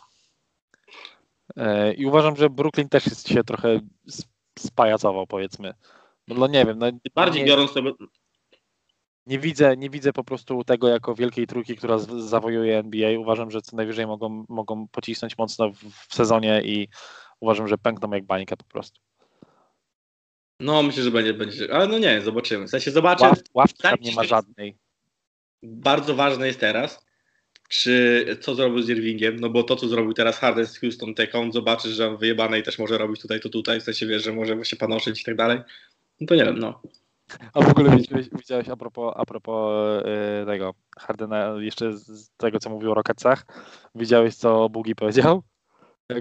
i 1.98 2.06
uważam, 2.06 2.36
że 2.36 2.50
Brooklyn 2.50 2.90
też 2.90 3.06
jest 3.06 3.30
się 3.30 3.44
trochę 3.44 3.80
sp- 4.18 4.34
spajacował 4.60 5.28
powiedzmy. 5.28 5.74
No, 6.28 6.36
no 6.36 6.48
nie 6.48 6.66
wiem, 6.66 6.80
no, 6.80 6.88
bardziej 7.16 7.42
nie, 7.42 7.48
biorąc 7.48 7.74
to, 7.74 7.82
nie, 9.28 9.40
widzę, 9.40 9.78
nie 9.78 9.90
widzę 9.90 10.14
po 10.14 10.24
prostu 10.24 10.64
tego 10.64 10.88
jako 10.88 11.16
wielkiej 11.16 11.48
trójki, 11.48 11.76
która 11.76 11.98
zawojuje 12.18 12.78
NBA. 12.78 13.20
Uważam, 13.20 13.52
że 13.52 13.62
co 13.62 13.76
najwyżej 13.76 14.08
mogą, 14.08 14.46
mogą 14.50 14.88
pocisnąć 14.88 15.38
mocno 15.38 15.70
w, 15.70 15.78
w 16.08 16.16
sezonie 16.16 16.62
i 16.66 16.88
uważam, 17.40 17.68
że 17.68 17.78
pękną 17.78 18.12
jak 18.12 18.26
bańka 18.26 18.58
po 18.58 18.64
prostu. 18.64 19.02
no 20.60 20.84
myślę, 20.84 21.04
że 21.04 21.12
będzie, 21.12 21.34
będzie, 21.34 21.74
ale 21.74 21.88
no 21.88 21.98
nie, 22.00 22.22
zobaczymy, 22.22 22.68
w 22.68 22.70
sensie 22.70 22.92
zobaczę, 22.92 23.24
Ław, 23.26 23.40
ławki 23.54 23.84
tam 23.84 23.96
nie 24.02 24.16
ma 24.16 24.24
żadnej. 24.24 24.78
bardzo 25.64 26.16
ważne 26.16 26.48
jest 26.48 26.60
teraz, 26.60 27.07
czy 27.68 28.26
co 28.42 28.56
zrobił 28.56 28.82
z 28.82 28.90
Irvingiem, 28.90 29.36
no 29.40 29.50
bo 29.50 29.64
to, 29.64 29.76
co 29.76 29.88
zrobił 29.88 30.14
teraz 30.14 30.38
Harden 30.40 30.66
z 30.66 30.78
Houston, 30.80 31.14
tak 31.16 31.36
on 31.36 31.52
zobaczy, 31.52 31.90
że 31.90 32.10
on 32.10 32.18
wyjebane 32.18 32.60
i 32.60 32.64
też 32.64 32.80
może 32.80 32.98
robić 32.98 33.22
tutaj, 33.22 33.40
to 33.40 33.50
tutaj, 33.50 33.80
w 33.80 33.84
sensie 33.84 34.06
wiesz, 34.08 34.24
że 34.24 34.34
może 34.34 34.66
się 34.66 34.76
panoszyć 34.76 35.22
i 35.22 35.26
tak 35.26 35.36
dalej, 35.36 35.60
no 36.22 36.28
to 36.28 36.36
nie 36.36 36.46
wiem, 36.46 36.60
no. 36.60 36.82
A 37.54 37.62
w 37.62 37.70
ogóle 37.70 37.98
widziałeś, 37.98 38.30
widziałeś 38.38 38.70
a 38.70 38.76
propos, 38.76 39.14
a 39.18 39.26
propos 39.26 39.72
e, 40.06 40.46
tego 40.46 40.74
Hardena, 40.98 41.54
jeszcze 41.60 41.98
z- 41.98 42.30
tego, 42.38 42.60
co 42.60 42.70
mówił 42.70 42.92
o 42.92 42.94
Rocketsach, 42.94 43.46
widziałeś, 43.96 44.36
co 44.36 44.70
Bugi 44.70 44.96
powiedział? 44.96 45.44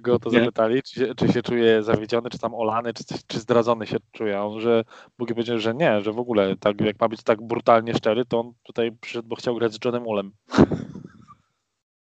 Go 0.03 0.19
to 0.19 0.31
Nie. 0.31 0.39
zapytali, 0.39 0.83
czy 0.83 0.95
się, 0.95 1.15
czy 1.15 1.29
się 1.33 1.43
czuje 1.43 1.83
zawiedziony, 1.83 2.31
czy 2.31 2.39
tam 2.39 2.55
olany, 2.55 2.95
czy, 2.95 3.05
czy 3.27 3.39
zdradzony 3.41 3.87
się 3.87 3.97
czuje. 4.13 4.43
On, 4.43 4.61
że 4.61 4.85
Bugi 5.19 5.35
powiedział, 5.35 5.59
że 5.59 5.75
nie, 5.75 6.01
że 6.01 6.13
w 6.13 6.19
ogóle 6.19 6.57
tak, 6.57 6.81
jak 6.81 7.01
ma 7.01 7.09
być 7.09 7.23
tak 7.23 7.43
brutalnie 7.43 7.95
szczery, 7.95 8.25
to 8.25 8.41
on 8.41 8.53
tutaj 8.63 8.93
przyszedł, 9.01 9.29
bo 9.29 9.37
chciał 9.37 9.55
grać 9.55 9.73
z 9.73 9.79
Johnem 9.85 10.07
Ulem. 10.07 10.33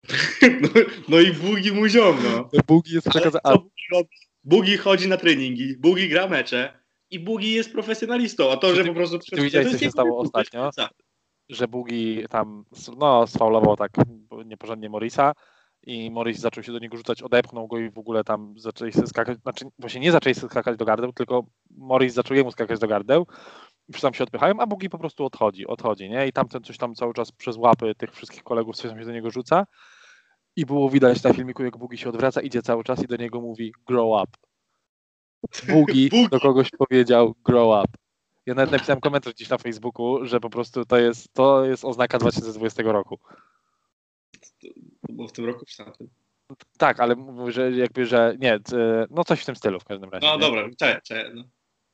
no. 0.63 0.69
No 1.09 1.21
i 1.21 1.33
Bugi 1.33 1.73
mu 1.73 1.89
ziom, 1.89 2.17
no. 2.25 2.49
Bugi 2.67 2.95
jest 2.95 3.09
przekazany. 3.09 3.57
Bugi 4.45 4.77
chodzi 4.77 5.09
na 5.09 5.17
treningi, 5.17 5.77
Bugi 5.79 6.09
gra 6.09 6.29
mecze 6.29 6.79
i 7.11 7.19
Bugi 7.21 7.53
jest 7.53 7.73
profesjonalistą, 7.73 8.53
a 8.53 8.57
to, 8.57 8.69
Czy 8.69 8.77
że 8.77 8.83
ty- 8.83 8.89
po 8.89 8.95
prostu... 8.95 9.19
ty 9.19 9.43
widziałeś, 9.43 9.73
co 9.73 9.79
się 9.79 9.91
stało 9.91 10.21
ostatnio? 10.21 10.71
że 11.49 11.69
Bugi 11.69 12.25
tam 12.31 12.65
no, 12.99 13.27
sfaulował 13.27 13.77
tak 13.77 13.91
nieporządnie 14.45 14.89
Morisa 14.89 15.33
i 15.87 16.11
Morris 16.11 16.39
zaczął 16.39 16.63
się 16.63 16.73
do 16.73 16.79
niego 16.79 16.97
rzucać, 16.97 17.23
odepchnął 17.23 17.67
go 17.67 17.79
i 17.79 17.91
w 17.91 17.99
ogóle 17.99 18.25
tam 18.25 18.55
zaczęli 18.57 18.93
się 18.93 19.07
skakać, 19.07 19.39
znaczy 19.39 19.65
właśnie 19.79 20.01
nie 20.01 20.13
zaczęli 20.13 20.35
się 20.35 20.41
skakać 20.41 20.77
do 20.77 20.85
gardeł, 20.85 21.13
tylko 21.13 21.47
Morris 21.71 22.15
zaczął 22.15 22.37
jemu 22.37 22.53
skakać 22.53 22.81
do 22.81 22.89
gardeł 22.89 23.27
i 23.89 23.93
tam 23.93 24.15
się 24.15 24.25
odpychają, 24.25 24.55
a 24.61 24.67
Bugi 24.67 24.91
po 24.91 24.99
prostu 24.99 25.25
odchodzi, 25.25 25.67
odchodzi, 25.67 26.11
nie? 26.11 26.27
I 26.27 26.33
tamten 26.33 26.63
coś 26.63 26.79
tam 26.79 26.95
cały 26.95 27.15
czas 27.15 27.33
przez 27.33 27.57
łapy 27.57 27.95
tych 27.95 28.13
wszystkich 28.13 28.43
kolegów 28.43 28.77
coś 28.77 28.91
tam 28.91 29.01
się 29.01 29.07
do 29.07 29.13
niego 29.13 29.31
rzuca 29.31 29.67
i 30.57 30.67
było 30.67 30.91
widać 30.91 31.23
na 31.23 31.33
filmiku, 31.33 31.65
jak 31.65 31.77
Bugi 31.77 31.99
się 31.99 32.09
odwraca, 32.09 32.41
idzie 32.41 32.63
cały 32.63 32.85
czas 32.85 33.03
i 33.03 33.07
do 33.07 33.17
niego 33.17 33.41
mówi 33.41 33.73
grow 33.87 34.23
up. 34.23 34.33
Bugi 35.73 36.09
Bugi. 36.11 36.29
do 36.31 36.41
kogoś 36.41 36.71
powiedział 36.71 37.35
grow 37.45 37.85
up. 37.85 37.99
Ja 38.47 38.55
nawet 38.55 38.73
napisałem 38.73 39.01
komentarz 39.01 39.35
gdzieś 39.35 39.49
na 39.49 39.59
Facebooku, 39.59 40.27
że 40.27 40.41
po 40.41 40.51
prostu 40.51 40.85
to 40.85 40.99
jest, 40.99 41.33
to 41.33 41.65
jest 41.65 41.85
oznaka 41.85 42.19
2020 42.19 42.83
roku. 42.83 43.19
To 45.07 45.13
było 45.13 45.29
w 45.29 45.33
tym 45.33 45.45
roku 45.45 45.65
czy 45.67 45.77
tamtym? 45.77 46.09
Tak, 46.79 47.01
ale 47.01 47.17
mówię, 47.17 47.53
że 47.53 47.73
jakby, 47.73 48.07
że 48.07 48.37
nie, 48.39 48.59
no 49.11 49.25
coś 49.25 49.41
w 49.41 49.47
tym 49.47 49.57
stylu 49.57 49.81
w 49.81 49.85
każdym 49.85 50.11
razie. 50.11 50.27
No 50.27 50.35
nie? 50.35 50.41
dobra, 50.41 50.69
cześć, 50.79 51.01
cześć, 51.03 51.31
no. 51.35 51.45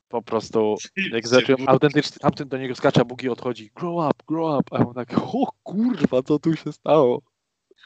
Po 0.08 0.22
prostu, 0.22 0.76
jak 1.12 1.28
zaczął 1.28 1.56
autentycznie, 1.66 2.18
tamten 2.20 2.48
do 2.48 2.58
niego 2.58 2.74
skacze, 2.74 3.00
a 3.00 3.04
Bugi 3.04 3.28
odchodzi, 3.28 3.70
grow 3.74 4.10
up, 4.10 4.24
grow 4.28 4.60
up, 4.60 4.76
a 4.76 4.86
on 4.86 4.94
tak, 4.94 5.18
o 5.18 5.46
kurwa, 5.62 6.22
co 6.22 6.38
tu 6.38 6.56
się 6.56 6.72
stało? 6.72 7.22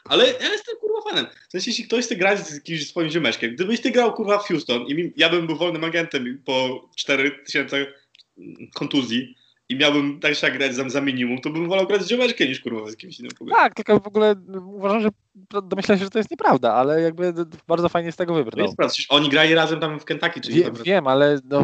Ale 0.09 0.25
ja 0.25 0.51
jestem 0.51 0.75
kurwa 0.81 1.09
fanem. 1.09 1.25
W 1.47 1.51
sensie, 1.51 1.71
jeśli 1.71 1.83
ktoś 1.85 2.05
chce 2.05 2.15
grać 2.15 2.39
z 2.39 2.63
kimś 2.63 2.89
swoim 2.89 3.09
ziomeczkiem, 3.09 3.55
gdybyś 3.55 3.81
ty 3.81 3.91
grał 3.91 4.13
kurwa 4.13 4.37
w 4.37 4.47
Houston 4.47 4.81
i 4.87 4.95
mi, 4.95 5.13
ja 5.15 5.29
bym 5.29 5.47
był 5.47 5.55
wolnym 5.55 5.83
agentem 5.83 6.41
po 6.45 6.89
4000 6.95 7.85
kontuzji 8.73 9.35
i 9.69 9.75
miałbym 9.75 10.19
tak 10.19 10.43
jak 10.43 10.57
grać 10.57 10.75
za, 10.75 10.89
za 10.89 11.01
minimum, 11.01 11.41
to 11.41 11.49
bym 11.49 11.69
wolał 11.69 11.87
grać 11.87 12.01
z 12.01 12.07
ziomeczkiem 12.07 12.47
niż 12.47 12.59
kurwa 12.59 12.91
z 12.91 12.97
kimś 12.97 13.19
innym. 13.19 13.31
Tak, 13.49 13.73
tylko 13.73 13.99
w 13.99 14.07
ogóle 14.07 14.35
uważam, 14.65 15.01
że 15.01 15.09
domyślam 15.63 15.97
się, 15.97 16.03
że 16.03 16.09
to 16.09 16.19
jest 16.19 16.31
nieprawda, 16.31 16.73
ale 16.73 17.01
jakby 17.01 17.33
bardzo 17.67 17.89
fajnie 17.89 18.11
z 18.11 18.15
tego 18.15 18.33
To 18.33 18.37
wybrnął. 18.37 18.65
jest 18.65 18.77
prawda. 18.77 18.95
Oni 19.09 19.29
grali 19.29 19.55
razem 19.55 19.79
tam 19.79 19.99
w 19.99 20.05
Kentucky, 20.05 20.41
czyli 20.41 20.55
Wie, 20.55 20.71
wiem, 20.85 21.07
ale 21.07 21.39
no, 21.43 21.63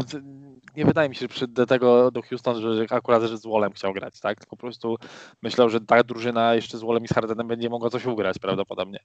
nie 0.76 0.86
wydaje 0.86 1.10
mi 1.10 1.16
się, 1.16 1.22
że 1.22 1.28
przy 1.28 1.48
do 1.48 1.66
tego 1.66 2.12
do 2.12 2.22
Houston, 2.22 2.62
że 2.62 2.76
że 2.76 2.86
akurat 2.90 3.24
że 3.24 3.38
z 3.38 3.46
Wolem 3.46 3.72
chciał 3.72 3.94
grać, 3.94 4.20
tak? 4.20 4.40
Tylko 4.40 4.56
po 4.56 4.62
prostu 4.62 4.98
myślał, 5.42 5.70
że 5.70 5.82
ta 5.82 6.04
drużyna 6.04 6.56
jeszcze 6.56 6.78
z 6.78 6.82
Wolem 6.82 7.04
i 7.04 7.08
z 7.08 7.14
Hardenem 7.14 7.48
będzie 7.48 7.70
mogła 7.70 7.90
coś 7.90 8.06
ugrać 8.06 8.40
prawdopodobnie. 8.40 9.00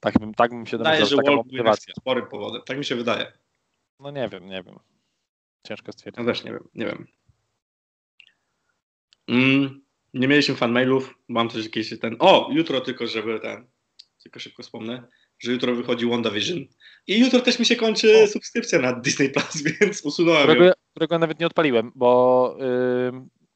Tak 0.00 0.18
bym, 0.18 0.34
tak 0.34 0.50
bym 0.50 0.66
się 0.66 0.78
domyślał, 0.78 1.08
że 1.08 1.16
taka 1.16 1.28
Wall 1.30 1.36
motywacja. 1.36 1.94
sporym 1.98 2.26
powodem. 2.26 2.62
Tak 2.66 2.78
mi 2.78 2.84
się 2.84 2.96
wydaje. 2.96 3.32
No 4.00 4.10
nie 4.10 4.28
wiem, 4.28 4.46
nie 4.46 4.62
wiem. 4.62 4.78
Ciężko 5.66 5.92
stwierdzić. 5.92 6.18
Ja 6.18 6.32
też 6.32 6.44
nie 6.44 6.52
wiem, 6.52 6.68
nie 6.74 6.86
wiem. 6.86 7.06
Mm, 9.28 9.80
nie 10.14 10.28
mieliśmy 10.28 10.54
fanmailów, 10.54 11.14
mam 11.28 11.48
też 11.48 11.64
jakieś 11.64 11.98
ten... 11.98 12.16
O, 12.18 12.48
jutro 12.52 12.80
tylko, 12.80 13.06
żeby 13.06 13.40
ten... 13.40 13.66
Tylko 14.22 14.40
szybko 14.40 14.62
wspomnę, 14.62 15.08
że 15.40 15.52
jutro 15.52 15.74
wychodzi 15.74 16.06
WandaVision. 16.06 16.58
I 17.06 17.20
jutro 17.20 17.40
też 17.40 17.58
mi 17.58 17.66
się 17.66 17.76
kończy 17.76 18.22
O. 18.24 18.26
subskrypcja 18.26 18.78
na 18.78 18.92
Disney 18.92 19.30
Plus, 19.30 19.62
więc 19.80 20.02
usunąłem 20.04 20.42
Którego, 20.42 20.62
ją. 20.64 20.68
ja- 20.68 20.74
którego 20.90 21.14
ja 21.14 21.18
nawet 21.18 21.40
nie 21.40 21.46
odpaliłem, 21.46 21.92
bo 21.94 22.56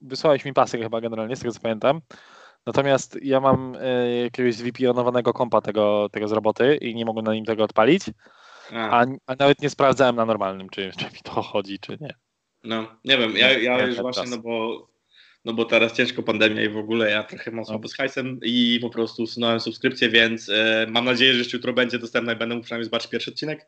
wysłałeś 0.01 0.45
mi 0.45 0.53
pasek 0.53 0.83
chyba 0.83 1.01
generalnie, 1.01 1.37
z 1.37 1.41
tego 1.41 1.53
co 1.53 1.61
pamiętam. 1.61 2.01
Natomiast 2.67 3.19
ja 3.23 3.41
mam 3.41 3.77
e, 3.81 4.17
jakiegoś 4.23 4.57
VPN-owanego 4.57 5.33
kompa 5.33 5.61
tego, 5.61 6.09
tego 6.13 6.29
z 6.29 6.33
roboty 6.33 6.77
i 6.77 6.95
nie 6.95 7.05
mogłem 7.05 7.25
na 7.27 7.35
nim 7.35 7.45
tego 7.45 7.65
odpalić, 7.65 8.03
A, 8.73 9.01
a, 9.01 9.07
a 9.27 9.35
nawet 9.39 9.63
nie 9.63 9.71
sprawdzałem 9.71 10.17
na 10.17 10.27
normalnym, 10.27 10.69
czy, 10.71 10.91
czy 10.99 11.05
mi 11.05 11.19
to 11.25 11.43
chodzi, 11.43 11.79
czy 11.79 11.99
nie. 12.01 12.15
no, 12.65 12.87
nie 13.05 13.19
wiem, 13.19 13.37
ja, 13.37 13.59
ja 13.59 13.77
Nie, 13.79 13.87
już 13.87 13.97
nie, 13.97 14.03
właśnie, 14.03 14.31
no 14.31 14.39
bo, 14.39 14.87
no 15.45 15.53
bo 15.53 15.65
teraz 15.65 15.93
ciężko 15.93 16.23
pandemia 16.23 16.63
i 16.63 16.69
w 16.69 16.77
ogóle 16.77 17.11
ja 17.11 17.23
trochę 17.25 17.51
mocno 17.51 17.79
No. 17.83 17.89
z 17.89 17.95
hajsem 17.97 18.41
i 18.43 18.79
po 18.83 18.91
prostu 18.91 19.23
usunąłem 19.23 19.61
subskrypcję, 19.61 20.09
więc 20.09 20.49
e, 20.49 20.87
mam 20.91 21.05
nadzieję, 21.05 21.33
że 21.33 21.39
jeszcze 21.39 21.57
jutro 21.57 21.73
będzie 21.73 21.99
dostępna 21.99 22.33
i 22.33 22.37
będę 22.37 22.55
mógł 22.55 22.65
przynajmniej 22.65 22.85
zobaczyć 22.85 23.11
pierwszy 23.11 23.31
odcinek. 23.31 23.67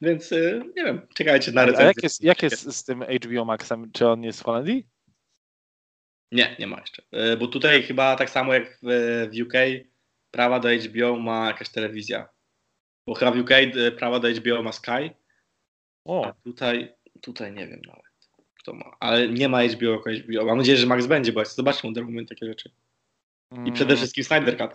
Więc 0.00 0.32
e, 0.32 0.62
nie 0.76 0.84
wiem, 0.84 1.06
czekajcie 1.14 1.52
na 1.52 1.60
A 1.62 1.64
recenzję. 1.64 1.86
jak 1.86 2.02
jest, 2.02 2.22
jak 2.24 2.42
jest 2.42 2.72
z 2.76 2.84
tym 2.84 3.02
HBO 3.02 3.44
Maxem? 3.44 3.90
Czy 3.92 4.06
on 4.08 4.22
jest 4.24 4.40
w 4.40 4.44
Holandii? 4.44 4.86
Nie, 6.32 6.56
nie 6.58 6.66
ma 6.66 6.80
jeszcze. 6.80 7.02
E, 7.12 7.36
Bo 7.36 7.46
tutaj 7.46 7.82
chyba 7.82 8.16
tak 8.16 8.30
samo 8.30 8.54
jak 8.54 8.78
w, 8.82 9.28
w 9.32 9.42
UK 9.42 9.52
prawa 10.30 10.60
do 10.60 10.68
HBO 10.68 11.16
ma 11.16 11.46
jakaś 11.46 11.68
telewizja. 11.68 12.28
Bo 13.06 13.14
chyba 13.14 13.30
w 13.30 13.38
UK 13.38 13.50
e, 13.50 13.92
prawa 13.92 14.20
do 14.20 14.28
HBO 14.28 14.62
ma 14.62 14.72
Sky, 14.72 14.90
a 14.90 15.10
O, 16.04 16.34
tutaj, 16.44 16.94
tutaj 17.20 17.52
nie 17.52 17.66
wiem 17.68 17.80
nawet 17.86 18.09
kto 18.62 18.72
ma. 18.72 18.84
Ale 19.00 19.28
nie 19.28 19.48
ma 19.48 19.62
HBO 19.64 19.90
jako 19.90 20.10
HBO. 20.10 20.44
Mam 20.46 20.58
nadzieję, 20.58 20.78
że 20.78 20.86
Max 20.86 21.06
będzie, 21.06 21.32
bo 21.32 21.40
ja 21.40 21.44
chcę 21.44 21.54
zobaczyć 21.54 21.82
Wonder 21.82 22.04
Woman 22.04 22.26
takie 22.26 22.46
rzeczy. 22.46 22.70
I 23.64 23.72
przede 23.72 23.90
mm, 23.90 23.96
wszystkim 23.96 24.24
Snyder 24.24 24.56
Cut. 24.58 24.70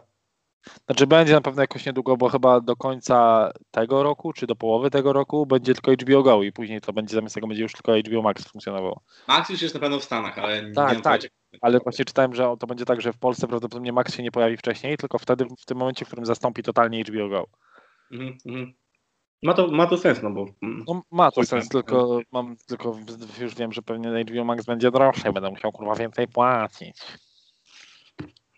Znaczy 0.85 1.07
będzie 1.07 1.33
na 1.33 1.41
pewno 1.41 1.61
jakoś 1.61 1.85
niedługo, 1.85 2.17
bo 2.17 2.29
chyba 2.29 2.61
do 2.61 2.75
końca 2.75 3.49
tego 3.71 4.03
roku, 4.03 4.33
czy 4.33 4.47
do 4.47 4.55
połowy 4.55 4.89
tego 4.91 5.13
roku 5.13 5.45
będzie 5.45 5.73
tylko 5.73 5.91
HBO 5.91 6.23
Go 6.23 6.43
i 6.43 6.51
później 6.51 6.81
to 6.81 6.93
będzie 6.93 7.15
zamiast 7.15 7.35
tego 7.35 7.47
będzie 7.47 7.63
już 7.63 7.73
tylko 7.73 7.97
HBO 7.99 8.21
Max 8.21 8.47
funkcjonowało. 8.47 9.01
Max 9.27 9.49
już 9.49 9.61
jest 9.61 9.73
na 9.73 9.79
pewno 9.81 9.99
w 9.99 10.03
Stanach, 10.03 10.39
ale 10.39 10.63
nie 10.63 10.73
Tak, 10.73 10.93
wiem, 10.93 11.01
tak. 11.01 11.21
pojęcia- 11.21 11.29
Ale 11.61 11.79
właśnie 11.79 12.05
czytałem, 12.05 12.35
że 12.35 12.55
to 12.59 12.67
będzie 12.67 12.85
tak, 12.85 13.01
że 13.01 13.13
w 13.13 13.17
Polsce 13.17 13.47
prawdopodobnie 13.47 13.93
Max 13.93 14.15
się 14.15 14.23
nie 14.23 14.31
pojawi 14.31 14.57
wcześniej, 14.57 14.97
tylko 14.97 15.19
wtedy 15.19 15.45
w 15.59 15.65
tym 15.65 15.77
momencie, 15.77 16.05
w 16.05 16.07
którym 16.07 16.25
zastąpi 16.25 16.63
totalnie 16.63 17.01
HBO 17.03 17.29
Go. 17.29 17.47
Mhm, 18.11 18.37
mhm. 18.45 18.73
Ma, 19.45 19.53
to, 19.53 19.67
ma 19.67 19.87
to 19.87 19.97
sens, 19.97 20.21
no 20.23 20.31
bo 20.31 20.45
mm, 20.61 20.83
No 20.87 21.01
ma 21.11 21.31
to 21.31 21.43
sens, 21.43 21.69
tam. 21.69 21.81
tylko 21.81 22.19
mam 22.31 22.55
tylko 22.67 22.97
już 23.41 23.55
wiem, 23.55 23.71
że 23.71 23.81
pewnie 23.81 24.23
HBO 24.23 24.43
Max 24.45 24.65
będzie 24.65 24.91
droższe, 24.91 25.33
będę 25.33 25.49
musiał 25.49 25.71
kurwa 25.71 25.95
więcej 25.95 26.27
płacić. 26.27 26.95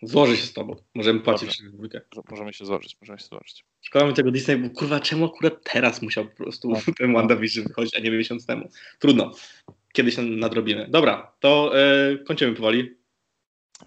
złoży 0.02 0.36
się 0.36 0.46
z 0.46 0.52
tobą. 0.52 0.76
Możemy 0.94 1.20
płacić 1.20 1.48
Dobrze. 1.48 1.70
w 1.70 1.72
dwójkę. 1.72 2.00
Możemy 2.30 2.52
się 2.52 2.64
złożyć, 2.64 2.96
możemy 3.00 3.18
się 3.18 3.24
złożyć. 3.26 3.64
Szkoda 3.80 4.06
mi 4.06 4.14
tego 4.14 4.30
Disney, 4.30 4.56
bo 4.56 4.70
kurwa, 4.70 5.00
czemu 5.00 5.24
akurat 5.24 5.54
teraz 5.72 6.02
musiał 6.02 6.24
po 6.24 6.36
prostu 6.36 6.68
No. 6.70 6.78
ten 6.98 7.12
WandaVision 7.12 7.64
wychodzić, 7.64 7.96
a 7.96 8.00
nie 8.00 8.10
miesiąc 8.10 8.46
temu. 8.46 8.68
Trudno. 8.98 9.32
Kiedyś 9.92 10.16
nadrobimy. 10.18 10.86
Dobra, 10.90 11.32
to 11.40 11.72
e, 11.78 12.18
kończymy 12.18 12.54
powoli. 12.54 12.94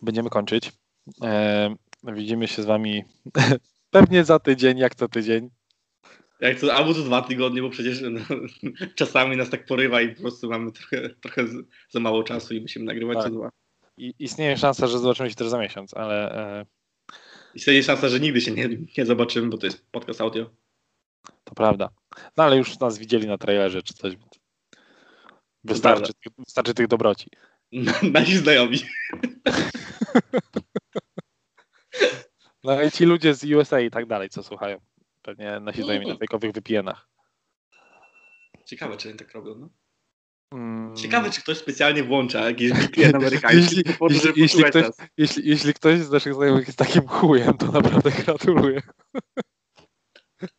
Będziemy 0.01 0.29
kończyć. 0.29 0.71
E, 1.23 1.75
widzimy 2.03 2.47
się 2.47 2.63
z 2.63 2.65
wami 2.65 3.03
pewnie 3.91 4.23
za 4.23 4.39
tydzień, 4.39 4.77
jak 4.77 4.95
co 4.95 5.07
tydzień. 5.07 5.49
Jak 6.41 6.59
to, 6.59 6.73
albo 6.73 6.93
co 6.93 7.01
dwa 7.01 7.21
tygodnie, 7.21 7.61
bo 7.61 7.69
przecież 7.69 8.01
no, 8.01 8.19
czasami 8.95 9.37
nas 9.37 9.49
tak 9.49 9.65
porywa 9.65 10.01
i 10.01 10.15
po 10.15 10.21
prostu 10.21 10.49
mamy 10.49 10.71
trochę, 10.71 11.09
trochę 11.09 11.45
za 11.89 11.99
mało 11.99 12.23
czasu 12.23 12.53
i 12.55 12.61
musimy 12.61 12.85
nagrywać 12.85 13.17
Tak. 13.17 13.23
co 13.25 13.29
dwa. 13.31 13.49
I 13.97 14.13
istnieje 14.19 14.57
szansa, 14.57 14.87
że 14.87 14.99
zobaczymy 14.99 15.29
się 15.29 15.35
też 15.35 15.47
za 15.47 15.59
miesiąc, 15.59 15.93
ale 15.93 16.35
e, 16.35 16.65
Istnieje 17.53 17.83
szansa, 17.83 18.09
że 18.09 18.19
nigdy 18.19 18.41
się 18.41 18.51
nie, 18.51 18.69
nie 18.97 19.05
zobaczymy, 19.05 19.49
bo 19.49 19.57
to 19.57 19.65
jest 19.65 19.91
podcast 19.91 20.21
audio. 20.21 20.49
to 21.43 21.55
prawda. 21.55 21.89
No 22.37 22.43
ale 22.43 22.57
już 22.57 22.79
nas 22.79 22.97
widzieli 22.97 23.27
na 23.27 23.37
trailerze 23.37 23.81
czy 23.83 23.93
coś. 23.93 24.13
Wystarczy, 25.63 26.13
wystarczy 26.37 26.73
tych 26.73 26.87
dobroci. 26.87 27.29
Nasi 28.13 28.37
znajomi. 28.37 28.77
No 32.63 32.81
i 32.81 32.91
ci 32.91 33.05
ludzie 33.05 33.33
z 33.33 33.43
USA 33.43 33.79
i 33.79 33.89
tak 33.89 34.05
dalej, 34.05 34.29
co 34.29 34.43
słuchają. 34.43 34.77
Pewnie 35.21 35.59
nasi 35.59 35.83
znajomi 35.83 36.07
na 36.07 36.15
fejkowych 36.15 36.51
wypijenach. 36.51 37.09
Ciekawe, 38.65 38.97
czy 38.97 39.09
oni 39.09 39.17
tak 39.17 39.31
robią, 39.31 39.55
no. 39.55 39.69
Mm, 40.53 40.95
Ciekawe, 40.95 41.29
czy 41.29 41.41
ktoś 41.41 41.57
specjalnie 41.57 42.03
włącza 42.03 42.45
jakiś 42.49 42.71
VPN 42.89 43.15
amerykański 43.15 43.75
Jeśli- 43.75 43.93
po 43.93 44.07
jeśli- 44.09 44.31
jeśli 44.41 44.63
ktoś-. 44.63 44.91
Jeśli, 45.17 45.49
jeśli 45.49 45.73
ktoś 45.73 45.99
z 45.99 46.11
naszych 46.11 46.33
znajomych 46.33 46.67
jest 46.67 46.79
takim 46.79 47.07
chujem, 47.07 47.57
to 47.57 47.71
naprawdę 47.71 48.11
gratuluję. 48.25 48.81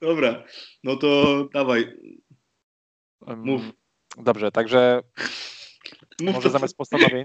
Dobra, 0.00 0.44
no 0.84 0.96
to 0.96 1.44
dawaj. 1.54 1.96
Mów. 3.36 3.62
Dobrze, 4.16 4.52
także 4.52 5.00
Mów 6.20 6.34
może 6.34 6.48
to, 6.48 6.52
zamiast 6.52 6.76
postanowień, 6.76 7.24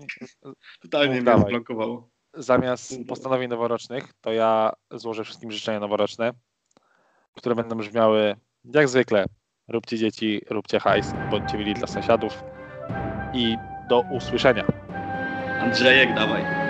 totalnie 0.82 1.08
mów 1.08 1.16
mnie 1.16 1.24
dawaj. 1.26 1.52
zblokowało. 1.54 2.10
Zamiast 2.38 2.98
Mów. 2.98 3.08
postanowień 3.08 3.50
noworocznych, 3.50 4.14
to 4.22 4.34
ja 4.34 4.74
złożę 4.92 5.24
wszystkim 5.24 5.52
życzenia 5.52 5.80
noworoczne, 5.80 6.32
które 7.34 7.56
będą 7.56 7.78
brzmiały 7.78 8.36
jak 8.74 8.90
zwykle. 8.90 9.26
Róbcie 9.68 9.98
dzieci, 9.98 10.42
róbcie 10.50 10.80
hajs, 10.80 11.14
bądźcie 11.32 11.58
mili 11.58 11.74
dla 11.74 11.88
sąsiadów 11.88 12.44
i 13.34 13.56
do 13.90 14.04
usłyszenia. 14.12 14.66
Andrzejek, 15.60 16.16
dawaj. 16.16 16.67